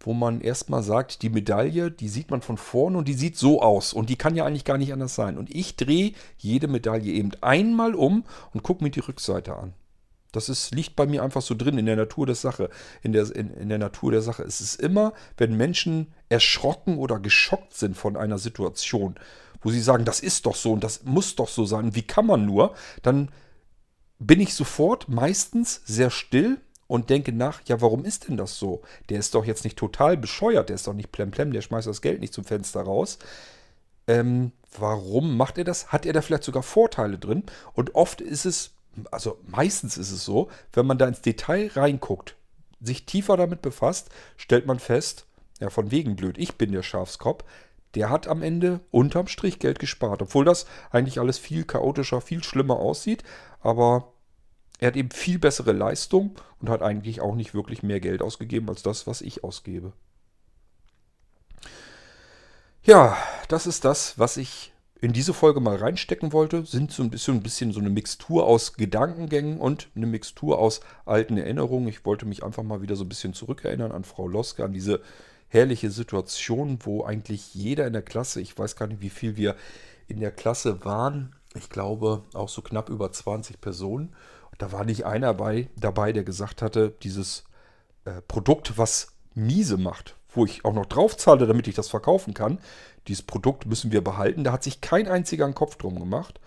wo 0.00 0.12
man 0.12 0.40
erstmal 0.40 0.82
sagt, 0.82 1.22
die 1.22 1.28
Medaille, 1.28 1.90
die 1.90 2.08
sieht 2.08 2.30
man 2.30 2.40
von 2.40 2.56
vorne 2.56 2.98
und 2.98 3.08
die 3.08 3.14
sieht 3.14 3.36
so 3.36 3.62
aus. 3.62 3.92
Und 3.92 4.10
die 4.10 4.16
kann 4.16 4.36
ja 4.36 4.44
eigentlich 4.44 4.64
gar 4.64 4.78
nicht 4.78 4.92
anders 4.92 5.14
sein. 5.14 5.38
Und 5.38 5.54
ich 5.54 5.76
drehe 5.76 6.12
jede 6.36 6.68
Medaille 6.68 7.12
eben 7.12 7.32
einmal 7.40 7.94
um 7.94 8.24
und 8.52 8.62
gucke 8.62 8.84
mir 8.84 8.90
die 8.90 9.00
Rückseite 9.00 9.56
an. 9.56 9.74
Das 10.32 10.48
ist, 10.48 10.74
liegt 10.74 10.94
bei 10.94 11.06
mir 11.06 11.22
einfach 11.22 11.42
so 11.42 11.54
drin 11.54 11.78
in 11.78 11.86
der 11.86 11.96
Natur 11.96 12.26
der 12.26 12.34
Sache. 12.34 12.70
In 13.02 13.12
der, 13.12 13.34
in, 13.34 13.50
in 13.50 13.68
der 13.68 13.78
Natur 13.78 14.12
der 14.12 14.22
Sache. 14.22 14.42
Es 14.42 14.60
ist 14.60 14.80
immer, 14.80 15.14
wenn 15.36 15.56
Menschen 15.56 16.12
erschrocken 16.28 16.98
oder 16.98 17.18
geschockt 17.18 17.74
sind 17.74 17.96
von 17.96 18.16
einer 18.16 18.38
Situation, 18.38 19.14
wo 19.62 19.70
sie 19.70 19.80
sagen, 19.80 20.04
das 20.04 20.20
ist 20.20 20.46
doch 20.46 20.54
so 20.54 20.72
und 20.72 20.84
das 20.84 21.04
muss 21.04 21.34
doch 21.34 21.48
so 21.48 21.64
sein, 21.64 21.94
wie 21.94 22.02
kann 22.02 22.26
man 22.26 22.44
nur, 22.44 22.74
dann 23.02 23.30
bin 24.18 24.40
ich 24.40 24.54
sofort 24.54 25.08
meistens 25.08 25.80
sehr 25.84 26.10
still 26.10 26.60
und 26.88 27.10
denke 27.10 27.32
nach, 27.32 27.60
ja, 27.66 27.80
warum 27.80 28.04
ist 28.04 28.26
denn 28.26 28.36
das 28.36 28.58
so? 28.58 28.82
Der 29.10 29.20
ist 29.20 29.34
doch 29.34 29.44
jetzt 29.44 29.62
nicht 29.62 29.78
total 29.78 30.16
bescheuert, 30.16 30.70
der 30.70 30.74
ist 30.74 30.88
doch 30.88 30.94
nicht 30.94 31.12
plemplem, 31.12 31.52
der 31.52 31.60
schmeißt 31.60 31.86
das 31.86 32.02
Geld 32.02 32.20
nicht 32.20 32.34
zum 32.34 32.44
Fenster 32.44 32.80
raus. 32.80 33.18
Ähm, 34.08 34.52
warum 34.76 35.36
macht 35.36 35.58
er 35.58 35.64
das? 35.64 35.92
Hat 35.92 36.06
er 36.06 36.14
da 36.14 36.22
vielleicht 36.22 36.44
sogar 36.44 36.62
Vorteile 36.62 37.18
drin? 37.18 37.44
Und 37.74 37.94
oft 37.94 38.20
ist 38.20 38.46
es, 38.46 38.72
also 39.12 39.38
meistens 39.46 39.98
ist 39.98 40.10
es 40.10 40.24
so, 40.24 40.48
wenn 40.72 40.86
man 40.86 40.98
da 40.98 41.06
ins 41.06 41.20
Detail 41.20 41.70
reinguckt, 41.74 42.34
sich 42.80 43.04
tiefer 43.04 43.36
damit 43.36 43.60
befasst, 43.60 44.08
stellt 44.36 44.66
man 44.66 44.78
fest, 44.78 45.26
ja, 45.60 45.68
von 45.68 45.90
wegen 45.90 46.16
blöd, 46.16 46.38
ich 46.38 46.56
bin 46.56 46.72
der 46.72 46.82
Schafskopf, 46.82 47.44
der 47.94 48.10
hat 48.10 48.28
am 48.28 48.42
Ende 48.42 48.80
unterm 48.90 49.26
Strich 49.26 49.58
Geld 49.58 49.78
gespart. 49.78 50.22
Obwohl 50.22 50.44
das 50.44 50.66
eigentlich 50.90 51.20
alles 51.20 51.38
viel 51.38 51.64
chaotischer, 51.64 52.20
viel 52.20 52.44
schlimmer 52.44 52.76
aussieht. 52.76 53.24
Aber 53.60 54.12
er 54.78 54.88
hat 54.88 54.96
eben 54.96 55.10
viel 55.10 55.38
bessere 55.38 55.72
Leistung 55.72 56.36
und 56.60 56.68
hat 56.68 56.82
eigentlich 56.82 57.20
auch 57.20 57.34
nicht 57.34 57.54
wirklich 57.54 57.82
mehr 57.82 58.00
Geld 58.00 58.22
ausgegeben 58.22 58.68
als 58.68 58.82
das, 58.82 59.06
was 59.06 59.20
ich 59.20 59.44
ausgebe. 59.44 59.92
Ja, 62.84 63.16
das 63.48 63.66
ist 63.66 63.84
das, 63.84 64.18
was 64.18 64.36
ich 64.36 64.72
in 65.00 65.12
diese 65.12 65.34
Folge 65.34 65.60
mal 65.60 65.76
reinstecken 65.76 66.32
wollte. 66.32 66.64
Sind 66.64 66.90
so 66.92 67.02
ein 67.02 67.10
bisschen, 67.10 67.36
ein 67.36 67.42
bisschen 67.42 67.72
so 67.72 67.80
eine 67.80 67.90
Mixtur 67.90 68.46
aus 68.46 68.74
Gedankengängen 68.74 69.58
und 69.58 69.88
eine 69.94 70.06
Mixtur 70.06 70.58
aus 70.58 70.80
alten 71.04 71.36
Erinnerungen. 71.36 71.88
Ich 71.88 72.04
wollte 72.04 72.26
mich 72.26 72.42
einfach 72.42 72.62
mal 72.62 72.82
wieder 72.82 72.96
so 72.96 73.04
ein 73.04 73.08
bisschen 73.08 73.34
zurückerinnern 73.34 73.92
an 73.92 74.04
Frau 74.04 74.26
Loske, 74.26 74.64
an 74.64 74.72
diese 74.72 75.00
herrliche 75.48 75.90
Situation, 75.90 76.78
wo 76.82 77.04
eigentlich 77.04 77.54
jeder 77.54 77.86
in 77.86 77.92
der 77.92 78.02
Klasse, 78.02 78.40
ich 78.40 78.58
weiß 78.58 78.76
gar 78.76 78.86
nicht, 78.86 79.00
wie 79.00 79.10
viel 79.10 79.36
wir 79.36 79.56
in 80.08 80.20
der 80.20 80.30
Klasse 80.30 80.84
waren, 80.84 81.34
ich 81.54 81.70
glaube 81.70 82.22
auch 82.34 82.48
so 82.48 82.62
knapp 82.62 82.88
über 82.88 83.10
20 83.10 83.60
Personen. 83.60 84.14
Da 84.58 84.72
war 84.72 84.84
nicht 84.84 85.06
einer 85.06 85.28
dabei, 85.28 85.68
dabei 85.76 86.12
der 86.12 86.24
gesagt 86.24 86.62
hatte, 86.62 86.94
dieses 87.02 87.44
äh, 88.04 88.20
Produkt, 88.26 88.76
was 88.76 89.14
miese 89.34 89.76
macht, 89.76 90.16
wo 90.30 90.44
ich 90.44 90.64
auch 90.64 90.72
noch 90.72 90.86
drauf 90.86 91.16
zahle, 91.16 91.46
damit 91.46 91.68
ich 91.68 91.74
das 91.74 91.88
verkaufen 91.88 92.34
kann, 92.34 92.58
dieses 93.06 93.22
Produkt 93.22 93.66
müssen 93.66 93.92
wir 93.92 94.02
behalten. 94.02 94.44
Da 94.44 94.52
hat 94.52 94.62
sich 94.62 94.80
kein 94.80 95.08
einziger 95.08 95.44
einen 95.44 95.54
Kopf 95.54 95.76
drum 95.76 95.98
gemacht. 95.98 96.40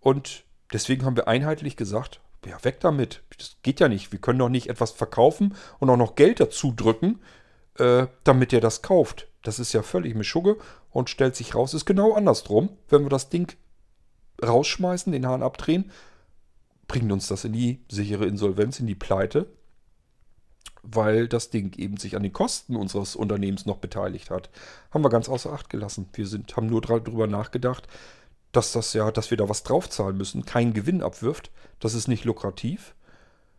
Und 0.00 0.44
deswegen 0.72 1.04
haben 1.04 1.16
wir 1.16 1.28
einheitlich 1.28 1.76
gesagt, 1.76 2.20
ja, 2.44 2.62
weg 2.64 2.80
damit. 2.80 3.22
Das 3.38 3.56
geht 3.62 3.80
ja 3.80 3.88
nicht. 3.88 4.10
Wir 4.10 4.18
können 4.18 4.38
doch 4.38 4.48
nicht 4.48 4.68
etwas 4.68 4.90
verkaufen 4.90 5.54
und 5.78 5.90
auch 5.90 5.96
noch 5.96 6.16
Geld 6.16 6.40
dazu 6.40 6.72
drücken, 6.72 7.20
äh, 7.78 8.06
damit 8.24 8.52
er 8.52 8.60
das 8.60 8.82
kauft. 8.82 9.28
Das 9.42 9.58
ist 9.58 9.72
ja 9.72 9.82
völlig 9.82 10.14
Mischugge 10.14 10.56
und 10.90 11.10
stellt 11.10 11.36
sich 11.36 11.54
raus, 11.54 11.74
ist 11.74 11.86
genau 11.86 12.14
andersrum. 12.14 12.70
Wenn 12.88 13.02
wir 13.02 13.10
das 13.10 13.28
Ding 13.28 13.54
rausschmeißen, 14.42 15.12
den 15.12 15.26
Hahn 15.26 15.42
abdrehen, 15.42 15.90
bringt 16.92 17.10
uns 17.10 17.26
das 17.26 17.44
in 17.44 17.54
die 17.54 17.80
sichere 17.88 18.26
Insolvenz, 18.26 18.78
in 18.78 18.86
die 18.86 18.94
Pleite. 18.94 19.46
weil 20.82 21.28
das 21.28 21.50
Ding 21.50 21.78
eben 21.78 21.96
sich 21.96 22.16
an 22.16 22.22
den 22.24 22.32
Kosten 22.32 22.76
unseres 22.76 23.14
Unternehmens 23.16 23.66
noch 23.66 23.76
beteiligt 23.76 24.30
hat. 24.30 24.50
Haben 24.90 25.04
wir 25.04 25.10
ganz 25.10 25.28
außer 25.28 25.52
Acht 25.52 25.70
gelassen. 25.70 26.08
Wir 26.12 26.26
sind, 26.26 26.56
haben 26.56 26.66
nur 26.66 26.80
darüber 26.80 27.26
nachgedacht, 27.28 27.86
dass 28.50 28.72
das 28.72 28.92
ja, 28.92 29.10
dass 29.12 29.30
wir 29.30 29.38
da 29.38 29.48
was 29.48 29.62
draufzahlen 29.62 30.16
müssen, 30.16 30.44
keinen 30.44 30.72
Gewinn 30.74 31.02
abwirft. 31.02 31.50
Das 31.78 31.94
ist 31.94 32.08
nicht 32.08 32.24
lukrativ. 32.24 32.94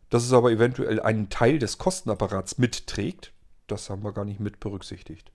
Dass 0.09 0.23
es 0.25 0.33
aber 0.33 0.51
eventuell 0.51 0.99
einen 0.99 1.29
Teil 1.29 1.59
des 1.59 1.77
Kostenapparats 1.77 2.57
mitträgt, 2.57 3.31
das 3.67 3.89
haben 3.89 4.03
wir 4.03 4.11
gar 4.11 4.25
nicht 4.25 4.41
mit 4.41 4.59
berücksichtigt. 4.59 5.31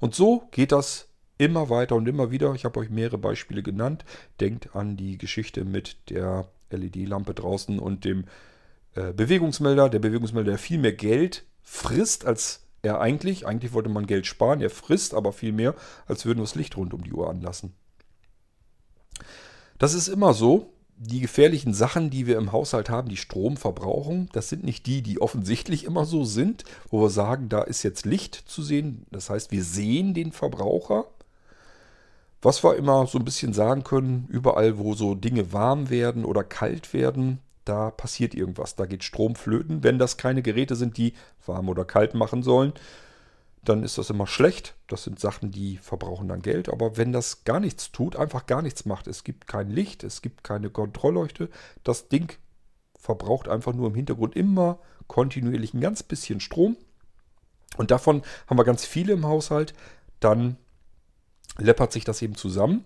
Und 0.00 0.14
so 0.14 0.48
geht 0.50 0.70
das 0.72 1.08
immer 1.38 1.70
weiter 1.70 1.96
und 1.96 2.06
immer 2.08 2.30
wieder. 2.30 2.54
Ich 2.54 2.64
habe 2.64 2.78
euch 2.78 2.90
mehrere 2.90 3.18
Beispiele 3.18 3.62
genannt. 3.62 4.04
Denkt 4.38 4.76
an 4.76 4.96
die 4.96 5.16
Geschichte 5.18 5.64
mit 5.64 6.10
der 6.10 6.46
LED-Lampe 6.76 7.34
draußen 7.34 7.78
und 7.78 8.04
dem 8.04 8.24
äh, 8.94 9.12
Bewegungsmelder. 9.12 9.88
Der 9.88 9.98
Bewegungsmelder, 9.98 10.52
der 10.52 10.58
viel 10.58 10.78
mehr 10.78 10.92
Geld 10.92 11.44
frisst, 11.62 12.26
als 12.26 12.66
er 12.82 13.00
eigentlich. 13.00 13.46
Eigentlich 13.46 13.72
wollte 13.72 13.88
man 13.88 14.06
Geld 14.06 14.26
sparen. 14.26 14.60
Er 14.60 14.70
frisst 14.70 15.14
aber 15.14 15.32
viel 15.32 15.52
mehr, 15.52 15.74
als 16.06 16.26
würden 16.26 16.38
wir 16.38 16.44
das 16.44 16.54
Licht 16.54 16.76
rund 16.76 16.94
um 16.94 17.02
die 17.02 17.12
Uhr 17.12 17.28
anlassen. 17.28 17.74
Das 19.78 19.94
ist 19.94 20.08
immer 20.08 20.34
so. 20.34 20.72
Die 21.00 21.20
gefährlichen 21.20 21.74
Sachen, 21.74 22.10
die 22.10 22.26
wir 22.26 22.36
im 22.38 22.50
Haushalt 22.50 22.90
haben, 22.90 23.08
die 23.08 23.16
Strom 23.16 23.56
verbrauchen, 23.56 24.28
das 24.32 24.48
sind 24.48 24.64
nicht 24.64 24.84
die, 24.86 25.00
die 25.00 25.20
offensichtlich 25.20 25.84
immer 25.84 26.04
so 26.04 26.24
sind, 26.24 26.64
wo 26.90 27.00
wir 27.00 27.10
sagen, 27.10 27.48
da 27.48 27.62
ist 27.62 27.84
jetzt 27.84 28.04
Licht 28.04 28.34
zu 28.34 28.62
sehen. 28.62 29.06
Das 29.12 29.30
heißt, 29.30 29.52
wir 29.52 29.62
sehen 29.62 30.12
den 30.12 30.32
Verbraucher. 30.32 31.06
Was 32.40 32.62
wir 32.62 32.76
immer 32.76 33.06
so 33.06 33.18
ein 33.18 33.24
bisschen 33.24 33.52
sagen 33.52 33.82
können, 33.84 34.26
überall, 34.30 34.78
wo 34.78 34.94
so 34.94 35.14
Dinge 35.14 35.52
warm 35.52 35.90
werden 35.90 36.24
oder 36.24 36.44
kalt 36.44 36.92
werden, 36.92 37.40
da 37.64 37.90
passiert 37.90 38.34
irgendwas. 38.34 38.76
Da 38.76 38.86
geht 38.86 39.04
Strom 39.04 39.34
flöten. 39.34 39.82
Wenn 39.82 39.98
das 39.98 40.16
keine 40.16 40.42
Geräte 40.42 40.76
sind, 40.76 40.96
die 40.96 41.14
warm 41.44 41.68
oder 41.68 41.84
kalt 41.84 42.14
machen 42.14 42.42
sollen, 42.42 42.72
dann 43.62 43.82
ist 43.82 43.98
das 43.98 44.10
immer 44.10 44.26
schlecht. 44.26 44.74
Das 44.86 45.04
sind 45.04 45.18
Sachen, 45.20 45.50
die 45.50 45.76
verbrauchen 45.78 46.28
dann 46.28 46.42
Geld. 46.42 46.68
Aber 46.68 46.96
wenn 46.96 47.12
das 47.12 47.44
gar 47.44 47.60
nichts 47.60 47.92
tut, 47.92 48.16
einfach 48.16 48.46
gar 48.46 48.62
nichts 48.62 48.84
macht, 48.86 49.06
es 49.06 49.24
gibt 49.24 49.46
kein 49.46 49.70
Licht, 49.70 50.04
es 50.04 50.22
gibt 50.22 50.44
keine 50.44 50.70
Kontrollleuchte, 50.70 51.50
das 51.84 52.08
Ding 52.08 52.38
verbraucht 52.98 53.48
einfach 53.48 53.74
nur 53.74 53.88
im 53.88 53.94
Hintergrund 53.94 54.36
immer 54.36 54.78
kontinuierlich 55.06 55.74
ein 55.74 55.80
ganz 55.80 56.02
bisschen 56.02 56.40
Strom. 56.40 56.76
Und 57.76 57.90
davon 57.90 58.22
haben 58.46 58.58
wir 58.58 58.64
ganz 58.64 58.84
viele 58.84 59.12
im 59.12 59.26
Haushalt. 59.26 59.74
Dann 60.20 60.56
läppert 61.58 61.92
sich 61.92 62.04
das 62.04 62.22
eben 62.22 62.34
zusammen. 62.34 62.84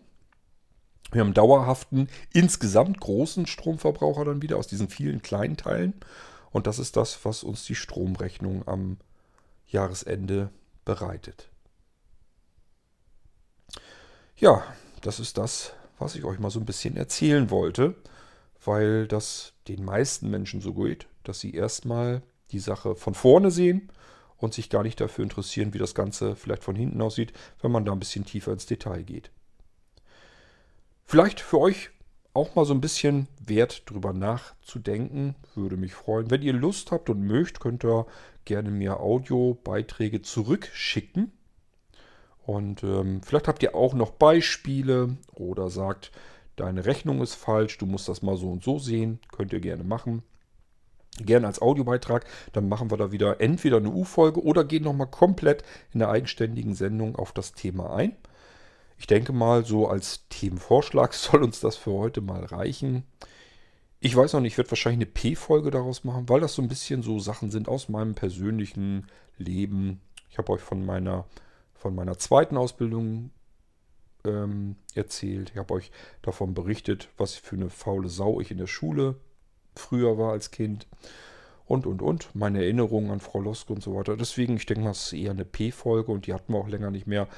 Wir 1.10 1.20
haben 1.20 1.34
dauerhaften, 1.34 2.08
insgesamt 2.32 3.00
großen 3.00 3.46
Stromverbraucher 3.46 4.24
dann 4.24 4.42
wieder 4.42 4.56
aus 4.56 4.66
diesen 4.66 4.88
vielen 4.88 5.20
kleinen 5.20 5.56
Teilen. 5.56 5.94
Und 6.50 6.66
das 6.66 6.78
ist 6.78 6.96
das, 6.96 7.24
was 7.24 7.44
uns 7.44 7.64
die 7.64 7.74
Stromrechnung 7.74 8.66
am 8.66 8.96
Jahresende 9.66 10.50
bereitet. 10.84 11.48
Ja, 14.36 14.64
das 15.02 15.20
ist 15.20 15.38
das, 15.38 15.72
was 15.98 16.14
ich 16.14 16.24
euch 16.24 16.38
mal 16.38 16.50
so 16.50 16.60
ein 16.60 16.66
bisschen 16.66 16.96
erzählen 16.96 17.50
wollte, 17.50 17.94
weil 18.64 19.06
das 19.06 19.52
den 19.68 19.84
meisten 19.84 20.30
Menschen 20.30 20.60
so 20.60 20.74
geht, 20.74 21.06
dass 21.24 21.40
sie 21.40 21.54
erstmal 21.54 22.22
die 22.50 22.58
Sache 22.58 22.96
von 22.96 23.14
vorne 23.14 23.50
sehen 23.50 23.90
und 24.42 24.54
sich 24.54 24.70
gar 24.70 24.82
nicht 24.82 25.00
dafür 25.00 25.22
interessieren, 25.22 25.74
wie 25.74 25.78
das 25.78 25.94
Ganze 25.94 26.36
vielleicht 26.36 26.64
von 26.64 26.76
hinten 26.76 27.00
aussieht, 27.00 27.32
wenn 27.60 27.72
man 27.72 27.84
da 27.84 27.92
ein 27.92 27.98
bisschen 27.98 28.24
tiefer 28.24 28.52
ins 28.52 28.66
Detail 28.66 29.02
geht. 29.02 29.30
Vielleicht 31.04 31.40
für 31.40 31.60
euch 31.60 31.90
auch 32.34 32.54
mal 32.54 32.64
so 32.64 32.72
ein 32.72 32.80
bisschen 32.80 33.28
wert 33.44 33.82
drüber 33.90 34.12
nachzudenken. 34.12 35.34
Würde 35.54 35.76
mich 35.76 35.94
freuen. 35.94 36.30
Wenn 36.30 36.42
ihr 36.42 36.54
Lust 36.54 36.90
habt 36.90 37.10
und 37.10 37.20
mögt, 37.20 37.60
könnt 37.60 37.84
ihr 37.84 38.06
gerne 38.44 38.70
mir 38.70 39.00
Audiobeiträge 39.00 40.22
zurückschicken. 40.22 41.32
Und 42.44 42.82
ähm, 42.82 43.22
vielleicht 43.22 43.48
habt 43.48 43.62
ihr 43.62 43.74
auch 43.74 43.94
noch 43.94 44.12
Beispiele 44.12 45.16
oder 45.32 45.70
sagt, 45.70 46.10
deine 46.56 46.86
Rechnung 46.86 47.20
ist 47.20 47.34
falsch, 47.34 47.78
du 47.78 47.86
musst 47.86 48.08
das 48.08 48.22
mal 48.22 48.36
so 48.36 48.50
und 48.50 48.64
so 48.64 48.78
sehen. 48.78 49.20
Könnt 49.30 49.52
ihr 49.52 49.60
gerne 49.60 49.84
machen. 49.84 50.22
Gerne 51.18 51.46
als 51.46 51.60
Audiobeitrag. 51.60 52.24
Dann 52.52 52.68
machen 52.68 52.90
wir 52.90 52.96
da 52.96 53.12
wieder 53.12 53.40
entweder 53.40 53.76
eine 53.76 53.90
U-Folge 53.90 54.42
oder 54.42 54.64
gehen 54.64 54.84
nochmal 54.84 55.08
komplett 55.08 55.62
in 55.92 55.98
der 55.98 56.08
eigenständigen 56.08 56.74
Sendung 56.74 57.16
auf 57.16 57.32
das 57.32 57.52
Thema 57.52 57.94
ein. 57.94 58.16
Ich 58.98 59.06
denke 59.06 59.32
mal, 59.32 59.64
so 59.64 59.88
als 59.88 60.28
Themenvorschlag 60.28 61.12
soll 61.14 61.42
uns 61.42 61.60
das 61.60 61.76
für 61.76 61.92
heute 61.92 62.20
mal 62.20 62.44
reichen. 62.44 63.04
Ich 64.00 64.16
weiß 64.16 64.32
noch 64.32 64.40
nicht, 64.40 64.54
ich 64.54 64.58
werde 64.58 64.70
wahrscheinlich 64.70 65.06
eine 65.06 65.12
P-Folge 65.12 65.70
daraus 65.70 66.02
machen, 66.02 66.28
weil 66.28 66.40
das 66.40 66.54
so 66.54 66.62
ein 66.62 66.68
bisschen 66.68 67.02
so 67.02 67.18
Sachen 67.18 67.50
sind 67.50 67.68
aus 67.68 67.88
meinem 67.88 68.14
persönlichen 68.14 69.06
Leben. 69.38 70.00
Ich 70.30 70.38
habe 70.38 70.52
euch 70.52 70.60
von 70.60 70.84
meiner, 70.84 71.26
von 71.74 71.94
meiner 71.94 72.18
zweiten 72.18 72.56
Ausbildung 72.56 73.30
ähm, 74.24 74.76
erzählt. 74.94 75.50
Ich 75.50 75.58
habe 75.58 75.74
euch 75.74 75.92
davon 76.22 76.54
berichtet, 76.54 77.10
was 77.16 77.34
für 77.34 77.56
eine 77.56 77.70
faule 77.70 78.08
Sau 78.08 78.40
ich 78.40 78.50
in 78.50 78.58
der 78.58 78.66
Schule 78.66 79.16
früher 79.76 80.18
war 80.18 80.32
als 80.32 80.50
Kind. 80.50 80.86
Und, 81.64 81.86
und, 81.86 82.02
und. 82.02 82.34
Meine 82.34 82.62
Erinnerungen 82.62 83.10
an 83.10 83.20
Frau 83.20 83.40
Loske 83.40 83.72
und 83.72 83.82
so 83.82 83.94
weiter. 83.94 84.16
Deswegen, 84.16 84.56
ich 84.56 84.66
denke 84.66 84.84
mal, 84.84 84.90
es 84.90 85.06
ist 85.06 85.12
eher 85.12 85.30
eine 85.30 85.44
P-Folge 85.44 86.12
und 86.12 86.26
die 86.26 86.34
hatten 86.34 86.52
wir 86.52 86.58
auch 86.58 86.68
länger 86.68 86.90
nicht 86.90 87.06
mehr 87.06 87.28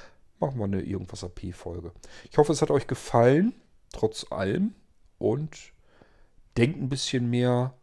machen 0.45 0.59
wir 0.59 0.65
eine 0.65 0.83
irgendwas 0.83 1.25
AP-Folge. 1.25 1.93
Ich 2.31 2.37
hoffe, 2.39 2.53
es 2.53 2.63
hat 2.63 2.71
euch 2.71 2.87
gefallen, 2.87 3.55
trotz 3.93 4.31
allem. 4.31 4.75
Und 5.19 5.73
denkt 6.57 6.81
ein 6.81 6.89
bisschen 6.89 7.31
mehr 7.31 7.75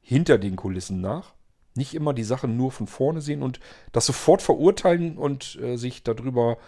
hinter 0.00 0.38
den 0.38 0.56
Kulissen 0.56 1.00
nach. 1.00 1.34
Nicht 1.74 1.94
immer 1.94 2.12
die 2.12 2.22
Sachen 2.22 2.56
nur 2.56 2.70
von 2.70 2.86
vorne 2.86 3.20
sehen 3.20 3.42
und 3.42 3.58
das 3.92 4.06
sofort 4.06 4.42
verurteilen 4.42 5.16
und 5.16 5.58
äh, 5.60 5.76
sich 5.76 6.02
darüber 6.02 6.58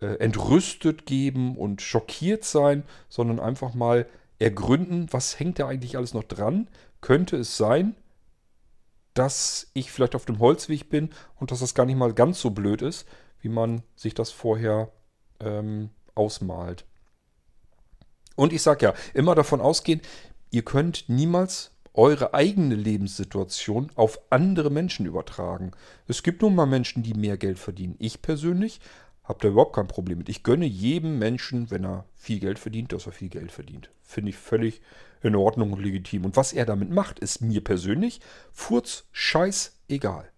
äh, 0.00 0.18
entrüstet 0.18 1.06
geben 1.06 1.56
und 1.56 1.80
schockiert 1.80 2.44
sein, 2.44 2.84
sondern 3.08 3.40
einfach 3.40 3.74
mal 3.74 4.06
ergründen, 4.42 5.06
was 5.10 5.38
hängt 5.38 5.58
da 5.58 5.68
eigentlich 5.68 5.96
alles 5.96 6.14
noch 6.14 6.24
dran? 6.24 6.68
Könnte 7.00 7.36
es 7.36 7.56
sein, 7.56 7.94
dass 9.14 9.70
ich 9.74 9.92
vielleicht 9.92 10.14
auf 10.14 10.24
dem 10.24 10.38
Holzweg 10.38 10.88
bin 10.88 11.10
und 11.36 11.50
dass 11.50 11.60
das 11.60 11.74
gar 11.74 11.86
nicht 11.86 11.96
mal 11.96 12.14
ganz 12.14 12.40
so 12.40 12.50
blöd 12.50 12.82
ist, 12.82 13.06
wie 13.40 13.48
man 13.48 13.82
sich 13.94 14.14
das 14.14 14.30
vorher 14.30 14.90
ähm, 15.40 15.90
ausmalt. 16.14 16.84
Und 18.36 18.52
ich 18.52 18.62
sage 18.62 18.86
ja, 18.86 18.94
immer 19.14 19.34
davon 19.34 19.60
ausgehen, 19.60 20.00
ihr 20.50 20.64
könnt 20.64 21.08
niemals 21.08 21.72
eure 21.94 22.32
eigene 22.32 22.74
Lebenssituation 22.74 23.90
auf 23.96 24.18
andere 24.30 24.70
Menschen 24.70 25.04
übertragen. 25.04 25.72
Es 26.06 26.22
gibt 26.22 26.40
nun 26.40 26.54
mal 26.54 26.66
Menschen, 26.66 27.02
die 27.02 27.12
mehr 27.12 27.36
Geld 27.36 27.58
verdienen. 27.58 27.96
Ich 27.98 28.22
persönlich 28.22 28.80
habe 29.24 29.38
da 29.40 29.48
überhaupt 29.48 29.74
kein 29.74 29.88
Problem 29.88 30.18
mit. 30.18 30.28
Ich 30.28 30.42
gönne 30.42 30.66
jedem 30.66 31.18
Menschen, 31.18 31.70
wenn 31.70 31.84
er 31.84 32.06
viel 32.14 32.40
Geld 32.40 32.58
verdient, 32.58 32.92
dass 32.92 33.06
er 33.06 33.12
viel 33.12 33.28
Geld 33.28 33.52
verdient. 33.52 33.90
Finde 34.02 34.30
ich 34.30 34.36
völlig 34.36 34.80
in 35.22 35.36
Ordnung 35.36 35.72
und 35.72 35.80
legitim. 35.80 36.24
Und 36.24 36.36
was 36.36 36.52
er 36.52 36.66
damit 36.66 36.90
macht, 36.90 37.20
ist 37.20 37.40
mir 37.40 37.62
persönlich 37.62 38.20
furz 38.52 39.04
scheiß 39.12 39.78
egal. 39.88 40.28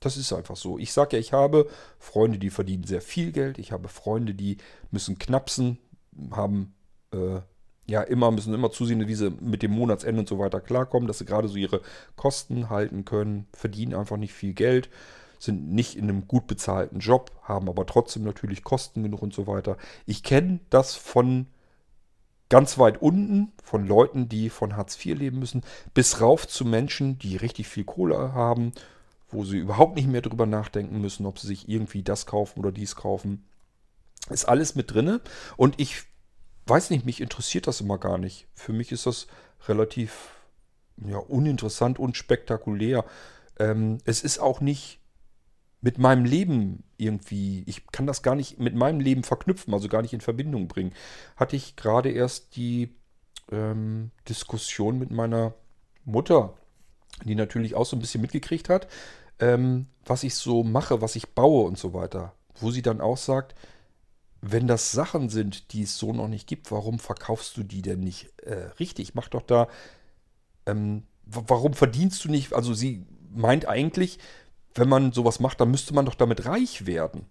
Das 0.00 0.16
ist 0.16 0.32
einfach 0.32 0.56
so. 0.56 0.78
Ich 0.78 0.92
sage 0.92 1.16
ja, 1.16 1.20
ich 1.20 1.32
habe 1.32 1.68
Freunde, 1.98 2.38
die 2.38 2.50
verdienen 2.50 2.84
sehr 2.84 3.02
viel 3.02 3.32
Geld. 3.32 3.58
Ich 3.58 3.72
habe 3.72 3.88
Freunde, 3.88 4.34
die 4.34 4.56
müssen 4.90 5.18
knapsen, 5.18 5.78
haben 6.30 6.74
äh, 7.12 7.40
ja 7.86 8.02
immer, 8.02 8.30
müssen 8.30 8.54
immer 8.54 8.70
zusehen, 8.70 9.06
wie 9.08 9.14
sie 9.14 9.30
mit 9.40 9.62
dem 9.62 9.72
Monatsende 9.72 10.20
und 10.20 10.28
so 10.28 10.38
weiter 10.38 10.60
klarkommen, 10.60 11.08
dass 11.08 11.18
sie 11.18 11.24
gerade 11.24 11.48
so 11.48 11.56
ihre 11.56 11.80
Kosten 12.16 12.70
halten 12.70 13.04
können, 13.04 13.48
verdienen 13.52 13.94
einfach 13.94 14.16
nicht 14.18 14.32
viel 14.32 14.54
Geld, 14.54 14.88
sind 15.38 15.72
nicht 15.72 15.96
in 15.96 16.04
einem 16.04 16.26
gut 16.26 16.46
bezahlten 16.46 17.00
Job, 17.00 17.32
haben 17.42 17.68
aber 17.68 17.86
trotzdem 17.86 18.24
natürlich 18.24 18.64
Kosten 18.64 19.02
genug 19.02 19.22
und 19.22 19.34
so 19.34 19.46
weiter. 19.46 19.76
Ich 20.06 20.22
kenne 20.22 20.60
das 20.70 20.94
von 20.94 21.46
ganz 22.48 22.78
weit 22.78 23.02
unten, 23.02 23.52
von 23.62 23.86
Leuten, 23.86 24.28
die 24.28 24.50
von 24.50 24.76
Hartz 24.76 24.96
IV 25.04 25.18
leben 25.18 25.38
müssen, 25.38 25.62
bis 25.94 26.20
rauf 26.20 26.48
zu 26.48 26.64
Menschen, 26.64 27.18
die 27.18 27.36
richtig 27.36 27.68
viel 27.68 27.84
Kohle 27.84 28.32
haben 28.32 28.72
wo 29.30 29.44
sie 29.44 29.58
überhaupt 29.58 29.96
nicht 29.96 30.08
mehr 30.08 30.22
drüber 30.22 30.46
nachdenken 30.46 31.00
müssen, 31.00 31.26
ob 31.26 31.38
sie 31.38 31.48
sich 31.48 31.68
irgendwie 31.68 32.02
das 32.02 32.26
kaufen 32.26 32.60
oder 32.60 32.72
dies 32.72 32.96
kaufen. 32.96 33.44
Ist 34.30 34.46
alles 34.46 34.74
mit 34.74 34.92
drinne 34.92 35.20
und 35.56 35.78
ich 35.78 36.02
weiß 36.66 36.90
nicht, 36.90 37.04
mich 37.04 37.20
interessiert 37.20 37.66
das 37.66 37.80
immer 37.80 37.98
gar 37.98 38.18
nicht. 38.18 38.46
Für 38.54 38.72
mich 38.72 38.92
ist 38.92 39.06
das 39.06 39.26
relativ 39.66 40.30
ja, 40.96 41.18
uninteressant, 41.18 41.98
unspektakulär. 41.98 43.04
Ähm, 43.58 43.98
es 44.04 44.22
ist 44.22 44.38
auch 44.38 44.60
nicht 44.60 45.00
mit 45.80 45.98
meinem 45.98 46.24
Leben 46.24 46.82
irgendwie, 46.96 47.62
ich 47.66 47.86
kann 47.92 48.06
das 48.06 48.22
gar 48.22 48.34
nicht 48.34 48.58
mit 48.58 48.74
meinem 48.74 49.00
Leben 49.00 49.22
verknüpfen, 49.22 49.72
also 49.72 49.88
gar 49.88 50.02
nicht 50.02 50.12
in 50.12 50.20
Verbindung 50.20 50.68
bringen. 50.68 50.92
Hatte 51.36 51.56
ich 51.56 51.76
gerade 51.76 52.10
erst 52.10 52.56
die 52.56 52.94
ähm, 53.52 54.10
Diskussion 54.28 54.98
mit 54.98 55.10
meiner 55.10 55.54
Mutter 56.04 56.54
die 57.24 57.34
natürlich 57.34 57.74
auch 57.74 57.86
so 57.86 57.96
ein 57.96 58.00
bisschen 58.00 58.20
mitgekriegt 58.20 58.68
hat, 58.68 58.88
ähm, 59.40 59.86
was 60.04 60.22
ich 60.22 60.34
so 60.34 60.62
mache, 60.62 61.00
was 61.00 61.16
ich 61.16 61.30
baue 61.30 61.66
und 61.66 61.78
so 61.78 61.94
weiter. 61.94 62.32
Wo 62.60 62.70
sie 62.70 62.82
dann 62.82 63.00
auch 63.00 63.16
sagt, 63.16 63.54
wenn 64.40 64.66
das 64.66 64.92
Sachen 64.92 65.28
sind, 65.28 65.72
die 65.72 65.82
es 65.82 65.98
so 65.98 66.12
noch 66.12 66.28
nicht 66.28 66.46
gibt, 66.46 66.70
warum 66.70 66.98
verkaufst 66.98 67.56
du 67.56 67.62
die 67.62 67.82
denn 67.82 68.00
nicht 68.00 68.40
äh, 68.42 68.70
richtig? 68.78 69.14
Mach 69.14 69.28
doch 69.28 69.42
da 69.42 69.68
ähm, 70.66 71.04
warum 71.24 71.74
verdienst 71.74 72.24
du 72.24 72.30
nicht? 72.30 72.52
Also 72.52 72.74
sie 72.74 73.04
meint 73.30 73.66
eigentlich, 73.66 74.18
wenn 74.78 74.88
man 74.88 75.12
sowas 75.12 75.40
macht, 75.40 75.60
dann 75.60 75.70
müsste 75.70 75.94
man 75.94 76.06
doch 76.06 76.14
damit 76.14 76.46
reich 76.46 76.86
werden. 76.86 77.26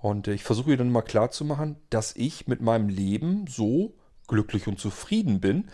Und 0.00 0.28
ich 0.28 0.44
versuche 0.44 0.70
ihr 0.70 0.76
dann 0.76 0.90
mal 0.90 1.02
klarzumachen, 1.02 1.76
dass 1.90 2.14
ich 2.14 2.46
mit 2.46 2.60
meinem 2.60 2.88
Leben 2.88 3.46
so 3.48 3.94
glücklich 4.28 4.66
und 4.66 4.78
zufrieden 4.78 5.40
bin. 5.40 5.68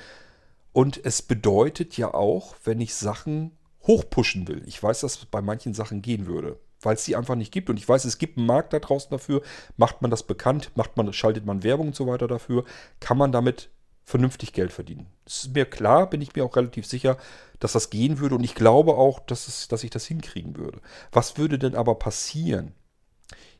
Und 0.72 1.04
es 1.04 1.22
bedeutet 1.22 1.96
ja 1.96 2.14
auch, 2.14 2.54
wenn 2.64 2.80
ich 2.80 2.94
Sachen 2.94 3.52
hochpushen 3.86 4.48
will. 4.48 4.62
Ich 4.66 4.82
weiß, 4.82 5.00
dass 5.00 5.16
es 5.16 5.24
bei 5.26 5.42
manchen 5.42 5.74
Sachen 5.74 6.02
gehen 6.02 6.26
würde, 6.26 6.58
weil 6.80 6.94
es 6.94 7.04
die 7.04 7.16
einfach 7.16 7.34
nicht 7.34 7.52
gibt. 7.52 7.68
Und 7.68 7.76
ich 7.76 7.88
weiß, 7.88 8.04
es 8.04 8.18
gibt 8.18 8.38
einen 8.38 8.46
Markt 8.46 8.72
da 8.72 8.78
draußen 8.78 9.10
dafür. 9.10 9.42
Macht 9.76 10.02
man 10.02 10.10
das 10.10 10.22
bekannt, 10.22 10.70
macht 10.76 10.96
man, 10.96 11.12
schaltet 11.12 11.44
man 11.44 11.64
Werbung 11.64 11.88
und 11.88 11.96
so 11.96 12.06
weiter 12.06 12.28
dafür, 12.28 12.64
kann 13.00 13.18
man 13.18 13.32
damit 13.32 13.70
vernünftig 14.04 14.52
Geld 14.52 14.72
verdienen. 14.72 15.06
Es 15.26 15.44
ist 15.44 15.54
mir 15.54 15.64
klar, 15.64 16.08
bin 16.10 16.20
ich 16.20 16.34
mir 16.34 16.44
auch 16.44 16.56
relativ 16.56 16.86
sicher, 16.86 17.16
dass 17.60 17.72
das 17.72 17.90
gehen 17.90 18.18
würde. 18.18 18.34
Und 18.34 18.44
ich 18.44 18.54
glaube 18.54 18.94
auch, 18.94 19.20
dass, 19.20 19.48
es, 19.48 19.68
dass 19.68 19.84
ich 19.84 19.90
das 19.90 20.06
hinkriegen 20.06 20.56
würde. 20.56 20.80
Was 21.12 21.38
würde 21.38 21.58
denn 21.58 21.76
aber 21.76 21.94
passieren? 21.94 22.74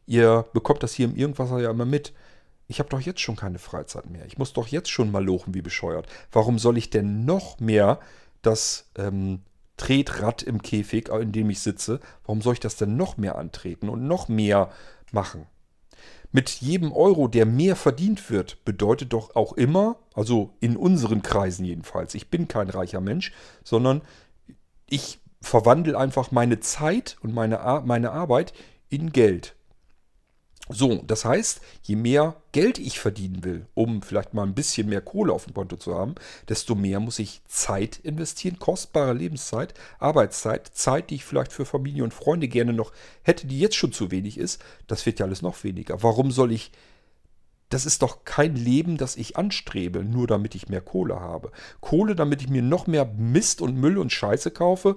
Ihr 0.07 0.45
bekommt 0.53 0.83
das 0.83 0.93
hier 0.93 1.07
im 1.07 1.17
Irgendwasser 1.17 1.61
ja 1.61 1.71
immer 1.71 1.85
mit. 1.85 2.13
Ich 2.67 2.79
habe 2.79 2.89
doch 2.89 3.01
jetzt 3.01 3.21
schon 3.21 3.37
keine 3.37 3.59
Freizeit 3.59 4.09
mehr. 4.11 4.27
Ich 4.27 4.39
muss 4.39 4.53
doch 4.53 4.67
jetzt 4.67 4.91
schon 4.91 5.11
mal 5.11 5.25
lochen 5.25 5.55
wie 5.55 5.63
bescheuert. 5.63 6.07
Warum 6.33 6.59
soll 6.59 6.79
ich 6.79 6.91
denn 6.91 7.25
noch 7.25 7.61
mehr 7.61 8.01
das 8.41 8.91
ähm, 8.97 9.43
Tretrad 9.77 10.43
im 10.43 10.63
Käfig, 10.63 11.09
in 11.09 11.33
dem 11.33 11.51
ich 11.51 11.61
sitze, 11.61 12.01
warum 12.25 12.43
soll 12.43 12.55
ich 12.55 12.61
das 12.61 12.77
denn 12.77 12.97
noch 12.97 13.17
mehr 13.17 13.37
antreten 13.37 13.89
und 13.89 14.07
noch 14.07 14.29
mehr 14.29 14.71
machen? 15.13 15.47
Mit 16.33 16.49
jedem 16.49 16.93
Euro, 16.93 17.29
der 17.29 17.45
mehr 17.45 17.77
verdient 17.77 18.31
wird, 18.31 18.65
bedeutet 18.65 19.13
doch 19.13 19.37
auch 19.37 19.53
immer, 19.53 19.97
also 20.15 20.55
in 20.61 20.77
unseren 20.77 21.23
Kreisen 21.23 21.65
jedenfalls, 21.67 22.15
ich 22.15 22.31
bin 22.31 22.49
kein 22.49 22.71
reicher 22.71 23.03
Mensch, 23.03 23.33
sondern 23.63 24.01
ich 24.89 25.21
verwandle 25.43 25.99
einfach 25.99 26.31
meine 26.31 26.61
Zeit 26.61 27.19
und 27.23 27.35
meine, 27.35 27.83
meine 27.85 28.13
Arbeit 28.13 28.55
in 28.89 29.13
Geld. 29.13 29.55
So, 30.73 31.03
das 31.07 31.25
heißt, 31.25 31.61
je 31.83 31.97
mehr 31.97 32.37
Geld 32.53 32.79
ich 32.79 32.99
verdienen 32.99 33.45
will, 33.45 33.67
um 33.75 34.03
vielleicht 34.03 34.35
mal 34.35 34.45
ein 34.45 34.55
bisschen 34.55 34.89
mehr 34.89 35.01
Kohle 35.01 35.33
auf 35.33 35.45
dem 35.45 35.55
Konto 35.55 35.77
zu 35.77 35.95
haben, 35.95 36.15
desto 36.49 36.75
mehr 36.75 36.99
muss 36.99 37.19
ich 37.19 37.43
Zeit 37.47 37.99
investieren, 38.03 38.59
kostbare 38.59 39.13
Lebenszeit, 39.13 39.75
Arbeitszeit, 39.99 40.69
Zeit, 40.69 41.11
die 41.11 41.17
ich 41.17 41.25
vielleicht 41.25 41.53
für 41.53 41.67
Familie 41.67 42.05
und 42.05 42.15
Freunde 42.15 42.49
gerne 42.49 42.73
noch 42.73 42.93
hätte, 43.23 43.47
die 43.47 43.61
jetzt 43.61 43.77
schon 43.77 43.93
zu 43.93 44.11
wenig 44.11 44.39
ist. 44.39 44.63
Das 44.87 45.05
wird 45.05 45.19
ja 45.19 45.27
alles 45.27 45.43
noch 45.43 45.63
weniger. 45.63 46.03
Warum 46.03 46.31
soll 46.31 46.53
ich 46.53 46.73
das 47.69 47.87
ist 47.87 48.03
doch 48.03 48.25
kein 48.27 48.55
Leben, 48.55 48.99
das 48.99 49.17
ich 49.17 49.39
anstrebe, 49.39 50.05
nur 50.05 50.27
damit 50.27 50.55
ich 50.55 50.69
mehr 50.69 50.83
Kohle 50.83 51.21
habe. 51.21 51.53
Kohle, 51.81 52.15
damit 52.15 52.43
ich 52.43 52.51
mir 52.51 52.61
noch 52.61 52.87
mehr 52.87 53.07
Mist 53.07 53.63
und 53.63 53.77
Müll 53.77 53.97
und 53.97 54.13
Scheiße 54.13 54.51
kaufe, 54.51 54.97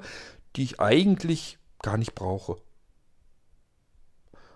die 0.58 0.64
ich 0.64 0.82
eigentlich 0.82 1.58
gar 1.82 1.98
nicht 1.98 2.16
brauche. 2.16 2.58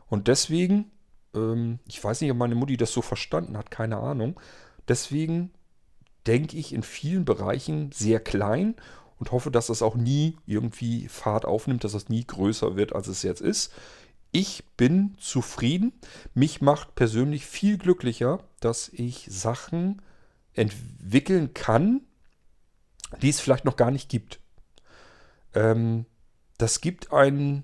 Und 0.08 0.28
deswegen 0.28 0.92
ähm, 1.34 1.80
ich 1.88 2.04
weiß 2.04 2.22
nicht, 2.22 2.32
ob 2.32 2.38
meine 2.38 2.56
Mutti 2.56 2.78
das 2.78 2.92
so 2.92 3.02
verstanden 3.02 3.58
hat, 3.58 3.72
keine 3.72 3.98
Ahnung. 3.98 4.40
Deswegen 4.88 5.52
denke 6.28 6.58
ich 6.58 6.74
in 6.74 6.84
vielen 6.84 7.26
Bereichen 7.26 7.92
sehr 7.92 8.20
klein 8.20 8.76
und 9.18 9.32
hoffe, 9.32 9.52
dass 9.52 9.68
das 9.68 9.82
auch 9.82 9.96
nie 9.96 10.38
irgendwie 10.46 11.08
Fahrt 11.08 11.46
aufnimmt, 11.46 11.84
dass 11.84 11.92
das 11.92 12.10
nie 12.10 12.26
größer 12.26 12.76
wird, 12.76 12.94
als 12.94 13.08
es 13.08 13.24
jetzt 13.24 13.42
ist. 13.42 13.74
Ich 14.32 14.64
bin 14.78 15.16
zufrieden. 15.20 15.94
Mich 16.34 16.62
macht 16.62 16.96
persönlich 16.96 17.46
viel 17.46 17.78
glücklicher, 17.78 18.40
dass 18.60 18.90
ich 18.90 19.28
Sachen 19.30 20.02
entwickeln 20.54 21.54
kann, 21.54 22.02
die 23.22 23.30
es 23.30 23.40
vielleicht 23.40 23.66
noch 23.66 23.76
gar 23.76 23.92
nicht 23.92 24.10
gibt. 24.10 24.40
Ähm, 25.54 26.06
das 26.58 26.82
gibt 26.82 27.12
einen 27.12 27.64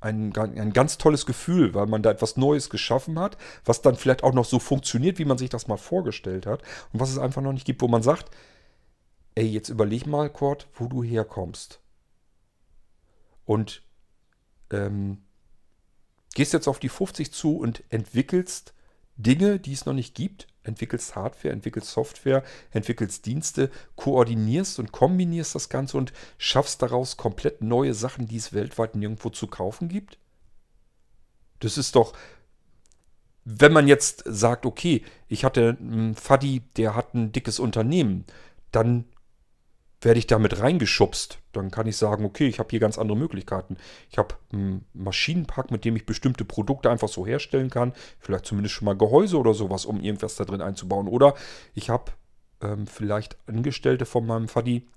ein, 0.00 0.36
ein 0.36 0.72
ganz 0.72 0.98
tolles 0.98 1.26
Gefühl, 1.26 1.74
weil 1.74 1.86
man 1.86 2.02
da 2.02 2.10
etwas 2.10 2.36
Neues 2.36 2.70
geschaffen 2.70 3.18
hat, 3.18 3.36
was 3.64 3.82
dann 3.82 3.96
vielleicht 3.96 4.22
auch 4.22 4.32
noch 4.32 4.46
so 4.46 4.58
funktioniert, 4.58 5.18
wie 5.18 5.24
man 5.24 5.38
sich 5.38 5.50
das 5.50 5.68
mal 5.68 5.76
vorgestellt 5.76 6.46
hat 6.46 6.62
und 6.92 7.00
was 7.00 7.10
es 7.10 7.18
einfach 7.18 7.42
noch 7.42 7.52
nicht 7.52 7.66
gibt, 7.66 7.82
wo 7.82 7.88
man 7.88 8.02
sagt, 8.02 8.30
ey, 9.34 9.46
jetzt 9.46 9.68
überleg 9.68 10.06
mal, 10.06 10.30
Kurt, 10.30 10.68
wo 10.74 10.86
du 10.86 11.02
herkommst. 11.02 11.80
Und 13.44 13.82
ähm, 14.70 15.18
gehst 16.34 16.52
jetzt 16.52 16.68
auf 16.68 16.78
die 16.78 16.88
50 16.88 17.32
zu 17.32 17.58
und 17.58 17.82
entwickelst 17.90 18.74
Dinge, 19.16 19.58
die 19.58 19.72
es 19.72 19.86
noch 19.86 19.92
nicht 19.92 20.14
gibt, 20.14 20.46
entwickelst 20.62 21.16
Hardware, 21.16 21.52
entwickelst 21.52 21.90
Software, 21.90 22.42
entwickelst 22.70 23.26
Dienste, 23.26 23.70
koordinierst 23.96 24.78
und 24.78 24.92
kombinierst 24.92 25.54
das 25.54 25.68
Ganze 25.68 25.96
und 25.96 26.12
schaffst 26.38 26.82
daraus 26.82 27.16
komplett 27.16 27.62
neue 27.62 27.94
Sachen, 27.94 28.26
die 28.26 28.36
es 28.36 28.52
weltweit 28.52 28.94
nirgendwo 28.94 29.30
zu 29.30 29.46
kaufen 29.46 29.88
gibt? 29.88 30.18
Das 31.60 31.78
ist 31.78 31.94
doch, 31.96 32.14
wenn 33.44 33.72
man 33.72 33.88
jetzt 33.88 34.22
sagt, 34.26 34.66
okay, 34.66 35.02
ich 35.28 35.44
hatte 35.44 35.76
einen 35.80 36.14
Faddy, 36.14 36.60
der 36.76 36.94
hat 36.94 37.14
ein 37.14 37.32
dickes 37.32 37.58
Unternehmen, 37.58 38.24
dann 38.70 39.04
werde 40.00 40.18
ich 40.18 40.26
damit 40.26 40.60
reingeschubst. 40.60 41.38
Dann 41.52 41.70
kann 41.70 41.86
ich 41.86 41.96
sagen, 41.96 42.24
okay, 42.24 42.46
ich 42.46 42.58
habe 42.58 42.70
hier 42.70 42.80
ganz 42.80 42.98
andere 42.98 43.18
Möglichkeiten. 43.18 43.76
Ich 44.10 44.18
habe 44.18 44.34
einen 44.52 44.84
Maschinenpark, 44.94 45.70
mit 45.70 45.84
dem 45.84 45.96
ich 45.96 46.06
bestimmte 46.06 46.44
Produkte 46.44 46.90
einfach 46.90 47.08
so 47.08 47.26
herstellen 47.26 47.70
kann. 47.70 47.92
Vielleicht 48.18 48.46
zumindest 48.46 48.74
schon 48.74 48.86
mal 48.86 48.96
Gehäuse 48.96 49.38
oder 49.38 49.54
sowas, 49.54 49.84
um 49.84 50.00
irgendwas 50.00 50.36
da 50.36 50.44
drin 50.44 50.62
einzubauen. 50.62 51.08
Oder 51.08 51.34
ich 51.74 51.90
habe 51.90 52.12
ähm, 52.62 52.86
vielleicht 52.86 53.36
Angestellte 53.46 54.06
von 54.06 54.26
meinem 54.26 54.48
Faddy, 54.48 54.88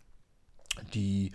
die 0.93 1.31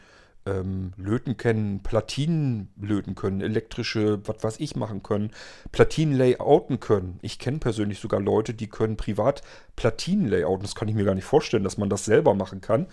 ähm, 0.47 0.93
löten 0.97 1.36
können, 1.36 1.82
Platinen 1.82 2.73
löten 2.81 3.15
können, 3.15 3.40
elektrische, 3.40 4.27
was 4.27 4.43
weiß 4.43 4.61
ich, 4.61 4.77
machen 4.77 5.03
können, 5.03 5.31
Platinen 5.73 6.16
layouten 6.16 6.81
können. 6.81 7.19
Ich 7.23 7.39
kenne 7.39 7.59
persönlich 7.59 8.01
sogar 8.01 8.20
Leute, 8.20 8.55
die 8.55 8.69
können 8.69 8.97
privat 8.97 9.43
Platinen 9.77 10.28
layouten. 10.28 10.62
Das 10.62 10.74
kann 10.74 10.89
ich 10.89 10.95
mir 10.95 11.05
gar 11.05 11.15
nicht 11.15 11.24
vorstellen, 11.24 11.65
dass 11.65 11.78
man 11.78 11.90
das 11.90 12.05
selber 12.05 12.35
machen 12.35 12.61
kann. 12.61 12.86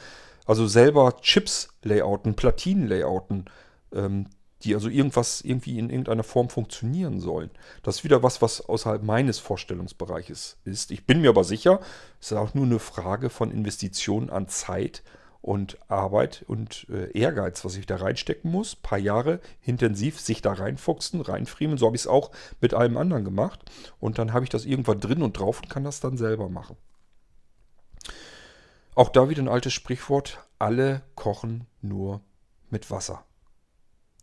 Also 0.46 0.68
selber 0.68 1.18
Chips 1.22 1.70
layouten, 1.84 2.36
Platinen 2.36 2.88
layouten, 2.88 3.46
ähm, 3.94 4.28
die 4.64 4.74
also 4.74 4.90
irgendwas 4.90 5.42
irgendwie 5.42 5.78
in 5.78 5.90
irgendeiner 5.90 6.24
Form 6.24 6.50
funktionieren 6.50 7.20
sollen. 7.20 7.52
Das 7.84 7.98
ist 7.98 8.04
wieder 8.04 8.24
was, 8.24 8.42
was 8.42 8.62
außerhalb 8.62 9.04
meines 9.04 9.40
Vorstellungsbereiches 9.40 10.58
ist. 10.64 10.92
Ich 10.92 11.06
bin 11.06 11.22
mir 11.22 11.30
aber 11.30 11.44
sicher, 11.44 11.80
es 12.20 12.32
ist 12.32 12.38
auch 12.38 12.54
nur 12.54 12.66
eine 12.66 12.80
Frage 12.80 13.30
von 13.30 13.52
Investitionen 13.52 14.30
an 14.30 14.48
Zeit 14.48 15.04
und 15.42 15.78
Arbeit 15.90 16.44
und 16.48 16.88
äh, 16.90 17.12
Ehrgeiz, 17.12 17.64
was 17.64 17.76
ich 17.76 17.86
da 17.86 17.98
reinstecken 17.98 18.50
muss. 18.50 18.76
Ein 18.76 18.82
paar 18.82 18.98
Jahre 18.98 19.40
intensiv 19.62 20.20
sich 20.20 20.42
da 20.42 20.54
reinfuchsen, 20.54 21.22
reinfriemeln. 21.22 21.78
So 21.78 21.86
habe 21.86 21.96
ich 21.96 22.04
es 22.04 22.08
auch 22.08 22.32
mit 22.62 22.74
allem 22.74 22.98
anderen 22.98 23.24
gemacht. 23.24 23.60
Und 24.00 24.18
dann 24.18 24.34
habe 24.34 24.44
ich 24.44 24.50
das 24.50 24.66
irgendwann 24.66 25.00
drin 25.00 25.22
und 25.22 25.38
drauf 25.38 25.62
und 25.62 25.70
kann 25.70 25.84
das 25.84 26.00
dann 26.00 26.18
selber 26.18 26.50
machen. 26.50 26.78
Auch 28.96 29.10
da 29.10 29.30
wieder 29.30 29.44
ein 29.44 29.50
altes 29.50 29.74
Sprichwort, 29.74 30.40
alle 30.58 31.02
kochen 31.16 31.68
nur 31.82 32.22
mit 32.70 32.90
Wasser. 32.90 33.26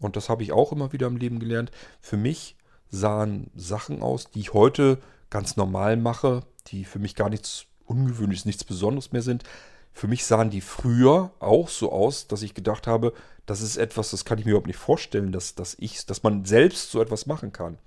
Und 0.01 0.17
das 0.17 0.31
habe 0.31 0.43
ich 0.43 0.53
auch 0.53 0.73
immer 0.73 0.93
wieder 0.93 1.07
im 1.07 1.19
Leben 1.19 1.39
gelernt. 1.39 1.71
Für 2.01 2.17
mich 2.17 2.57
sahen 2.89 3.51
Sachen 3.55 4.03
aus, 4.03 4.31
die 4.31 4.41
ich 4.41 4.55
heute 4.55 4.99
ganz 5.29 5.57
normal 5.57 5.97
mache, 5.97 6.45
die 6.69 6.85
für 6.85 6.99
mich 6.99 7.15
gar 7.15 7.29
nichts 7.29 7.67
Ungewöhnliches, 7.85 8.47
nichts 8.47 8.65
Besonderes 8.65 9.13
mehr 9.13 9.23
sind. 9.23 9.45
Für 9.93 10.09
mich 10.09 10.25
sahen 10.25 10.49
die 10.49 10.63
früher 10.63 11.33
auch 11.39 11.69
so 11.69 11.93
aus, 11.93 12.27
dass 12.27 12.41
ich 12.41 12.55
gedacht 12.55 12.87
habe, 12.87 13.13
das 13.45 13.61
ist 13.61 13.77
etwas, 13.77 14.11
das 14.11 14.25
kann 14.25 14.39
ich 14.39 14.47
mir 14.47 14.53
überhaupt 14.53 14.67
nicht 14.69 14.79
vorstellen, 14.79 15.33
dass, 15.33 15.55
dass, 15.55 15.77
ich, 15.79 16.07
dass 16.07 16.23
man 16.23 16.47
selbst 16.47 16.91
so 16.91 17.03
etwas 17.03 17.27
machen 17.27 17.53
kann. 17.53 17.79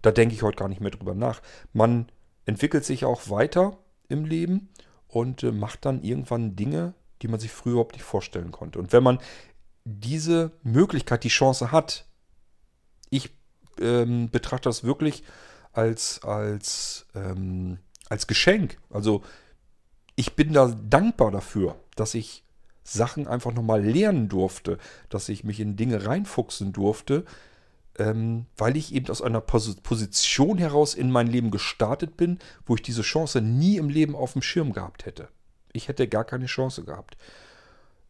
Da 0.00 0.10
denke 0.10 0.34
ich 0.34 0.42
heute 0.42 0.56
gar 0.56 0.68
nicht 0.68 0.80
mehr 0.80 0.90
drüber 0.90 1.14
nach. 1.14 1.42
Man 1.74 2.10
entwickelt 2.46 2.86
sich 2.86 3.04
auch 3.04 3.28
weiter 3.28 3.76
im 4.08 4.24
Leben 4.24 4.70
und 5.10 5.42
äh, 5.42 5.52
macht 5.52 5.84
dann 5.84 6.02
irgendwann 6.02 6.56
Dinge, 6.56 6.94
die 7.22 7.28
man 7.28 7.40
sich 7.40 7.50
früher 7.50 7.72
überhaupt 7.72 7.94
nicht 7.94 8.04
vorstellen 8.04 8.50
konnte. 8.50 8.78
Und 8.78 8.92
wenn 8.92 9.02
man 9.02 9.18
diese 9.84 10.52
Möglichkeit, 10.62 11.24
die 11.24 11.28
Chance 11.28 11.72
hat, 11.72 12.06
ich 13.10 13.30
ähm, 13.80 14.30
betrachte 14.30 14.68
das 14.68 14.84
wirklich 14.84 15.24
als, 15.72 16.22
als, 16.22 17.06
ähm, 17.14 17.78
als 18.08 18.26
Geschenk. 18.26 18.78
Also 18.90 19.22
ich 20.16 20.34
bin 20.34 20.52
da 20.52 20.68
dankbar 20.68 21.30
dafür, 21.30 21.76
dass 21.96 22.14
ich 22.14 22.44
Sachen 22.82 23.26
einfach 23.26 23.52
nochmal 23.52 23.84
lernen 23.84 24.28
durfte, 24.28 24.78
dass 25.08 25.28
ich 25.28 25.44
mich 25.44 25.60
in 25.60 25.76
Dinge 25.76 26.06
reinfuchsen 26.06 26.72
durfte, 26.72 27.24
ähm, 27.98 28.46
weil 28.56 28.76
ich 28.76 28.94
eben 28.94 29.08
aus 29.08 29.22
einer 29.22 29.40
Pos 29.40 29.76
Position 29.76 30.58
heraus 30.58 30.94
in 30.94 31.10
mein 31.10 31.26
Leben 31.26 31.50
gestartet 31.50 32.16
bin, 32.16 32.38
wo 32.66 32.74
ich 32.74 32.82
diese 32.82 33.02
Chance 33.02 33.40
nie 33.40 33.76
im 33.76 33.88
Leben 33.88 34.14
auf 34.14 34.32
dem 34.32 34.42
Schirm 34.42 34.72
gehabt 34.72 35.06
hätte. 35.06 35.28
Ich 35.72 35.88
hätte 35.88 36.08
gar 36.08 36.24
keine 36.24 36.46
Chance 36.46 36.84
gehabt. 36.84 37.16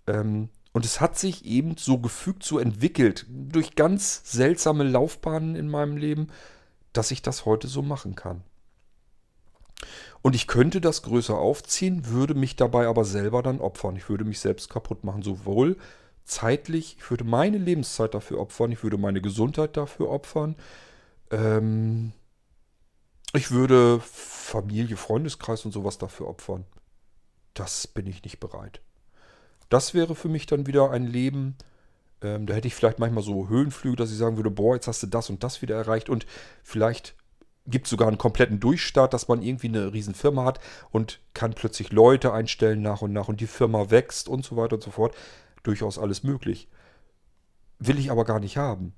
Ähm, 0.06 0.48
und 0.72 0.84
es 0.84 1.00
hat 1.00 1.18
sich 1.18 1.44
eben 1.44 1.76
so 1.76 1.98
gefügt, 1.98 2.44
so 2.44 2.58
entwickelt, 2.58 3.26
durch 3.28 3.74
ganz 3.74 4.22
seltsame 4.24 4.84
Laufbahnen 4.84 5.56
in 5.56 5.68
meinem 5.68 5.96
Leben, 5.96 6.28
dass 6.92 7.10
ich 7.10 7.22
das 7.22 7.44
heute 7.44 7.66
so 7.66 7.82
machen 7.82 8.14
kann. 8.14 8.42
Und 10.22 10.34
ich 10.34 10.46
könnte 10.46 10.80
das 10.80 11.02
größer 11.02 11.36
aufziehen, 11.36 12.06
würde 12.06 12.34
mich 12.34 12.54
dabei 12.54 12.86
aber 12.86 13.04
selber 13.04 13.42
dann 13.42 13.60
opfern. 13.60 13.96
Ich 13.96 14.08
würde 14.08 14.24
mich 14.24 14.38
selbst 14.38 14.68
kaputt 14.68 15.02
machen, 15.02 15.22
sowohl 15.22 15.76
zeitlich, 16.30 16.96
ich 16.98 17.10
würde 17.10 17.24
meine 17.24 17.58
Lebenszeit 17.58 18.14
dafür 18.14 18.38
opfern, 18.38 18.72
ich 18.72 18.82
würde 18.82 18.98
meine 18.98 19.20
Gesundheit 19.20 19.76
dafür 19.76 20.10
opfern. 20.10 20.56
Ähm, 21.30 22.12
ich 23.32 23.50
würde 23.50 24.00
Familie, 24.00 24.96
Freundeskreis 24.96 25.64
und 25.64 25.72
sowas 25.72 25.98
dafür 25.98 26.28
opfern. 26.28 26.64
Das 27.54 27.86
bin 27.86 28.06
ich 28.06 28.22
nicht 28.24 28.40
bereit. 28.40 28.80
Das 29.68 29.94
wäre 29.94 30.14
für 30.14 30.28
mich 30.28 30.46
dann 30.46 30.66
wieder 30.66 30.90
ein 30.90 31.06
Leben, 31.06 31.56
ähm, 32.22 32.46
da 32.46 32.54
hätte 32.54 32.68
ich 32.68 32.74
vielleicht 32.74 32.98
manchmal 32.98 33.22
so 33.22 33.48
Höhenflüge, 33.48 33.96
dass 33.96 34.10
ich 34.10 34.18
sagen 34.18 34.36
würde, 34.36 34.50
boah, 34.50 34.74
jetzt 34.74 34.88
hast 34.88 35.02
du 35.02 35.06
das 35.06 35.30
und 35.30 35.42
das 35.42 35.62
wieder 35.62 35.76
erreicht 35.76 36.08
und 36.08 36.26
vielleicht 36.62 37.14
gibt 37.66 37.86
es 37.86 37.90
sogar 37.90 38.08
einen 38.08 38.18
kompletten 38.18 38.58
Durchstart, 38.58 39.12
dass 39.14 39.28
man 39.28 39.42
irgendwie 39.42 39.68
eine 39.68 39.92
riesen 39.92 40.14
Firma 40.14 40.44
hat 40.44 40.60
und 40.90 41.20
kann 41.34 41.54
plötzlich 41.54 41.92
Leute 41.92 42.32
einstellen 42.32 42.82
nach 42.82 43.02
und 43.02 43.12
nach 43.12 43.28
und 43.28 43.40
die 43.40 43.46
Firma 43.46 43.90
wächst 43.90 44.28
und 44.28 44.44
so 44.44 44.56
weiter 44.56 44.74
und 44.74 44.82
so 44.82 44.90
fort. 44.90 45.14
Durchaus 45.62 45.98
alles 45.98 46.22
möglich. 46.22 46.68
Will 47.78 47.98
ich 47.98 48.10
aber 48.10 48.24
gar 48.24 48.40
nicht 48.40 48.56
haben. 48.56 48.94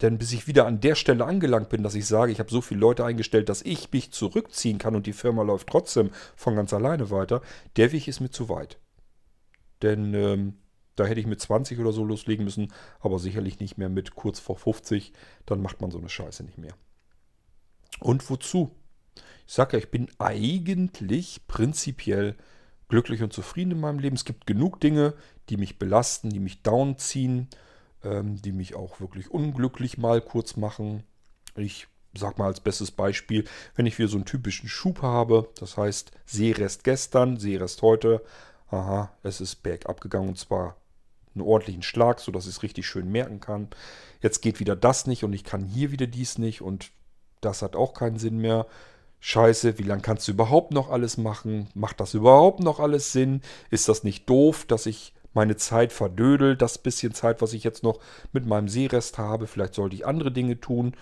Denn 0.00 0.18
bis 0.18 0.32
ich 0.32 0.46
wieder 0.46 0.66
an 0.66 0.80
der 0.80 0.96
Stelle 0.96 1.24
angelangt 1.24 1.68
bin, 1.68 1.82
dass 1.82 1.94
ich 1.94 2.06
sage, 2.06 2.32
ich 2.32 2.40
habe 2.40 2.50
so 2.50 2.60
viele 2.60 2.80
Leute 2.80 3.04
eingestellt, 3.04 3.48
dass 3.48 3.62
ich 3.62 3.92
mich 3.92 4.10
zurückziehen 4.10 4.78
kann 4.78 4.96
und 4.96 5.06
die 5.06 5.12
Firma 5.12 5.42
läuft 5.42 5.68
trotzdem 5.68 6.10
von 6.34 6.56
ganz 6.56 6.72
alleine 6.72 7.10
weiter, 7.10 7.42
der 7.76 7.92
Weg 7.92 8.08
ist 8.08 8.20
mir 8.20 8.30
zu 8.30 8.48
weit. 8.48 8.78
Denn 9.82 10.12
ähm, 10.14 10.54
da 10.96 11.06
hätte 11.06 11.20
ich 11.20 11.26
mit 11.26 11.40
20 11.40 11.78
oder 11.78 11.92
so 11.92 12.04
loslegen 12.04 12.44
müssen, 12.44 12.72
aber 13.00 13.18
sicherlich 13.18 13.60
nicht 13.60 13.78
mehr 13.78 13.88
mit 13.88 14.14
kurz 14.14 14.40
vor 14.40 14.56
50. 14.56 15.12
Dann 15.46 15.62
macht 15.62 15.80
man 15.80 15.90
so 15.90 15.98
eine 15.98 16.08
Scheiße 16.08 16.44
nicht 16.44 16.58
mehr. 16.58 16.74
Und 18.00 18.28
wozu? 18.30 18.72
Ich 19.46 19.52
sage 19.52 19.76
ja, 19.76 19.78
ich 19.78 19.90
bin 19.90 20.08
eigentlich 20.18 21.46
prinzipiell 21.46 22.36
glücklich 22.88 23.22
und 23.22 23.32
zufrieden 23.32 23.72
in 23.72 23.80
meinem 23.80 23.98
Leben. 23.98 24.16
Es 24.16 24.24
gibt 24.24 24.46
genug 24.46 24.80
Dinge, 24.80 25.14
die 25.48 25.56
mich 25.56 25.78
belasten, 25.78 26.30
die 26.30 26.40
mich 26.40 26.62
downziehen, 26.62 27.48
ähm, 28.02 28.40
die 28.40 28.52
mich 28.52 28.74
auch 28.74 29.00
wirklich 29.00 29.30
unglücklich 29.30 29.98
mal 29.98 30.20
kurz 30.20 30.56
machen. 30.56 31.04
Ich 31.56 31.86
sag 32.16 32.38
mal 32.38 32.46
als 32.46 32.60
bestes 32.60 32.90
Beispiel, 32.90 33.44
wenn 33.74 33.86
ich 33.86 33.98
wieder 33.98 34.08
so 34.08 34.16
einen 34.16 34.24
typischen 34.24 34.68
Schub 34.68 35.02
habe, 35.02 35.48
das 35.58 35.76
heißt 35.76 36.12
Seerest 36.26 36.84
gestern, 36.84 37.38
Seerest 37.38 37.82
heute, 37.82 38.22
aha, 38.68 39.12
es 39.22 39.40
ist 39.40 39.56
bergab 39.56 40.00
gegangen 40.00 40.28
und 40.28 40.38
zwar 40.38 40.76
einen 41.34 41.44
ordentlichen 41.44 41.82
Schlag, 41.82 42.20
sodass 42.20 42.44
ich 42.44 42.52
es 42.56 42.62
richtig 42.62 42.86
schön 42.86 43.10
merken 43.10 43.40
kann. 43.40 43.68
Jetzt 44.22 44.40
geht 44.40 44.60
wieder 44.60 44.76
das 44.76 45.06
nicht 45.06 45.24
und 45.24 45.32
ich 45.32 45.44
kann 45.44 45.64
hier 45.64 45.90
wieder 45.90 46.06
dies 46.06 46.38
nicht 46.38 46.62
und 46.62 46.90
das 47.40 47.62
hat 47.62 47.76
auch 47.76 47.94
keinen 47.94 48.18
Sinn 48.18 48.38
mehr. 48.38 48.66
Scheiße, 49.20 49.78
wie 49.78 49.84
lange 49.84 50.02
kannst 50.02 50.28
du 50.28 50.32
überhaupt 50.32 50.72
noch 50.72 50.90
alles 50.90 51.16
machen? 51.16 51.68
Macht 51.74 51.98
das 52.00 52.14
überhaupt 52.14 52.60
noch 52.60 52.78
alles 52.78 53.12
Sinn? 53.12 53.40
Ist 53.70 53.88
das 53.88 54.04
nicht 54.04 54.28
doof, 54.28 54.64
dass 54.66 54.86
ich 54.86 55.14
meine 55.34 55.56
Zeit 55.56 55.92
verdödel, 55.92 56.56
das 56.56 56.78
bisschen 56.78 57.14
Zeit, 57.14 57.42
was 57.42 57.52
ich 57.52 57.64
jetzt 57.64 57.82
noch 57.82 58.00
mit 58.32 58.46
meinem 58.46 58.68
Seerest 58.68 59.18
habe? 59.18 59.46
Vielleicht 59.46 59.74
sollte 59.74 59.96
ich 59.96 60.06
andere 60.06 60.32
Dinge 60.32 60.60
tun, 60.60 60.96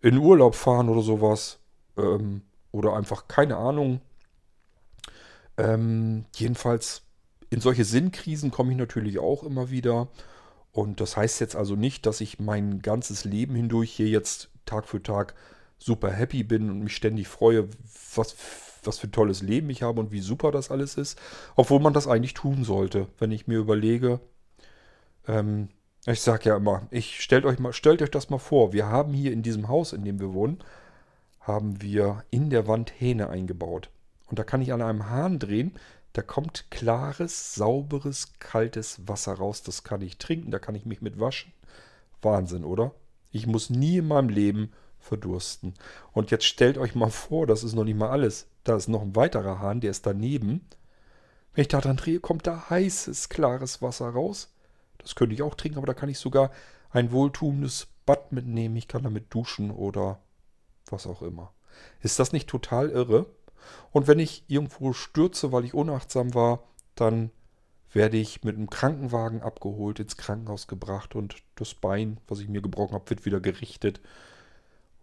in 0.00 0.18
Urlaub 0.18 0.54
fahren 0.54 0.88
oder 0.88 1.02
sowas. 1.02 1.58
Ähm, 1.96 2.42
oder 2.72 2.94
einfach 2.94 3.28
keine 3.28 3.56
Ahnung. 3.56 4.00
Ähm, 5.56 6.26
jedenfalls 6.36 7.02
in 7.50 7.60
solche 7.60 7.84
Sinnkrisen 7.84 8.50
komme 8.50 8.72
ich 8.72 8.78
natürlich 8.78 9.18
auch 9.18 9.42
immer 9.42 9.70
wieder. 9.70 10.08
Und 10.72 11.00
das 11.00 11.16
heißt 11.16 11.40
jetzt 11.40 11.56
also 11.56 11.76
nicht, 11.76 12.06
dass 12.06 12.20
ich 12.20 12.38
mein 12.38 12.80
ganzes 12.80 13.24
Leben 13.24 13.54
hindurch 13.54 13.90
hier 13.90 14.08
jetzt 14.08 14.50
Tag 14.66 14.86
für 14.86 15.02
Tag 15.02 15.34
super 15.78 16.10
happy 16.10 16.42
bin 16.42 16.70
und 16.70 16.80
mich 16.80 16.94
ständig 16.94 17.28
freue, 17.28 17.68
was, 18.14 18.36
was 18.84 18.98
für 18.98 19.08
ein 19.08 19.12
tolles 19.12 19.42
Leben 19.42 19.70
ich 19.70 19.82
habe 19.82 20.00
und 20.00 20.12
wie 20.12 20.20
super 20.20 20.50
das 20.50 20.70
alles 20.70 20.96
ist. 20.96 21.18
Obwohl 21.56 21.80
man 21.80 21.92
das 21.92 22.06
eigentlich 22.06 22.34
tun 22.34 22.64
sollte, 22.64 23.06
wenn 23.18 23.32
ich 23.32 23.46
mir 23.46 23.58
überlege. 23.58 24.20
Ähm, 25.26 25.68
ich 26.06 26.20
sage 26.20 26.50
ja 26.50 26.56
immer, 26.56 26.86
ich 26.90 27.20
stellt 27.20 27.44
euch 27.44 27.58
mal, 27.58 27.72
stellt 27.72 28.00
euch 28.02 28.10
das 28.10 28.30
mal 28.30 28.38
vor. 28.38 28.72
Wir 28.72 28.86
haben 28.86 29.12
hier 29.12 29.32
in 29.32 29.42
diesem 29.42 29.68
Haus, 29.68 29.92
in 29.92 30.04
dem 30.04 30.20
wir 30.20 30.32
wohnen, 30.32 30.58
haben 31.40 31.82
wir 31.82 32.24
in 32.30 32.50
der 32.50 32.66
Wand 32.66 32.92
Hähne 32.98 33.28
eingebaut. 33.28 33.90
Und 34.26 34.38
da 34.38 34.44
kann 34.44 34.62
ich 34.62 34.72
an 34.72 34.82
einem 34.82 35.10
Hahn 35.10 35.38
drehen. 35.38 35.74
Da 36.12 36.22
kommt 36.22 36.70
klares, 36.70 37.54
sauberes, 37.54 38.34
kaltes 38.38 39.06
Wasser 39.06 39.34
raus. 39.34 39.62
Das 39.62 39.84
kann 39.84 40.02
ich 40.02 40.18
trinken, 40.18 40.50
da 40.50 40.58
kann 40.58 40.74
ich 40.74 40.86
mich 40.86 41.00
mit 41.02 41.20
waschen. 41.20 41.52
Wahnsinn, 42.22 42.64
oder? 42.64 42.92
Ich 43.30 43.46
muss 43.46 43.70
nie 43.70 43.98
in 43.98 44.08
meinem 44.08 44.28
Leben 44.28 44.72
verdursten. 44.98 45.74
Und 46.12 46.30
jetzt 46.30 46.44
stellt 46.44 46.78
euch 46.78 46.94
mal 46.94 47.10
vor, 47.10 47.46
das 47.46 47.64
ist 47.64 47.74
noch 47.74 47.84
nicht 47.84 47.98
mal 47.98 48.10
alles. 48.10 48.46
Da 48.68 48.76
ist 48.76 48.88
noch 48.88 49.00
ein 49.00 49.16
weiterer 49.16 49.60
Hahn, 49.60 49.80
der 49.80 49.90
ist 49.90 50.04
daneben. 50.04 50.60
Wenn 51.54 51.62
ich 51.62 51.68
da 51.68 51.80
dran 51.80 51.96
drehe, 51.96 52.20
kommt 52.20 52.46
da 52.46 52.68
heißes, 52.68 53.30
klares 53.30 53.80
Wasser 53.80 54.10
raus. 54.10 54.52
Das 54.98 55.14
könnte 55.14 55.34
ich 55.34 55.40
auch 55.40 55.54
trinken, 55.54 55.78
aber 55.78 55.86
da 55.86 55.94
kann 55.94 56.10
ich 56.10 56.18
sogar 56.18 56.50
ein 56.90 57.10
wohltuendes 57.10 57.86
Bad 58.04 58.30
mitnehmen. 58.30 58.76
Ich 58.76 58.86
kann 58.86 59.02
damit 59.02 59.32
duschen 59.32 59.70
oder 59.70 60.18
was 60.90 61.06
auch 61.06 61.22
immer. 61.22 61.54
Ist 62.02 62.18
das 62.18 62.32
nicht 62.32 62.46
total 62.46 62.90
irre? 62.90 63.24
Und 63.90 64.06
wenn 64.06 64.18
ich 64.18 64.44
irgendwo 64.48 64.92
stürze, 64.92 65.50
weil 65.50 65.64
ich 65.64 65.72
unachtsam 65.72 66.34
war, 66.34 66.64
dann 66.94 67.30
werde 67.90 68.18
ich 68.18 68.44
mit 68.44 68.56
einem 68.56 68.68
Krankenwagen 68.68 69.40
abgeholt, 69.40 69.98
ins 69.98 70.18
Krankenhaus 70.18 70.66
gebracht 70.66 71.14
und 71.14 71.36
das 71.54 71.72
Bein, 71.72 72.20
was 72.28 72.40
ich 72.40 72.50
mir 72.50 72.60
gebrochen 72.60 72.92
habe, 72.92 73.08
wird 73.08 73.24
wieder 73.24 73.40
gerichtet. 73.40 74.02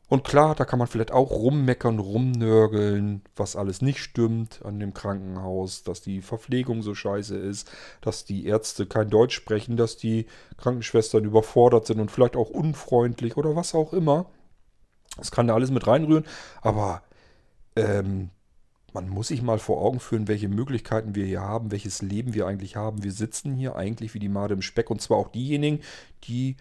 Und 0.07 0.23
klar, 0.23 0.53
da 0.53 0.65
kann 0.65 0.77
man 0.77 0.88
vielleicht 0.88 1.11
auch 1.11 1.32
rummeckern, 1.32 1.98
rumnörgeln, 1.98 3.23
was 3.36 3.56
alles 3.56 3.82
nicht 3.82 3.99
stimmt 3.99 4.64
an 4.64 4.80
dem 4.80 4.94
Krankenhaus, 4.94 5.84
dass 5.84 6.02
die 6.02 6.22
Verpflegung 6.22 6.84
so 6.84 6.94
scheiße 6.94 7.36
ist, 7.36 7.72
dass 8.02 8.23
die 8.23 8.45
Ärzte 8.45 8.86
kein 8.86 9.10
Deutsch 9.10 9.36
sprechen, 9.36 9.77
dass 9.77 9.98
die 9.98 10.27
Krankenschwestern 10.57 11.26
überfordert 11.26 11.88
sind 11.88 11.99
und 11.99 12.11
vielleicht 12.11 12.36
auch 12.36 12.52
unfreundlich 12.52 13.36
oder 13.36 13.56
was 13.56 13.73
auch 13.73 13.94
immer. 13.94 14.27
Das 15.18 15.32
kann 15.32 15.48
da 15.48 15.56
alles 15.56 15.72
mit 15.72 15.88
reinrühren, 15.88 16.26
aber 16.61 17.02
ähm, 17.76 18.30
man 18.94 19.10
muss 19.10 19.30
sich 19.30 19.41
mal 19.41 19.60
vor 19.60 19.82
Augen 19.82 19.99
führen, 19.99 20.27
welche 20.27 20.49
Möglichkeiten 20.49 21.15
wir 21.15 21.26
hier 21.26 21.41
haben, 21.41 21.72
welches 21.72 22.02
Leben 22.03 22.34
wir 22.34 22.45
eigentlich 22.45 22.76
haben. 22.76 23.03
Wir 23.03 23.11
sitzen 23.11 23.56
hier 23.56 23.76
eigentlich 23.76 24.14
wie 24.14 24.19
die 24.19 24.30
Made 24.30 24.53
im 24.53 24.61
Speck 24.61 24.91
und 24.91 25.02
zwar 25.02 25.18
auch 25.18 25.30
diejenigen, 25.30 25.82
die 26.26 26.57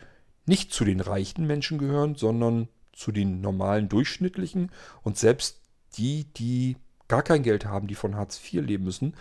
nicht 0.47 0.73
zu 0.73 0.85
den 0.85 1.01
reichen 1.01 1.47
Menschen 1.47 1.79
gehören, 1.79 2.17
sondern 2.17 2.69
zu 2.95 3.13
den 3.13 3.41
normalen 3.41 3.89
durchschnittlichen 3.89 4.71
und 5.03 5.19
selbst 5.19 5.61
die, 5.97 6.25
die 6.37 6.77
gar 7.09 7.23
kein 7.23 7.43
Geld 7.43 7.67
haben, 7.67 7.87
die 7.87 7.95
von 7.95 8.17
Hartz 8.17 8.41
IV 8.43 8.65
leben 8.67 8.85
müssen, 8.85 9.15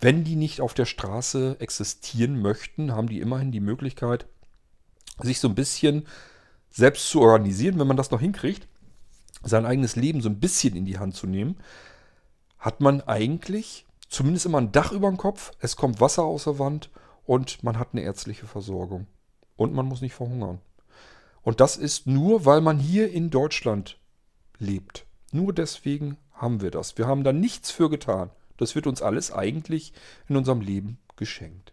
wenn 0.00 0.24
die 0.24 0.36
nicht 0.36 0.60
auf 0.60 0.74
der 0.74 0.84
Straße 0.84 1.56
existieren 1.58 2.40
möchten, 2.40 2.92
haben 2.92 3.08
die 3.08 3.20
immerhin 3.20 3.52
die 3.52 3.60
Möglichkeit, 3.60 4.26
sich 5.22 5.40
so 5.40 5.48
ein 5.48 5.54
bisschen 5.54 6.06
selbst 6.70 7.08
zu 7.08 7.20
organisieren, 7.20 7.78
wenn 7.78 7.86
man 7.86 7.96
das 7.96 8.10
noch 8.10 8.20
hinkriegt, 8.20 8.68
sein 9.42 9.64
eigenes 9.64 9.96
Leben 9.96 10.20
so 10.20 10.28
ein 10.28 10.40
bisschen 10.40 10.76
in 10.76 10.84
die 10.84 10.98
Hand 10.98 11.14
zu 11.14 11.26
nehmen, 11.26 11.56
hat 12.58 12.80
man 12.80 13.00
eigentlich 13.02 13.86
zumindest 14.08 14.46
immer 14.46 14.58
ein 14.58 14.72
Dach 14.72 14.92
über 14.92 15.08
dem 15.08 15.16
Kopf, 15.16 15.52
es 15.60 15.76
kommt 15.76 16.00
Wasser 16.00 16.24
aus 16.24 16.44
der 16.44 16.58
Wand 16.58 16.90
und 17.24 17.62
man 17.62 17.78
hat 17.78 17.88
eine 17.92 18.02
ärztliche 18.02 18.46
Versorgung. 18.46 19.06
Und 19.56 19.72
man 19.72 19.86
muss 19.86 20.02
nicht 20.02 20.14
verhungern. 20.14 20.60
Und 21.46 21.60
das 21.60 21.76
ist 21.76 22.08
nur, 22.08 22.44
weil 22.44 22.60
man 22.60 22.76
hier 22.76 23.12
in 23.12 23.30
Deutschland 23.30 24.00
lebt. 24.58 25.06
Nur 25.30 25.52
deswegen 25.52 26.16
haben 26.32 26.60
wir 26.60 26.72
das. 26.72 26.98
Wir 26.98 27.06
haben 27.06 27.22
da 27.22 27.32
nichts 27.32 27.70
für 27.70 27.88
getan. 27.88 28.30
Das 28.56 28.74
wird 28.74 28.88
uns 28.88 29.00
alles 29.00 29.30
eigentlich 29.30 29.92
in 30.26 30.36
unserem 30.36 30.60
Leben 30.60 30.98
geschenkt. 31.14 31.72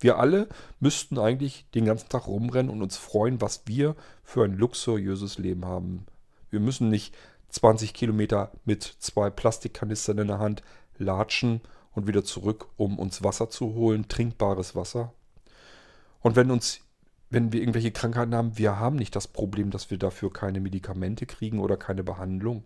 Wir 0.00 0.18
alle 0.18 0.48
müssten 0.80 1.16
eigentlich 1.16 1.66
den 1.76 1.84
ganzen 1.84 2.08
Tag 2.08 2.26
rumrennen 2.26 2.72
und 2.72 2.82
uns 2.82 2.96
freuen, 2.96 3.40
was 3.40 3.62
wir 3.66 3.94
für 4.24 4.42
ein 4.42 4.58
luxuriöses 4.58 5.38
Leben 5.38 5.64
haben. 5.64 6.04
Wir 6.50 6.58
müssen 6.58 6.88
nicht 6.88 7.14
20 7.50 7.94
Kilometer 7.94 8.50
mit 8.64 8.82
zwei 8.82 9.30
Plastikkanistern 9.30 10.18
in 10.18 10.26
der 10.26 10.40
Hand 10.40 10.64
latschen 10.96 11.60
und 11.92 12.08
wieder 12.08 12.24
zurück, 12.24 12.66
um 12.78 12.98
uns 12.98 13.22
Wasser 13.22 13.48
zu 13.48 13.74
holen, 13.74 14.08
trinkbares 14.08 14.74
Wasser. 14.74 15.12
Und 16.18 16.34
wenn 16.34 16.50
uns 16.50 16.80
wenn 17.30 17.52
wir 17.52 17.60
irgendwelche 17.60 17.90
Krankheiten 17.90 18.34
haben, 18.34 18.58
wir 18.58 18.78
haben 18.78 18.96
nicht 18.96 19.14
das 19.14 19.28
Problem, 19.28 19.70
dass 19.70 19.90
wir 19.90 19.98
dafür 19.98 20.32
keine 20.32 20.60
Medikamente 20.60 21.26
kriegen 21.26 21.60
oder 21.60 21.76
keine 21.76 22.02
Behandlung. 22.02 22.64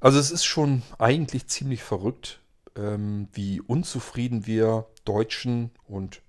Also 0.00 0.18
es 0.18 0.30
ist 0.30 0.44
schon 0.44 0.82
eigentlich 0.98 1.46
ziemlich 1.48 1.82
verrückt, 1.82 2.40
ähm, 2.76 3.28
wie 3.32 3.60
unzufrieden 3.60 4.46
wir 4.46 4.86
Deutschen 5.04 5.70
und 5.84 6.20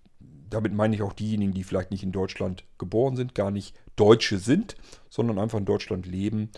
damit 0.49 0.73
meine 0.73 0.95
ich 0.95 1.01
auch 1.01 1.13
diejenigen, 1.13 1.53
die 1.53 1.63
vielleicht 1.63 1.91
nicht 1.91 2.03
in 2.03 2.11
Deutschland 2.11 2.63
geboren 2.77 3.15
sind, 3.15 3.35
gar 3.35 3.51
nicht 3.51 3.75
Deutsche 3.95 4.37
sind, 4.37 4.75
sondern 5.09 5.39
einfach 5.39 5.57
in 5.57 5.65
Deutschland 5.65 6.05
leben, 6.05 6.51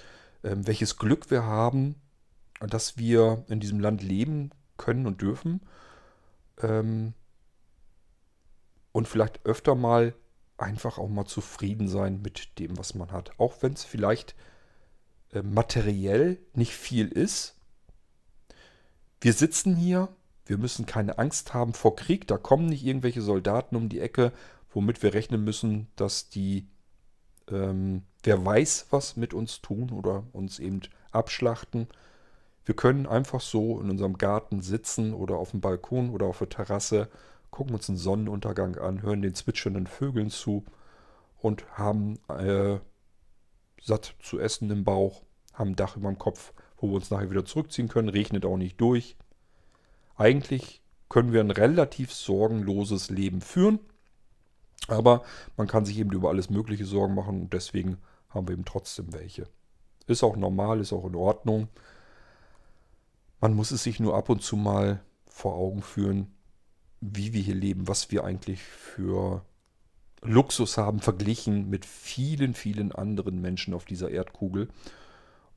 ähm, 0.44 0.68
welches 0.68 0.98
Glück 0.98 1.32
wir 1.32 1.44
haben, 1.44 1.96
dass 2.60 2.98
wir 2.98 3.46
in 3.48 3.60
diesem 3.60 3.80
Land 3.80 4.04
leben 4.04 4.52
können 4.78 5.08
und 5.08 5.22
dürfen. 5.22 5.62
Ähm, 6.62 7.14
und 8.98 9.08
vielleicht 9.08 9.46
öfter 9.46 9.76
mal 9.76 10.16
einfach 10.58 10.98
auch 10.98 11.08
mal 11.08 11.28
zufrieden 11.28 11.88
sein 11.88 12.20
mit 12.24 12.58
dem, 12.58 12.80
was 12.80 12.96
man 12.96 13.12
hat. 13.12 13.30
Auch 13.38 13.62
wenn 13.62 13.74
es 13.74 13.84
vielleicht 13.84 14.34
äh, 15.32 15.44
materiell 15.44 16.40
nicht 16.56 16.74
viel 16.74 17.08
ist. 17.08 17.54
Wir 19.22 19.34
sitzen 19.34 19.76
hier, 19.76 20.10
Wir 20.46 20.58
müssen 20.58 20.88
keine 20.88 21.20
Angst 21.20 21.54
haben 21.54 21.76
vor 21.76 21.96
Krieg. 21.96 22.26
Da 22.26 22.40
kommen 22.40 22.66
nicht 22.66 22.84
irgendwelche 22.84 23.22
Soldaten 23.22 23.76
um 23.76 23.88
die 23.88 24.00
Ecke, 24.00 24.32
womit 24.72 25.04
wir 25.04 25.14
rechnen 25.14 25.44
müssen, 25.44 25.90
dass 25.96 26.30
die, 26.30 26.68
ähm, 27.52 28.02
wer 28.24 28.44
weiß, 28.44 28.88
was 28.90 29.16
mit 29.16 29.36
uns 29.36 29.62
tun 29.62 29.92
oder 29.92 30.24
uns 30.34 30.58
eben 30.58 30.82
abschlachten. 31.12 31.88
Wir 32.66 32.76
können 32.76 33.06
einfach 33.06 33.42
so 33.42 33.80
in 33.80 33.92
unserem 33.92 34.18
Garten 34.18 34.62
sitzen 34.64 35.14
oder 35.14 35.36
auf 35.36 35.52
dem 35.52 35.62
Balkon 35.62 36.10
oder 36.10 36.26
auf 36.26 36.40
der 36.40 36.50
Terrasse, 36.50 37.10
gucken 37.52 37.76
uns 37.76 37.90
einen 37.90 37.98
Sonnenuntergang 37.98 38.78
an, 38.78 39.02
hören 39.02 39.22
den 39.22 39.34
zwitschernden 39.34 39.88
Vögeln 39.88 40.30
zu 40.30 40.66
und 41.38 41.66
haben 41.78 42.20
äh, 42.30 42.80
satt 43.82 44.16
zu 44.22 44.40
essen 44.40 44.70
im 44.72 44.84
Bauch, 44.84 45.24
haben 45.54 45.72
ein 45.72 45.76
Dach 45.76 45.98
über 45.98 46.10
dem 46.10 46.18
Kopf, 46.18 46.54
wo 46.78 46.88
wir 46.88 46.96
uns 46.96 47.10
nachher 47.10 47.30
wieder 47.30 47.46
zurückziehen 47.46 47.88
können, 47.88 48.10
regnet 48.10 48.46
auch 48.46 48.58
nicht 48.58 48.80
durch. 48.80 49.16
Eigentlich 50.16 50.82
können 51.10 51.32
wir 51.32 51.42
ein 51.42 51.52
relativ 51.52 52.14
sorgenloses 52.14 53.10
Leben 53.10 53.42
führen, 53.42 53.80
aber 54.88 55.24
man 55.56 55.68
kann 55.68 55.86
sich 55.86 55.98
eben 55.98 56.12
über 56.12 56.30
alles 56.30 56.50
Mögliche 56.50 56.86
Sorgen 56.86 57.16
machen 57.16 57.42
und 57.42 57.54
deswegen 57.54 57.98
haben 58.30 58.48
wir 58.48 58.54
eben 58.54 58.66
trotzdem 58.66 59.14
welche. 59.14 59.48
Ist 60.06 60.24
auch 60.24 60.36
normal, 60.36 60.80
ist 60.80 60.94
auch 60.94 61.06
in 61.06 61.16
Ordnung. 61.16 61.68
Man 63.40 63.54
muss 63.54 63.72
es 63.72 63.84
sich 63.84 64.00
nur 64.00 64.16
ab 64.16 64.30
und 64.30 64.42
zu 64.42 64.56
mal 64.56 65.02
vor 65.26 65.54
Augen 65.56 65.82
führen, 65.82 66.34
wie 67.02 67.34
wir 67.34 67.42
hier 67.42 67.56
leben, 67.56 67.88
was 67.88 68.12
wir 68.12 68.24
eigentlich 68.24 68.62
für 68.62 69.44
Luxus 70.22 70.78
haben 70.78 71.00
verglichen 71.00 71.70
mit 71.70 71.86
vielen, 71.86 72.54
vielen 72.54 72.92
anderen 72.92 73.42
Menschen 73.42 73.74
auf 73.74 73.86
dieser 73.86 74.10
Erdkugel. 74.10 74.70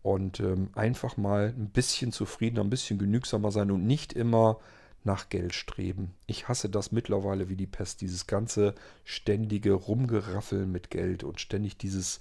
Und 0.03 0.41
ähm, 0.41 0.71
einfach 0.75 1.17
mal 1.17 1.55
ein 1.57 1.71
bisschen 1.71 2.13
zufriedener, 2.13 2.63
ein 2.63 2.71
bisschen 2.71 2.99
genügsamer 2.99 3.53
sein 3.53 3.71
und 3.71 3.87
nicht 3.87 4.15
immer 4.15 4.59
nach 5.05 5.29
Geld 5.29 5.55
streben. 5.55 6.15
Ich 6.27 6.49
hasse 6.49 6.69
das 6.69 6.93
mittlerweile 6.93 7.49
wie 7.49 7.57
die 7.57 7.67
Pest, 7.67 8.01
dieses 8.01 8.27
ganze 8.27 8.75
ständige 9.05 9.73
Rumgeraffeln 9.73 10.71
mit 10.71 10.91
Geld 10.91 11.25
und 11.25 11.41
ständig 11.41 11.77
dieses 11.77 12.21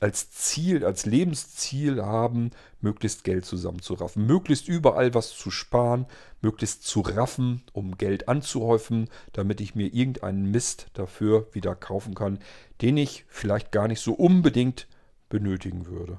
als 0.00 0.30
Ziel, 0.30 0.84
als 0.84 1.06
Lebensziel 1.06 2.02
haben, 2.02 2.50
möglichst 2.80 3.24
Geld 3.24 3.44
zusammenzuraffen, 3.44 4.26
möglichst 4.26 4.68
überall 4.68 5.14
was 5.14 5.30
zu 5.36 5.50
sparen, 5.50 6.06
möglichst 6.42 6.84
zu 6.84 7.00
raffen, 7.00 7.62
um 7.72 7.96
Geld 7.96 8.28
anzuhäufen, 8.28 9.08
damit 9.32 9.60
ich 9.60 9.74
mir 9.74 9.86
irgendeinen 9.86 10.50
Mist 10.50 10.88
dafür 10.94 11.48
wieder 11.52 11.74
kaufen 11.74 12.14
kann, 12.14 12.38
den 12.82 12.96
ich 12.96 13.24
vielleicht 13.28 13.72
gar 13.72 13.88
nicht 13.88 14.00
so 14.00 14.14
unbedingt 14.14 14.88
benötigen 15.28 15.86
würde. 15.86 16.18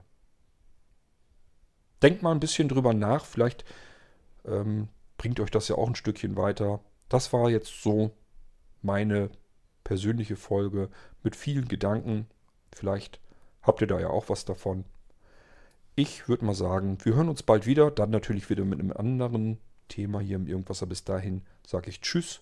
Denkt 2.01 2.21
mal 2.21 2.31
ein 2.31 2.39
bisschen 2.39 2.69
drüber 2.69 2.93
nach, 2.93 3.25
vielleicht 3.25 3.65
ähm, 4.45 4.87
bringt 5.17 5.39
euch 5.39 5.51
das 5.51 5.67
ja 5.67 5.75
auch 5.75 5.87
ein 5.87 5.95
Stückchen 5.95 6.37
weiter. 6.37 6.81
Das 7.09 7.33
war 7.33 7.49
jetzt 7.49 7.81
so 7.81 8.11
meine 8.81 9.29
persönliche 9.83 10.35
Folge 10.35 10.89
mit 11.23 11.35
vielen 11.35 11.67
Gedanken. 11.67 12.27
Vielleicht 12.73 13.19
habt 13.65 13.81
ihr 13.81 13.87
da 13.87 13.99
ja 13.99 14.09
auch 14.09 14.29
was 14.29 14.45
davon. 14.45 14.85
Ich 15.95 16.27
würde 16.27 16.45
mal 16.45 16.55
sagen, 16.55 16.97
wir 17.03 17.15
hören 17.15 17.29
uns 17.29 17.43
bald 17.43 17.65
wieder. 17.65 17.91
Dann 17.91 18.09
natürlich 18.09 18.49
wieder 18.49 18.65
mit 18.65 18.79
einem 18.79 18.91
anderen 18.91 19.59
Thema 19.87 20.19
hier 20.19 20.35
im 20.35 20.47
Irgendwasser. 20.47 20.85
Bis 20.85 21.03
dahin 21.03 21.41
sage 21.65 21.89
ich 21.89 22.01
Tschüss. 22.01 22.41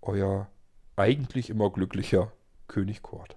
Euer 0.00 0.48
eigentlich 0.96 1.50
immer 1.50 1.70
glücklicher 1.70 2.32
König 2.66 3.02
Kort. 3.02 3.36